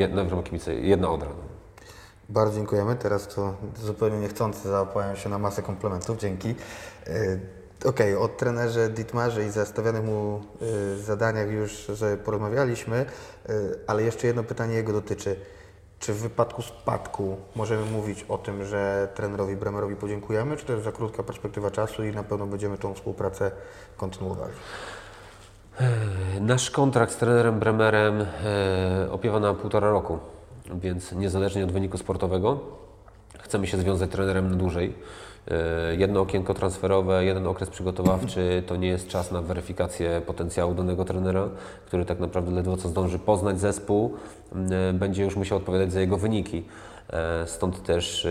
w 0.08 0.16
ramach 0.16 0.44
Kibice 0.44 0.76
Jedna 0.76 1.10
Odra. 1.10 1.30
Bardzo 2.30 2.56
dziękujemy. 2.56 2.96
Teraz 2.96 3.28
to 3.28 3.54
zupełnie 3.84 4.18
niechcący 4.18 4.70
załapałem 4.70 5.16
się 5.16 5.30
na 5.30 5.40
masę 5.40 5.62
komplementów. 5.62 6.18
Dzięki. 6.18 6.50
E, 6.50 7.40
okej, 7.86 8.14
okay, 8.14 8.20
o 8.20 8.28
trenerze 8.28 8.90
Dietmarze 8.90 9.46
i 9.46 9.50
zastawionych 9.50 10.04
mu 10.04 10.42
e, 10.62 10.98
zadaniach 10.98 11.52
już 11.52 11.92
porozmawialiśmy, 12.26 12.98
e, 12.98 13.54
ale 13.88 14.04
jeszcze 14.04 14.28
jedno 14.28 14.44
pytanie 14.44 14.76
jego 14.76 14.94
dotyczy. 14.94 15.40
Czy 16.00 16.14
w 16.14 16.18
wypadku 16.18 16.62
spadku 16.62 17.38
możemy 17.56 17.86
mówić 17.86 18.26
o 18.30 18.38
tym, 18.38 18.66
że 18.66 19.08
trenerowi 19.16 19.56
Bremerowi 19.56 19.96
podziękujemy, 19.96 20.58
czy 20.58 20.66
to 20.66 20.74
jest 20.74 20.86
za 20.86 20.92
krótka 20.92 21.24
perspektywa 21.24 21.72
czasu 21.72 22.04
i 22.04 22.12
na 22.12 22.24
pewno 22.24 22.48
będziemy 22.48 22.78
tą 22.78 22.94
współpracę 22.94 23.52
kontynuowali? 23.98 24.54
Nasz 26.42 26.72
kontrakt 26.72 27.14
z 27.14 27.18
trenerem 27.18 27.60
Bremerem 27.60 28.26
opiewa 29.12 29.40
na 29.40 29.54
półtora 29.54 29.90
roku 29.90 30.20
więc 30.82 31.12
niezależnie 31.12 31.64
od 31.64 31.72
wyniku 31.72 31.98
sportowego 31.98 32.60
chcemy 33.40 33.68
się 33.68 33.78
związać 33.78 34.10
trenerem 34.10 34.50
na 34.50 34.56
dłużej. 34.56 34.94
E, 35.52 35.96
jedno 35.96 36.22
okienko 36.22 36.54
transferowe, 36.54 37.26
jeden 37.26 37.48
okres 37.48 37.70
przygotowawczy 37.70 38.64
to 38.68 38.76
nie 38.76 38.88
jest 38.88 39.08
czas 39.08 39.32
na 39.32 39.42
weryfikację 39.42 40.22
potencjału 40.26 40.74
danego 40.74 41.06
trenera, 41.06 41.50
który 41.86 42.06
tak 42.06 42.20
naprawdę 42.20 42.52
ledwo 42.52 42.78
co 42.78 42.90
zdąży 42.90 43.20
poznać 43.20 43.60
zespół, 43.60 44.14
e, 44.72 44.94
będzie 44.94 45.24
już 45.24 45.36
musiał 45.36 45.58
odpowiadać 45.58 45.92
za 45.92 46.00
jego 46.00 46.18
wyniki. 46.18 46.64
E, 47.10 47.48
stąd 47.48 47.84
też 47.84 48.28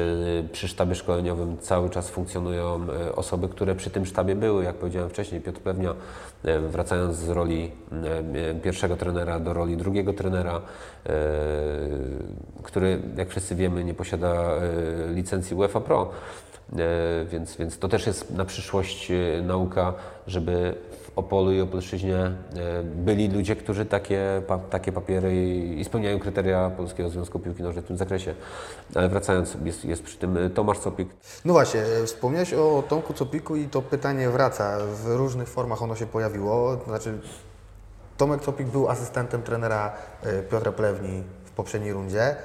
przy 0.52 0.68
sztabie 0.68 0.94
szkoleniowym 0.94 1.58
cały 1.58 1.90
czas 1.90 2.10
funkcjonują 2.10 2.86
osoby, 3.16 3.48
które 3.48 3.74
przy 3.74 3.90
tym 3.90 4.06
sztabie 4.06 4.34
były. 4.34 4.64
Jak 4.64 4.76
powiedziałem 4.76 5.10
wcześniej, 5.10 5.40
Piotr 5.40 5.60
Pewnia, 5.60 5.94
wracając 6.68 7.16
z 7.16 7.28
roli 7.28 7.72
pierwszego 8.62 8.96
trenera 8.96 9.40
do 9.40 9.52
roli 9.52 9.76
drugiego 9.76 10.12
trenera, 10.12 10.60
który, 12.62 13.00
jak 13.16 13.28
wszyscy 13.28 13.54
wiemy, 13.54 13.84
nie 13.84 13.94
posiada 13.94 14.50
licencji 15.14 15.56
UEFA 15.56 15.80
Pro. 15.80 16.10
Więc, 17.30 17.56
więc 17.56 17.78
to 17.78 17.88
też 17.88 18.06
jest 18.06 18.30
na 18.30 18.44
przyszłość 18.44 19.12
nauka, 19.42 19.94
żeby 20.26 20.74
Opolu 21.16 21.52
i 21.52 21.60
Opolszczyźnie 21.60 22.16
e, 22.16 22.34
byli 22.82 23.28
ludzie, 23.28 23.56
którzy 23.56 23.86
takie, 23.86 24.42
pa, 24.46 24.58
takie 24.58 24.92
papiery 24.92 25.36
i, 25.76 25.84
spełniają 25.84 26.18
kryteria 26.18 26.70
Polskiego 26.70 27.10
Związku 27.10 27.38
Piłki 27.38 27.62
Nożnej 27.62 27.84
w 27.84 27.86
tym 27.86 27.96
zakresie. 27.96 28.34
Ale 28.94 29.08
wracając, 29.08 29.56
jest, 29.64 29.84
jest 29.84 30.02
przy 30.02 30.18
tym 30.18 30.36
e, 30.36 30.50
Tomasz 30.50 30.78
Copik. 30.78 31.08
No 31.44 31.52
właśnie, 31.52 31.80
e, 31.80 32.06
wspomniałeś 32.06 32.54
o 32.54 32.82
Tomku 32.88 33.14
Copiku 33.14 33.56
i 33.56 33.68
to 33.68 33.82
pytanie 33.82 34.30
wraca. 34.30 34.78
W 34.78 35.06
różnych 35.06 35.48
formach 35.48 35.82
ono 35.82 35.96
się 35.96 36.06
pojawiło. 36.06 36.80
Znaczy, 36.86 37.18
Tomek 38.16 38.40
Copik 38.40 38.66
był 38.66 38.88
asystentem 38.88 39.42
trenera 39.42 39.92
Piotra 40.50 40.72
Plewni 40.72 41.22
w 41.44 41.50
poprzedniej 41.50 41.92
rundzie. 41.92 42.36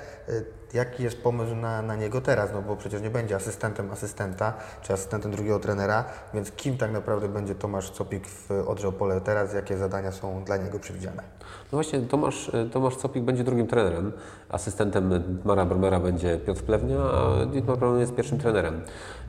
Jaki 0.74 1.04
jest 1.04 1.24
pomysł 1.24 1.56
na, 1.56 1.82
na 1.82 1.96
niego 1.96 2.22
teraz? 2.22 2.50
No 2.54 2.62
bo 2.62 2.76
przecież 2.76 3.02
nie 3.02 3.10
będzie 3.10 3.36
asystentem 3.36 3.92
asystenta, 3.92 4.54
czy 4.82 4.94
asystentem 4.94 5.32
drugiego 5.32 5.60
trenera, 5.60 6.06
więc 6.34 6.52
kim 6.52 6.78
tak 6.78 6.92
naprawdę 6.92 7.30
będzie 7.30 7.56
Tomasz 7.56 7.92
Copik 7.92 8.28
w 8.28 8.52
Odrze 8.68 8.88
Opole 8.88 9.22
teraz? 9.22 9.54
Jakie 9.54 9.78
zadania 9.78 10.12
są 10.12 10.44
dla 10.44 10.58
niego 10.58 10.80
przewidziane? 10.80 11.24
No 11.72 11.78
właśnie, 11.78 12.00
Tomasz, 12.00 12.52
Tomasz 12.72 12.96
Copik 12.96 13.24
będzie 13.24 13.44
drugim 13.44 13.68
trenerem. 13.68 14.12
Asystentem 14.50 15.24
Mara 15.46 15.66
Bromera 15.66 16.00
będzie 16.00 16.38
Piotr 16.38 16.62
Plewnia, 16.62 17.00
a 17.00 17.46
Dietmar 17.46 17.78
Brown 17.78 18.00
jest 18.00 18.16
pierwszym 18.16 18.38
trenerem. 18.38 18.82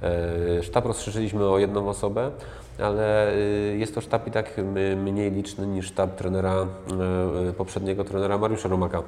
E, 0.03 0.63
sztab 0.63 0.87
rozszerzyliśmy 0.87 1.49
o 1.49 1.59
jedną 1.59 1.89
osobę, 1.89 2.31
ale 2.79 3.33
e, 3.33 3.37
jest 3.77 3.95
to 3.95 4.01
sztab 4.01 4.27
i 4.27 4.31
tak 4.31 4.61
mniej 4.97 5.31
liczny 5.31 5.67
niż 5.67 5.87
sztab 5.87 6.17
trenera, 6.17 6.67
e, 7.49 7.53
poprzedniego 7.53 8.05
trenera 8.05 8.39
Mariusza 8.39 8.69
Romaka. 8.69 9.03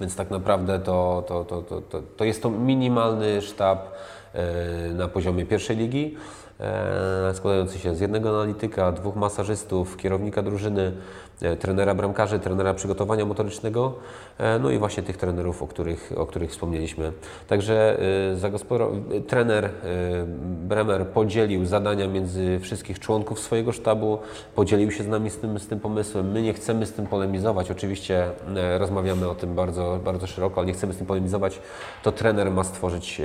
Więc 0.00 0.16
tak 0.16 0.30
naprawdę 0.30 0.78
to, 0.78 1.24
to, 1.26 1.44
to, 1.44 1.62
to, 1.62 2.02
to 2.16 2.24
jest 2.24 2.42
to 2.42 2.50
minimalny 2.50 3.42
sztab 3.42 3.78
e, 4.34 4.88
na 4.88 5.08
poziomie 5.08 5.46
pierwszej 5.46 5.76
ligi, 5.76 6.16
e, 6.60 7.34
składający 7.34 7.78
się 7.78 7.94
z 7.94 8.00
jednego 8.00 8.28
analityka, 8.28 8.92
dwóch 8.92 9.16
masażystów, 9.16 9.96
kierownika 9.96 10.42
drużyny, 10.42 10.92
trenera 11.60 11.94
bramkarzy, 11.94 12.38
trenera 12.38 12.74
przygotowania 12.74 13.24
motorycznego, 13.24 13.94
e, 14.38 14.58
no 14.58 14.70
i 14.70 14.78
właśnie 14.78 15.02
tych 15.02 15.16
trenerów, 15.16 15.62
o 15.62 15.66
których, 15.66 16.12
o 16.16 16.26
których 16.26 16.50
wspomnieliśmy. 16.50 17.12
Także 17.48 17.98
e, 19.14 19.20
trener 19.20 19.70
Bremer 20.68 21.06
podzielił 21.06 21.66
zadania 21.66 22.08
między 22.08 22.60
wszystkich 22.60 22.98
członków 22.98 23.40
swojego 23.40 23.72
sztabu, 23.72 24.18
podzielił 24.54 24.90
się 24.90 25.04
z 25.04 25.08
nami 25.08 25.30
z 25.30 25.38
tym, 25.38 25.58
z 25.58 25.66
tym 25.66 25.80
pomysłem. 25.80 26.32
My 26.32 26.42
nie 26.42 26.52
chcemy 26.52 26.86
z 26.86 26.92
tym 26.92 27.06
polemizować, 27.06 27.70
oczywiście 27.70 28.26
rozmawiamy 28.78 29.28
o 29.28 29.34
tym 29.34 29.54
bardzo, 29.54 30.00
bardzo 30.04 30.26
szeroko, 30.26 30.60
ale 30.60 30.66
nie 30.66 30.72
chcemy 30.72 30.92
z 30.92 30.96
tym 30.96 31.06
polemizować. 31.06 31.60
To 32.02 32.12
trener 32.12 32.50
ma 32.50 32.64
stworzyć 32.64 33.22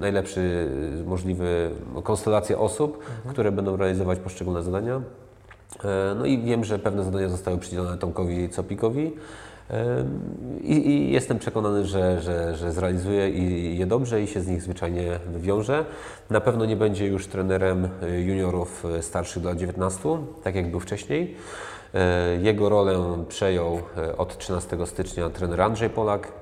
najlepszy 0.00 0.70
możliwy 1.06 1.70
konstelację 2.02 2.58
osób, 2.58 2.96
mhm. 2.96 3.32
które 3.32 3.52
będą 3.52 3.76
realizować 3.76 4.18
poszczególne 4.18 4.62
zadania. 4.62 5.00
E, 5.84 6.14
no 6.18 6.26
i 6.26 6.38
wiem, 6.38 6.64
że 6.64 6.78
pewne 6.78 7.04
zadania 7.04 7.28
zostały 7.28 7.58
przydzielone 7.58 7.98
Tomkowi 7.98 8.48
Copikowi. 8.48 9.12
E, 9.70 10.04
I, 10.60 10.90
I, 10.90 11.12
jestem 11.12 11.38
przekonany, 11.38 11.86
że, 11.86 12.20
że, 12.20 12.56
że 12.56 12.72
zrealizuje 12.72 13.30
i 13.30 13.78
je 13.78 13.86
dobrze 13.86 14.22
i 14.22 14.26
się 14.26 14.40
z 14.40 14.48
nich 14.48 14.62
zwyczajnie 14.62 15.18
wywiąże. 15.32 15.84
Na 16.30 16.40
pewno 16.40 16.64
nie 16.64 16.76
będzie 16.76 17.06
już 17.06 17.26
trenerem 17.26 17.88
juniorów 18.26 18.84
starszych 19.00 19.42
do 19.42 19.48
lat 19.48 19.58
19, 19.58 20.18
tak 20.42 20.54
jak 20.54 20.70
był 20.70 20.80
wcześniej. 20.80 21.36
E, 21.94 22.36
jego 22.36 22.68
rolę 22.68 23.24
przejął 23.28 23.80
od 24.18 24.38
13 24.38 24.86
stycznia 24.86 25.30
trener 25.30 25.60
Andrzej 25.60 25.90
Polak. 25.90 26.32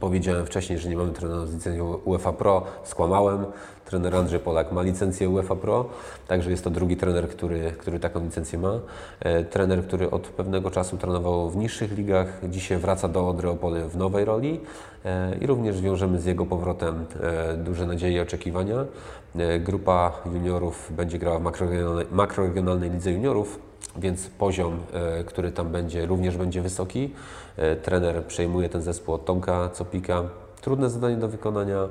Powiedziałem 0.00 0.46
wcześniej, 0.46 0.78
że 0.78 0.88
nie 0.88 0.96
mamy 0.96 1.12
trenera 1.12 1.46
z 1.46 1.54
licencją 1.54 1.94
UEFA 2.04 2.32
Pro. 2.32 2.62
Skłamałem. 2.84 3.46
Trener 3.90 4.16
Andrzej 4.16 4.40
Polak 4.40 4.72
ma 4.72 4.82
licencję 4.82 5.28
UEFA 5.28 5.56
Pro, 5.56 5.84
także 6.28 6.50
jest 6.50 6.64
to 6.64 6.70
drugi 6.70 6.96
trener, 6.96 7.28
który, 7.28 7.72
który 7.78 8.00
taką 8.00 8.24
licencję 8.24 8.58
ma. 8.58 8.80
E, 9.20 9.44
trener, 9.44 9.86
który 9.86 10.10
od 10.10 10.22
pewnego 10.22 10.70
czasu 10.70 10.96
trenował 10.96 11.50
w 11.50 11.56
niższych 11.56 11.98
ligach, 11.98 12.40
dzisiaj 12.48 12.78
wraca 12.78 13.08
do 13.08 13.28
Odry 13.28 13.48
Opole 13.48 13.88
w 13.88 13.96
nowej 13.96 14.24
roli 14.24 14.60
e, 15.04 15.36
i 15.40 15.46
również 15.46 15.80
wiążemy 15.80 16.20
z 16.20 16.24
jego 16.24 16.46
powrotem 16.46 17.06
e, 17.20 17.56
duże 17.56 17.86
nadzieje 17.86 18.16
i 18.16 18.20
oczekiwania. 18.20 18.84
Grupa 19.60 20.12
juniorów 20.32 20.92
będzie 20.96 21.18
grała 21.18 21.38
w 21.38 21.42
makroregionalnej, 21.42 22.06
makroregionalnej 22.10 22.90
lidze 22.90 23.10
juniorów 23.10 23.58
więc 23.96 24.26
poziom, 24.26 24.78
który 25.26 25.52
tam 25.52 25.68
będzie, 25.68 26.06
również 26.06 26.36
będzie 26.36 26.62
wysoki. 26.62 27.10
Trener 27.82 28.24
przejmuje 28.24 28.68
ten 28.68 28.82
zespół 28.82 29.14
od 29.14 29.24
Tomka 29.24 29.68
Copika. 29.68 30.22
Trudne 30.60 30.90
zadanie 30.90 31.16
do 31.16 31.28
wykonania, 31.28 31.88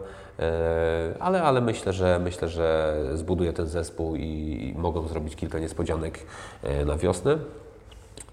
ale, 1.19 1.43
ale 1.43 1.61
myślę, 1.61 1.93
że 1.93 2.19
myślę, 2.23 2.49
że 2.49 2.95
zbuduje 3.13 3.53
ten 3.53 3.67
zespół 3.67 4.15
i 4.15 4.73
mogą 4.77 5.07
zrobić 5.07 5.35
kilka 5.35 5.59
niespodzianek 5.59 6.19
e, 6.63 6.85
na 6.85 6.97
wiosnę. 6.97 7.37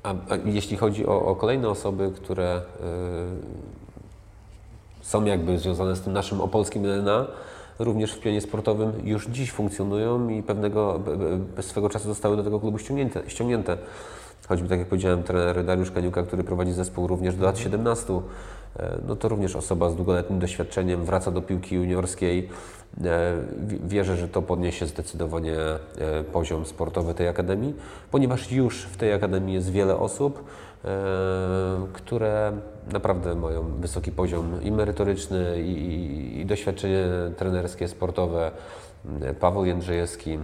A, 0.03 0.11
a 0.11 0.37
jeśli 0.45 0.77
chodzi 0.77 1.07
o, 1.07 1.27
o 1.27 1.37
kolejne 1.37 1.69
osoby, 1.69 2.13
które 2.17 2.45
e, 2.45 2.63
są 5.01 5.25
jakby 5.25 5.59
związane 5.59 5.97
z 5.97 6.01
tym 6.01 6.13
naszym 6.13 6.41
opolskim 6.41 6.83
DNA, 6.83 7.27
również 7.79 8.13
w 8.13 8.21
pionie 8.21 8.41
sportowym 8.41 8.93
już 9.05 9.27
dziś 9.27 9.53
funkcjonują 9.53 10.29
i 10.29 10.43
pewnego 10.43 11.01
swego 11.61 11.89
czasu 11.89 12.09
zostały 12.09 12.37
do 12.37 12.45
tego 12.45 12.61
klubu 12.61 12.79
ściągnięte. 12.79 13.23
ściągnięte. 13.27 13.77
Choćby, 14.49 14.69
tak 14.69 14.79
jak 14.79 14.89
powiedziałem, 14.89 15.23
trener 15.23 15.65
Dariusz 15.65 15.91
Kaniuka, 15.91 16.23
który 16.23 16.45
prowadzi 16.45 16.73
zespół 16.73 17.07
również 17.07 17.35
do 17.35 17.45
lat 17.45 17.59
17, 17.59 18.13
e, 18.13 18.21
no 19.09 19.17
to 19.17 19.29
również 19.29 19.57
osoba 19.57 19.91
z 19.91 19.97
długoletnim 19.97 20.39
doświadczeniem, 20.39 21.05
wraca 21.05 21.31
do 21.31 21.43
piłki 21.43 21.75
juniorskiej. 21.75 22.49
E, 23.05 23.33
wi- 23.67 23.81
Wierzę, 23.85 24.17
że 24.17 24.29
to 24.29 24.43
podniesie 24.43 24.87
zdecydowanie 24.87 25.57
e, 25.59 26.25
poziom 26.33 26.67
sportowy 26.67 27.15
tej 27.15 27.29
akademii, 27.29 27.75
ponieważ 28.11 28.53
już 28.53 28.83
w 28.83 28.97
tej 28.97 29.13
akademii 29.13 29.55
jest 29.55 29.71
wiele 29.71 29.97
osób, 29.97 30.45
e, 30.85 30.89
które 31.93 32.53
naprawdę 32.93 33.35
mają 33.35 33.63
wysoki 33.81 34.13
poziom 34.13 34.63
i 34.63 34.71
merytoryczny, 34.73 35.63
i, 35.63 36.41
i 36.41 36.47
doświadczenie 36.47 37.05
trenerskie, 37.37 37.89
sportowe. 37.89 38.51
Paweł 39.41 39.65
Jędrzejewski, 39.65 40.33
e, 40.33 40.39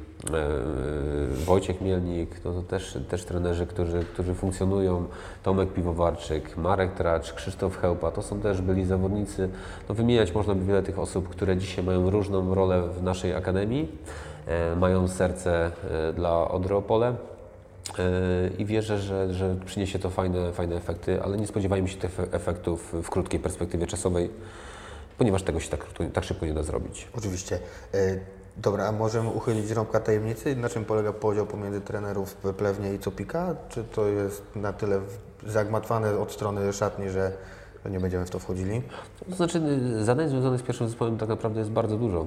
Wojciech 1.44 1.80
Mielnik, 1.80 2.44
no 2.44 2.52
to 2.52 2.62
też, 2.62 2.98
też 3.08 3.24
trenerzy, 3.24 3.66
którzy, 3.66 4.04
którzy 4.04 4.34
funkcjonują, 4.34 5.06
Tomek 5.42 5.72
Piwowarczyk, 5.72 6.56
Marek 6.56 6.94
Tracz, 6.94 7.32
Krzysztof 7.32 7.80
Chełpa, 7.80 8.10
to 8.10 8.22
są 8.22 8.40
też 8.40 8.62
byli 8.62 8.84
zawodnicy. 8.84 9.48
No 9.88 9.94
wymieniać 9.94 10.34
można 10.34 10.54
by 10.54 10.64
wiele 10.64 10.82
tych 10.82 10.98
osób, 10.98 11.28
które 11.28 11.56
dzisiaj 11.56 11.84
mają 11.84 12.10
różną 12.10 12.54
rolę 12.54 12.82
w 12.82 13.02
naszej 13.02 13.34
akademii, 13.34 13.88
e, 14.46 14.76
mają 14.76 15.08
serce 15.08 15.70
e, 15.90 16.12
dla 16.12 16.48
Odry 16.48 16.74
Opole. 16.74 17.14
I 18.58 18.64
wierzę, 18.64 18.98
że, 18.98 19.34
że 19.34 19.56
przyniesie 19.66 19.98
to 19.98 20.10
fajne, 20.10 20.52
fajne 20.52 20.76
efekty, 20.76 21.22
ale 21.22 21.36
nie 21.36 21.46
spodziewajmy 21.46 21.88
się 21.88 21.96
tych 21.96 22.20
efektów 22.32 22.94
w 23.02 23.10
krótkiej 23.10 23.40
perspektywie 23.40 23.86
czasowej, 23.86 24.30
ponieważ 25.18 25.42
tego 25.42 25.60
się 25.60 25.68
tak, 25.70 25.86
tak 26.12 26.24
szybko 26.24 26.46
nie 26.46 26.54
da 26.54 26.62
zrobić. 26.62 27.08
Oczywiście. 27.16 27.58
Dobra, 28.56 28.86
a 28.86 28.92
możemy 28.92 29.28
uchylić 29.28 29.70
rąbka 29.70 30.00
tajemnicy? 30.00 30.56
Na 30.56 30.68
czym 30.68 30.84
polega 30.84 31.12
podział 31.12 31.46
pomiędzy 31.46 31.80
trenerów 31.80 32.34
Plewnie 32.34 32.94
i 32.94 32.98
Copika? 32.98 33.56
Czy 33.68 33.84
to 33.84 34.06
jest 34.06 34.42
na 34.56 34.72
tyle 34.72 35.00
zagmatwane 35.46 36.18
od 36.18 36.32
strony 36.32 36.72
szatni, 36.72 37.10
że 37.10 37.32
nie 37.90 38.00
będziemy 38.00 38.26
w 38.26 38.30
to 38.30 38.38
wchodzili? 38.38 38.82
To 39.30 39.36
znaczy, 39.36 39.62
y, 40.00 40.04
zadań 40.04 40.28
związanych 40.28 40.60
z 40.60 40.62
pierwszym 40.62 40.86
zespołem 40.86 41.18
tak 41.18 41.28
naprawdę 41.28 41.60
jest 41.60 41.72
bardzo 41.72 41.96
dużo. 41.96 42.26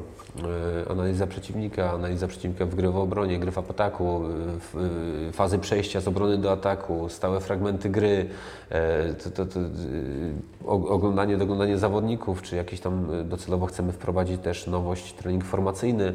Y, 0.86 0.90
Analiza 0.90 1.28
przeciwnika, 1.28 1.92
analiza 1.92 2.28
przeciwnika 2.28 2.66
w 2.66 2.76
gry 2.76 2.90
w 2.90 2.98
obronie, 2.98 3.40
gry 3.40 3.52
w 3.52 3.58
ataku, 3.58 4.22
y, 5.30 5.32
fazy 5.32 5.60
przejścia 5.60 6.02
z 6.02 6.08
obrony 6.08 6.38
do 6.38 6.52
ataku, 6.52 7.10
stałe 7.10 7.40
fragmenty 7.40 7.90
gry, 7.90 8.30
to, 9.24 9.32
to, 9.32 9.46
to, 9.46 9.60
oglądanie, 10.68 11.38
doglądanie 11.38 11.78
zawodników, 11.78 12.42
czy 12.42 12.56
jakieś 12.56 12.80
tam 12.80 13.08
docelowo 13.30 13.66
chcemy 13.66 13.92
wprowadzić 13.92 14.42
też 14.42 14.68
nowość, 14.68 15.14
trening 15.14 15.44
formacyjny. 15.44 16.14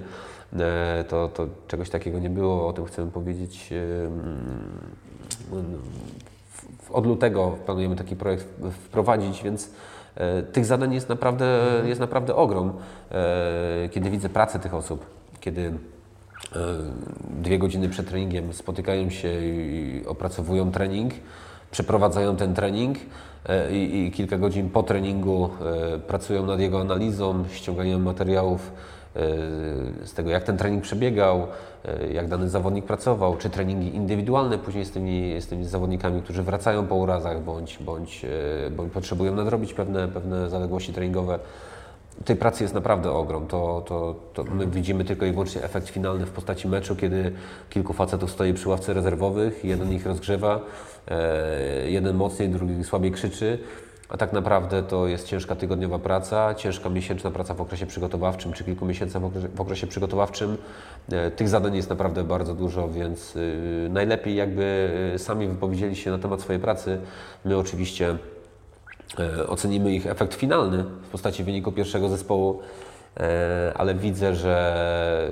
To, 1.08 1.28
to 1.28 1.46
czegoś 1.68 1.90
takiego 1.90 2.18
nie 2.18 2.30
było, 2.30 2.68
o 2.68 2.72
tym 2.72 2.84
chcemy 2.84 3.10
powiedzieć. 3.10 3.70
Od 6.92 7.06
lutego 7.06 7.56
planujemy 7.66 7.96
taki 7.96 8.16
projekt 8.16 8.46
wprowadzić, 8.84 9.42
więc 9.42 9.70
e, 10.14 10.42
tych 10.42 10.64
zadań 10.64 10.94
jest 10.94 11.08
naprawdę, 11.08 11.62
jest 11.84 12.00
naprawdę 12.00 12.36
ogrom. 12.36 12.72
E, 13.10 13.88
kiedy 13.88 14.10
widzę 14.10 14.28
pracę 14.28 14.58
tych 14.58 14.74
osób, 14.74 15.06
kiedy 15.40 15.62
e, 15.62 15.72
dwie 17.42 17.58
godziny 17.58 17.88
przed 17.88 18.08
treningiem 18.08 18.52
spotykają 18.52 19.10
się 19.10 19.28
i 19.42 20.02
opracowują 20.06 20.70
trening, 20.70 21.12
przeprowadzają 21.70 22.36
ten 22.36 22.54
trening 22.54 22.98
i, 23.70 24.06
i 24.06 24.10
kilka 24.10 24.38
godzin 24.38 24.70
po 24.70 24.82
treningu 24.82 25.50
pracują 26.06 26.46
nad 26.46 26.60
jego 26.60 26.80
analizą, 26.80 27.44
ściąganiem 27.52 28.02
materiałów 28.02 28.72
z 30.04 30.12
tego, 30.14 30.30
jak 30.30 30.44
ten 30.44 30.56
trening 30.56 30.82
przebiegał, 30.82 31.46
e, 31.84 32.12
jak 32.12 32.28
dany 32.28 32.48
zawodnik 32.48 32.84
pracował, 32.84 33.36
czy 33.36 33.50
treningi 33.50 33.96
indywidualne 33.96 34.58
później 34.58 34.84
z 34.84 34.90
tymi, 34.90 35.40
z 35.40 35.46
tymi 35.46 35.64
zawodnikami, 35.64 36.22
którzy 36.22 36.42
wracają 36.42 36.86
po 36.86 36.94
urazach 36.94 37.42
bądź, 37.42 37.78
bądź, 37.78 38.24
e, 38.66 38.70
bądź 38.70 38.92
potrzebują 38.92 39.34
nadrobić 39.34 39.74
pewne, 39.74 40.08
pewne 40.08 40.50
zaległości 40.50 40.92
treningowe. 40.92 41.38
Tej 42.24 42.36
pracy 42.36 42.64
jest 42.64 42.74
naprawdę 42.74 43.10
ogrom. 43.10 43.46
To, 43.46 43.82
to, 43.86 44.14
to 44.34 44.44
my 44.44 44.66
widzimy 44.66 45.04
tylko 45.04 45.26
i 45.26 45.32
wyłącznie 45.32 45.62
efekt 45.62 45.88
finalny 45.88 46.26
w 46.26 46.30
postaci 46.30 46.68
meczu, 46.68 46.96
kiedy 46.96 47.32
kilku 47.70 47.92
facetów 47.92 48.30
stoi 48.30 48.54
przy 48.54 48.68
ławce 48.68 48.94
rezerwowych, 48.94 49.64
jeden 49.64 49.92
ich 49.92 50.06
rozgrzewa, 50.06 50.60
e, 51.08 51.90
jeden 51.90 52.16
mocniej, 52.16 52.48
drugi 52.48 52.84
słabiej 52.84 53.12
krzyczy. 53.12 53.58
A 54.10 54.16
tak 54.16 54.32
naprawdę 54.32 54.82
to 54.82 55.06
jest 55.06 55.26
ciężka 55.28 55.56
tygodniowa 55.56 55.98
praca, 55.98 56.54
ciężka 56.54 56.88
miesięczna 56.88 57.30
praca 57.30 57.54
w 57.54 57.60
okresie 57.60 57.86
przygotowawczym, 57.86 58.52
czy 58.52 58.64
kilku 58.64 58.86
miesięcy 58.86 59.20
w 59.54 59.60
okresie, 59.60 59.86
przygotowawczym. 59.86 60.56
E, 61.12 61.30
Tych 61.30 61.48
zadań 61.48 61.76
jest 61.76 61.90
naprawdę 61.90 62.24
bardzo 62.24 62.54
dużo, 62.54 62.88
więc 62.88 63.36
y, 63.36 63.88
najlepiej 63.90 64.36
jakby 64.36 64.90
y, 65.14 65.18
sami 65.18 65.48
wypowiedzieli 65.48 65.96
się 65.96 66.10
na 66.10 66.18
temat 66.18 66.40
swojej 66.40 66.62
pracy. 66.62 67.00
My 67.44 67.56
oczywiście 67.56 68.16
e, 69.18 69.46
ocenimy 69.46 69.94
ich 69.94 70.06
efekt 70.06 70.34
finalny 70.34 70.84
w 71.02 71.08
postaci 71.08 71.44
wyniku 71.44 71.72
pierwszego 71.72 72.08
zespołu, 72.08 72.60
e, 73.20 73.72
ale 73.76 73.94
widzę, 73.94 74.34
że 74.34 75.30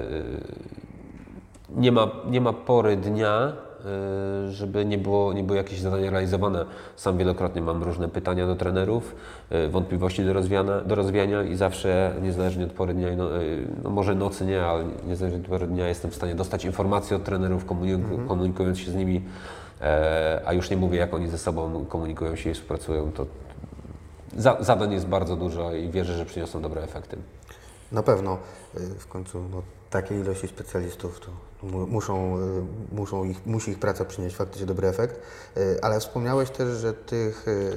e, 1.76 1.80
nie 1.80 1.92
ma, 1.92 2.10
nie 2.30 2.40
ma 2.40 2.52
pory 2.52 2.96
dnia, 2.96 3.52
żeby 4.50 4.84
nie 4.84 4.98
było, 4.98 5.32
nie 5.32 5.42
były 5.42 5.58
jakieś 5.58 5.80
zadania 5.80 6.10
realizowane. 6.10 6.64
Sam 6.96 7.18
wielokrotnie 7.18 7.62
mam 7.62 7.82
różne 7.82 8.08
pytania 8.08 8.46
do 8.46 8.56
trenerów, 8.56 9.14
e, 9.50 9.68
wątpliwości 9.68 10.24
do 10.24 10.32
rozwiania, 10.32 10.80
do 10.80 10.94
rozwiania 10.94 11.42
i 11.42 11.56
zawsze, 11.56 12.14
niezależnie 12.22 12.64
od 12.64 12.72
pory 12.72 12.94
dnia, 12.94 13.16
no, 13.16 13.36
e, 13.36 13.40
no 13.84 13.90
może 13.90 14.14
nocy 14.14 14.46
nie, 14.46 14.62
ale 14.62 14.84
niezależnie 15.06 15.40
od 15.40 15.46
pory 15.46 15.66
dnia 15.66 15.88
jestem 15.88 16.10
w 16.10 16.14
stanie 16.14 16.34
dostać 16.34 16.64
informacje 16.64 17.16
od 17.16 17.24
trenerów, 17.24 17.64
komuniku, 17.64 18.18
komunikując 18.28 18.78
się 18.78 18.90
z 18.90 18.94
nimi, 18.94 19.24
e, 19.80 20.42
a 20.46 20.52
już 20.52 20.70
nie 20.70 20.76
mówię, 20.76 20.98
jak 20.98 21.14
oni 21.14 21.28
ze 21.28 21.38
sobą 21.38 21.84
komunikują 21.84 22.36
się 22.36 22.50
i 22.50 22.54
współpracują, 22.54 23.12
to 23.12 23.26
za, 24.36 24.56
zadań 24.60 24.92
jest 24.92 25.06
bardzo 25.06 25.36
dużo 25.36 25.74
i 25.74 25.90
wierzę, 25.90 26.16
że 26.16 26.24
przyniosą 26.24 26.62
dobre 26.62 26.82
efekty. 26.82 27.16
Na 27.92 28.02
pewno 28.02 28.38
y, 28.76 28.80
w 28.98 29.06
końcu 29.06 29.42
no, 29.50 29.62
takiej 29.90 30.18
ilości 30.18 30.48
specjalistów 30.48 31.20
to 31.20 31.30
mu, 31.62 31.86
muszą, 31.86 32.38
y, 32.38 32.94
muszą 32.94 33.24
ich, 33.24 33.46
musi 33.46 33.70
ich 33.70 33.78
praca 33.78 34.04
przynieść 34.04 34.36
faktycznie 34.36 34.66
dobry 34.66 34.88
efekt. 34.88 35.20
Y, 35.56 35.78
Ale 35.82 36.00
wspomniałeś 36.00 36.50
też, 36.50 36.78
że 36.78 36.92
tych 36.92 37.48
y, 37.48 37.74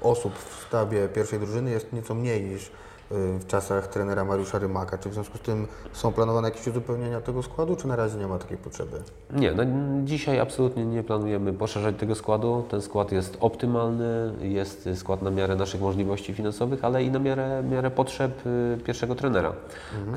osób 0.00 0.34
w 0.38 0.62
sztabie 0.66 1.08
pierwszej 1.08 1.38
drużyny 1.38 1.70
jest 1.70 1.92
nieco 1.92 2.14
mniej 2.14 2.44
niż 2.44 2.70
w 3.12 3.46
czasach 3.46 3.86
trenera 3.88 4.24
Mariusza 4.24 4.58
Rymaka. 4.58 4.98
Czy 4.98 5.08
w 5.08 5.14
związku 5.14 5.38
z 5.38 5.40
tym 5.40 5.66
są 5.92 6.12
planowane 6.12 6.48
jakieś 6.48 6.66
uzupełnienia 6.66 7.20
tego 7.20 7.42
składu, 7.42 7.76
czy 7.76 7.88
na 7.88 7.96
razie 7.96 8.18
nie 8.18 8.26
ma 8.26 8.38
takiej 8.38 8.56
potrzeby? 8.58 8.96
Nie, 9.30 9.52
no 9.52 9.62
dzisiaj 10.04 10.40
absolutnie 10.40 10.84
nie 10.84 11.02
planujemy 11.02 11.52
poszerzać 11.52 11.96
tego 11.96 12.14
składu. 12.14 12.64
Ten 12.70 12.82
skład 12.82 13.12
jest 13.12 13.36
optymalny, 13.40 14.32
jest 14.40 14.88
skład 14.94 15.22
na 15.22 15.30
miarę 15.30 15.56
naszych 15.56 15.80
możliwości 15.80 16.34
finansowych, 16.34 16.84
ale 16.84 17.04
i 17.04 17.10
na 17.10 17.18
miarę, 17.18 17.62
miarę 17.70 17.90
potrzeb 17.90 18.46
y, 18.46 18.78
pierwszego 18.84 19.14
trenera, 19.14 19.52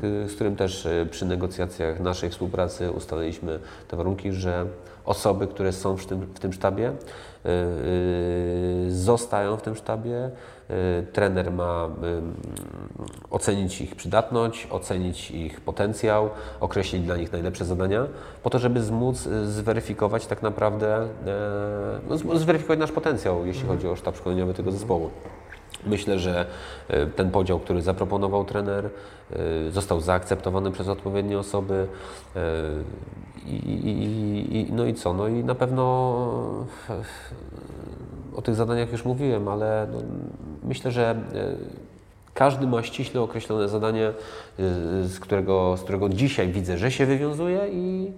z 0.28 0.34
którym 0.34 0.56
też 0.56 0.86
y, 0.86 1.08
przy 1.10 1.26
negocjacjach 1.26 2.00
naszej 2.00 2.30
współpracy 2.30 2.90
ustaliliśmy 2.90 3.58
te 3.88 3.96
warunki, 3.96 4.32
że 4.32 4.66
osoby, 5.04 5.46
które 5.46 5.72
są 5.72 5.96
w 5.96 6.06
tym, 6.06 6.20
w 6.34 6.38
tym 6.40 6.52
sztabie, 6.52 6.88
y, 6.90 7.48
y, 7.48 8.94
zostają 8.94 9.56
w 9.56 9.62
tym 9.62 9.74
sztabie. 9.74 10.30
Y, 10.70 11.06
Trener 11.12 11.52
ma 11.52 11.86
y, 11.86 13.30
ocenić 13.30 13.80
ich 13.80 13.96
przydatność, 13.96 14.68
ocenić 14.70 15.30
ich 15.30 15.60
potencjał, 15.60 16.30
określić 16.60 17.02
dla 17.02 17.16
nich 17.16 17.32
najlepsze 17.32 17.64
zadania, 17.64 18.06
po 18.42 18.50
to, 18.50 18.58
żeby 18.58 18.80
móc 18.92 19.26
y, 19.26 19.52
zweryfikować 19.52 20.26
tak 20.26 20.42
naprawdę, 20.42 21.08
no, 22.08 22.38
zweryfikować 22.38 22.78
nasz 22.78 22.92
potencjał, 22.92 23.46
jeśli 23.46 23.68
chodzi 23.68 23.88
o 23.88 23.96
sztab 23.96 24.16
szkoleniowy 24.16 24.54
tego 24.54 24.72
zespołu. 24.72 25.10
Myślę, 25.86 26.18
że 26.18 26.46
ten 27.16 27.30
podział, 27.30 27.60
który 27.60 27.82
zaproponował 27.82 28.44
trener, 28.44 28.90
został 29.70 30.00
zaakceptowany 30.00 30.70
przez 30.70 30.88
odpowiednie 30.88 31.38
osoby. 31.38 31.86
I, 33.46 33.54
i, 33.54 34.56
i, 34.56 34.72
no 34.72 34.86
i 34.86 34.94
co? 34.94 35.12
No 35.12 35.28
i 35.28 35.44
na 35.44 35.54
pewno 35.54 36.66
o 38.36 38.42
tych 38.42 38.54
zadaniach 38.54 38.92
już 38.92 39.04
mówiłem, 39.04 39.48
ale 39.48 39.86
no, 39.92 39.98
myślę, 40.62 40.90
że 40.90 41.16
każdy 42.34 42.66
ma 42.66 42.82
ściśle 42.82 43.20
określone 43.20 43.68
zadanie, 43.68 44.12
z 45.02 45.20
którego, 45.20 45.76
z 45.76 45.82
którego 45.82 46.08
dzisiaj 46.08 46.48
widzę, 46.52 46.78
że 46.78 46.90
się 46.90 47.06
wywiązuje 47.06 47.68
i, 47.68 48.12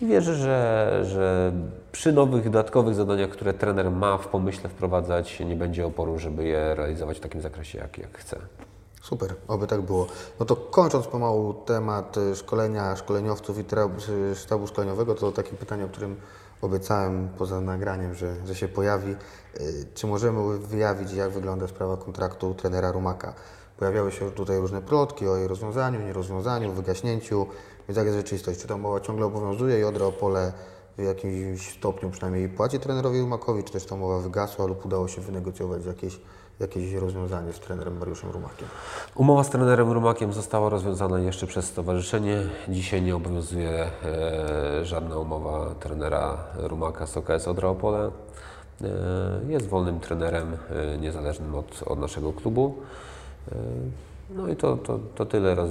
i 0.00 0.06
wierzę, 0.06 0.34
że, 0.34 1.00
że 1.04 1.52
przy 1.92 2.12
nowych, 2.12 2.44
dodatkowych 2.44 2.94
zadaniach, 2.94 3.30
które 3.30 3.54
trener 3.54 3.90
ma 3.90 4.18
w 4.18 4.28
pomyśle 4.28 4.70
wprowadzać, 4.70 5.40
nie 5.40 5.56
będzie 5.56 5.86
oporu, 5.86 6.18
żeby 6.18 6.44
je 6.44 6.74
realizować 6.74 7.16
w 7.16 7.20
takim 7.20 7.40
zakresie, 7.40 7.78
jak, 7.78 7.98
jak 7.98 8.18
chce. 8.18 8.38
Super, 9.02 9.34
oby 9.48 9.66
tak 9.66 9.80
było. 9.80 10.06
No 10.40 10.46
to 10.46 10.56
kończąc 10.56 11.06
pomału 11.06 11.54
temat 11.54 12.16
szkolenia 12.34 12.96
szkoleniowców 12.96 13.58
i 13.58 13.64
sztabu 14.34 14.66
szkoleniowego, 14.66 15.14
to 15.14 15.32
takie 15.32 15.56
pytanie, 15.56 15.84
o 15.84 15.88
którym 15.88 16.16
obiecałem 16.62 17.28
poza 17.38 17.60
nagraniem, 17.60 18.14
że, 18.14 18.46
że 18.46 18.54
się 18.54 18.68
pojawi. 18.68 19.16
Y, 19.60 19.86
czy 19.94 20.06
możemy 20.06 20.58
wyjawić, 20.58 21.12
jak 21.12 21.30
wygląda 21.30 21.68
sprawa 21.68 21.96
kontraktu 21.96 22.54
trenera 22.54 22.92
Rumaka? 22.92 23.34
Pojawiały 23.76 24.12
się 24.12 24.30
tutaj 24.30 24.58
różne 24.58 24.82
plotki 24.82 25.28
o 25.28 25.36
jej 25.36 25.48
rozwiązaniu, 25.48 26.00
nierozwiązaniu, 26.00 26.72
wygaśnięciu. 26.72 27.46
Więc 27.88 27.96
jak 27.96 28.06
jest 28.06 28.18
rzeczywistość? 28.18 28.60
Czy 28.60 28.68
ta 28.68 28.74
umowa 28.74 29.00
ciągle 29.00 29.26
obowiązuje 29.26 29.80
i 29.80 29.84
Odra 29.84 30.06
Opole 30.06 30.52
w 30.98 31.02
jakimś 31.02 31.78
stopniu 31.78 32.10
przynajmniej 32.10 32.48
płaci 32.48 32.78
trenerowi 32.78 33.20
Rumakowi, 33.20 33.64
czy 33.64 33.72
też 33.72 33.86
ta 33.86 33.94
umowa 33.94 34.18
wygasła 34.18 34.66
lub 34.66 34.86
udało 34.86 35.08
się 35.08 35.20
wynegocjować 35.20 35.86
jakieś, 35.86 36.20
jakieś 36.62 36.92
rozwiązanie 36.92 37.52
z 37.52 37.60
trenerem 37.60 37.98
Mariuszem 37.98 38.30
Rumakiem? 38.30 38.68
Umowa 39.14 39.44
z 39.44 39.50
trenerem 39.50 39.92
Rumakiem 39.92 40.32
została 40.32 40.68
rozwiązana 40.68 41.18
jeszcze 41.18 41.46
przez 41.46 41.64
stowarzyszenie. 41.64 42.42
Dzisiaj 42.68 43.02
nie 43.02 43.16
obowiązuje 43.16 43.70
e, 44.04 44.84
żadna 44.84 45.18
umowa 45.18 45.74
trenera 45.74 46.44
Rumaka 46.56 47.06
z 47.06 47.16
OKS 47.16 47.48
Odra. 47.48 47.74
E, 48.82 49.52
jest 49.52 49.68
wolnym 49.68 50.00
trenerem, 50.00 50.56
e, 50.70 50.98
niezależnym 50.98 51.54
od, 51.54 51.82
od 51.86 51.98
naszego 51.98 52.32
klubu. 52.32 52.74
E, 53.52 53.54
no 54.30 54.48
i 54.48 54.56
to, 54.56 54.76
to, 54.76 54.98
to 55.14 55.26
tyle 55.26 55.54
raz, 55.54 55.70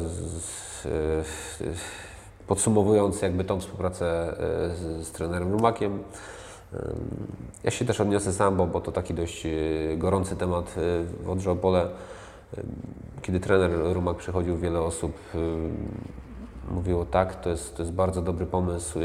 podsumowując 2.48 3.22
jakby 3.22 3.44
tą 3.44 3.60
współpracę 3.60 4.36
z, 4.76 5.08
z 5.08 5.12
trenerem 5.12 5.52
Rumakiem. 5.52 6.04
Ja 7.64 7.72
się 7.72 7.86
też 7.86 8.02
odniosę 8.02 8.34
sam, 8.34 8.58
bo, 8.58 8.68
bo 8.68 8.82
to 8.82 8.92
taki 8.92 9.14
dość 9.14 9.48
gorący 9.98 10.36
temat 10.36 10.76
w 11.24 11.30
Odrze 11.30 11.52
Opole. 11.52 11.88
Kiedy 13.22 13.40
trener 13.40 13.72
Rumak 13.94 14.18
przychodził, 14.18 14.58
wiele 14.58 14.82
osób 14.82 15.14
mówiło 16.72 17.06
tak, 17.06 17.42
to 17.42 17.50
jest, 17.50 17.78
to 17.78 17.84
jest 17.84 17.94
bardzo 17.94 18.22
dobry 18.22 18.46
pomysł. 18.46 19.00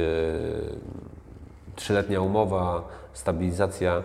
Trzyletnia 1.76 2.20
umowa, 2.20 2.88
stabilizacja. 3.12 4.02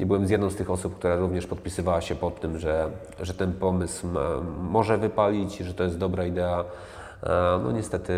I 0.00 0.06
byłem 0.06 0.26
z 0.26 0.30
jedną 0.30 0.50
z 0.50 0.56
tych 0.56 0.70
osób, 0.70 0.98
która 0.98 1.16
również 1.16 1.46
podpisywała 1.46 2.00
się 2.00 2.14
pod 2.14 2.40
tym, 2.40 2.58
że, 2.58 2.90
że 3.20 3.34
ten 3.34 3.52
pomysł 3.52 4.06
ma, 4.06 4.28
może 4.60 4.98
wypalić, 4.98 5.58
że 5.58 5.74
to 5.74 5.84
jest 5.84 5.98
dobra 5.98 6.26
idea. 6.26 6.64
No 7.62 7.72
niestety 7.72 8.14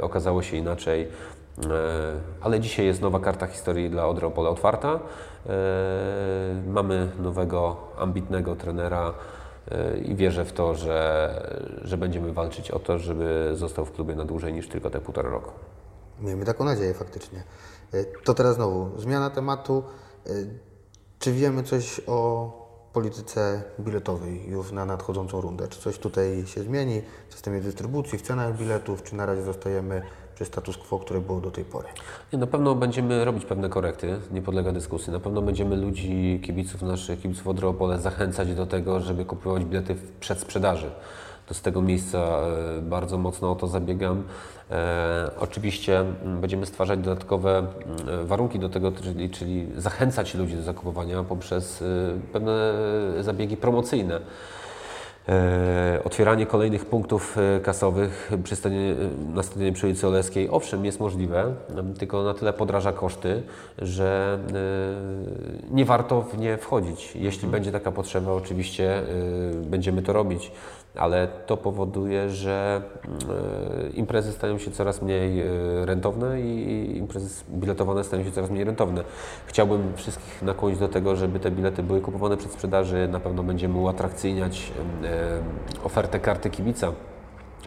okazało 0.00 0.42
się 0.42 0.56
inaczej. 0.56 1.08
Y, 1.58 1.64
ale 2.40 2.60
dzisiaj 2.60 2.86
jest 2.86 3.00
nowa 3.00 3.20
karta 3.20 3.46
historii 3.46 3.90
dla 3.90 4.06
Odry 4.06 4.26
Opole 4.26 4.48
otwarta. 4.48 4.94
Y, 4.94 5.50
mamy 6.66 7.12
nowego, 7.18 7.76
ambitnego 7.98 8.56
trenera 8.56 9.14
i 10.04 10.14
wierzę 10.14 10.44
w 10.44 10.52
to, 10.52 10.74
że, 10.74 11.60
że 11.82 11.96
będziemy 11.96 12.32
walczyć 12.32 12.70
o 12.70 12.78
to, 12.78 12.98
żeby 12.98 13.50
został 13.54 13.84
w 13.84 13.92
klubie 13.92 14.14
na 14.14 14.24
dłużej 14.24 14.52
niż 14.52 14.68
tylko 14.68 14.90
te 14.90 15.00
półtora 15.00 15.30
roku. 15.30 15.50
Miejmy 16.20 16.44
taką 16.44 16.64
nadzieję 16.64 16.94
faktycznie. 16.94 17.42
To 18.24 18.34
teraz 18.34 18.56
znowu 18.56 19.00
zmiana 19.00 19.30
tematu. 19.30 19.82
Czy 21.18 21.32
wiemy 21.32 21.62
coś 21.62 22.00
o 22.06 22.50
polityce 22.92 23.62
biletowej 23.80 24.50
już 24.50 24.72
na 24.72 24.84
nadchodzącą 24.84 25.40
rundę? 25.40 25.68
Czy 25.68 25.80
coś 25.80 25.98
tutaj 25.98 26.46
się 26.46 26.62
zmieni 26.62 27.02
w 27.28 27.32
systemie 27.32 27.60
dystrybucji, 27.60 28.18
w 28.18 28.22
cenach 28.22 28.56
biletów, 28.56 29.02
czy 29.02 29.16
na 29.16 29.26
razie 29.26 29.42
zostajemy 29.42 30.02
przy 30.34 30.44
status 30.44 30.76
quo, 30.76 30.98
które 30.98 31.20
było 31.20 31.40
do 31.40 31.50
tej 31.50 31.64
pory? 31.64 31.88
Nie, 32.32 32.38
na 32.38 32.46
pewno 32.46 32.74
będziemy 32.74 33.24
robić 33.24 33.44
pewne 33.44 33.68
korekty, 33.68 34.18
nie 34.32 34.42
podlega 34.42 34.72
dyskusji. 34.72 35.12
Na 35.12 35.20
pewno 35.20 35.42
będziemy 35.42 35.76
ludzi, 35.76 36.40
kibiców 36.44 36.82
naszych, 36.82 37.20
kibiców 37.20 37.48
Odropole 37.48 37.98
zachęcać 37.98 38.54
do 38.54 38.66
tego, 38.66 39.00
żeby 39.00 39.24
kupować 39.24 39.64
bilety 39.64 39.94
w 39.94 40.12
przedsprzedaży 40.12 40.90
to 41.46 41.54
z 41.54 41.62
tego 41.62 41.82
miejsca 41.82 42.18
e, 42.18 42.82
bardzo 42.82 43.18
mocno 43.18 43.52
o 43.52 43.54
to 43.54 43.66
zabiegam. 43.66 44.22
E, 44.70 45.30
oczywiście 45.38 46.04
będziemy 46.40 46.66
stwarzać 46.66 47.00
dodatkowe 47.00 47.66
warunki 48.24 48.58
do 48.58 48.68
tego, 48.68 48.92
czyli, 48.92 49.30
czyli 49.30 49.66
zachęcać 49.76 50.34
ludzi 50.34 50.56
do 50.56 50.62
zakupowania 50.62 51.22
poprzez 51.22 51.82
e, 51.82 51.86
pewne 52.32 52.72
zabiegi 53.20 53.56
promocyjne. 53.56 54.20
E, 55.28 56.00
otwieranie 56.04 56.46
kolejnych 56.46 56.84
punktów 56.84 57.38
e, 57.38 57.60
kasowych 57.60 58.30
przy 58.44 58.56
stadionie, 58.56 58.94
na 59.34 59.42
stadionie 59.42 59.72
przy 59.72 59.86
ulicy 59.86 60.08
Oleskiej, 60.08 60.48
owszem, 60.50 60.84
jest 60.84 61.00
możliwe, 61.00 61.54
tylko 61.98 62.22
na 62.22 62.34
tyle 62.34 62.52
podraża 62.52 62.92
koszty, 62.92 63.42
że 63.78 64.38
e, 65.70 65.74
nie 65.74 65.84
warto 65.84 66.22
w 66.22 66.38
nie 66.38 66.56
wchodzić. 66.56 67.16
Jeśli 67.16 67.40
hmm. 67.40 67.50
będzie 67.50 67.72
taka 67.72 67.92
potrzeba, 67.92 68.32
oczywiście 68.32 69.02
będziemy 69.64 70.02
to 70.02 70.12
robić, 70.12 70.52
ale 70.96 71.28
to 71.46 71.56
powoduje, 71.56 72.30
że 72.30 72.82
imprezy 73.94 74.32
stają 74.32 74.58
się 74.58 74.70
coraz 74.70 75.02
mniej 75.02 75.42
rentowne 75.84 76.40
i 76.40 76.96
imprezy 76.96 77.44
biletowane 77.50 78.04
stają 78.04 78.24
się 78.24 78.32
coraz 78.32 78.50
mniej 78.50 78.64
rentowne. 78.64 79.04
Chciałbym 79.46 79.92
wszystkich 79.96 80.42
nakłonić 80.42 80.78
do 80.78 80.88
tego, 80.88 81.16
żeby 81.16 81.40
te 81.40 81.50
bilety 81.50 81.82
były 81.82 82.00
kupowane 82.00 82.36
przed 82.36 82.52
sprzedaży. 82.52 83.08
Na 83.08 83.20
pewno 83.20 83.42
będziemy 83.42 83.78
uatrakcyjniać 83.78 84.72
ofertę 85.84 86.20
karty 86.20 86.50
kibica, 86.50 86.92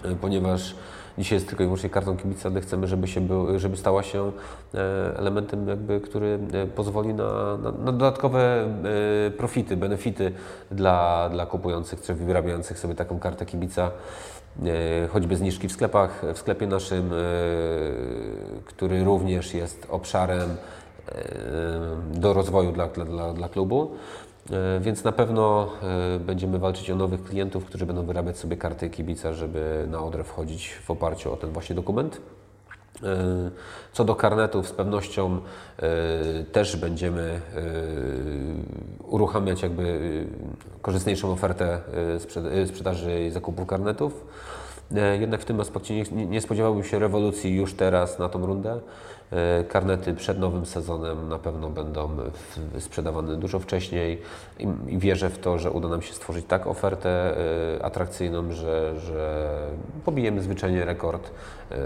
e, 0.03 0.15
ponieważ 0.15 0.76
dzisiaj 1.18 1.36
jest 1.36 1.48
tylko 1.48 1.64
i 1.64 1.66
wyłącznie 1.66 1.90
kartą 1.90 2.18
kibica, 2.18 2.50
ale 2.50 2.62
chcemy, 2.62 2.88
żeby, 2.88 3.08
się 3.08 3.22
był, 3.22 3.60
żeby 3.60 3.78
stała 3.78 4.04
się 4.04 4.32
e, 4.74 5.18
elementem, 5.18 5.68
jakby, 5.68 6.02
który 6.02 6.40
e, 6.54 6.68
pozwoli 6.68 7.14
na, 7.14 7.58
na, 7.58 7.72
na 7.72 7.92
dodatkowe 7.92 8.68
profity, 9.38 9.78
benefity 9.78 10.32
dla, 10.72 11.30
dla 11.30 11.46
kupujących 11.46 12.02
czy 12.02 12.14
wyrabiających 12.14 12.80
sobie 12.80 12.96
taką 12.96 13.20
kartę 13.20 13.46
kibica 13.46 13.92
choćby 15.10 15.38
zniżki 15.38 15.68
w 15.68 15.72
sklepach, 15.72 16.22
w 16.34 16.38
sklepie 16.38 16.68
naszym, 16.68 17.10
który 18.66 19.04
również 19.04 19.54
jest 19.54 19.88
obszarem 19.90 20.50
do 22.14 22.34
rozwoju 22.34 22.72
dla, 22.72 22.88
dla, 22.88 23.34
dla 23.34 23.50
klubu. 23.50 23.92
E, 24.51 24.80
więc 24.80 25.03
na 25.03 25.11
pewno 25.11 25.72
e, 26.15 26.19
będziemy 26.19 26.59
walczyć 26.59 26.91
o 26.91 26.95
nowych 26.95 27.23
klientów, 27.23 27.65
którzy 27.65 27.85
będą 27.85 28.05
wyrabiać 28.05 28.38
sobie 28.38 28.57
karty 28.57 28.89
kibica, 28.89 29.34
żeby 29.34 29.88
na 29.91 30.03
Odrę 30.03 30.23
wchodzić 30.23 30.73
w 30.73 30.91
oparciu 30.91 31.34
o 31.34 31.38
ten 31.38 31.49
właśnie 31.49 31.76
dokument. 31.76 32.22
E, 33.03 33.51
co 33.93 34.05
do 34.05 34.15
karnetów, 34.15 34.67
z 34.67 34.72
pewnością 34.72 35.41
też 36.51 36.77
będziemy 36.77 37.41
uruchamiać 39.07 39.61
jakby 39.61 40.26
korzystniejszą 40.81 41.31
ofertę 41.31 41.80
sprzedaży 42.67 43.26
i 43.26 43.31
zakupu 43.31 43.65
karnetów. 43.65 44.26
Jednak 45.19 45.41
w 45.41 45.45
tym 45.45 45.59
aspekcie 45.59 46.03
nie, 46.11 46.41
spodziewałbym 46.41 46.84
się 46.84 46.99
rewolucji 46.99 47.55
już 47.55 47.73
teraz 47.73 48.19
na 48.19 48.30
tą 48.30 48.45
rundę. 48.45 48.80
E, 49.31 49.64
karnety 49.64 50.14
przed 50.14 50.39
nowym 50.39 50.65
sezonem 50.65 51.30
na 51.30 51.39
pewno 51.39 51.69
będą 51.69 52.18
sprzedawane 52.80 53.35
dużo 53.35 53.60
wcześniej 53.60 54.22
i 54.88 54.97
wierzę 54.97 55.30
w 55.30 55.38
to, 55.38 55.60
że 55.60 55.72
uda 55.72 55.88
nam 55.88 56.02
się 56.02 56.14
stworzyć 56.14 56.45
tak 56.47 56.68
ofertę 56.68 57.38
e, 57.80 57.85
atrakcyjną, 57.85 58.52
że, 58.52 58.99
że 58.99 59.49
pobijemy 60.06 60.41
zwyczajnie 60.41 60.85
rekord 60.85 61.31
e, 61.72 61.77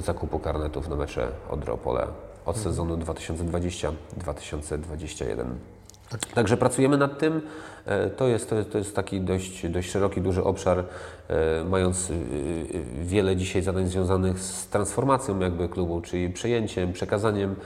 zakupu 0.00 0.38
karnetów 0.38 0.88
na 0.88 0.96
mecze 0.96 1.28
Odropole 1.50 2.06
od 2.46 2.56
sezonu 2.56 2.96
2020-2021. 2.96 5.44
Także 6.34 6.56
pracujemy 6.56 6.98
nad 6.98 7.18
tym. 7.18 7.40
To 8.16 8.26
jest, 8.26 8.50
to 8.50 8.56
jest, 8.56 8.72
to 8.72 8.78
jest 8.78 8.96
taki 8.96 9.20
dość, 9.20 9.68
dość 9.68 9.90
szeroki, 9.90 10.20
duży 10.20 10.44
obszar, 10.44 10.84
mając 11.70 12.10
e, 12.10 12.14
wiele 13.04 13.36
dzisiaj 13.36 13.62
zadań 13.62 13.86
związanych 13.86 14.40
z 14.40 14.66
transformacją 14.66 15.40
jakby 15.40 15.68
klubu, 15.68 16.00
czyli 16.00 16.30
przejęciem, 16.30 16.92
przekazaniem. 16.92 17.56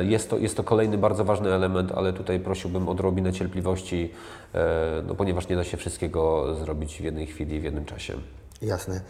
Jest 0.00 0.30
to, 0.30 0.38
jest 0.38 0.56
to 0.56 0.64
kolejny 0.64 0.98
bardzo 0.98 1.24
ważny 1.24 1.54
element, 1.54 1.92
ale 1.92 2.12
tutaj 2.12 2.40
prosiłbym 2.40 2.88
o 2.88 2.92
odrobinę 2.92 3.32
cierpliwości, 3.32 4.10
no, 5.06 5.14
ponieważ 5.14 5.48
nie 5.48 5.56
da 5.56 5.64
się 5.64 5.76
wszystkiego 5.76 6.54
zrobić 6.54 6.96
w 6.96 7.04
jednej 7.04 7.26
chwili, 7.26 7.60
w 7.60 7.64
jednym 7.64 7.84
czasie. 7.84 8.14
Jasne. 8.62 9.00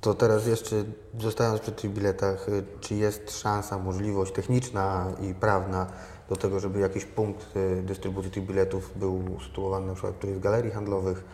To 0.00 0.14
teraz 0.14 0.46
jeszcze 0.46 0.76
zostając 1.20 1.60
przy 1.60 1.72
tych 1.72 1.90
biletach, 1.90 2.46
czy 2.80 2.94
jest 2.94 3.38
szansa, 3.38 3.78
możliwość 3.78 4.32
techniczna 4.32 5.06
i 5.20 5.34
prawna, 5.34 5.86
do 6.28 6.36
tego, 6.36 6.60
żeby 6.60 6.80
jakiś 6.80 7.04
punkt 7.04 7.46
dystrybucji 7.82 8.30
tych 8.30 8.46
biletów 8.46 8.90
był 8.96 9.34
usytuowany 9.36 9.86
na 9.86 9.92
przykład 9.92 10.14
w 10.14 10.18
którejś 10.18 10.38
galerii 10.38 10.70
handlowych 10.70 11.24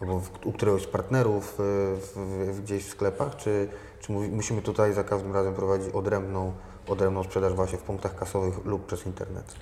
albo 0.00 0.20
w, 0.20 0.46
u 0.46 0.52
któregoś 0.52 0.82
z 0.82 0.86
partnerów 0.86 1.54
y, 1.54 1.62
w, 1.96 2.12
w, 2.56 2.60
gdzieś 2.62 2.84
w 2.84 2.88
sklepach, 2.88 3.36
czy, 3.36 3.68
czy 4.00 4.12
musimy 4.12 4.62
tutaj 4.62 4.92
za 4.92 5.04
każdym 5.04 5.32
razem 5.34 5.54
prowadzić 5.54 5.94
odrębną, 5.94 6.52
odrębną 6.88 7.24
sprzedaż 7.24 7.52
właśnie 7.52 7.78
w 7.78 7.82
punktach 7.82 8.16
kasowych 8.16 8.64
lub 8.64 8.86
przez 8.86 9.06
internet? 9.06 9.54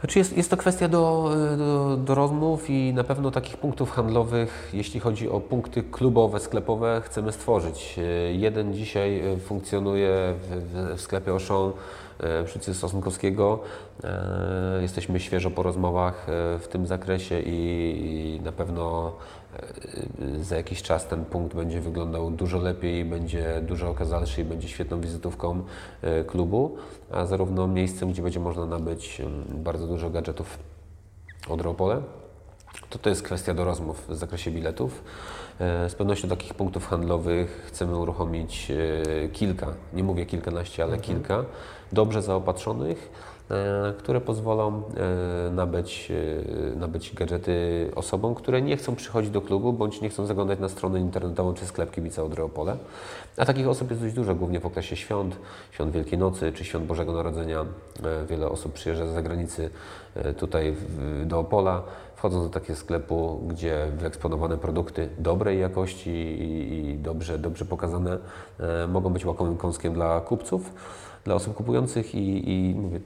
Znaczy 0.00 0.18
jest, 0.18 0.36
jest 0.36 0.50
to 0.50 0.56
kwestia 0.56 0.88
do, 0.88 1.30
do, 1.58 1.96
do 1.96 2.14
rozmów 2.14 2.70
i 2.70 2.92
na 2.92 3.04
pewno 3.04 3.30
takich 3.30 3.56
punktów 3.56 3.90
handlowych, 3.90 4.70
jeśli 4.72 5.00
chodzi 5.00 5.28
o 5.28 5.40
punkty 5.40 5.82
klubowe, 5.82 6.40
sklepowe, 6.40 7.02
chcemy 7.04 7.32
stworzyć. 7.32 7.98
E, 7.98 8.02
Jeden 8.32 8.74
dzisiaj 8.74 9.20
e, 9.20 9.36
funkcjonuje 9.36 10.34
w, 10.40 10.72
w- 10.96 11.00
sklepie 11.00 11.30
Auchan 11.32 11.56
e, 11.68 11.72
przy 12.44 12.54
ulicy 12.54 12.74
Sosnkowskiego. 12.74 13.60
E, 14.04 14.78
Jesteśmy 14.82 15.20
świeżo 15.20 15.50
po 15.50 15.62
rozmowach 15.62 16.26
e, 16.28 16.58
w 16.58 16.68
tym 16.68 16.86
zakresie 16.86 17.40
i, 17.40 18.40
na 18.44 18.52
pewno 18.52 19.12
e, 20.38 20.44
za 20.44 20.56
jakiś 20.56 20.82
czas 20.82 21.06
ten 21.06 21.24
punkt 21.24 21.54
będzie 21.54 21.80
wyglądał 21.80 22.30
dużo 22.30 22.58
lepiej, 22.58 23.04
będzie 23.04 23.60
dużo 23.62 23.90
okazalszy 23.90 24.40
i 24.40 24.44
będzie 24.44 24.68
świetną 24.68 25.00
wizytówką 25.00 25.62
e, 26.02 26.24
klubu, 26.24 26.76
a 27.12 27.26
zarówno 27.26 27.66
miejscem, 27.66 28.10
gdzie 28.12 28.22
będzie 28.22 28.40
można 28.40 28.66
nabyć 28.66 29.22
bardzo 29.48 29.86
dużo 29.86 30.10
gadżetów 30.10 30.58
od 31.48 31.60
Reopole, 31.60 32.02
to 32.90 32.98
to 32.98 33.10
jest 33.10 33.22
kwestia 33.22 33.54
do 33.54 33.64
rozmów 33.64 34.08
w 34.08 34.14
zakresie 34.14 34.50
biletów. 34.50 35.04
E, 35.60 35.90
Z 35.90 35.94
pewnością 35.94 36.28
takich 36.28 36.54
punktów 36.54 36.86
handlowych 36.86 37.64
chcemy 37.66 37.96
uruchomić 37.98 38.70
e, 38.70 39.28
kilka, 39.28 39.66
nie 39.92 40.02
mówię 40.02 40.26
kilkanaście, 40.26 40.82
ale 40.82 40.98
kilka, 40.98 41.44
dobrze 41.92 42.22
zaopatrzonych, 42.22 43.10
e, 43.50 43.92
które 43.98 44.20
pozwolą 44.20 44.82
nabyć, 45.52 46.12
nabyć 46.76 47.14
gadżety 47.14 47.90
osobom, 47.94 48.34
które 48.34 48.62
nie 48.62 48.76
chcą 48.76 48.96
przychodzić 48.96 49.30
do 49.30 49.40
klubu, 49.40 49.72
bądź 49.72 50.00
nie 50.00 50.08
chcą 50.08 50.26
zaglądać 50.26 50.58
na 50.58 50.68
stronę 50.68 51.00
internetową 51.00 51.54
czy 51.54 51.66
sklep 51.66 51.90
kibica 51.90 52.22
od 52.22 52.34
Reopole. 52.34 52.76
A 53.36 53.44
takich 53.44 53.68
osób 53.68 53.90
jest 53.90 54.02
dość 54.02 54.14
dużo, 54.14 54.34
głównie 54.34 54.60
w 54.60 54.66
okresie 54.66 54.96
świąt, 54.96 55.36
świąt 55.70 55.92
Wielkiej 55.92 56.18
Nocy 56.18 56.52
czy 56.52 56.64
świąt 56.64 56.86
Bożego 56.86 57.12
Narodzenia. 57.12 57.64
Wiele 58.28 58.48
osób 58.48 58.72
przyjeżdża 58.72 59.06
z 59.06 59.10
zagranicy 59.10 59.70
tutaj 60.38 60.76
do 61.24 61.38
Opola, 61.38 61.82
wchodząc 62.18 62.44
do 62.44 62.50
takiego 62.50 62.78
sklepu, 62.78 63.40
gdzie 63.48 63.86
wyeksponowane 63.96 64.58
produkty 64.58 65.08
dobrej 65.18 65.60
jakości 65.60 66.10
i, 66.10 66.98
dobrze, 66.98 67.38
dobrze 67.38 67.64
pokazane 67.64 68.18
e, 68.60 68.86
mogą 68.86 69.10
być 69.10 69.26
łakomym 69.26 69.56
kąskiem 69.56 69.94
dla 69.94 70.20
kupców, 70.20 70.72
dla 71.24 71.34
osób 71.34 71.54
kupujących 71.54 72.14
i, 72.14 72.50
i 72.50 72.74
mówię, 72.74 73.00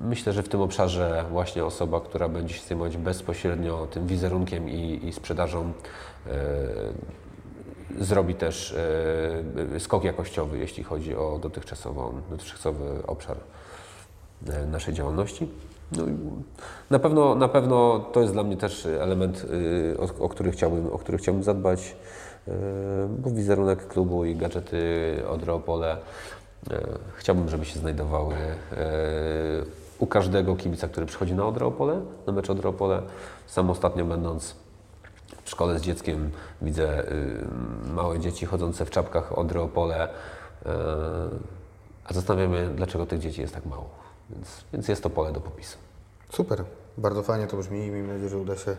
myślę, 0.00 0.32
że 0.32 0.42
w 0.42 0.48
tym 0.48 0.60
obszarze 0.60 1.24
właśnie 1.30 1.64
osoba, 1.64 2.00
która 2.00 2.28
będzie 2.28 2.54
się 2.54 2.66
zajmować 2.66 2.96
bezpośrednio 2.96 3.86
tym 3.86 4.06
wizerunkiem 4.06 4.70
i, 4.70 5.08
i 5.08 5.12
sprzedażą 5.12 5.72
e, 6.26 6.32
zrobi 7.98 8.34
też 8.34 8.76
e, 9.74 9.80
skok 9.80 10.04
jakościowy, 10.04 10.58
jeśli 10.58 10.84
chodzi 10.84 11.16
o 11.16 11.38
dotychczasowy 11.42 12.84
obszar 13.06 13.36
naszej 14.70 14.94
działalności. 14.94 15.48
No 15.92 16.04
na 16.90 16.98
pewno, 16.98 17.34
na 17.34 17.48
pewno 17.48 17.98
to 18.12 18.20
jest 18.20 18.32
dla 18.32 18.42
mnie 18.42 18.56
też 18.56 18.86
element, 18.86 19.44
y, 19.44 19.96
o, 19.98 20.24
o, 20.24 20.28
który, 20.28 20.50
chciałbym, 20.50 20.92
o 20.92 20.98
który 20.98 21.18
chciałbym 21.18 21.42
zadbać, 21.42 21.96
y, 22.48 22.52
bo 23.08 23.30
wizerunek 23.30 23.88
klubu 23.88 24.24
i 24.24 24.36
gadżety 24.36 24.78
od 25.28 25.42
Reopole 25.42 25.96
y, 25.96 26.76
chciałbym, 27.16 27.48
żeby 27.48 27.64
się 27.64 27.78
znajdowały 27.78 28.34
y, 28.34 28.36
u 29.98 30.06
każdego 30.06 30.56
kibica, 30.56 30.88
który 30.88 31.06
przychodzi 31.06 31.34
na 31.34 31.46
Odreopole, 31.46 32.00
na 32.26 32.32
mecz 32.32 32.50
Odreopole. 32.50 33.02
Sam 33.46 33.70
ostatnio 33.70 34.04
będąc 34.04 34.54
w 35.44 35.50
szkole 35.50 35.78
z 35.78 35.82
dzieckiem 35.82 36.30
widzę 36.62 37.12
y, 37.12 37.44
małe 37.94 38.18
dzieci 38.20 38.46
chodzące 38.46 38.84
w 38.84 38.90
czapkach 38.90 39.38
od 39.38 39.52
Reopole, 39.52 40.08
y, 40.08 40.68
a 42.04 42.14
zastanawiam 42.14 42.52
się, 42.52 42.74
dlaczego 42.76 43.06
tych 43.06 43.18
dzieci 43.18 43.40
jest 43.40 43.54
tak 43.54 43.66
mało. 43.66 44.05
Więc, 44.30 44.64
więc 44.72 44.88
jest 44.88 45.02
to 45.02 45.10
pole 45.10 45.32
do 45.32 45.40
popisu. 45.40 45.78
Super, 46.32 46.64
bardzo 46.98 47.22
fajnie 47.22 47.46
to 47.46 47.56
brzmi 47.56 47.86
i 47.86 47.90
miejmy 47.90 48.08
nadzieję, 48.08 48.28
że 48.28 48.38
uda 48.38 48.56
się 48.56 48.76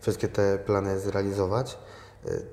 wszystkie 0.00 0.28
te 0.28 0.58
plany 0.58 1.00
zrealizować. 1.00 1.78
Y, 2.26 2.46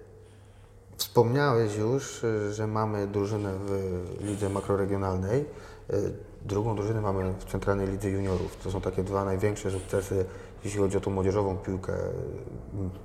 Wspomniałeś 0.98 1.76
już, 1.76 2.26
że 2.52 2.68
mamy 2.68 3.08
drużynę 3.08 3.54
w 3.66 4.18
lidze 4.22 4.50
makroregionalnej. 4.50 5.46
Y, 5.94 6.14
Drugą 6.46 6.76
drużynę 6.76 7.02
mamy 7.02 7.34
w 7.40 7.46
Centralnej 7.46 7.88
Lidze 7.88 8.10
Juniorów. 8.10 8.58
To 8.64 8.72
są 8.72 8.82
takie 8.82 9.04
dwa 9.04 9.26
największe 9.26 9.72
sukcesy, 9.72 10.26
jeśli 10.64 10.80
chodzi 10.80 10.98
o 10.98 11.02
tą 11.02 11.12
młodzieżową 11.12 11.58
piłkę 11.58 11.94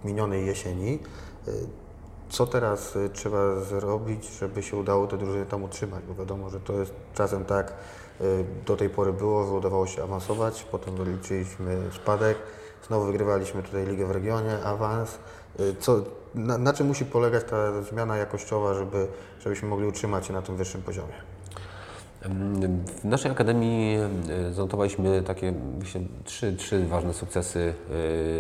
minionej 0.05 0.47
jesieni. 0.47 0.99
Y, 1.49 1.53
Co 2.29 2.47
teraz 2.47 2.95
trzeba 3.13 3.61
zrobić, 3.61 4.39
żeby 4.41 4.63
się 4.63 4.77
udało 4.77 5.07
te 5.07 5.19
drużyny 5.19 5.47
tam 5.47 5.63
utrzymać? 5.65 6.05
Bo 6.09 6.15
wiadomo, 6.15 6.51
że 6.51 6.61
to 6.61 6.73
jest 6.73 6.93
czasem 7.15 7.45
tak, 7.45 7.73
do 8.67 8.77
tej 8.77 8.91
pory 8.91 9.13
było, 9.13 9.47
że 9.47 9.53
udawało 9.53 9.87
się 9.87 10.03
awansować, 10.03 10.67
potem 10.71 10.97
wyliczyliśmy 10.97 11.79
spadek, 11.95 12.39
znowu 12.87 13.07
wygrywaliśmy 13.07 13.63
tutaj 13.63 13.87
ligę 13.87 14.07
w 14.07 14.11
regionie, 14.11 14.59
awans. 14.65 15.19
Y, 15.61 15.75
Co, 15.81 16.03
na, 16.35 16.59
na 16.59 16.73
czym 16.73 16.87
musi 16.87 17.05
polegać 17.05 17.45
ta 17.45 17.83
zmiana 17.83 18.17
jakościowa, 18.17 18.75
żeby, 18.75 19.07
żebyśmy 19.41 19.69
mogli 19.69 19.87
utrzymać 19.87 20.27
się 20.27 20.33
na 20.33 20.43
tym 20.43 20.57
wyższym 20.57 20.83
poziomie? 20.83 21.15
W 23.03 23.05
naszej 23.05 23.31
akademii 23.31 23.97
e, 23.97 24.53
zanotowaliśmy 24.53 25.23
takie 25.23 25.53
myślę, 25.79 26.01
trzy, 26.25 26.57
trzy 26.57 26.87
ważne 26.87 27.15
sukcesy 27.15 27.75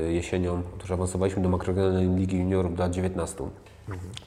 jesienią. 0.08 0.62
Otóż 0.76 0.90
awansowaliśmy 0.90 1.42
do 1.42 1.48
makroregionalnej 1.48 2.08
Ligi 2.08 2.38
Juniorów 2.38 2.76
do 2.76 2.82
lat 2.82 2.92
19. 2.92 3.44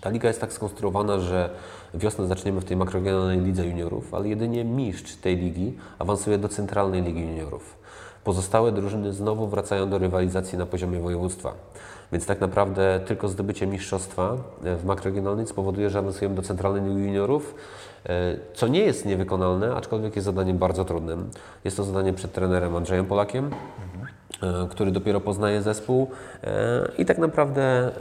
Ta 0.01 0.09
liga 0.09 0.27
jest 0.27 0.41
tak 0.41 0.53
skonstruowana, 0.53 1.19
że 1.19 1.49
wiosnę 1.93 2.27
zaczniemy 2.27 2.61
w 2.61 2.65
tej 2.65 2.77
makroregionalnej 2.77 3.41
lidze 3.41 3.65
juniorów, 3.65 4.13
ale 4.13 4.29
jedynie 4.29 4.65
mistrz 4.65 5.15
tej 5.15 5.37
ligi 5.37 5.77
awansuje 5.99 6.37
do 6.37 6.49
centralnej 6.49 7.01
ligi 7.01 7.21
juniorów. 7.21 7.77
Pozostałe 8.23 8.71
drużyny 8.71 9.13
znowu 9.13 9.47
wracają 9.47 9.89
do 9.89 9.97
rywalizacji 9.97 10.57
na 10.57 10.65
poziomie 10.65 10.99
województwa. 10.99 11.53
Więc 12.11 12.25
tak 12.25 12.41
naprawdę 12.41 12.99
tylko 13.05 13.27
zdobycie 13.27 13.67
mistrzostwa 13.67 14.37
e, 14.63 14.75
w 14.75 14.85
makroregionalnej 14.85 15.47
spowoduje, 15.47 15.89
że 15.89 15.99
awansujemy 15.99 16.35
do 16.35 16.41
centralnej 16.41 16.83
ligi 16.83 17.07
juniorów, 17.07 17.55
e, 18.05 18.37
co 18.53 18.67
nie 18.67 18.79
jest 18.79 19.05
niewykonalne, 19.05 19.75
aczkolwiek 19.75 20.15
jest 20.15 20.25
zadaniem 20.25 20.57
bardzo 20.57 20.85
trudnym. 20.85 21.29
Jest 21.63 21.77
to 21.77 21.83
zadanie 21.83 22.13
przed 22.13 22.33
trenerem 22.33 22.75
Andrzejem 22.75 23.05
Polakiem, 23.05 23.49
który 24.69 24.91
dopiero 24.91 25.21
poznaje 25.21 25.61
zespół 25.61 26.07
e, 26.43 26.91
i 26.97 27.05
tak 27.05 27.17
naprawdę 27.17 27.91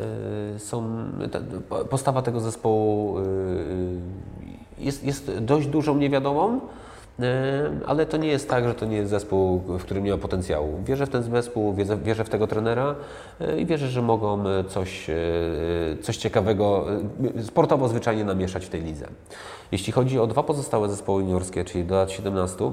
e, 0.55 0.59
są, 0.59 1.05
ta, 1.31 1.40
postawa 1.85 2.23
tego 2.23 2.40
zespołu 2.40 3.19
e, 3.19 3.23
jest, 4.78 5.05
jest 5.05 5.39
dość 5.39 5.66
dużą 5.66 5.97
niewiadomą, 5.97 6.60
e, 7.20 7.70
ale 7.86 8.06
to 8.06 8.16
nie 8.16 8.28
jest 8.28 8.48
tak, 8.48 8.65
że 8.65 8.74
to 8.74 8.86
nie 8.86 8.97
jest 8.97 9.10
zespół, 9.10 9.59
w 9.59 9.82
którym 9.82 10.05
nie 10.05 10.10
ma 10.10 10.19
potencjału. 10.19 10.82
Wierzę 10.85 11.06
w 11.06 11.10
ten 11.10 11.23
zespół, 11.23 11.74
wierzę, 12.05 12.24
w 12.24 12.28
tego 12.28 12.47
trenera 12.47 12.94
e, 13.40 13.60
i 13.60 13.66
wierzę, 13.66 13.89
że 13.89 14.02
mogą 14.02 14.48
e, 14.48 14.65
coś, 14.65 15.10
e, 15.10 15.15
coś 16.02 16.16
ciekawego, 16.16 16.86
e, 17.39 17.43
sportowo 17.43 17.89
zwyczajnie 17.89 18.24
namieszać 18.24 18.66
w 18.66 18.69
tej 18.69 18.82
lidze. 18.82 19.06
Jeśli 19.73 19.93
chodzi 19.93 20.19
o 20.19 20.27
dwa 20.27 20.43
pozostałe 20.43 20.89
zespoły 20.89 21.23
juniorskie, 21.23 21.65
czyli 21.65 21.85
do 21.85 21.94
lat 21.94 22.10
17, 22.10 22.73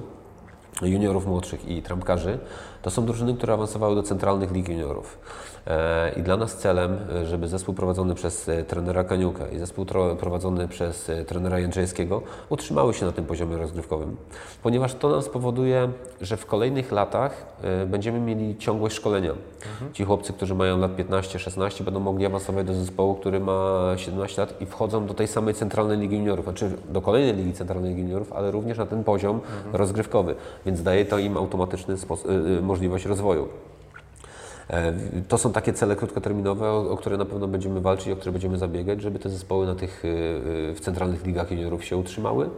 juniorów 0.81 1.27
młodszych 1.27 1.67
i 1.67 1.81
trampkarzy, 1.81 2.39
to 2.85 2.91
są 2.91 3.05
drużyny, 3.05 3.33
które 3.33 3.53
awansowały 3.53 3.95
do 3.95 4.03
centralnych 4.03 4.51
lig 4.51 4.69
juniorów. 4.69 5.17
E, 5.67 6.11
I 6.17 6.21
dla 6.21 6.37
nas 6.37 6.57
celem, 6.57 6.97
e, 7.13 7.25
żeby 7.25 7.47
zespół 7.47 7.75
prowadzony 7.75 8.15
przez 8.15 8.49
e, 8.49 8.63
trenera 8.63 9.03
Kaniuka 9.03 9.47
i 9.47 9.59
zespół 9.59 9.85
prowadzony 10.19 10.67
przez 10.67 11.11
trenera 11.27 11.59
Jędrzejskiego 11.59 12.21
utrzymały 12.49 12.93
się 12.93 13.05
na 13.05 13.11
tym 13.11 13.25
poziomie 13.25 13.57
rozgrywkowym, 13.57 14.15
ponieważ 14.63 14.93
to 14.93 15.09
nam 15.09 15.21
spowoduje, 15.21 15.89
że 16.21 16.37
w 16.37 16.45
kolejnych 16.45 16.91
latach 16.91 17.45
będziemy 17.87 18.19
mieli 18.19 18.57
ciągłość 18.57 18.95
szkolenia. 18.95 19.31
Ci 19.93 20.03
chłopcy, 20.03 20.33
którzy 20.33 20.55
mają 20.55 20.77
lat 20.77 20.95
15-16 20.95 21.83
będą 21.83 21.99
mogli 21.99 22.25
awansować 22.25 22.67
do 22.67 22.73
zespołu, 22.73 23.15
który 23.15 23.39
ma 23.39 23.91
17 23.95 24.41
lat 24.41 24.61
i 24.61 24.65
wchodzą 24.65 25.05
do 25.05 25.13
tej 25.13 25.27
samej 25.27 25.53
centralnej 25.53 25.97
ligi 25.97 26.17
juniorów, 26.17 26.45
znaczy 26.45 26.71
do 26.89 27.01
kolejnej 27.01 27.35
ligi 27.35 27.53
centralnej 27.53 27.89
ligi 27.89 28.01
juniorów, 28.01 28.33
ale 28.33 28.51
również 28.51 28.77
na 28.77 28.85
ten 28.85 29.03
poziom 29.03 29.41
rozgrywkowy, 29.73 30.35
więc 30.65 30.83
daje 30.83 31.05
to 31.05 31.17
im 31.17 31.37
automatyczny 31.37 31.95
spos- 31.95 32.57
y, 32.57 32.61
możliwość 32.75 33.05
rozwoju. 33.05 33.47
E, 34.69 34.93
To 35.27 35.37
są 35.37 35.51
takie 35.51 35.73
cele 35.73 35.95
krótkoterminowe, 35.95 36.71
o, 36.71 36.97
które 36.97 37.17
na 37.17 37.25
pewno 37.25 37.47
będziemy 37.47 37.81
walczyć, 37.81 38.09
o 38.09 38.15
które 38.15 38.31
będziemy 38.31 38.57
zabiegać, 38.57 39.01
żeby 39.01 39.19
te 39.19 39.29
zespoły 39.29 39.65
na 39.65 39.75
tych, 39.75 40.05
y, 40.05 40.73
w 40.75 40.79
centralnych 40.81 41.25
ligach 41.25 41.51
juniorów 41.51 41.85
się 41.85 41.97
utrzymały. 41.97 42.49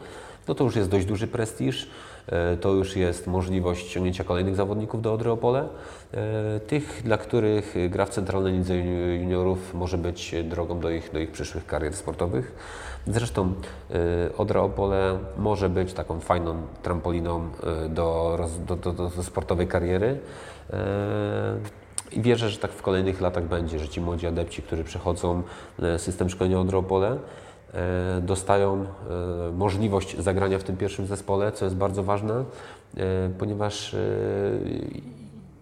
No 0.48 0.56
to 0.56 0.64
już 0.64 0.76
jest 0.76 0.90
dość 0.90 1.06
duży 1.06 1.28
prestiż, 1.28 1.90
e, 2.28 2.58
to 2.58 2.74
już 2.74 2.96
jest 2.96 3.28
możliwość 3.28 3.88
ściągnięcia 3.88 4.24
kolejnych 4.24 4.56
zawodników 4.56 5.02
do 5.02 5.14
Odry 5.14 5.32
Opole. 5.32 5.68
E, 6.14 6.60
Tych, 6.60 7.02
dla 7.06 7.18
których 7.18 7.76
gra 7.90 8.06
w 8.06 8.10
centralnej 8.10 8.54
lidze 8.54 8.74
juni- 8.74 9.20
juniorów 9.22 9.74
może 9.74 9.98
być 9.98 10.36
drogą 10.44 10.80
do 10.80 10.90
ich, 10.90 11.12
do 11.14 11.20
ich 11.20 11.32
przyszłych 11.32 11.66
karier 11.66 11.94
sportowych. 11.96 12.52
Zresztą 13.08 13.54
y, 14.30 14.38
Odra 14.38 14.62
Opole 14.62 15.18
może 15.38 15.70
być 15.70 15.94
taką 15.94 16.20
fajną 16.20 16.56
trampoliną 16.84 17.50
y, 17.86 17.90
do, 17.90 18.40
do, 18.68 18.76
do, 18.76 18.94
do 18.94 19.24
sportowej 19.24 19.68
kariery. 19.68 20.20
Y, 20.70 20.76
I 22.12 22.22
wierzę, 22.22 22.50
że 22.50 22.58
tak 22.58 22.72
w 22.72 22.82
kolejnych 22.82 23.22
latach 23.22 23.44
będzie, 23.44 23.80
że 23.80 23.90
ci 23.90 24.02
młodzi 24.02 24.28
adepci, 24.28 24.62
którzy 24.62 24.84
przechodzą 24.84 25.44
system 25.98 26.30
szkolenia 26.30 26.60
Odra 26.60 26.78
Opole, 26.78 27.18
dostają 28.22 28.86
możliwość 29.54 30.18
zagrania 30.20 30.60
w 30.60 30.64
tym 30.64 30.78
pierwszym 30.78 31.08
zespole, 31.08 31.52
co 31.52 31.66
jest 31.66 31.78
bardzo 31.78 32.04
ważne, 32.04 32.44
ponieważ 33.40 33.96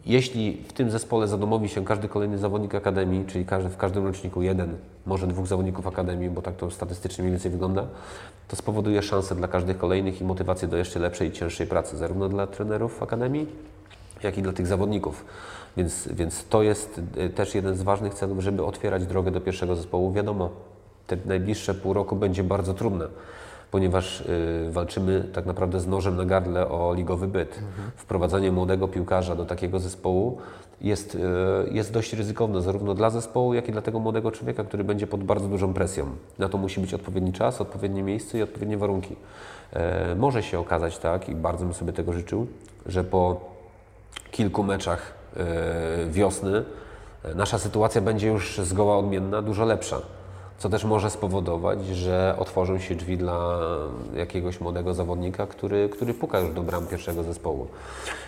jeśli 0.06 0.64
w 0.68 0.74
tym 0.74 0.92
zespole 0.92 1.28
zadomowi 1.28 1.70
się 1.70 1.86
każdy 1.86 2.08
kolejny 2.08 2.38
zawodnik 2.38 2.76
akademii, 2.76 3.26
czyli 3.26 3.46
każdy, 3.46 3.70
w 3.70 3.78
każdym 3.78 4.06
roczniku 4.06 4.42
jeden, 4.42 4.78
może 5.06 5.28
dwóch 5.28 5.48
zawodników 5.48 5.88
akademii, 5.88 6.30
bo 6.30 6.42
tak 6.42 6.56
to 6.56 6.72
statystycznie 6.72 7.24
mniej 7.24 7.32
więcej 7.32 7.52
wygląda, 7.52 7.86
to 8.48 8.56
spowoduje 8.56 9.02
szansę 9.02 9.36
dla 9.36 9.48
każdych 9.48 9.78
kolejnych 9.78 10.22
i 10.22 10.24
motywację 10.24 10.68
do 10.68 10.78
jeszcze 10.78 11.00
lepszej 11.00 11.30
i 11.30 11.32
cięższej 11.32 11.68
pracy, 11.68 11.98
zarówno 11.98 12.30
dla 12.30 12.48
trenerów 12.48 13.04
akademii, 13.04 13.48
jak 14.24 14.38
i 14.38 14.42
dla 14.42 14.54
tych 14.54 14.68
zawodników. 14.68 15.26
Więc, 15.78 16.08
więc 16.12 16.46
to 16.48 16.64
jest 16.64 17.02
y, 17.18 17.30
też 17.30 17.56
jeden 17.56 17.76
z 17.76 17.82
ważnych 17.82 18.14
celów, 18.14 18.40
żeby 18.40 18.66
otwierać 18.66 19.06
drogę 19.06 19.32
do 19.32 19.42
pierwszego 19.42 19.76
zespołu. 19.76 20.14
Wiadomo, 20.14 20.50
te 21.08 21.18
najbliższe 21.26 21.74
pół 21.74 21.94
roku 21.94 22.16
będzie 22.16 22.44
bardzo 22.44 22.74
trudne 22.74 23.08
ponieważ 23.72 24.22
y, 24.22 24.68
walczymy 24.72 25.30
tak 25.34 25.46
naprawdę 25.46 25.80
z 25.80 25.88
nożem 25.88 26.16
na 26.16 26.26
gardle 26.26 26.70
o 26.70 26.94
ligowy 26.94 27.28
byt. 27.28 27.60
Wprowadzanie 27.96 28.52
młodego 28.52 28.88
piłkarza 28.88 29.36
do 29.36 29.46
takiego 29.46 29.80
zespołu 29.80 30.38
jest, 30.82 31.16
y, 31.16 31.20
jest 31.72 31.94
dość 31.94 32.14
ryzykowne, 32.14 32.62
zarówno 32.62 32.94
dla 32.94 33.10
zespołu, 33.10 33.54
jak 33.54 33.70
i 33.70 33.72
dla 33.72 33.82
tego 33.82 34.00
młodego 34.00 34.32
człowieka, 34.32 34.64
który 34.64 34.84
będzie 34.84 35.08
pod 35.08 35.24
bardzo 35.24 35.48
dużą 35.48 35.74
presją. 35.74 36.06
Na 36.40 36.50
to 36.50 36.58
musi 36.58 36.82
być 36.82 36.94
odpowiedni 36.94 37.34
czas, 37.34 37.62
odpowiednie 37.62 38.04
miejsce 38.04 38.38
i 38.38 38.42
odpowiednie 38.42 38.78
warunki. 38.78 39.16
E, 39.74 40.16
może 40.16 40.44
się 40.44 40.60
okazać 40.60 40.98
tak, 40.98 41.30
i 41.30 41.36
bardzo 41.36 41.66
bym 41.66 41.74
sobie 41.74 41.94
tego 41.94 42.14
życzył, 42.14 42.48
że 42.86 43.04
po 43.04 43.40
kilku 44.32 44.64
meczach 44.64 45.14
e, 45.38 45.46
wiosny 46.10 46.64
e, 47.24 47.36
nasza 47.36 47.60
sytuacja 47.60 48.02
będzie 48.02 48.28
już 48.28 48.58
zgoła 48.58 48.98
odmienna, 48.98 49.42
dużo 49.42 49.66
lepsza 49.66 50.02
co 50.66 50.70
też 50.70 50.84
może 50.84 51.10
spowodować, 51.10 51.86
że 51.86 52.36
otworzą 52.40 52.80
się 52.80 52.96
drzwi 52.96 53.18
dla 53.18 53.60
jakiegoś 54.16 54.62
młodego 54.62 54.94
zawodnika, 54.94 55.48
który, 55.48 55.90
który 55.90 56.14
puka 56.14 56.40
już 56.40 56.54
do 56.54 56.62
bram 56.62 56.88
pierwszego 56.88 57.24
zespołu. 57.24 57.68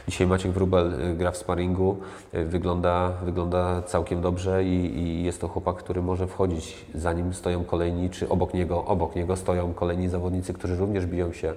Dzisiaj 0.08 0.28
Maciek 0.28 0.52
Wrubel 0.52 0.94
y, 0.94 1.16
gra 1.16 1.32
w 1.32 1.38
sparingu, 1.38 1.98
y, 2.34 2.46
wygląda, 2.46 3.12
wygląda 3.26 3.82
całkiem 3.82 4.22
dobrze 4.22 4.64
i, 4.64 5.00
i 5.00 5.24
jest 5.24 5.42
to 5.42 5.48
chłopak, 5.48 5.76
który 5.76 6.02
może 6.02 6.28
wchodzić, 6.28 6.86
zanim 6.96 7.34
stoją 7.34 7.64
kolejni, 7.64 8.10
czy 8.10 8.30
obok 8.30 8.54
niego, 8.54 8.86
obok 8.86 9.16
niego 9.16 9.36
stoją 9.36 9.74
kolejni 9.74 10.10
zawodnicy, 10.10 10.54
którzy 10.54 10.76
również 10.76 11.06
biją 11.06 11.34
się, 11.34 11.54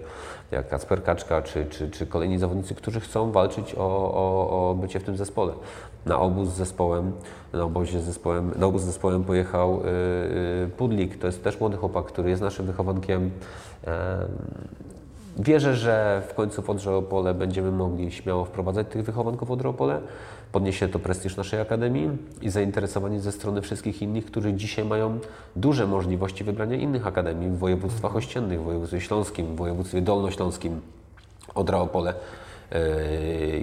jak 0.50 0.68
Kacper 0.68 1.02
Kaczka, 1.02 1.42
czy, 1.42 1.66
czy, 1.66 1.90
czy 1.90 2.06
kolejni 2.06 2.38
zawodnicy, 2.38 2.74
którzy 2.74 3.00
chcą 3.00 3.32
walczyć 3.32 3.74
o, 3.74 4.12
o, 4.14 4.70
o 4.70 4.74
bycie 4.74 5.00
w 5.00 5.04
tym 5.04 5.16
zespole 5.16 5.52
na 6.06 6.20
obóz 6.20 6.48
z 6.48 6.56
zespołem, 6.56 7.12
na 7.52 7.64
obozie 7.64 8.00
z 8.00 8.04
zespołem, 8.04 8.52
na 8.56 8.66
obóz 8.66 8.82
z 8.82 8.84
zespołem 8.84 9.24
pojechał 9.24 9.82
yy, 10.62 10.70
Pudlik, 10.76 11.18
to 11.18 11.26
jest 11.26 11.44
też 11.44 11.60
młody 11.60 11.76
chłopak, 11.76 12.04
który 12.04 12.30
jest 12.30 12.42
naszym 12.42 12.66
wychowankiem. 12.66 13.30
Wierzę, 15.38 15.76
że 15.76 16.22
w 16.28 16.34
końcu 16.34 16.62
w 16.62 16.70
Odrze 16.70 16.96
Opole 16.96 17.34
będziemy 17.34 17.72
mogli 17.72 18.12
śmiało 18.12 18.44
wprowadzać 18.44 18.86
tych 18.90 19.04
wychowanków 19.04 19.48
w 19.48 19.50
Odrze 19.50 19.68
Opole. 19.68 20.00
Podniesie 20.52 20.88
to 20.88 20.98
prestiż 20.98 21.36
naszej 21.36 21.60
Akademii 21.60 22.10
i 22.42 22.50
zainteresowanie 22.50 23.20
ze 23.20 23.32
strony 23.32 23.62
wszystkich 23.62 24.02
innych, 24.02 24.24
którzy 24.24 24.54
dzisiaj 24.54 24.84
mają 24.84 25.18
duże 25.56 25.86
możliwości 25.86 26.44
wybrania 26.44 26.76
innych 26.76 27.06
akademii 27.06 27.48
w 27.48 27.58
województwach 27.58 28.16
ościennych, 28.16 28.60
w 28.60 28.64
województwie 28.64 29.00
śląskim, 29.00 29.46
w 29.46 29.56
województwie 29.56 30.02
dolnośląskim, 30.02 30.80
Odra 31.54 31.78
Opole. 31.78 32.10
E, 32.10 32.14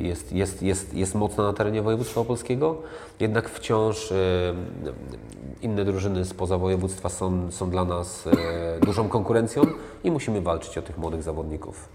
jest, 0.01 0.31
jest, 0.31 0.61
jest, 0.61 0.93
jest 0.93 1.15
mocna 1.15 1.43
na 1.43 1.53
terenie 1.53 1.81
województwa 1.81 2.21
opolskiego, 2.21 2.81
jednak 3.19 3.49
wciąż 3.49 4.11
e, 4.11 4.15
inne 5.61 5.85
drużyny 5.85 6.25
spoza 6.25 6.57
województwa 6.57 7.09
są, 7.09 7.51
są 7.51 7.69
dla 7.69 7.85
nas 7.85 8.27
e, 8.27 8.79
dużą 8.85 9.09
konkurencją 9.09 9.61
i 10.03 10.11
musimy 10.11 10.41
walczyć 10.41 10.77
o 10.77 10.81
tych 10.81 10.97
młodych 10.97 11.23
zawodników. 11.23 11.89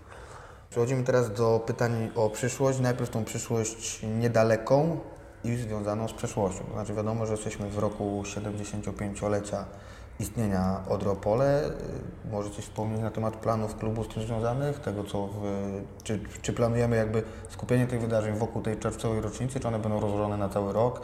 Przechodzimy 0.70 1.05
teraz 1.05 1.32
do 1.32 1.60
pytań 1.66 2.10
o 2.14 2.30
przyszłość. 2.30 2.80
Najpierw 2.80 3.10
tą 3.10 3.24
przyszłość 3.24 4.01
niedaleką 4.20 4.98
i 5.44 5.56
związaną 5.56 6.09
z 6.09 6.12
przeszłością. 6.12 6.64
Znaczy 6.72 6.94
wiadomo, 6.94 7.26
że 7.26 7.32
jesteśmy 7.32 7.68
w 7.68 7.78
roku 7.78 8.22
75-lecia 8.24 9.64
istnienia 10.23 10.81
Odropole. 10.89 11.62
Może 12.31 12.51
coś 12.51 12.65
wspomnieć 12.65 13.01
na 13.01 13.11
temat 13.11 13.36
planów 13.36 13.77
klubu 13.77 14.05
z 14.05 14.09
tym 14.09 14.23
związanych, 14.23 14.78
tego 14.78 15.05
co 15.05 15.27
w, 15.27 15.43
czy, 16.03 16.20
czy 16.43 16.53
planujemy 16.53 16.97
jakby 16.97 17.23
skupienie 17.49 17.86
tych 17.86 18.01
wydarzeń 18.01 18.35
wokół 18.35 18.62
tej 18.62 18.77
czerwcowej 18.77 19.20
rocznicy, 19.20 19.61
czy 19.61 19.69
one 19.69 19.78
będą 19.78 20.01
rozłożone 20.01 20.36
na 20.36 20.49
cały 20.49 20.73
rok? 20.73 21.01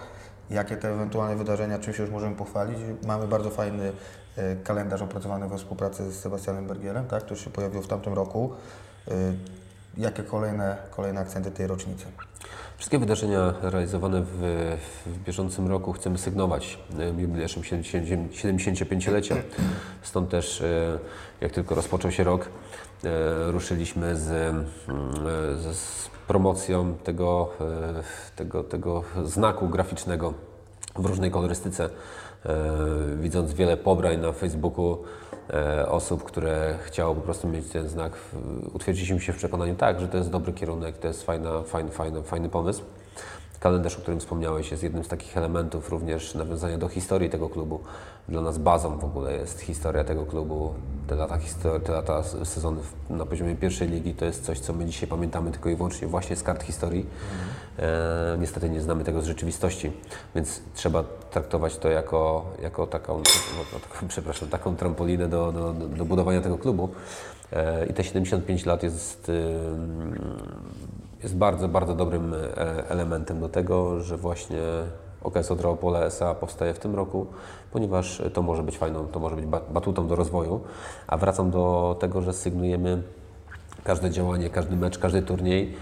Jakie 0.51 0.77
te 0.77 0.93
ewentualne 0.95 1.37
wydarzenia, 1.37 1.79
czym 1.79 1.95
się 1.95 2.03
już 2.03 2.13
możemy 2.13 2.37
pochwalić? 2.37 2.79
Mamy 3.07 3.29
bardzo 3.29 3.51
fajny 3.51 3.93
e, 4.37 4.57
kalendarz 4.57 5.03
opracowany 5.03 5.49
we 5.49 5.59
współpracy 5.59 6.13
z 6.13 6.21
Sebastianem 6.21 6.67
Bergierem, 6.67 7.07
tak, 7.07 7.23
który 7.25 7.41
się 7.41 7.51
pojawił 7.51 7.83
w 7.83 7.89
tamtym 7.89 8.13
roku. 8.13 8.53
E, 9.09 9.13
jakie 9.97 10.23
kolejne, 10.23 10.77
kolejne 10.91 11.21
akcenty 11.21 11.51
tej 11.51 11.67
rocznicy? 11.67 12.07
Wszystkie 12.79 12.99
wydarzenia 12.99 13.55
realizowane 13.63 14.23
w, 14.23 14.37
w 15.07 15.19
bieżącym 15.19 15.69
roku 15.69 15.93
chcemy 15.93 16.19
sygnować 16.19 16.79
jubileuszem 17.19 17.63
75-lecia. 17.63 19.37
Stąd 20.03 20.31
też, 20.31 20.61
e, 20.61 20.99
jak 21.41 21.53
tylko 21.53 21.75
rozpoczął 21.75 22.11
się 22.11 22.25
rok, 22.25 22.49
e, 23.05 23.09
ruszyliśmy 23.53 24.17
z, 24.17 24.31
mm, 24.31 24.65
z, 25.73 26.11
promocją 26.29 26.95
tego, 27.05 27.51
e, 27.61 28.37
tego, 28.37 28.65
tego 28.65 29.03
znaku 29.25 29.69
graficznego 29.69 30.35
w 30.97 31.07
różnej 31.07 31.31
kolorystyce. 31.31 31.91
Widząc 33.21 33.53
wiele 33.53 33.77
pobrań 33.77 34.21
na 34.21 34.33
Facebooku, 34.33 34.99
E, 35.28 35.28
osób, 35.89 36.25
które 36.25 36.79
chciało 36.85 37.15
po 37.15 37.21
prostu 37.21 37.49
mieć 37.49 37.69
ten 37.69 37.89
znak, 37.89 38.13
utwierdziliśmy 38.73 39.21
się 39.21 39.33
w 39.33 39.37
przekonaniu 39.37 39.75
tak, 39.75 40.01
że 40.01 40.09
to 40.09 40.17
jest 40.17 40.31
dobry 40.31 40.53
kierunek, 40.53 40.99
to 40.99 41.09
jest 41.09 41.23
fajna, 41.23 41.63
fajny, 41.63 41.91
fajny, 41.91 42.23
fajny 42.23 42.49
pomysł. 42.49 42.83
Kalendarz, 43.61 43.97
o 43.97 44.01
którym 44.01 44.21
wspomniałeś, 44.21 44.71
jest 44.71 44.83
jednym 44.83 45.05
z 45.05 45.09
takich 45.09 45.37
elementów 45.37 45.91
również 45.91 46.35
nawiązania 46.35 46.79
do 46.79 46.89
historii 46.89 47.31
tego 47.31 47.49
klubu. 47.49 47.81
Dla 48.29 48.43
nas 48.43 48.59
bazą 48.59 48.99
w 48.99 49.05
ogóle 49.05 49.33
jest 49.33 49.61
historia 49.61 50.05
tego 50.05 50.27
klubu. 50.27 50.75
Te 51.07 51.15
lata, 51.15 51.39
te 51.85 51.93
lata 51.93 52.23
sezonów 52.23 52.93
na 53.11 53.27
poziomie 53.27 53.57
pierwszej 53.57 53.89
ligi 53.89 54.15
to 54.15 54.25
jest 54.25 54.45
coś, 54.45 54.61
co 54.61 54.73
my 54.73 54.85
dzisiaj 54.85 55.09
pamiętamy 55.09 55.51
tylko 55.51 55.69
i 55.71 55.77
wyłącznie 55.77 56.09
właśnie 56.09 56.37
z 56.37 56.43
kart 56.43 56.63
historii. 56.63 57.07
E, 57.79 58.37
niestety 58.41 58.71
nie 58.71 58.81
znamy 58.81 59.05
tego 59.05 59.23
z 59.23 59.27
rzeczywistości, 59.27 59.93
więc 60.35 60.61
trzeba 60.75 61.05
traktować 61.31 61.77
to 61.77 61.89
jako, 61.89 62.45
jako 62.63 62.87
taką, 62.87 63.17
no, 63.17 63.23
no, 63.73 64.09
przepraszam, 64.09 64.49
taką 64.49 64.77
trampolinę 64.77 65.29
do, 65.29 65.53
do, 65.53 65.73
do 65.73 66.05
budowania 66.05 66.41
tego 66.41 66.59
klubu. 66.59 66.89
E, 67.53 67.87
I 67.87 67.95
te 67.95 68.05
75 68.05 68.67
lat 68.67 68.83
jest 68.83 69.33
jest 71.23 71.37
bardzo, 71.37 71.69
bardzo 71.69 71.95
dobrym 71.95 72.35
e, 72.35 72.39
elementem 72.89 73.41
do 73.41 73.49
tego, 73.49 74.01
że 74.01 74.17
właśnie 74.17 74.59
OKS 75.23 75.51
Odropole 75.51 76.05
SA 76.05 76.35
powstaje 76.35 76.75
w 76.75 76.79
tym 76.79 76.95
roku, 76.95 77.27
ponieważ 77.73 78.23
to 78.33 78.43
może 78.43 78.63
być 78.63 78.79
fajną, 78.79 79.07
to 79.07 79.21
może 79.21 79.37
być 79.37 79.47
batutą 79.47 80.09
do 80.09 80.17
rozwoju. 80.17 80.61
A 81.07 81.17
wracam 81.17 81.51
do 81.51 81.97
tego, 82.01 82.23
że 82.23 82.33
sygnujemy 82.33 83.03
każde 83.85 84.11
działanie, 84.11 84.51
każdy 84.51 84.77
mecz, 84.77 84.99
każdy 84.99 85.23
turniej 85.23 85.75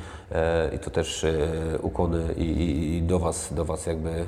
i 0.75 0.79
to 0.79 0.91
też 0.91 1.25
e, 1.25 1.39
ukłony 1.83 2.35
i, 2.37 3.03
do 3.07 3.19
Was, 3.19 3.55
do 3.55 3.65
Was 3.65 3.87
jakby 3.87 4.27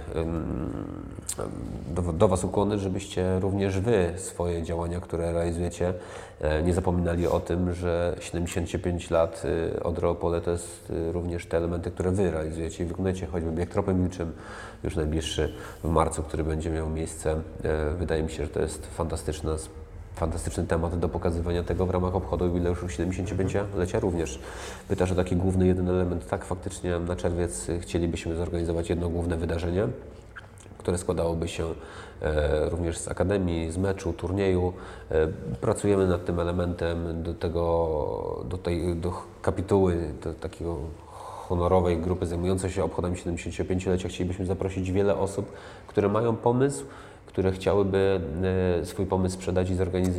do, 1.94 2.12
do 2.12 2.28
Was 2.28 2.44
ukłony, 2.44 2.78
żebyście 2.78 3.40
również 3.40 3.80
Wy 3.80 4.12
swoje 4.16 4.62
działania, 4.62 5.00
które 5.00 5.32
realizujecie, 5.32 5.94
e, 6.40 6.62
nie 6.62 6.74
zapominali 6.74 7.26
o 7.26 7.40
tym, 7.40 7.74
że 7.74 8.16
75 8.20 9.10
lat 9.10 9.42
od 9.82 10.04
Opole 10.04 10.40
to 10.40 10.50
jest 10.50 10.92
również 11.12 11.46
te 11.46 11.56
elementy, 11.56 11.90
które 11.90 12.10
Wy 12.10 12.30
realizujecie 12.30 12.84
i 12.84 12.86
wykonujecie, 12.86 13.26
choćby 13.26 13.52
bieg 13.52 13.70
tropem 13.70 14.00
milczym, 14.00 14.32
już 14.84 14.96
najbliższy 14.96 15.54
w 15.84 15.88
marcu, 15.88 16.22
który 16.22 16.44
będzie 16.44 16.70
miał 16.70 16.90
miejsce. 16.90 17.40
Wydaje 17.98 18.22
mi 18.22 18.30
się, 18.30 18.44
że 18.44 18.50
to 18.50 18.60
jest 18.60 18.86
fantastyczna 18.86 19.56
fantastyczny 20.18 20.66
temat 20.66 20.98
do 20.98 21.08
pokazywania 21.08 21.62
tego 21.62 21.86
w 21.86 21.90
ramach 21.90 22.14
obchodu 22.14 22.44
jubileuszu 22.44 22.86
75-lecia 22.86 24.00
również. 24.00 24.38
Pytasz 24.88 25.12
o 25.12 25.14
taki 25.14 25.36
główny 25.36 25.66
jeden 25.66 25.88
element. 25.88 26.28
Tak, 26.28 26.44
faktycznie 26.44 26.98
na 26.98 27.16
czerwiec 27.16 27.66
chcielibyśmy 27.80 28.36
zorganizować 28.36 28.90
jedno 28.90 29.08
główne 29.08 29.36
wydarzenie, 29.36 29.88
które 30.78 30.98
składałoby 30.98 31.48
się 31.48 31.64
e, 32.22 32.68
również 32.68 32.98
z 32.98 33.08
akademii, 33.08 33.70
z 33.70 33.78
meczu, 33.78 34.12
turnieju. 34.12 34.72
E, 35.10 35.28
pracujemy 35.60 36.06
nad 36.06 36.24
tym 36.24 36.40
elementem 36.40 37.22
do 37.22 37.34
tego, 37.34 38.44
do 38.48 38.58
tej 38.58 38.96
do 38.96 39.12
kapituły, 39.42 40.12
do 40.24 40.34
takiego 40.34 40.76
honorowej 41.48 41.98
grupy 41.98 42.26
zajmującej 42.26 42.70
się 42.70 42.84
obchodami 42.84 43.16
75-lecia. 43.16 44.08
Chcielibyśmy 44.08 44.46
zaprosić 44.46 44.92
wiele 44.92 45.16
osób, 45.16 45.52
które 45.86 46.08
mają 46.08 46.36
pomysł, 46.36 46.84
które 47.38 47.52
chciałyby 47.52 48.20
e, 48.80 48.86
swój 48.86 49.06
pomysł 49.06 49.34
sprzedać 49.34 49.70
i, 49.70 49.74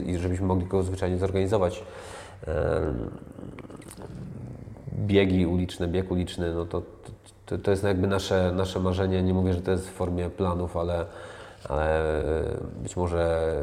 i 0.09 0.17
żebyśmy 0.17 0.47
mogli 0.47 0.65
go 0.65 0.83
zwyczajnie 0.83 1.17
zorganizować. 1.17 1.83
E, 2.47 2.81
biegi 4.93 5.45
uliczne, 5.45 5.87
bieg 5.87 6.11
uliczny, 6.11 6.53
no 6.53 6.65
to, 6.65 6.81
to, 7.45 7.57
to 7.57 7.71
jest 7.71 7.83
jakby 7.83 8.07
nasze, 8.07 8.51
nasze 8.55 8.79
marzenie. 8.79 9.23
Nie 9.23 9.33
mówię, 9.33 9.53
że 9.53 9.61
to 9.61 9.71
jest 9.71 9.89
w 9.89 9.93
formie 9.93 10.29
planów, 10.29 10.77
ale, 10.77 11.05
ale 11.69 12.03
być 12.83 12.95
może 12.95 13.53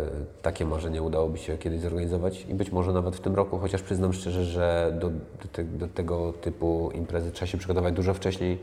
takie 0.42 0.66
marzenie 0.66 1.02
udałoby 1.02 1.38
się 1.38 1.58
kiedyś 1.58 1.80
zorganizować 1.80 2.46
i 2.48 2.54
być 2.54 2.72
może 2.72 2.92
nawet 2.92 3.16
w 3.16 3.20
tym 3.20 3.34
roku, 3.34 3.58
chociaż 3.58 3.82
przyznam 3.82 4.12
szczerze, 4.12 4.44
że 4.44 4.96
do, 5.00 5.10
do, 5.10 5.48
te, 5.52 5.64
do 5.64 5.88
tego 5.88 6.32
typu 6.32 6.90
imprezy 6.94 7.32
trzeba 7.32 7.46
się 7.46 7.58
przygotować 7.58 7.94
dużo 7.94 8.14
wcześniej, 8.14 8.58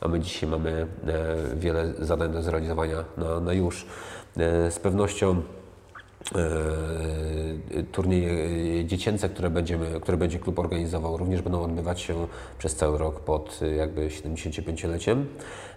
a 0.00 0.08
my 0.08 0.20
dzisiaj 0.20 0.50
mamy 0.50 0.86
e, 1.06 1.36
wiele 1.56 1.92
zadań 1.98 2.32
do 2.32 2.42
zrealizowania 2.42 3.04
na, 3.16 3.40
na 3.40 3.52
już. 3.52 3.86
E, 4.36 4.70
z 4.70 4.78
pewnością 4.78 5.42
E, 6.34 7.82
turnieje 7.92 8.84
dziecięce, 8.84 9.28
które, 9.28 9.50
będziemy, 9.50 10.00
które 10.00 10.16
będzie 10.16 10.38
klub 10.38 10.58
organizował, 10.58 11.16
również 11.16 11.42
będą 11.42 11.62
odbywać 11.62 12.00
się 12.00 12.26
przez 12.58 12.74
cały 12.74 12.98
rok 12.98 13.20
pod 13.20 13.60
jakby 13.76 14.08
75-leciem. 14.08 15.24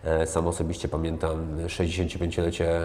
E, 0.03 0.27
sam 0.27 0.47
osobiście 0.47 0.87
pamiętam 0.87 1.57
65-lecie, 1.67 2.79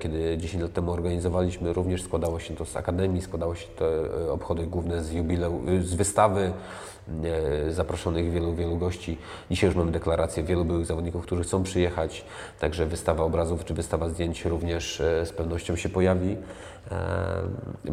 kiedy 0.00 0.38
10 0.38 0.62
lat 0.62 0.72
temu 0.72 0.92
organizowaliśmy, 0.92 1.72
również 1.72 2.02
składało 2.02 2.40
się 2.40 2.56
to 2.56 2.64
z 2.64 2.76
akademii, 2.76 3.22
składało 3.22 3.54
się 3.54 3.66
to 3.76 3.86
obchody 4.32 4.66
główne 4.66 5.04
z 5.04 5.12
jubileu, 5.12 5.62
z 5.82 5.94
wystawy, 5.94 6.52
zaproszonych 7.68 8.30
wielu, 8.30 8.54
wielu 8.54 8.76
gości. 8.76 9.18
Dzisiaj 9.50 9.68
już 9.68 9.76
mamy 9.76 9.92
deklarację 9.92 10.42
wielu 10.42 10.64
byłych 10.64 10.86
zawodników, 10.86 11.22
którzy 11.22 11.42
chcą 11.42 11.62
przyjechać, 11.62 12.24
także 12.60 12.86
wystawa 12.86 13.24
obrazów 13.24 13.64
czy 13.64 13.74
wystawa 13.74 14.08
zdjęć 14.08 14.44
również 14.44 15.02
z 15.24 15.32
pewnością 15.32 15.76
się 15.76 15.88
pojawi. 15.88 16.36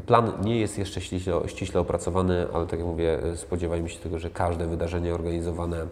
Plan 0.06 0.32
nie 0.44 0.60
jest 0.60 0.78
jeszcze 0.78 1.02
ściśle, 1.02 1.42
ściśle 1.48 1.82
opracowany, 1.82 2.48
ale 2.54 2.66
tak 2.66 2.80
jak 2.80 2.88
mówię, 2.88 3.20
spodziewajmy 3.36 3.90
się 3.90 4.00
tego, 4.00 4.20
że 4.20 4.30
każde 4.30 4.68
wydarzenie 4.68 5.14
organizowane 5.14 5.88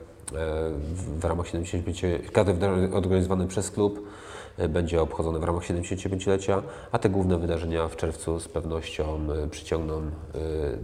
w, 1.20 1.26
ramach 1.26 1.48
75, 1.48 2.02
każde 2.32 2.54
wydarzenie 2.54 2.94
organizowane 2.94 3.48
przez 3.48 3.72
klub 3.72 4.08
e, 4.58 4.70
będzie 4.70 5.02
obchodzone 5.02 5.40
w 5.40 5.44
ramach 5.44 5.64
75-lecia, 5.64 6.64
a 6.92 7.00
te 7.00 7.10
główne 7.10 7.38
wydarzenia 7.38 7.88
w 7.88 7.96
czerwcu 7.96 8.40
z 8.40 8.48
pewnością 8.48 9.20
e, 9.44 9.50
przyciągną 9.50 9.98
e, 9.98 10.10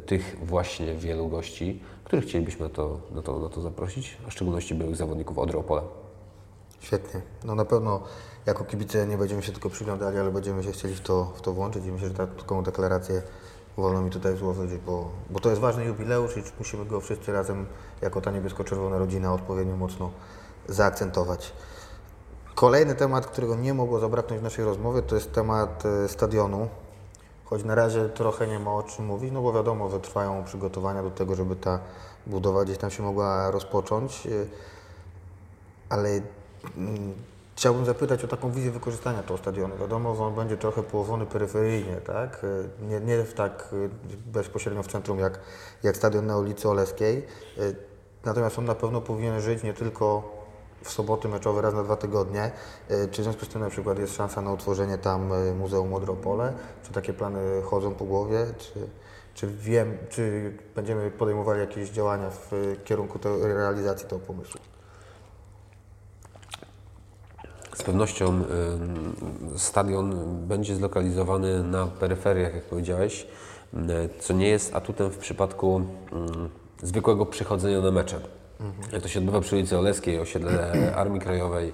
tych 0.05 0.37
właśnie 0.43 0.95
wielu 0.95 1.27
gości, 1.27 1.79
których 2.13 2.29
chcielibyśmy 2.29 2.65
na 2.65 2.73
to, 2.73 2.99
na 3.11 3.21
to, 3.21 3.39
na 3.39 3.49
to 3.49 3.61
zaprosić, 3.61 4.17
a 4.27 4.29
w 4.29 4.33
szczególności 4.33 4.75
byłych 4.75 4.95
zawodników 4.95 5.37
Odry 5.37 5.57
Opola. 5.57 5.81
Świetnie. 6.79 7.21
No 7.43 7.55
na 7.55 7.65
pewno 7.65 8.03
jako 8.45 8.63
kibice 8.63 9.07
nie 9.07 9.17
będziemy 9.17 9.43
się 9.43 9.51
tylko 9.51 9.69
przyglądali, 9.69 10.17
ale 10.17 10.31
będziemy 10.31 10.63
się 10.63 10.71
chcieli 10.71 10.95
w 10.95 11.01
to, 11.01 11.33
w 11.35 11.41
to 11.41 11.53
włączyć 11.53 11.85
i 11.85 11.91
myślę, 11.91 12.07
że 12.07 12.13
taką 12.13 12.63
deklarację 12.63 13.21
wolno 13.77 14.01
mi 14.01 14.09
tutaj 14.09 14.37
złożyć, 14.37 14.77
bo, 14.85 15.09
bo 15.29 15.39
to 15.39 15.49
jest 15.49 15.61
ważny 15.61 15.85
jubileusz 15.85 16.37
i 16.37 16.43
musimy 16.59 16.85
go 16.85 17.01
wszyscy 17.01 17.31
razem 17.31 17.65
jako 18.01 18.21
ta 18.21 18.31
niebiesko-czerwona 18.31 18.97
rodzina 18.97 19.33
odpowiednio 19.33 19.77
mocno 19.77 20.11
zaakcentować. 20.67 21.53
Kolejny 22.55 22.95
temat, 22.95 23.27
którego 23.27 23.55
nie 23.55 23.73
mogło 23.73 23.99
zabraknąć 23.99 24.39
w 24.39 24.43
naszej 24.43 24.65
rozmowie, 24.65 25.01
to 25.01 25.15
jest 25.15 25.31
temat 25.31 25.83
e, 25.85 26.07
stadionu. 26.07 26.67
Choć 27.53 27.63
na 27.63 27.75
razie 27.75 28.09
trochę 28.09 28.47
nie 28.47 28.59
ma 28.59 28.71
o 28.73 28.83
czym 28.83 29.05
mówić, 29.05 29.31
no 29.31 29.41
bo 29.41 29.53
wiadomo, 29.53 29.89
że 29.89 29.99
trwają 29.99 30.43
przygotowania 30.43 31.03
do 31.03 31.11
tego, 31.11 31.35
żeby 31.35 31.55
ta 31.55 31.79
budowa 32.27 32.63
gdzieś 32.63 32.77
tam 32.77 32.89
się 32.89 33.03
mogła 33.03 33.51
rozpocząć. 33.51 34.27
E, 34.27 34.29
ale 35.89 36.09
mm, 36.77 37.13
Chciałbym 37.55 37.85
zapytać 37.85 38.23
o 38.23 38.27
taką 38.27 38.51
wizję 38.51 38.71
wykorzystania 38.71 39.21
tego 39.23 39.37
stadionu. 39.37 39.77
Wiadomo, 39.77 40.15
że 40.15 40.23
on 40.23 40.35
będzie 40.35 40.57
trochę 40.57 40.83
położony 40.83 41.25
peryferyjnie, 41.25 41.95
tak? 41.95 42.45
Nie, 42.81 42.99
nie 42.99 43.23
w 43.23 43.33
tak 43.33 43.75
bezpośrednio 44.25 44.83
w 44.83 44.87
centrum 44.87 45.19
jak, 45.19 45.39
jak 45.83 45.97
stadion 45.97 46.25
na 46.25 46.37
ulicy 46.37 46.69
Oleskiej. 46.69 47.25
Natomiast 48.25 48.59
on 48.59 48.65
na 48.65 48.75
pewno 48.75 49.01
powinien 49.01 49.41
żyć 49.41 49.63
nie 49.63 49.73
tylko 49.73 50.23
w 50.83 50.89
soboty 50.91 51.27
meczowe 51.27 51.61
raz 51.61 51.73
na 51.73 51.83
dwa 51.83 51.95
tygodnie. 51.95 52.51
Czy 53.11 53.21
w 53.21 53.23
związku 53.23 53.45
z 53.45 53.47
tym 53.47 53.61
na 53.61 53.69
przykład 53.69 53.99
jest 53.99 54.15
szansa 54.15 54.41
na 54.41 54.51
utworzenie 54.51 54.97
tam 54.97 55.31
Muzeum 55.59 55.89
Modropole? 55.89 56.53
Czy 56.83 56.91
takie 56.91 57.13
plany 57.13 57.61
chodzą 57.65 57.95
po 57.95 58.05
głowie? 58.05 58.45
Czy, 58.57 58.73
czy 59.33 59.47
wiem, 59.47 59.97
czy 60.09 60.53
będziemy 60.75 61.11
podejmowali 61.11 61.59
jakieś 61.59 61.89
działania 61.89 62.29
w 62.29 62.51
kierunku 62.85 63.19
realizacji 63.41 64.07
tego 64.07 64.19
pomysłu? 64.19 64.61
Z 67.75 67.83
pewnością 67.83 68.43
stadion 69.57 70.15
będzie 70.47 70.75
zlokalizowany 70.75 71.63
na 71.63 71.87
peryferiach, 71.87 72.55
jak 72.55 72.63
powiedziałeś, 72.63 73.27
co 74.19 74.33
nie 74.33 74.47
jest 74.47 74.75
atutem 74.75 75.09
w 75.09 75.17
przypadku 75.17 75.81
zwykłego 76.83 77.25
przychodzenia 77.25 77.81
na 77.81 77.91
mecze. 77.91 78.19
Jak 78.93 79.01
to 79.01 79.07
się 79.07 79.19
odbywa 79.19 79.41
przy 79.41 79.55
ulicy 79.55 79.77
Oleskiej, 79.77 80.19
osiedle 80.19 80.71
Armii 80.95 81.21
Krajowej, 81.21 81.71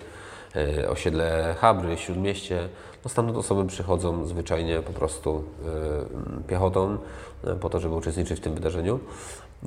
e, 0.56 0.90
osiedle 0.90 1.56
Habry, 1.60 1.98
Śródmieście, 1.98 2.70
no 3.04 3.10
stamtąd 3.10 3.38
osoby 3.38 3.66
przychodzą 3.66 4.26
zwyczajnie 4.26 4.80
po 4.82 4.94
prostu 4.94 5.44
piechotą 6.48 6.98
e, 7.44 7.56
po 7.56 7.70
to, 7.70 7.80
żeby 7.80 7.96
uczestniczyć 7.96 8.40
w 8.40 8.44
tym 8.44 8.54
wydarzeniu. 8.54 9.00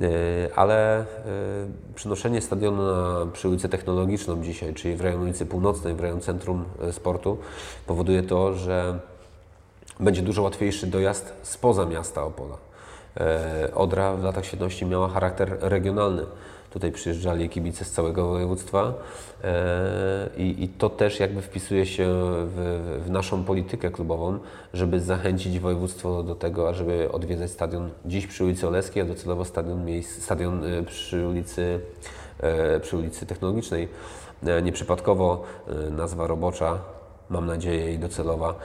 E, 0.01 0.05
ale 0.55 0.99
e, 0.99 1.05
przynoszenie 1.95 2.41
stadionu 2.41 2.83
na, 2.83 3.31
przy 3.33 3.49
ulicy 3.49 3.69
Technologiczną 3.69 4.43
dzisiaj, 4.43 4.73
czyli 4.73 4.95
w 4.95 5.01
rejon 5.01 5.21
ulicy 5.21 5.45
Północnej, 5.45 5.93
w 5.93 5.99
rejon 5.99 6.21
centrum 6.21 6.65
e, 6.81 6.93
sportu, 6.93 7.37
powoduje 7.87 8.23
to, 8.23 8.53
że 8.53 8.99
będzie 9.99 10.21
dużo 10.21 10.41
łatwiejszy 10.41 10.87
dojazd 10.87 11.33
spoza 11.43 11.85
miasta 11.85 12.23
Opola. 12.23 12.57
Odra 13.75 14.13
w 14.13 14.23
latach 14.23 14.45
świetności 14.45 14.85
miała 14.85 15.09
charakter 15.09 15.57
regionalny. 15.61 16.25
Tutaj 16.73 16.91
przyjeżdżali 16.91 17.49
kibice 17.49 17.85
z 17.85 17.91
całego 17.91 18.27
województwa 18.27 18.93
e, 19.43 20.29
i, 20.37 20.63
i 20.63 20.67
to 20.67 20.89
też 20.89 21.19
jakby 21.19 21.41
wpisuje 21.41 21.85
się 21.85 22.05
w, 22.45 23.01
w, 23.05 23.09
naszą 23.09 23.43
politykę 23.43 23.91
klubową, 23.91 24.39
żeby 24.73 24.99
zachęcić 24.99 25.59
województwo 25.59 26.23
do 26.23 26.35
tego, 26.35 26.69
ażeby 26.69 27.11
odwiedzać 27.11 27.51
stadion 27.51 27.89
dziś 28.05 28.27
przy 28.27 28.43
ulicy 28.43 28.67
Oleskiej, 28.67 29.03
a 29.03 29.05
docelowo 29.05 29.45
stadion, 29.45 29.85
stadion 30.03 30.65
e, 30.65 30.83
przy 30.83 31.27
ulicy, 31.27 31.79
e, 32.39 32.79
przy 32.79 32.97
ulicy 32.97 33.25
Technologicznej. 33.25 33.87
Nieprzypadkowo 34.63 35.43
nazwa 35.91 36.27
robocza 36.27 36.79
mam 37.29 37.45
nadzieję 37.45 37.93
i 37.93 37.99
docelowa 37.99 38.55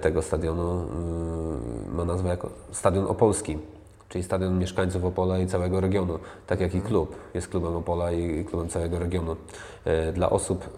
tego 0.00 0.22
stadionu 0.22 0.86
ma 1.94 2.04
nazwę 2.04 2.28
jako 2.28 2.50
Stadion 2.72 3.06
Opolski 3.06 3.58
czyli 4.14 4.24
stadion 4.24 4.58
mieszkańców 4.58 5.04
Opola 5.04 5.38
i 5.38 5.46
całego 5.46 5.80
regionu, 5.80 6.18
tak 6.46 6.60
jak 6.60 6.74
i 6.74 6.80
klub 6.80 7.16
jest 7.34 7.48
klubem 7.48 7.76
Opola 7.76 8.12
i 8.12 8.44
klubem 8.44 8.68
całego 8.68 8.98
regionu. 8.98 9.36
E, 9.84 10.12
dla 10.12 10.30
osób 10.30 10.70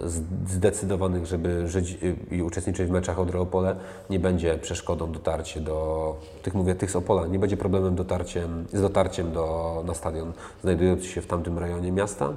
zdecydowanych, 0.46 1.26
żeby 1.26 1.68
żyć 1.68 1.98
i 2.30 2.42
uczestniczyć 2.42 2.88
w 2.88 2.90
meczach 2.90 3.18
Odry 3.18 3.38
Opole, 3.38 3.76
nie 4.10 4.18
będzie 4.18 4.58
przeszkodą 4.58 5.12
dotarcie 5.12 5.60
do, 5.60 6.16
tych 6.42 6.54
mówię, 6.54 6.74
tych 6.74 6.90
z 6.90 6.96
Opola, 6.96 7.26
nie 7.26 7.38
będzie 7.38 7.56
problemem 7.56 7.94
dotarciem, 7.94 8.66
z 8.72 8.80
dotarciem 8.80 9.32
do, 9.32 9.82
na 9.86 9.94
stadion 9.94 10.32
znajdujący 10.62 11.06
się 11.06 11.20
w 11.20 11.26
tamtym 11.26 11.58
rejonie 11.58 11.92
miasta, 11.92 12.32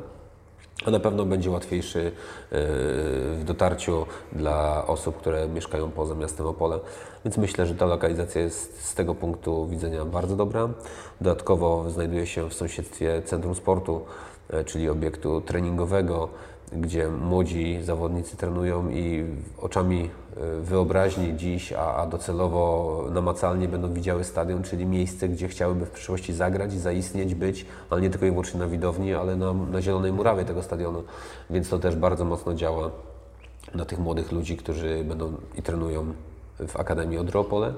a 0.85 0.91
na 0.91 0.99
pewno 0.99 1.25
będzie 1.25 1.49
łatwiejszy 1.51 1.99
e, 2.01 2.11
w 3.35 3.41
dotarciu 3.45 4.05
dla 4.31 4.87
osób, 4.87 5.17
które 5.17 5.47
mieszkają 5.47 5.91
poza 5.91 6.15
miastem 6.15 6.45
Opole. 6.45 6.79
Więc 7.25 7.37
myślę, 7.37 7.65
że 7.65 7.75
ta 7.75 7.85
lokalizacja 7.85 8.41
jest 8.41 8.85
z 8.85 8.95
tego 8.95 9.15
punktu 9.15 9.67
widzenia 9.67 10.05
bardzo 10.05 10.35
dobra. 10.35 10.69
Dodatkowo 11.21 11.89
znajduje 11.89 12.27
się 12.27 12.49
w 12.49 12.53
sąsiedztwie 12.53 13.21
Centrum 13.25 13.55
Sportu, 13.55 14.01
e, 14.49 14.63
czyli 14.63 14.89
obiektu 14.89 15.41
treningowego, 15.41 16.29
gdzie 16.71 17.07
młodzi 17.07 17.79
zawodnicy 17.83 18.37
trenują 18.37 18.89
i 18.89 19.25
oczami 19.57 20.09
e, 20.37 20.61
wyobraźni 20.61 21.37
dziś, 21.37 21.73
a, 21.73 22.07
docelowo 22.07 23.03
namacalnie 23.11 23.67
będą 23.67 23.93
widziały 23.93 24.23
stadion, 24.23 24.63
czyli 24.63 24.85
miejsce, 24.85 25.29
gdzie 25.29 25.47
chciałyby 25.47 25.85
w 25.85 25.91
przyszłości 25.91 26.33
zagrać, 26.33 26.73
zaistnieć, 26.73 27.35
być, 27.35 27.65
ale 27.89 28.01
nie 28.01 28.09
tylko 28.09 28.25
i 28.25 28.29
wyłącznie 28.29 28.59
na 28.59 28.67
widowni, 28.67 29.13
ale 29.13 29.35
na, 29.35 29.53
na 29.53 29.81
zielonej 29.81 30.11
murawie 30.11 30.45
tego 30.45 30.63
stadionu. 30.63 31.03
Więc 31.49 31.69
to 31.69 31.79
też 31.79 31.95
bardzo 31.95 32.25
mocno 32.25 32.53
działa 32.53 32.91
na 33.75 33.85
tych 33.85 33.99
młodych 33.99 34.31
ludzi, 34.31 34.57
którzy 34.57 35.03
będą 35.03 35.33
i 35.57 35.61
trenują 35.61 36.13
w 36.67 36.77
Akademii 36.77 37.17
Odropole. 37.17 37.73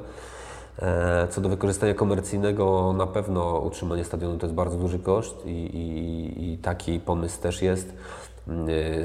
E, 0.79 1.27
co 1.27 1.41
do 1.41 1.49
wykorzystania 1.49 1.93
komercyjnego, 1.93 2.93
na 2.93 3.07
pewno 3.07 3.59
utrzymanie 3.59 4.03
stadionu 4.03 4.37
to 4.37 4.45
jest 4.45 4.55
bardzo 4.55 4.77
duży 4.77 4.99
koszt 4.99 5.45
i, 5.45 5.49
i, 5.49 6.53
i 6.53 6.57
taki 6.57 6.99
pomysł 6.99 7.41
też 7.41 7.61
jest. 7.61 7.93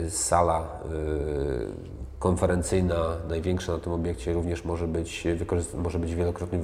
Y, 0.06 0.10
sala 0.10 0.60
y, 0.60 2.18
konferencyjna, 2.18 3.16
największa 3.28 3.72
na 3.72 3.78
tym 3.78 3.92
obiekcie, 3.92 4.32
również 4.32 4.64
może 4.64 4.88
być, 4.88 5.24
może 5.74 5.98
być, 5.98 6.14
wielokrotnie, 6.14 6.58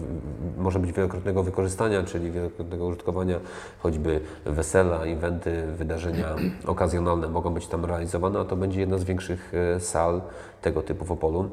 może 0.56 0.78
być 0.78 0.92
wielokrotnego 0.92 1.42
wykorzystania, 1.42 2.02
czyli 2.02 2.30
wielokrotnego 2.30 2.86
użytkowania, 2.86 3.40
choćby 3.78 4.20
wesela, 4.44 5.04
eventy, 5.04 5.66
wydarzenia 5.66 6.36
okazjonalne 6.66 7.28
mogą 7.28 7.54
być 7.54 7.66
tam 7.66 7.84
realizowane, 7.84 8.40
a 8.40 8.44
to 8.44 8.56
będzie 8.56 8.80
jedna 8.80 8.98
z 8.98 9.04
większych 9.04 9.52
sal 9.78 10.20
tego 10.62 10.82
typu 10.82 11.04
w 11.04 11.12
Opolu. 11.12 11.50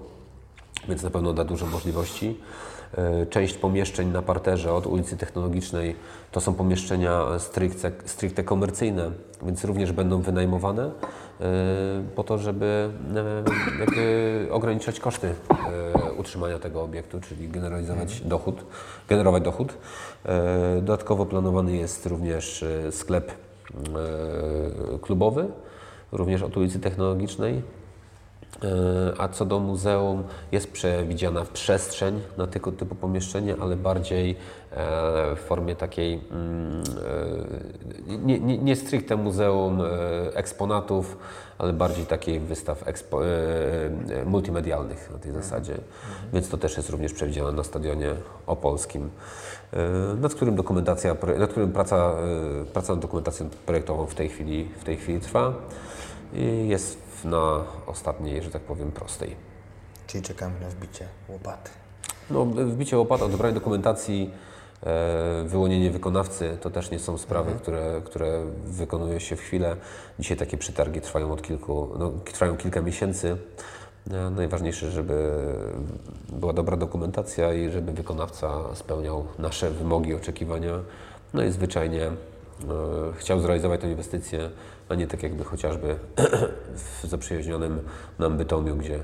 Więc 0.90 1.04
na 1.04 1.10
pewno 1.10 1.34
da 1.34 1.44
dużo 1.44 1.66
możliwości. 1.66 2.38
E, 2.98 3.26
Część 3.26 3.58
pomieszczeń 3.58 4.12
na 4.12 4.22
parterze 4.22 4.74
od 4.74 4.88
ulicy 4.88 5.18
Technologicznej 5.18 5.96
to 6.32 6.42
są 6.42 6.54
pomieszczenia 6.54 7.40
stricte, 7.40 7.92
stricte 8.06 8.44
komercyjne, 8.44 9.12
więc 9.44 9.64
również 9.64 9.92
będą 9.92 10.22
wynajmowane 10.22 10.84
e, 10.86 10.92
po 12.16 12.24
to, 12.24 12.38
żeby 12.38 12.90
e, 14.48 14.52
ograniczać 14.52 15.00
koszty 15.00 15.36
utrzymania 16.18 16.60
tego 16.60 16.82
obiektu, 16.82 17.22
czyli 17.22 17.50
generalizować 17.50 18.22
dochód, 18.22 18.66
generować 19.08 19.44
dochód. 19.44 19.74
Dodatkowo 20.76 21.26
planowany 21.26 21.78
jest 21.78 22.06
również 22.06 22.66
sklep 22.92 23.32
klubowy, 25.02 25.48
również 26.12 26.42
od 26.42 26.58
ulicy 26.58 26.80
Technologicznej. 26.80 27.62
E, 28.64 29.22
A 29.22 29.28
co 29.28 29.46
do 29.46 29.60
muzeum, 29.60 30.24
jest 30.52 30.72
przewidziana 30.72 31.46
przestrzeń 31.54 32.22
na 32.38 32.48
tego 32.48 32.72
typu 32.72 32.96
pomieszczenie, 32.96 33.56
ale 33.62 33.76
bardziej 33.76 34.32
e, 34.32 34.36
w 35.36 35.40
formie 35.40 35.76
takiej 35.76 36.22
mm, 36.32 36.84
e, 38.08 38.18
nie, 38.18 38.40
nie, 38.40 38.58
nie 38.58 38.76
stricte 38.76 39.16
muzeum 39.16 39.82
eksponatów, 40.34 41.18
ale 41.58 41.74
bardziej 41.74 42.06
takiej 42.06 42.40
wystaw 42.40 42.88
ekspo, 42.88 43.22
multimedialnych 44.26 45.10
na 45.12 45.18
tej 45.18 45.32
zasadzie. 45.32 45.78
Więc 46.34 46.50
to 46.50 46.58
też 46.58 46.78
jest 46.78 46.90
również 46.90 47.14
przewidziane 47.14 47.52
na 47.52 47.64
stadionie 47.64 48.14
opolskim, 48.48 49.10
nad 50.22 50.34
którym 50.36 50.56
dokumentacja, 50.56 51.16
nad 51.38 51.52
którym 51.52 51.72
praca, 51.72 52.14
praca 52.74 52.94
nad 52.94 53.02
dokumentacją 53.02 53.50
projektową 53.66 54.06
w 54.06 54.16
tej 54.16 54.30
chwili, 54.30 54.70
w 54.80 54.84
tej 54.84 54.98
chwili 54.98 55.20
trwa 55.20 55.54
i 56.34 56.68
jest 56.68 57.09
na 57.26 57.64
ostatniej, 57.88 58.44
że 58.44 58.50
tak 58.52 58.62
powiem, 58.62 58.92
prostej. 58.92 59.36
Czyli 60.08 60.24
czekamy 60.24 60.60
na 60.60 60.70
wbicie 60.70 61.08
łopaty. 61.30 61.72
No, 62.30 62.46
wbicie 62.46 62.98
łopata, 62.98 63.26
odebranie 63.26 63.54
dokumentacji, 63.56 64.32
e, 64.84 65.44
wyłonienie 65.48 65.92
wykonawcy 65.92 66.58
to 66.62 66.70
też 66.70 66.92
nie 66.92 67.00
są 67.00 67.18
sprawy, 67.18 67.52
które, 67.52 68.02
które 68.06 68.46
wykonuje 68.66 69.20
się 69.20 69.36
w 69.36 69.42
chwilę. 69.42 69.76
Dzisiaj 70.20 70.38
takie 70.38 70.58
przetargi 70.58 71.02
trwają 71.02 71.32
od 71.32 71.42
kilku, 71.42 71.90
no, 72.00 72.12
trwają 72.26 72.58
kilka 72.58 72.82
miesięcy. 72.82 73.38
E, 74.12 74.30
Najważniejsze, 74.30 74.92
żeby 74.92 75.32
była 76.30 76.54
dobra 76.54 76.78
dokumentacja 76.78 77.54
i 77.54 77.70
żeby 77.70 77.92
wykonawca 77.92 78.76
spełniał 78.76 79.26
nasze 79.40 79.72
wymogi, 79.72 80.14
oczekiwania. 80.16 80.74
No 81.34 81.44
i 81.44 81.52
zwyczajnie 81.52 82.04
e, 82.06 82.14
chciał 83.16 83.40
zrealizować 83.40 83.82
tę 83.82 83.90
inwestycję, 83.90 84.50
a 84.90 84.96
nie 84.96 85.08
tak 85.08 85.24
jakby 85.24 85.44
chociażby 85.44 86.00
w 87.02 87.08
zaprzyjaźnionym 87.08 87.80
nam 88.20 88.38
Bytomiu, 88.38 88.76
gdzie 88.76 89.00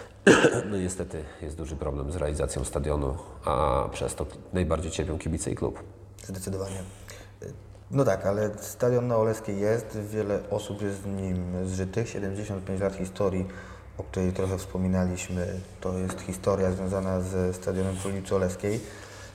no 0.70 0.76
niestety 0.76 1.24
jest 1.42 1.56
duży 1.56 1.76
problem 1.76 2.12
z 2.12 2.16
realizacją 2.16 2.64
stadionu, 2.64 3.16
a 3.44 3.84
przez 3.92 4.14
to 4.14 4.26
najbardziej 4.52 4.90
cierpią 4.90 5.18
kibice 5.18 5.50
i 5.50 5.54
klub. 5.54 5.82
Zdecydowanie. 6.26 6.82
No 7.90 8.04
tak, 8.04 8.26
ale 8.26 8.50
stadion 8.60 9.08
na 9.08 9.16
Oleskiej 9.16 9.60
jest, 9.60 9.98
wiele 10.10 10.40
osób 10.50 10.82
jest 10.82 11.02
z 11.02 11.06
nim 11.06 11.66
zżytych, 11.66 12.08
75 12.08 12.80
lat 12.80 12.96
historii, 12.96 13.46
o 13.98 14.02
której 14.02 14.32
trochę 14.32 14.58
wspominaliśmy, 14.58 15.60
to 15.80 15.98
jest 15.98 16.20
historia 16.20 16.72
związana 16.72 17.20
ze 17.20 17.54
stadionem 17.54 17.96
przy 17.96 18.08
ulicy 18.08 18.34
Oleskiej. 18.36 18.80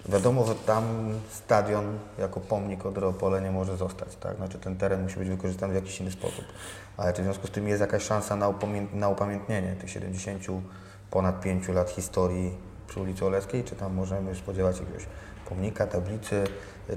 Wiadomo, 0.08 0.46
że 0.46 0.56
tam 0.56 0.84
stadion 1.30 2.00
jako 2.18 2.40
pomnik 2.40 2.86
Odry 2.86 3.06
Opole 3.06 3.42
nie 3.42 3.52
może 3.52 3.78
zostać, 3.78 4.16
tak? 4.16 4.36
Znaczy 4.36 4.60
ten 4.60 4.78
teren 4.78 5.04
musi 5.04 5.20
być 5.20 5.30
wykorzystany 5.30 5.74
w 5.74 5.76
jakiś 5.76 6.02
inny 6.02 6.12
sposób. 6.12 6.46
Ale 6.98 7.14
czy 7.14 7.22
w 7.22 7.26
związku 7.26 7.48
z 7.48 7.52
tym 7.52 7.68
jest 7.68 7.82
jakaś 7.82 8.04
szansa 8.04 8.36
na, 8.36 8.54
na 8.94 9.10
upamiętnienie 9.10 9.76
tych 9.76 9.90
70 9.90 10.44
ponad 11.12 11.42
5 11.42 11.68
lat 11.68 11.90
historii 11.90 12.52
przy 12.88 13.00
ulicy 13.00 13.26
Oleskiej? 13.26 13.64
Czy 13.64 13.76
tam 13.76 13.94
możemy 13.94 14.36
spodziewać 14.36 14.80
jakiegoś 14.80 15.06
pomnika, 15.50 15.88
tablicy, 15.88 16.44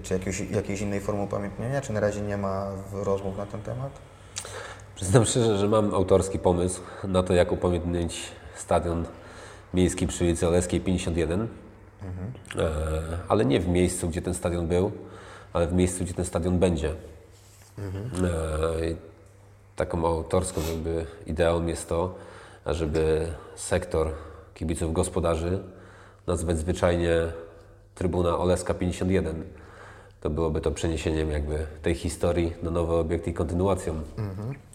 czy 0.02 0.14
jakiegoś, 0.14 0.40
jakiejś 0.40 0.80
innej 0.80 1.00
formy 1.00 1.22
upamiętnienia? 1.22 1.80
Czy 1.80 1.92
na 1.92 2.00
razie 2.00 2.20
nie 2.20 2.36
ma 2.36 2.66
rozmów 2.92 3.36
na 3.36 3.46
ten 3.46 3.62
temat? 3.62 3.90
Przyznam 4.94 5.24
szczerze, 5.24 5.58
że 5.58 5.68
mam 5.68 5.94
autorski 5.94 6.38
pomysł 6.38 6.80
na 7.04 7.22
to, 7.22 7.34
jak 7.34 7.52
upamiętnić 7.52 8.32
stadion 8.56 9.04
miejski 9.74 10.06
przy 10.06 10.24
ulicy 10.24 10.48
Oleskiej 10.48 10.80
51, 10.80 11.48
e, 12.56 12.70
ale 13.28 13.44
nie 13.44 13.60
w 13.60 13.68
miejscu, 13.68 14.08
gdzie 14.08 14.22
ten 14.22 14.34
stadion 14.34 14.66
był, 14.66 14.92
ale 15.52 15.66
w 15.66 15.72
miejscu, 15.72 16.04
gdzie 16.04 16.14
ten 16.14 16.24
stadion 16.24 16.58
będzie. 16.58 16.94
E, 17.78 18.90
i 18.90 18.96
taką 19.76 20.06
autorską 20.06 20.60
jakby 20.68 21.06
ideą 21.26 21.66
jest 21.66 21.88
to, 21.88 22.14
żeby 22.66 23.26
sektor 23.56 24.12
kibiców 24.54 24.92
gospodarzy 24.92 25.62
nazwać 26.26 26.58
zwyczajnie 26.58 27.10
Trybuna 27.94 28.38
Oleska 28.38 28.74
51. 28.74 29.44
To 30.20 30.30
byłoby 30.30 30.60
to 30.60 30.70
przeniesieniem 30.70 31.30
jakby 31.30 31.66
tej 31.82 31.94
historii 31.94 32.52
na 32.62 32.70
nowy 32.70 32.94
obiekt 32.94 33.28
i 33.28 33.34
kontynuacją. 33.34 33.94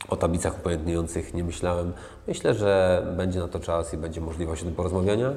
O 0.09 0.15
tablicach 0.15 0.59
upamiętniających 0.59 1.33
nie 1.33 1.43
myślałem. 1.43 1.93
Myślę, 2.27 2.53
że 2.53 3.03
będzie 3.17 3.39
na 3.39 3.47
to 3.47 3.59
czas 3.59 3.93
i 3.93 3.97
będzie 3.97 4.21
możliwość 4.21 4.61
o 4.61 4.65
tym 4.65 4.75
porozmawiania. 4.75 5.33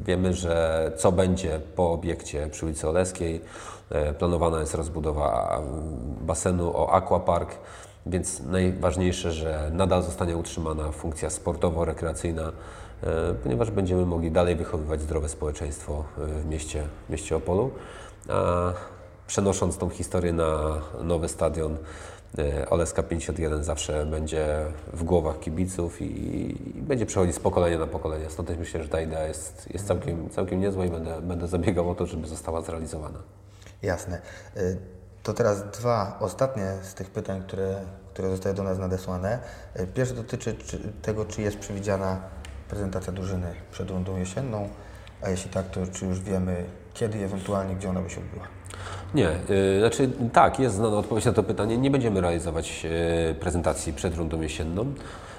Wiemy, 0.00 0.34
że 0.34 0.92
co 0.96 1.12
będzie 1.12 1.60
po 1.76 1.92
obiekcie 1.92 2.48
przy 2.50 2.66
ulicy 2.66 2.88
Oleskiej. 2.88 3.40
E, 3.90 4.14
Planowana 4.14 4.60
jest 4.60 4.74
rozbudowa 4.74 5.60
basenu 6.20 6.76
o 6.76 6.92
aquapark, 6.92 7.50
więc 8.06 8.40
najważniejsze, 8.40 9.32
że 9.32 9.70
nadal 9.72 10.02
zostanie 10.02 10.36
utrzymana 10.36 10.92
funkcja 10.92 11.28
sportowo-rekreacyjna, 11.28 12.52
e, 13.02 13.34
ponieważ 13.42 13.70
będziemy 13.70 14.06
mogli 14.06 14.30
dalej 14.30 14.56
wychowywać 14.56 15.00
zdrowe 15.00 15.28
społeczeństwo 15.28 16.04
e, 16.18 16.26
w 16.26 16.46
mieście, 16.46 16.84
w 17.08 17.10
mieście 17.10 17.36
Opolu. 17.36 17.70
A 18.28 18.72
przenosząc 19.26 19.78
tą 19.78 19.88
historię 19.88 20.32
na 20.32 20.74
nowy 21.02 21.28
stadion, 21.28 21.76
Oleska 22.70 23.02
51 23.02 23.64
zawsze 23.64 24.06
będzie 24.06 24.46
w 24.92 25.04
głowach 25.04 25.40
kibiców 25.40 26.02
i, 26.02 26.04
i 26.78 26.82
będzie 26.82 27.06
przechodzić 27.06 27.36
z 27.36 27.38
pokolenia 27.38 27.78
na 27.78 27.86
pokolenie. 27.86 28.30
Stąd 28.30 28.48
też 28.48 28.58
myślę, 28.58 28.82
że 28.82 28.88
ta 28.88 29.00
idea 29.00 29.24
jest, 29.24 29.68
jest 29.72 29.86
całkiem, 29.86 30.30
całkiem 30.30 30.60
niezła 30.60 30.84
i 30.84 30.90
będę, 30.90 31.22
będę 31.22 31.48
zabiegał 31.48 31.90
o 31.90 31.94
to, 31.94 32.06
żeby 32.06 32.26
została 32.26 32.62
zrealizowana. 32.62 33.18
Jasne. 33.82 34.20
Y, 34.56 34.78
To 35.22 35.34
teraz 35.34 35.70
dwa 35.70 36.16
ostatnie 36.20 36.72
z 36.82 36.94
tych 36.94 37.10
pytań, 37.10 37.42
które, 37.42 37.80
które 38.12 38.30
zostały 38.30 38.54
do 38.54 38.62
nas 38.62 38.78
nadesłane. 38.78 39.38
Y, 39.80 39.86
Pierwsze 39.86 40.14
dotyczy 40.14 40.54
czy, 40.54 40.78
tego, 41.02 41.24
czy 41.24 41.42
jest 41.42 41.58
przewidziana 41.58 42.20
prezentacja 42.68 43.12
drużyny 43.12 43.54
przed 43.70 43.90
rundą 43.90 44.16
jesienną, 44.16 44.68
a 45.22 45.30
jeśli 45.30 45.50
tak, 45.50 45.70
to 45.70 45.80
czy 45.92 46.06
już 46.06 46.20
wiemy 46.20 46.64
kiedy 46.94 47.18
i 47.18 47.22
ewentualnie 47.22 47.74
gdzie 47.74 47.90
ona 47.90 48.00
by 48.00 48.10
się 48.10 48.20
odbyła. 48.20 48.57
Nie, 49.14 49.28
y, 49.50 49.80
znaczy 49.80 50.10
tak, 50.32 50.58
jest 50.60 50.74
znana 50.74 50.96
odpowiedź 50.96 51.24
na 51.24 51.32
to 51.32 51.42
pytanie. 51.42 51.78
Nie 51.78 51.90
będziemy 51.90 52.20
realizować 52.20 52.86
y, 53.30 53.34
prezentacji 53.34 53.92
przed 53.92 54.16
rundą 54.16 54.40
jesienną, 54.40 54.84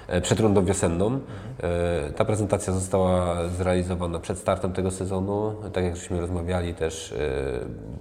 e, 0.08 0.20
przed 0.20 0.40
rundą 0.40 0.64
wiosenną. 0.64 1.20
E, 1.62 2.12
Ta 2.12 2.24
prezentacja 2.24 2.72
została 2.72 3.36
zrealizowana 3.48 4.18
przed 4.18 4.38
startem 4.38 4.72
tego 4.72 4.90
sezonu. 4.90 5.54
Tak 5.72 5.84
jak 5.84 5.96
żeśmy 5.96 6.20
rozmawiali 6.20 6.74
też 6.74 7.12
y, 7.12 7.16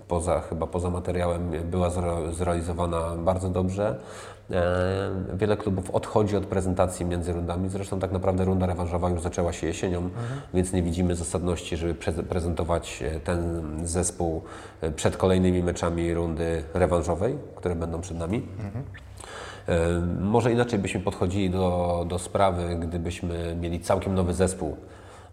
poza, 0.07 0.39
chyba 0.41 0.67
poza 0.67 0.89
materiałem 0.89 1.51
była 1.71 1.89
zre- 1.89 2.33
zrealizowana 2.33 3.01
bardzo 3.17 3.49
dobrze. 3.49 3.95
E, 4.51 5.35
Wiele 5.37 5.57
klubów 5.57 5.91
odchodzi 5.91 6.35
od 6.37 6.45
prezentacji 6.45 7.05
między 7.05 7.33
rundami. 7.33 7.69
Zresztą 7.69 7.99
tak 7.99 8.11
naprawdę 8.11 8.45
runda 8.45 8.65
rewanżowa 8.65 9.09
już 9.09 9.21
zaczęła 9.21 9.53
się 9.53 9.67
jesienią, 9.67 10.09
więc 10.53 10.73
nie 10.73 10.83
widzimy 10.83 11.15
zasadności, 11.15 11.77
żeby 11.77 11.93
prezentować 12.29 13.03
e, 13.03 13.19
ten 13.19 13.61
zespół 13.87 14.41
e, 14.81 14.91
przed 14.91 15.17
kolejnymi 15.17 15.63
meczami 15.63 16.13
rundy 16.13 16.63
rewanżowej, 16.73 17.35
które 17.55 17.75
będą 17.75 18.01
przed 18.01 18.17
nami. 18.17 18.47
E, 19.67 20.01
Może 20.19 20.51
inaczej 20.51 20.79
byśmy 20.79 20.99
podchodzili 20.99 21.49
do, 21.49 22.05
do 22.09 22.19
sprawy, 22.19 22.75
gdybyśmy 22.79 23.55
mieli 23.61 23.79
całkiem 23.79 24.15
nowy 24.15 24.33
zespół. 24.33 24.77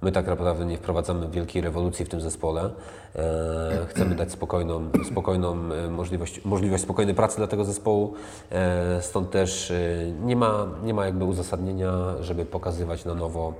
My 0.03 0.13
tak 0.13 0.27
naprawdę 0.27 0.67
nie 0.67 0.77
wprowadzamy 0.77 1.29
wielkiej 1.29 1.63
rewolucji 1.63 2.05
w 2.05 2.09
tym 2.09 2.21
zespole. 2.21 2.71
E, 3.17 3.87
chcemy 3.89 4.15
dać 4.15 4.33
spokojną, 4.33 4.91
spokojną 5.11 5.53
e, 5.53 5.91
możliwość, 5.91 6.45
możliwość 6.45 6.83
spokojnej 6.83 7.15
pracy 7.15 7.37
dla 7.37 7.47
tego 7.47 7.65
zespołu. 7.65 8.15
E, 8.53 9.03
stąd 9.03 9.31
też 9.31 9.73
nie 10.25 10.37
ma, 10.37 10.67
nie 10.85 10.95
ma 10.95 11.07
jakby 11.07 11.25
uzasadnienia, 11.25 11.93
żeby 12.21 12.47
pokazywać 12.47 13.05
na 13.05 13.15
nowo 13.15 13.55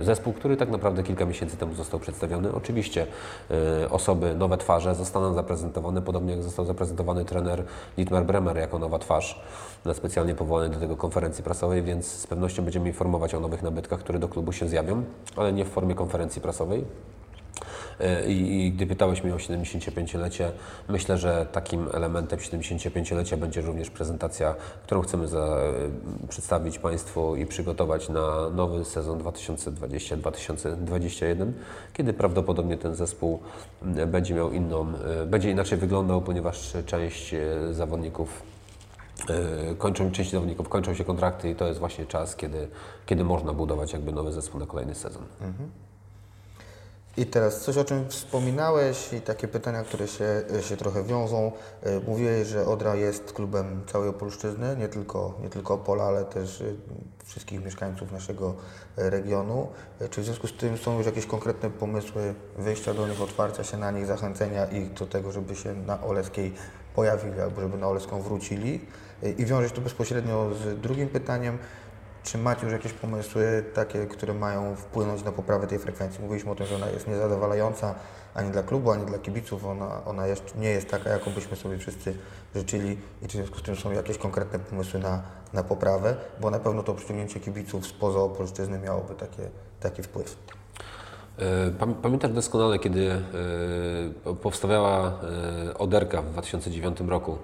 zespół, 0.00 0.32
który 0.32 0.56
tak 0.56 0.70
naprawdę 0.70 1.02
kilka 1.02 1.26
miesięcy 1.26 1.56
temu 1.56 1.74
został 1.74 2.00
przedstawiony. 2.00 2.52
Oczywiście 2.52 3.06
osoby, 3.90 4.34
nowe 4.34 4.56
twarze 4.56 4.94
zostaną 4.94 5.34
zaprezentowane, 5.34 6.02
podobnie 6.02 6.32
jak 6.32 6.42
został 6.42 6.64
zaprezentowany 6.64 7.24
trener 7.24 7.64
Dietmar 7.96 8.24
Bremer 8.24 8.56
jako 8.56 8.78
nowa 8.78 8.98
twarz 8.98 9.40
na 9.84 9.94
specjalnie 9.94 10.34
powołany 10.34 10.68
do 10.68 10.80
tego 10.80 10.96
konferencji 10.96 11.44
prasowej, 11.44 11.82
więc 11.82 12.06
z 12.06 12.26
pewnością 12.26 12.62
będziemy 12.62 12.88
informować 12.88 13.34
o 13.34 13.40
nowych 13.40 13.62
nabytkach, 13.62 14.00
które 14.00 14.18
do 14.18 14.28
klubu 14.28 14.52
się 14.52 14.68
zjawią, 14.68 15.04
ale 15.36 15.52
nie 15.52 15.64
w 15.64 15.68
formie 15.68 15.94
konferencji 15.94 16.42
prasowej. 16.42 16.84
E, 18.00 18.26
I, 18.26 18.66
I 18.66 18.72
gdy 18.72 18.86
pytałeś 18.86 19.24
mnie 19.24 19.34
o 19.34 19.36
75-lecie, 19.36 20.52
myślę, 20.88 21.18
że 21.18 21.46
takim 21.52 21.88
elementem 21.92 22.38
75-lecia 22.38 23.36
będzie 23.36 23.60
również 23.60 23.90
prezentacja, 23.90 24.54
którą 24.82 25.00
chcemy 25.00 25.28
za, 25.28 25.38
e, 25.38 25.72
przedstawić 26.28 26.78
Państwu 26.78 27.36
i 27.36 27.46
przygotować 27.46 28.08
na 28.08 28.50
nowy 28.50 28.84
sezon 28.84 29.18
2020-2021, 29.18 31.52
kiedy 31.92 32.12
prawdopodobnie 32.12 32.76
ten 32.76 32.94
zespół 32.94 33.40
będzie 34.06 34.34
miał 34.34 34.52
inną, 34.52 34.86
e, 35.22 35.26
będzie 35.26 35.50
inaczej 35.50 35.78
wyglądał, 35.78 36.22
ponieważ 36.22 36.76
część 36.86 37.34
zawodników 37.72 38.42
kończą, 39.78 40.10
część 40.10 40.30
zawodników 40.30 40.68
kończą 40.68 40.94
się 40.94 41.04
kontrakty 41.04 41.50
i 41.50 41.54
to 41.54 41.66
jest 41.66 41.80
właśnie 41.80 42.06
czas, 42.06 42.36
kiedy, 42.36 42.68
kiedy 43.06 43.24
można 43.24 43.52
budować 43.52 43.92
jakby 43.92 44.12
nowy 44.12 44.32
zespół 44.32 44.60
na 44.60 44.66
kolejny 44.66 44.94
sezon. 44.94 45.22
I 47.16 47.26
teraz 47.26 47.60
coś, 47.60 47.76
o 47.76 47.84
czym 47.84 48.08
wspominałeś 48.08 49.12
i 49.12 49.20
takie 49.20 49.48
pytania, 49.48 49.82
które 49.82 50.08
się, 50.08 50.42
się 50.60 50.76
trochę 50.76 51.04
wiążą. 51.04 51.52
E, 51.82 52.00
Mówiłeś, 52.00 52.48
że 52.48 52.66
Odra 52.66 52.94
jest 52.94 53.32
klubem 53.32 53.82
całej 53.92 54.08
Opolszczyzny, 54.08 54.76
nie 54.76 54.88
tylko, 54.88 55.34
nie 55.42 55.48
tylko 55.48 55.74
Opola, 55.74 56.04
ale 56.04 56.24
też 56.24 56.60
e, 56.60 56.64
wszystkich 57.24 57.64
mieszkańców 57.64 58.12
naszego 58.12 58.54
e, 58.98 59.10
regionu. 59.10 59.66
E, 60.00 60.08
Czy 60.08 60.20
w 60.20 60.24
związku 60.24 60.46
z 60.46 60.52
tym 60.52 60.76
są 60.78 60.96
już 60.96 61.06
jakieś 61.06 61.26
konkretne 61.26 61.70
pomysły 61.70 62.34
wyjścia 62.58 62.94
do 62.94 63.08
nich, 63.08 63.22
otwarcia 63.22 63.64
się 63.64 63.76
na 63.76 63.90
nich, 63.90 64.06
zachęcenia 64.06 64.64
ich 64.66 64.92
do 64.92 65.06
tego, 65.06 65.32
żeby 65.32 65.56
się 65.56 65.74
na 65.74 66.02
Oleskiej 66.02 66.54
pojawili 66.94 67.40
albo 67.40 67.60
żeby 67.60 67.78
na 67.78 67.88
Oleską 67.88 68.22
wrócili? 68.22 68.80
I 69.38 69.44
wiążesz 69.46 69.72
to 69.72 69.80
bezpośrednio 69.80 70.50
z 70.54 70.80
drugim 70.80 71.08
pytaniem. 71.08 71.58
Czy 72.22 72.38
macie 72.38 72.64
już 72.64 72.72
jakieś 72.72 72.92
pomysły 72.92 73.64
takie, 73.74 74.06
które 74.06 74.34
mają 74.34 74.76
wpłynąć 74.76 75.24
na 75.24 75.32
poprawę 75.32 75.66
tej 75.66 75.78
frekwencji? 75.78 76.22
Mówiliśmy 76.22 76.50
o 76.50 76.54
tym, 76.54 76.66
że 76.66 76.74
ona 76.76 76.88
jest 76.88 77.08
niezadowalająca 77.08 77.94
ani 78.34 78.50
dla 78.50 78.62
klubu, 78.62 78.90
ani 78.90 79.06
dla 79.06 79.18
kibiców. 79.18 79.64
Ona, 79.64 80.04
ona 80.04 80.26
jeszcze 80.26 80.58
nie 80.58 80.68
jest 80.70 80.88
taka, 80.90 81.10
jaką 81.10 81.30
byśmy 81.30 81.56
sobie 81.56 81.78
wszyscy 81.78 82.14
życzyli 82.54 82.98
i 83.22 83.26
czy 83.28 83.28
w 83.28 83.40
związku 83.40 83.58
z 83.58 83.62
tym 83.62 83.76
są 83.76 83.92
jakieś 83.92 84.18
konkretne 84.18 84.58
pomysły 84.58 85.00
na, 85.00 85.22
na 85.52 85.62
poprawę, 85.62 86.16
bo 86.40 86.50
na 86.50 86.58
pewno 86.58 86.82
to 86.82 86.94
przyciągnięcie 86.94 87.40
kibiców 87.40 87.86
spoza 87.86 88.18
Opolszczyzny 88.18 88.78
miałoby 88.78 89.14
takie, 89.14 89.42
taki 89.80 90.02
wpływ. 90.02 90.36
E, 91.38 91.70
pam- 91.70 91.94
Pamiętasz 91.94 92.30
doskonale, 92.32 92.78
kiedy 92.78 93.10
e, 93.10 93.20
po- 94.24 94.34
powstawała 94.34 95.12
e, 95.70 95.78
Oderka 95.78 96.22
w 96.22 96.30
2009 96.30 97.00
roku. 97.00 97.38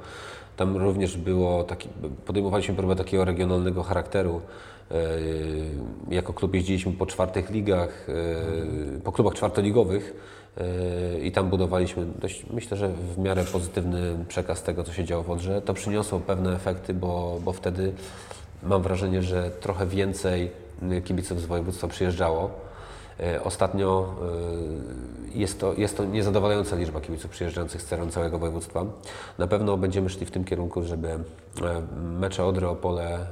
Tam 0.56 0.76
również 0.76 1.16
było 1.16 1.64
taki, 1.64 1.89
podejmowaliśmy 2.26 2.74
próbę 2.74 2.97
takiego 2.97 3.24
regionalnego 3.24 3.82
charakteru. 3.82 4.40
E, 4.90 4.94
Jako 6.10 6.32
klub 6.32 6.55
jeździliśmy 6.55 6.93
po 6.93 7.06
czwartych 7.06 7.51
ligach, 7.51 8.06
e, 8.09 9.01
po 9.01 9.12
klubach 9.12 9.35
czwartoligowych 9.35 10.14
e, 10.56 11.20
i 11.20 11.32
tam 11.32 11.51
budowaliśmy 11.51 12.06
dość, 12.20 12.47
myślę, 12.51 12.76
że 12.76 12.89
w 12.89 13.18
miarę 13.18 13.44
pozytywny 13.44 14.24
przekaz 14.28 14.62
tego, 14.62 14.85
co 14.85 14.93
się 14.93 15.05
działo 15.05 15.22
w 15.22 15.31
Odrze. 15.31 15.62
To 15.62 15.74
przyniosło 15.74 16.20
pewne 16.20 16.55
efekty, 16.55 16.94
bo, 16.94 17.40
bo 17.44 17.52
wtedy 17.52 17.93
mam 18.62 18.82
wrażenie, 18.82 19.22
że 19.22 19.51
trochę 19.51 19.86
więcej 19.86 20.51
kibiców 21.05 21.40
z 21.40 21.47
województwa 21.47 21.89
przyjeżdżało. 21.89 22.51
E, 23.20 23.44
Ostatnio 23.44 24.14
e, 25.34 25.38
jest 25.38 25.60
to, 25.60 25.74
jest 25.74 25.96
to 25.96 26.04
niezadowalająca 26.04 26.76
liczba 26.76 27.00
kibiców 27.00 27.30
przyjeżdżających 27.30 27.82
z 27.82 27.86
teren 27.86 28.10
całego 28.10 28.38
województwa. 28.38 28.84
Na 29.38 29.46
pewno 29.46 29.76
będziemy 29.76 30.10
szli 30.10 30.26
w 30.26 30.30
tym 30.30 30.44
kierunku, 30.44 30.82
żeby 30.82 31.08
e, 31.08 31.20
mecze 32.20 32.44
Odry 32.44 32.68
Opole 32.68 33.26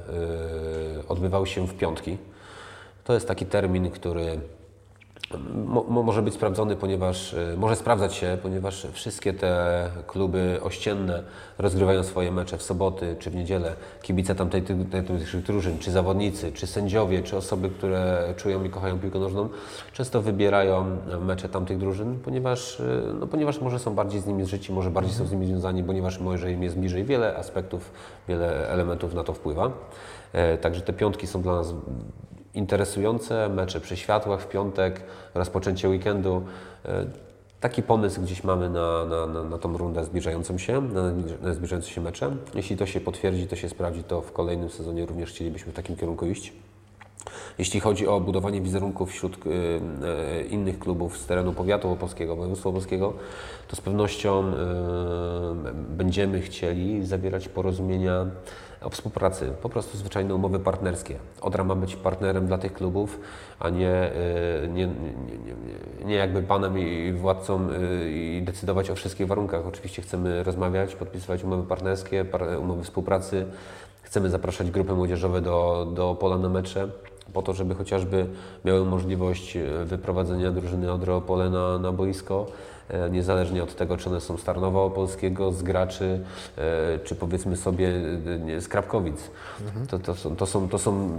odbywały 1.07 1.47
się 1.47 1.67
w 1.67 1.73
piątki. 1.73 2.17
To 3.03 3.13
jest 3.13 3.27
taki 3.27 3.45
termin, 3.45 3.91
który 3.91 4.39
Mo, 5.65 5.85
mo, 5.89 6.03
może 6.03 6.21
być 6.21 6.33
sprawdzony, 6.33 6.75
ponieważ 6.75 7.33
y, 7.33 7.55
może 7.57 7.75
sprawdzać 7.75 8.13
się, 8.13 8.37
ponieważ 8.41 8.87
wszystkie 8.93 9.33
te 9.33 9.89
kluby 10.07 10.59
ościenne 10.63 11.23
rozgrywają 11.57 12.03
swoje 12.03 12.31
mecze 12.31 12.57
w 12.57 12.63
soboty 12.63 13.15
czy 13.19 13.29
w 13.29 13.35
niedzielę. 13.35 13.75
Kibice 14.01 14.35
tamtej 14.35 14.61
tych 14.61 14.77
drużyn, 15.43 15.79
czy 15.79 15.91
zawodnicy, 15.91 16.51
czy 16.51 16.67
sędziowie, 16.67 17.23
czy 17.23 17.37
osoby, 17.37 17.69
które 17.69 18.33
czują 18.37 18.63
i 18.63 18.69
kochają 18.69 18.99
piłkę 18.99 19.19
nożną, 19.19 19.49
często 19.93 20.21
wybierają 20.21 20.97
mecze 21.21 21.49
tamtych 21.49 21.77
drużyn, 21.77 22.19
ponieważ, 22.19 22.79
y, 22.79 23.03
no, 23.19 23.27
ponieważ 23.27 23.61
może 23.61 23.79
są 23.79 23.95
bardziej 23.95 24.21
z 24.21 24.25
nimi 24.25 24.43
zżyci, 24.43 24.73
może 24.73 24.91
bardziej 24.91 25.13
są 25.13 25.25
z 25.25 25.31
nimi 25.31 25.47
związani, 25.47 25.83
ponieważ 25.83 26.19
może 26.19 26.51
im 26.51 26.63
jest 26.63 26.77
bliżej. 26.77 27.03
Wiele 27.03 27.37
aspektów, 27.37 27.91
wiele 28.27 28.69
elementów 28.69 29.13
na 29.13 29.23
to 29.23 29.33
wpływa. 29.33 29.71
E, 30.33 30.57
Także 30.57 30.81
te 30.81 30.93
piątki 30.93 31.27
są 31.27 31.41
dla 31.41 31.55
nas 31.55 31.73
interesujące, 32.55 33.49
mecze 33.49 33.81
przy 33.81 33.97
światłach 33.97 34.41
w 34.41 34.47
piątek, 34.47 35.01
rozpoczęcie 35.33 35.89
weekendu. 35.89 36.43
E, 36.85 37.05
Taki 37.63 37.83
pomysł 37.83 38.21
gdzieś 38.21 38.43
mamy 38.43 38.69
na, 38.69 39.05
na, 39.05 39.27
na, 39.27 39.43
na 39.43 39.57
tą 39.57 39.77
rundę 39.77 40.05
zbliżającą 40.05 40.57
się, 40.57 40.81
na, 40.81 41.01
na 41.41 41.53
zbliżające 41.53 41.89
się 41.89 42.01
mecze. 42.01 42.35
Jeśli 42.55 42.77
to 42.77 42.85
się 42.85 43.01
potwierdzi, 43.01 43.47
to 43.47 43.55
się 43.55 43.69
sprawdzi, 43.69 44.03
to 44.03 44.21
w 44.21 44.31
kolejnym 44.31 44.69
sezonie 44.69 45.05
również 45.05 45.29
chcielibyśmy 45.29 45.71
w 45.71 45.75
takim 45.75 45.95
kierunku 45.95 46.25
iść. 46.25 46.53
Jeśli 47.57 47.79
chodzi 47.79 48.07
o 48.07 48.19
budowanie 48.19 48.61
wizerunków 48.61 49.11
wśród 49.11 49.37
y, 49.45 49.49
y, 49.49 50.43
innych 50.43 50.79
klubów 50.79 51.17
z 51.17 51.25
terenu 51.25 51.53
powiatu 51.53 51.91
opolskiego, 51.91 52.35
województwa 52.35 52.69
opolskiego, 52.69 53.13
to 53.67 53.75
z 53.75 53.81
pewnością 53.81 54.43
y, 54.47 54.53
będziemy 55.93 56.41
chcieli 56.41 57.05
zawierać 57.05 57.49
porozumienia 57.49 58.25
o 58.81 58.89
współpracy, 58.89 59.53
po 59.61 59.69
prostu 59.69 59.97
zwyczajne 59.97 60.35
umowy 60.35 60.59
partnerskie. 60.59 61.15
Odra 61.41 61.63
ma 61.63 61.75
być 61.75 61.95
partnerem 61.95 62.47
dla 62.47 62.57
tych 62.57 62.73
klubów, 62.73 63.19
a 63.59 63.69
nie, 63.69 64.11
y, 64.63 64.67
nie, 64.67 64.87
nie, 64.87 65.55
nie, 66.05 66.15
jakby 66.15 66.43
panem 66.43 66.79
i 66.79 67.13
władcą 67.13 67.69
y, 67.69 68.11
i 68.11 68.41
decydować 68.45 68.89
o 68.89 68.95
wszystkich 68.95 69.27
warunkach. 69.27 69.67
Oczywiście 69.67 70.01
chcemy 70.01 70.43
rozmawiać, 70.43 70.95
podpisywać 70.95 71.43
umowy 71.43 71.63
partnerskie, 71.63 72.25
par, 72.25 72.43
umowy 72.59 72.83
współpracy. 72.83 73.45
Chcemy 74.01 74.29
zapraszać 74.29 74.71
grupy 74.71 74.93
młodzieżowe 74.93 75.41
do, 75.41 75.87
do 75.95 76.15
pola 76.15 76.37
na 76.37 76.49
mecze, 76.49 76.89
po 77.33 77.41
to, 77.41 77.53
żeby 77.53 77.75
chociażby 77.75 78.25
miały 78.65 78.85
możliwość 78.85 79.57
e, 79.57 79.85
wyprowadzenia 79.85 80.51
drużyny 80.51 80.91
Odry 80.91 81.13
Opole 81.13 81.49
na, 81.49 81.77
na 81.79 81.91
boisko, 81.91 82.45
e, 82.47 82.72
niezależnie 83.11 83.63
od 83.63 83.75
tego, 83.75 83.97
czy 83.97 84.09
one 84.09 84.21
są 84.21 84.37
z 84.37 84.43
Tarnowa 84.43 84.81
Opolskiego, 84.81 85.51
z 85.51 85.63
Graczy, 85.63 86.19
e, 86.57 86.99
czy 86.99 87.15
powiedzmy 87.15 87.57
sobie 87.57 87.91
e, 88.57 88.61
z 88.61 88.67
Krapkowic. 88.67 89.31
To, 89.87 89.99
to 89.99 90.15
są, 90.15 90.35
to 90.35 90.45
są, 90.45 90.69
to 90.69 90.79
są 90.79 91.09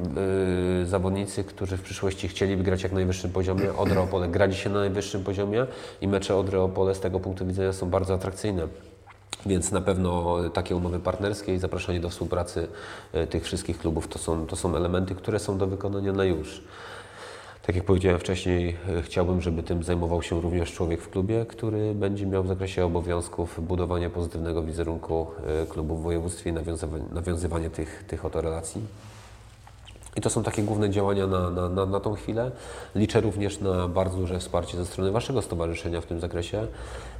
e, 0.82 0.86
zawodnicy, 0.86 1.44
którzy 1.44 1.76
w 1.76 1.82
przyszłości 1.82 2.28
chcieliby 2.28 2.62
grać 2.62 2.82
jak 2.82 2.92
na 2.92 2.96
najwyższym 2.96 3.30
poziomie. 3.30 3.74
Odra 3.76 4.00
Opole 4.00 4.28
gra 4.28 4.48
dzisiaj 4.48 4.72
na 4.72 4.78
najwyższym 4.78 5.24
poziomie 5.24 5.66
i 6.00 6.08
mecze 6.08 6.36
Odry 6.36 6.60
Opole 6.60 6.94
z 6.94 7.00
tego 7.00 7.20
punktu 7.20 7.46
widzenia 7.46 7.72
są 7.72 7.90
bardzo 7.90 8.14
atrakcyjne. 8.14 8.68
Więc 9.46 9.72
na 9.72 9.80
pewno 9.80 10.36
takie 10.52 10.76
umowy 10.76 11.00
partnerskie 11.00 11.54
i 11.54 11.58
zapraszanie 11.58 12.00
do 12.00 12.10
współpracy 12.10 12.68
e, 13.12 13.26
tych 13.26 13.44
wszystkich 13.44 13.78
klubów 13.78 14.08
to 14.08 14.18
są, 14.18 14.46
to 14.46 14.56
są 14.56 14.76
elementy, 14.76 15.14
które 15.14 15.38
są 15.38 15.58
do 15.58 15.66
wykonania 15.66 16.12
na 16.12 16.24
już. 16.24 16.62
Tak 17.66 17.76
jak 17.76 17.84
powiedziałem 17.84 18.18
wcześniej, 18.18 18.76
e, 18.98 19.02
chciałbym, 19.02 19.40
żeby 19.40 19.62
tym 19.62 19.82
zajmował 19.82 20.22
się 20.22 20.40
również 20.40 20.72
człowiek 20.72 21.00
w 21.00 21.10
klubie, 21.10 21.46
który 21.46 21.94
będzie 21.94 22.26
miał 22.26 22.42
w 22.44 22.48
zakresie 22.48 22.84
obowiązków 22.84 23.66
budowania 23.66 24.10
pozytywnego 24.10 24.62
wizerunku 24.62 25.26
e, 25.62 25.66
klubu 25.66 25.96
w 25.96 26.02
województwie 26.02 26.50
i 26.50 26.52
nawiązywanie, 26.52 27.04
nawiązywanie 27.12 27.70
tych, 27.70 28.04
tych 28.08 28.24
oto 28.24 28.40
relacji. 28.40 28.82
I 30.16 30.20
to 30.20 30.30
są 30.30 30.42
takie 30.42 30.62
główne 30.62 30.90
działania 30.90 31.26
na, 31.26 31.50
na, 31.50 31.68
na, 31.68 31.86
na 31.86 32.00
tą 32.00 32.14
chwilę. 32.14 32.50
Liczę 32.94 33.20
również 33.20 33.60
na 33.60 33.88
bardzo 33.88 34.16
duże 34.16 34.38
wsparcie 34.38 34.76
ze 34.76 34.86
strony 34.86 35.10
Waszego 35.10 35.42
stowarzyszenia 35.42 36.00
w 36.00 36.06
tym 36.06 36.20
zakresie. 36.20 36.66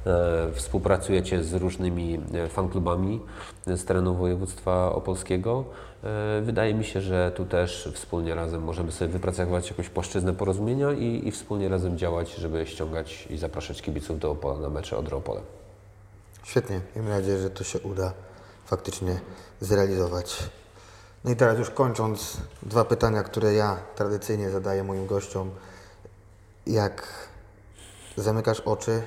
E, 0.05 0.47
współpracujecie 0.53 1.43
z 1.43 1.53
różnymi 1.53 2.19
fanklubami 2.49 3.19
z 3.67 3.85
terenu 3.85 4.15
województwa 4.15 4.95
opolskiego. 4.95 5.65
E, 6.05 6.41
wydaje 6.41 6.73
mi 6.73 6.83
się, 6.83 7.01
że 7.01 7.31
tu 7.35 7.45
też 7.45 7.89
wspólnie 7.93 8.35
razem 8.35 8.63
możemy 8.63 8.91
sobie 8.91 9.11
wypracować 9.11 9.69
jakąś 9.69 9.89
płaszczyznę 9.89 10.33
porozumienia 10.33 10.91
i, 10.91 11.27
i 11.27 11.31
wspólnie 11.31 11.69
razem 11.69 11.97
działać, 11.97 12.35
żeby 12.35 12.67
ściągać 12.67 13.27
i 13.29 13.37
zapraszać 13.37 13.81
kibiców 13.81 14.19
do 14.19 14.31
Opola 14.31 14.59
na 14.59 14.69
mecze 14.69 14.97
Odry 14.97 15.15
Opole. 15.15 15.41
Świetnie. 16.43 16.81
Miejmy 16.95 17.11
nadzieję, 17.11 17.37
że 17.37 17.49
to 17.49 17.63
się 17.63 17.79
uda 17.79 18.13
faktycznie 18.65 19.19
zrealizować. 19.61 20.37
No 21.23 21.31
i 21.31 21.35
teraz 21.35 21.59
już 21.59 21.69
kończąc, 21.69 22.37
dwa 22.63 22.85
pytania, 22.85 23.23
które 23.23 23.53
ja 23.53 23.77
tradycyjnie 23.95 24.49
zadaję 24.49 24.83
moim 24.83 25.07
gościom. 25.07 25.51
Jak 26.67 27.07
zamykasz 28.17 28.59
oczy 28.59 29.01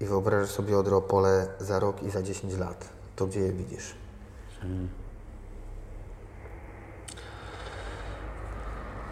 i 0.00 0.04
wyobrażasz 0.04 0.50
sobie 0.50 0.78
Odropole 0.78 1.46
za 1.60 1.78
rok 1.78 2.02
i 2.02 2.10
za 2.10 2.22
10 2.22 2.58
lat, 2.58 2.88
to 3.16 3.26
gdzie 3.26 3.40
je 3.40 3.52
widzisz? 3.52 3.94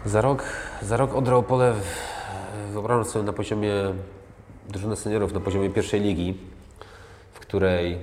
Za 0.05 0.21
rok, 0.21 0.43
za 0.81 0.97
rok 0.97 1.15
Odra 1.15 1.35
Opole 1.35 1.73
wyobrażam 2.71 3.05
sobie 3.05 3.25
na 3.25 3.33
poziomie 3.33 3.73
drużyny 4.69 4.95
seniorów, 4.95 5.33
na 5.33 5.39
poziomie 5.39 5.69
pierwszej 5.69 6.01
ligi, 6.01 6.37
w 7.33 7.39
której 7.39 7.97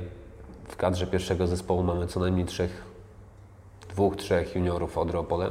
w 0.68 0.76
kadrze 0.76 1.06
pierwszego 1.06 1.46
zespołu 1.46 1.82
mamy 1.82 2.06
co 2.06 2.20
najmniej 2.20 2.46
trzech, 2.46 2.84
dwóch, 3.90 4.16
trzech 4.16 4.54
juniorów 4.54 4.98
Odry 4.98 5.18
Opole, 5.18 5.50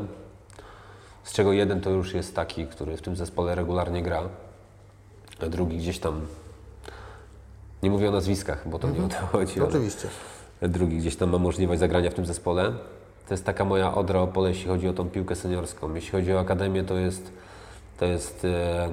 z 1.23 1.33
czego 1.33 1.53
jeden 1.53 1.81
to 1.81 1.89
już 1.89 2.13
jest 2.13 2.35
taki, 2.35 2.67
który 2.67 2.97
w 2.97 3.01
tym 3.01 3.15
zespole 3.15 3.55
regularnie 3.55 4.03
gra. 4.03 4.21
a 5.41 5.45
drugi 5.45 5.77
gdzieś 5.77 5.99
tam, 5.99 6.21
nie 7.83 7.89
mówię 7.89 8.09
o 8.09 8.11
nazwiskach, 8.11 8.69
bo 8.69 8.79
to 8.79 8.89
nie 8.89 9.05
o 9.05 9.07
to 9.07 9.15
chodzi, 9.15 9.61
Oczywiście. 9.61 10.07
drugi 10.61 10.97
gdzieś 10.97 11.15
tam 11.15 11.29
ma 11.29 11.37
możliwość 11.37 11.79
zagrania 11.79 12.09
w 12.09 12.13
tym 12.13 12.25
zespole. 12.25 12.73
To 13.27 13.33
jest 13.33 13.45
taka 13.45 13.65
moja 13.65 13.95
odra 13.95 14.19
Opole, 14.19 14.49
jeśli 14.49 14.67
chodzi 14.67 14.87
o 14.87 14.93
tą 14.93 15.09
piłkę 15.09 15.35
seniorską. 15.35 15.93
Jeśli 15.95 16.11
chodzi 16.11 16.33
o 16.33 16.39
akademię, 16.39 16.83
to 16.83 16.97
jest, 16.97 17.31
to 17.99 18.05
jest 18.05 18.45
e, 18.45 18.89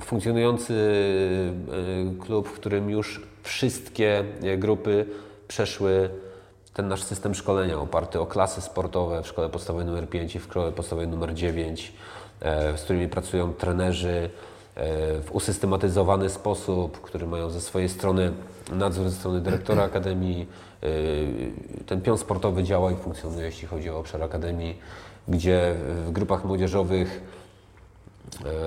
funkcjonujący 0.00 0.74
e, 2.20 2.24
klub, 2.24 2.48
w 2.48 2.52
którym 2.52 2.90
już 2.90 3.22
wszystkie 3.42 4.24
e, 4.42 4.58
grupy 4.58 5.06
przeszły 5.48 6.10
ten 6.74 6.88
nasz 6.88 7.02
system 7.02 7.34
szkolenia 7.34 7.78
oparty 7.78 8.20
o 8.20 8.26
klasy 8.26 8.60
sportowe 8.60 9.22
w 9.22 9.26
szkole 9.26 9.48
podstawowej 9.48 9.88
nr 9.88 10.08
5 10.08 10.36
i 10.36 10.38
w 10.38 10.44
szkole 10.44 10.72
podstawowej 10.72 11.08
nr 11.14 11.34
9, 11.34 11.92
e, 12.40 12.78
z 12.78 12.82
którymi 12.82 13.08
pracują 13.08 13.52
trenerzy 13.52 14.30
e, 14.74 15.20
w 15.20 15.32
usystematyzowany 15.32 16.30
sposób, 16.30 17.00
który 17.00 17.26
mają 17.26 17.50
ze 17.50 17.60
swojej 17.60 17.88
strony 17.88 18.32
nadzór 18.72 19.08
ze 19.08 19.16
strony 19.16 19.40
dyrektora 19.40 19.82
akademii. 19.82 20.46
Ten 21.86 22.00
pion 22.00 22.18
sportowy 22.18 22.62
działa 22.62 22.92
i 22.92 22.96
funkcjonuje, 22.96 23.44
jeśli 23.44 23.68
chodzi 23.68 23.90
o 23.90 23.98
obszar 23.98 24.22
akademii, 24.22 24.78
gdzie 25.28 25.74
w 26.06 26.12
grupach 26.12 26.44
młodzieżowych 26.44 27.20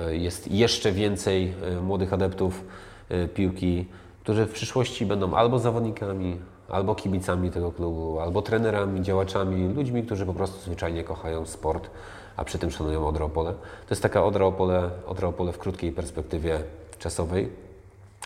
E, 0.07 0.15
Jest 0.15 0.51
jeszcze 0.51 0.91
więcej 0.91 1.53
e, 1.63 1.81
młodych 1.81 2.13
adeptów 2.13 2.63
e, 3.09 3.27
piłki, 3.27 3.85
którzy 4.21 4.45
w 4.45 4.51
przyszłości 4.51 5.05
będą 5.05 5.33
albo 5.35 5.59
zawodnikami, 5.59 6.37
albo 6.69 6.95
kibicami 6.95 7.51
tego 7.51 7.71
klubu, 7.71 8.19
albo 8.19 8.41
trenerami, 8.41 9.01
działaczami, 9.01 9.73
ludźmi, 9.73 10.03
którzy 10.03 10.25
po 10.25 10.33
prostu 10.33 10.61
zwyczajnie 10.61 11.03
kochają 11.03 11.45
sport, 11.45 11.89
a 12.37 12.43
przy 12.43 12.59
tym 12.59 12.71
szanują 12.71 13.07
Odra 13.07 13.25
Opole. 13.25 13.51
To 13.53 13.89
jest 13.89 14.01
taka 14.01 14.23
Odra 14.23 14.45
Opole, 14.45 14.89
Odra 15.07 15.27
Opole 15.27 15.51
w 15.51 15.57
krótkiej 15.57 15.91
perspektywie 15.91 16.59
czasowej, 16.99 17.49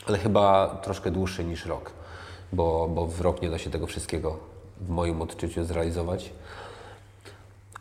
ale 0.07 0.17
chyba 0.17 0.67
troszkę 0.83 1.11
dłuższej 1.11 1.45
niż 1.45 1.65
rok, 1.65 1.91
bo, 2.53 2.87
bo 2.87 3.07
w 3.07 3.21
rok 3.21 3.41
nie 3.41 3.49
da 3.49 3.57
się 3.57 3.69
tego 3.69 3.87
wszystkiego 3.87 4.37
w 4.81 4.89
moim 4.89 5.21
odczuciu 5.21 5.63
zrealizować. 5.63 6.31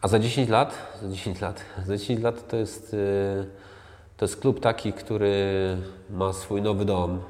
A 0.02 0.08
za 0.08 0.18
10 0.18 0.48
lat, 0.48 0.74
za 1.02 1.08
10 1.08 1.40
lat, 1.40 1.60
za 1.86 1.96
10 1.96 2.20
lat 2.22 2.48
to 2.48 2.56
jest, 2.56 2.94
y, 2.94 3.46
to 4.16 4.24
jest 4.24 4.36
klub 4.36 4.60
taki, 4.60 4.92
który 4.92 5.76
ma 6.10 6.32
swój 6.32 6.62
nowy 6.62 6.84
dom, 6.84 7.20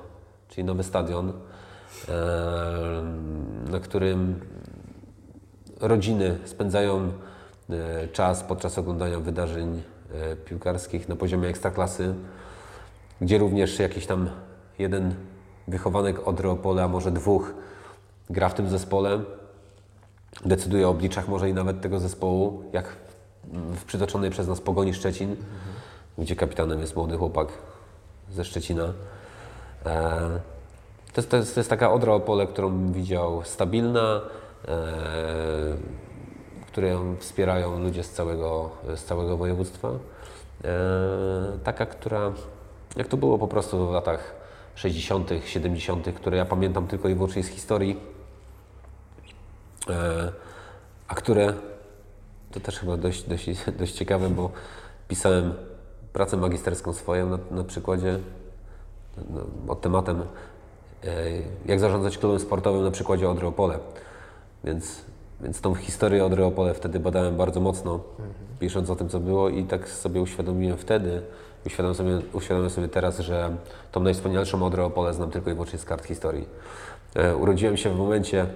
czyli 0.49 0.65
nowy 0.65 0.83
stadion, 0.83 1.33
em, 2.09 3.71
na 3.71 3.81
którym 3.81 4.41
rodziny 5.81 6.39
spędzają 6.45 7.13
e, 7.71 8.09
czas 8.09 8.43
podczas 8.43 8.79
oglądania 8.79 9.21
wydarzeń 9.21 9.83
e, 10.15 10.37
piłkarskich 10.37 11.09
na 11.09 11.17
poziomie 11.17 11.49
ekstraklasy, 11.49 12.15
gdzie 13.21 13.39
również 13.39 13.79
jakiś 13.79 14.07
tam 14.07 14.31
jeden 14.79 15.15
wychowanek 15.69 16.17
a 16.83 16.89
może 16.89 17.11
dwóch 17.11 17.55
gra 18.31 18.49
w 18.49 18.55
tym 18.55 18.69
zespole 18.69 19.21
decyduje 20.45 20.89
o 20.89 20.91
obliczach 20.91 21.29
może 21.29 21.51
i 21.51 21.55
nawet 21.55 21.81
tego 21.81 22.01
zespołu, 22.01 22.63
jak 22.73 22.97
w 23.53 23.85
przytoczonej 23.85 24.31
przez 24.31 24.49
nas 24.49 24.61
Pogoni 24.61 24.95
Szczecin, 24.95 25.37
gdzie 26.19 26.37
kapitanem 26.37 26.81
jest 26.81 26.97
młody 26.97 27.17
chłopak 27.17 27.49
ze 28.33 28.45
Szczecina. 28.45 28.93
E, 29.87 30.41
to, 31.13 31.21
jest, 31.21 31.31
to, 31.31 31.37
jest, 31.37 31.55
to 31.55 31.61
jest 31.61 31.71
taka 31.71 31.93
Odra 31.93 32.13
Opole, 32.13 32.47
którą 32.47 32.93
widział 32.93 33.45
stabilna, 33.45 34.21
e, 34.69 34.77
którą 36.67 37.17
wspierają 37.17 37.81
ludzie 37.81 38.05
z 38.05 38.11
całego, 38.11 38.71
z 38.97 39.05
całego 39.05 39.37
województwa. 39.37 39.89
E, 39.89 39.99
taka, 41.65 41.87
która, 41.87 42.33
jak 42.97 43.09
to 43.09 43.17
było 43.17 43.39
po 43.39 43.49
prostu 43.49 43.89
w 43.89 43.93
latach 43.93 44.36
60., 44.77 45.31
70., 45.45 46.09
które 46.17 46.37
ja 46.37 46.45
pamiętam 46.45 46.87
tylko 46.87 47.09
i 47.09 47.15
wyłącznie 47.15 47.43
z 47.43 47.47
historii, 47.47 48.01
e, 49.89 50.33
a 51.09 51.15
które 51.15 51.53
to 52.53 52.61
też 52.61 52.79
chyba 52.79 52.97
dość, 52.97 53.23
dość, 53.23 53.47
dość 53.79 53.93
ciekawe, 53.93 54.31
bo 54.31 54.51
pisałem 55.09 55.55
pracę 56.13 56.37
magisterską 56.37 56.93
swoją 56.93 57.29
na, 57.31 57.39
na 57.51 57.65
przykładzie 57.65 58.19
no, 59.31 59.41
pod 59.67 59.81
tematem 59.81 60.23
e, 61.05 61.07
jak 61.67 61.81
zarządzać 61.81 62.19
klubem 62.19 62.41
sportowym 62.41 62.85
na 62.85 62.91
przykładzie 62.91 63.29
Odry 63.29 63.47
Opole. 63.47 63.79
Więc, 64.65 65.05
więc 65.41 65.61
tą 65.61 65.75
historię 65.75 66.25
Odry 66.25 66.45
Opole 66.45 66.75
wtedy 66.75 67.01
badałem 67.01 67.37
bardzo 67.37 67.61
mocno, 67.61 68.01
pisząc 68.59 68.91
o 68.91 68.97
tym, 68.97 69.09
co 69.09 69.21
było 69.21 69.49
i 69.49 69.65
tak 69.65 69.89
sobie 69.89 70.21
uświadomiłem 70.21 70.79
wtedy, 70.79 71.23
uświadomiłem 71.67 72.23
sobie, 72.33 72.71
sobie 72.71 72.89
teraz, 72.89 73.19
że 73.19 73.57
tą 73.93 74.01
najwspanialszą 74.01 74.67
Odrę 74.67 74.85
Opole 74.85 75.15
znam 75.15 75.31
tylko 75.31 75.51
i 75.51 75.53
wyłącznie 75.53 75.79
z 75.79 75.85
kart 75.85 76.05
historii. 76.07 76.49
E, 77.15 77.37
urodziłem 77.37 77.77
się 77.77 77.91
w 77.91 77.97
momencie, 77.99 78.47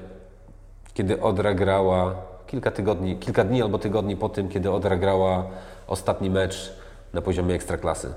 kiedy 0.95 1.23
Odra 1.23 1.55
grała 1.55 2.15
kilka 2.47 2.71
tygodni, 2.71 3.17
kilka 3.17 3.45
dni 3.45 3.63
albo 3.63 3.79
tygodni 3.79 4.17
po 4.17 4.29
tym, 4.29 4.49
kiedy 4.49 4.71
Odra 4.71 4.97
grała 4.97 5.47
ostatni 5.87 6.31
mecz 6.31 6.73
na 7.13 7.23
poziomie 7.23 7.55
ekstraklasy. 7.55 8.15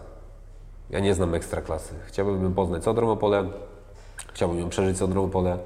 Ja 0.90 1.00
nie 1.00 1.14
znam 1.14 1.34
ekstraklasy. 1.36 1.94
Chciałbym 2.08 2.54
poznać 2.54 2.88
Odrą 2.88 3.12
Opole, 3.12 3.44
chciałbym 4.34 4.60
ją 4.60 4.70
przeżyć 4.70 4.98
z 4.98 5.02
Odrą 5.02 5.24
Opole 5.24 5.58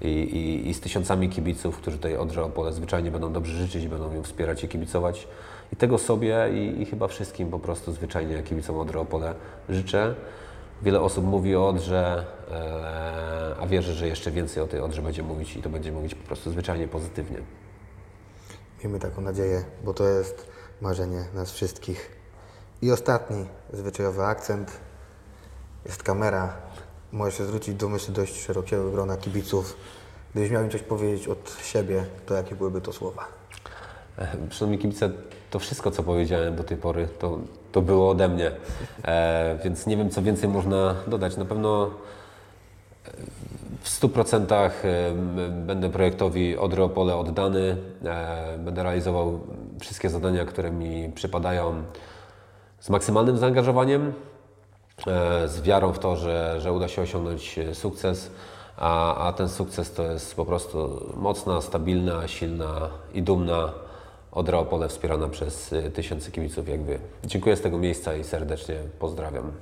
i, 0.00 0.08
i, 0.08 0.68
i 0.68 0.74
z 0.74 0.80
tysiącami 0.80 1.28
kibiców, 1.28 1.76
którzy 1.76 1.98
tej 1.98 2.16
Odrze 2.16 2.44
Opole 2.44 2.72
zwyczajnie 2.72 3.10
będą 3.10 3.32
dobrze 3.32 3.52
życzyć, 3.52 3.88
będą 3.88 4.12
ją 4.12 4.22
wspierać 4.22 4.64
i 4.64 4.68
kibicować. 4.68 5.28
I 5.72 5.76
tego 5.76 5.98
sobie 5.98 6.50
i, 6.54 6.82
i 6.82 6.86
chyba 6.86 7.08
wszystkim 7.08 7.50
po 7.50 7.58
prostu 7.58 7.92
zwyczajnie 7.92 8.42
kibicom 8.42 8.78
Odry 8.78 8.98
Opole 8.98 9.34
życzę. 9.68 10.14
Wiele 10.82 11.00
osób 11.00 11.24
mówi 11.24 11.56
o 11.56 11.68
Odrze, 11.68 12.24
e, 12.50 13.56
a 13.60 13.66
wierzę, 13.66 13.92
że 13.92 14.08
jeszcze 14.08 14.30
więcej 14.30 14.62
o 14.62 14.66
tej 14.66 14.80
Odrze 14.80 15.02
będzie 15.02 15.22
mówić 15.22 15.56
i 15.56 15.62
to 15.62 15.70
będzie 15.70 15.92
mówić 15.92 16.14
po 16.14 16.26
prostu 16.26 16.50
zwyczajnie 16.50 16.88
pozytywnie. 16.88 17.38
Miejmy 18.84 18.98
taką 18.98 19.22
nadzieję, 19.22 19.64
bo 19.84 19.94
to 19.94 20.08
jest 20.08 20.46
marzenie 20.80 21.24
nas 21.34 21.52
wszystkich. 21.52 22.10
I 22.82 22.92
ostatni 22.92 23.46
zwyczajowy 23.72 24.24
akcent 24.24 24.80
jest 25.84 26.02
kamera. 26.02 26.56
Możesz 27.12 27.38
się 27.38 27.44
zwrócić 27.44 27.74
do 27.74 27.88
myśli 27.88 28.14
dość 28.14 28.40
szerokiego 28.40 28.90
grona 28.90 29.16
kibiców. 29.16 29.76
Gdybyś 30.32 30.50
miał 30.50 30.64
im 30.64 30.70
coś 30.70 30.82
powiedzieć 30.82 31.28
od 31.28 31.56
siebie, 31.62 32.06
to 32.26 32.34
jakie 32.34 32.54
byłyby 32.54 32.80
to 32.80 32.92
słowa? 32.92 33.28
E, 34.18 34.36
Szanowni 34.50 34.78
kibice, 34.78 35.10
to 35.54 35.58
wszystko, 35.58 35.90
co 35.90 36.02
powiedziałem 36.02 36.56
do 36.56 36.64
tej 36.64 36.76
pory, 36.76 37.08
to, 37.18 37.38
to 37.72 37.82
było 37.82 38.10
ode 38.10 38.28
mnie. 38.28 38.50
E, 39.04 39.58
więc 39.64 39.86
nie 39.86 39.96
wiem, 39.96 40.10
co 40.10 40.22
więcej 40.22 40.48
można 40.48 40.94
dodać. 41.06 41.36
Na 41.36 41.44
pewno 41.44 41.90
e, 43.06 43.10
w 43.80 44.00
100% 44.00 44.54
e, 44.54 44.70
będę 45.66 45.90
projektowi 45.90 46.58
Odry 46.58 46.82
Opole 46.82 47.16
oddany. 47.16 47.76
E, 48.04 48.58
będę 48.58 48.82
realizował 48.82 49.40
wszystkie 49.80 50.10
zadania, 50.10 50.44
które 50.44 50.70
mi 50.70 51.12
przypadają 51.14 51.82
z 52.80 52.90
maksymalnym 52.90 53.38
zaangażowaniem, 53.38 54.12
z 55.46 55.60
wiarą 55.60 55.92
w 55.92 55.98
to, 55.98 56.16
że, 56.16 56.60
że 56.60 56.72
uda 56.72 56.88
się 56.88 57.02
osiągnąć 57.02 57.60
sukces, 57.72 58.30
a, 58.76 59.16
a 59.26 59.32
ten 59.32 59.48
sukces 59.48 59.92
to 59.92 60.02
jest 60.02 60.36
po 60.36 60.44
prostu 60.44 61.06
mocna, 61.16 61.60
stabilna, 61.60 62.28
silna 62.28 62.88
i 63.12 63.22
dumna 63.22 63.83
Odra 64.34 64.58
Opole 64.58 64.88
wspierana 64.88 65.28
przez 65.28 65.72
e, 65.72 65.90
tysiące 65.90 66.30
kibiców 66.30 66.68
jak 66.68 66.82
Wy. 66.82 66.98
Dziękuję 67.24 67.56
z 67.56 67.60
tego 67.60 67.78
miejsca 67.78 68.14
i 68.14 68.24
serdecznie 68.24 68.76
pozdrawiam. 68.98 69.52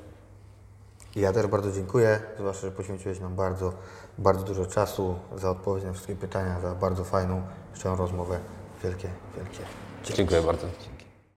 Ja 1.16 1.32
też 1.32 1.46
bardzo 1.46 1.72
dziękuję, 1.72 2.20
zwłaszcza, 2.38 2.60
że 2.66 2.72
poświęciłeś 2.72 3.20
nam 3.20 3.36
bardzo, 3.36 3.72
bardzo 4.18 4.44
dużo 4.44 4.66
czasu 4.66 5.14
za 5.36 5.50
odpowiedź 5.50 5.84
na 5.84 5.92
wszystkie 5.92 6.16
pytania, 6.16 6.60
za 6.60 6.74
bardzo 6.74 7.04
fajną, 7.04 7.42
szczerą 7.74 7.96
rozmowę. 7.96 8.38
Wielkie, 8.84 9.08
wielkie 9.36 9.58
dzięki. 10.04 10.14
Dziękuję 10.14 10.42
bardzo. 10.42 10.66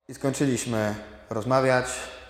I 0.07 0.13
skończyliśmy 0.13 0.95
rozmawiać. 1.29 1.85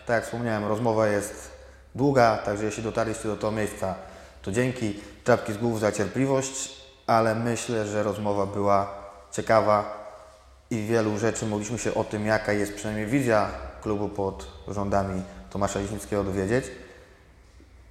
Tak 0.06 0.16
jak 0.16 0.24
wspomniałem, 0.24 0.66
rozmowa 0.66 1.08
jest 1.08 1.52
długa, 1.96 2.38
także 2.38 2.66
jeśli 2.66 2.84
dotarliście 2.84 3.28
do 3.28 3.36
tego 3.36 3.52
miejsca, 3.52 3.96
to 4.42 4.52
dzięki. 4.52 5.00
Czapki 5.24 5.54
z 5.54 5.58
głów 5.58 5.80
za 5.80 5.92
cierpliwość, 5.92 6.82
ale 7.08 7.36
myślę, 7.36 7.86
że 7.86 8.04
rozmowa 8.04 8.46
była 8.46 8.94
ciekawa 9.32 10.05
i 10.70 10.84
wielu 10.84 11.18
rzeczy 11.18 11.46
mogliśmy 11.46 11.80
się 11.80 11.94
o 11.94 12.04
tym, 12.04 12.26
jaka 12.26 12.54
jest 12.54 12.74
przynajmniej 12.74 13.08
wizja 13.08 13.50
klubu 13.82 14.10
pod 14.10 14.48
rządami 14.68 15.24
Tomasza 15.50 15.80
Liśnickiego 15.80 16.24
dowiedzieć. 16.24 16.66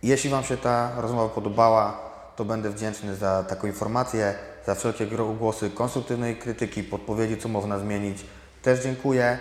Jeśli 0.02 0.30
Wam 0.30 0.44
się 0.44 0.56
ta 0.56 0.92
rozmowa 1.01 1.34
podobała, 1.34 2.01
to 2.36 2.44
będę 2.44 2.70
wdzięczny 2.70 3.16
za 3.16 3.44
taką 3.44 3.66
informację, 3.66 4.34
za 4.66 4.74
wszelkie 4.74 5.06
głosy 5.38 5.70
konstruktywnej 5.70 6.36
krytyki, 6.36 6.82
podpowiedzi, 6.82 7.36
co 7.36 7.48
można 7.48 7.78
zmienić. 7.78 8.24
Też 8.62 8.82
dziękuję. 8.82 9.38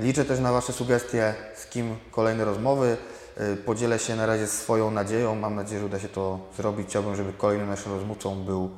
Liczę 0.00 0.24
też 0.24 0.40
na 0.40 0.52
Wasze 0.52 0.72
sugestie, 0.72 1.34
z 1.56 1.66
kim 1.66 1.96
kolejne 2.10 2.44
rozmowy. 2.44 2.96
Y, 3.40 3.56
Podzielę 3.56 3.98
się 3.98 4.16
na 4.16 4.26
razie 4.26 4.46
swoją 4.46 4.90
nadzieją. 4.90 5.34
Mam 5.34 5.54
nadzieję, 5.54 5.80
że 5.80 5.86
uda 5.86 5.98
się 5.98 6.08
to 6.08 6.38
zrobić. 6.56 6.88
Chciałbym, 6.88 7.16
żeby 7.16 7.32
kolejnym 7.32 7.68
naszym 7.68 7.92
rozmówcą 7.92 8.44
był 8.44 8.70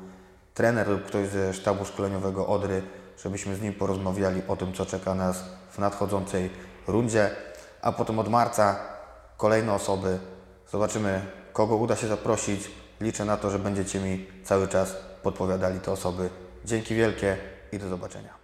trener 0.55 0.89
lub 0.89 1.05
ktoś 1.05 1.28
ze 1.28 1.55
sztabu 1.55 1.85
szkoleniowego 1.85 2.47
Odry, 2.47 2.82
żebyśmy 3.22 3.56
z 3.56 3.60
nim 3.60 3.74
porozmawiali 3.74 4.43
o 4.48 4.56
tym, 4.56 4.72
co 4.72 4.86
czeka 4.86 5.14
nas 5.14 5.44
w 5.70 5.78
nadchodzącej 5.78 6.51
rundzie. 6.86 7.31
A 7.82 7.93
potem 7.93 8.18
od 8.18 8.28
marca 8.28 8.77
kolejne 9.36 9.72
osoby. 9.72 10.18
Zobaczymy, 10.70 11.22
kogo 11.52 11.77
uda 11.77 11.97
się 11.97 12.09
zaprosić. 12.09 12.70
Liczę 13.01 13.24
na 13.24 13.36
to, 13.36 13.51
że 13.51 13.59
będziecie 13.59 14.01
mi 14.01 14.27
cały 14.44 14.68
czas 14.68 14.97
podpowiadali 15.22 15.81
te 15.81 15.93
osoby. 15.93 16.31
Dzięki 16.64 16.94
wielkie 16.94 17.36
i 17.72 17.78
do 17.78 17.89
zobaczenia. 17.89 18.40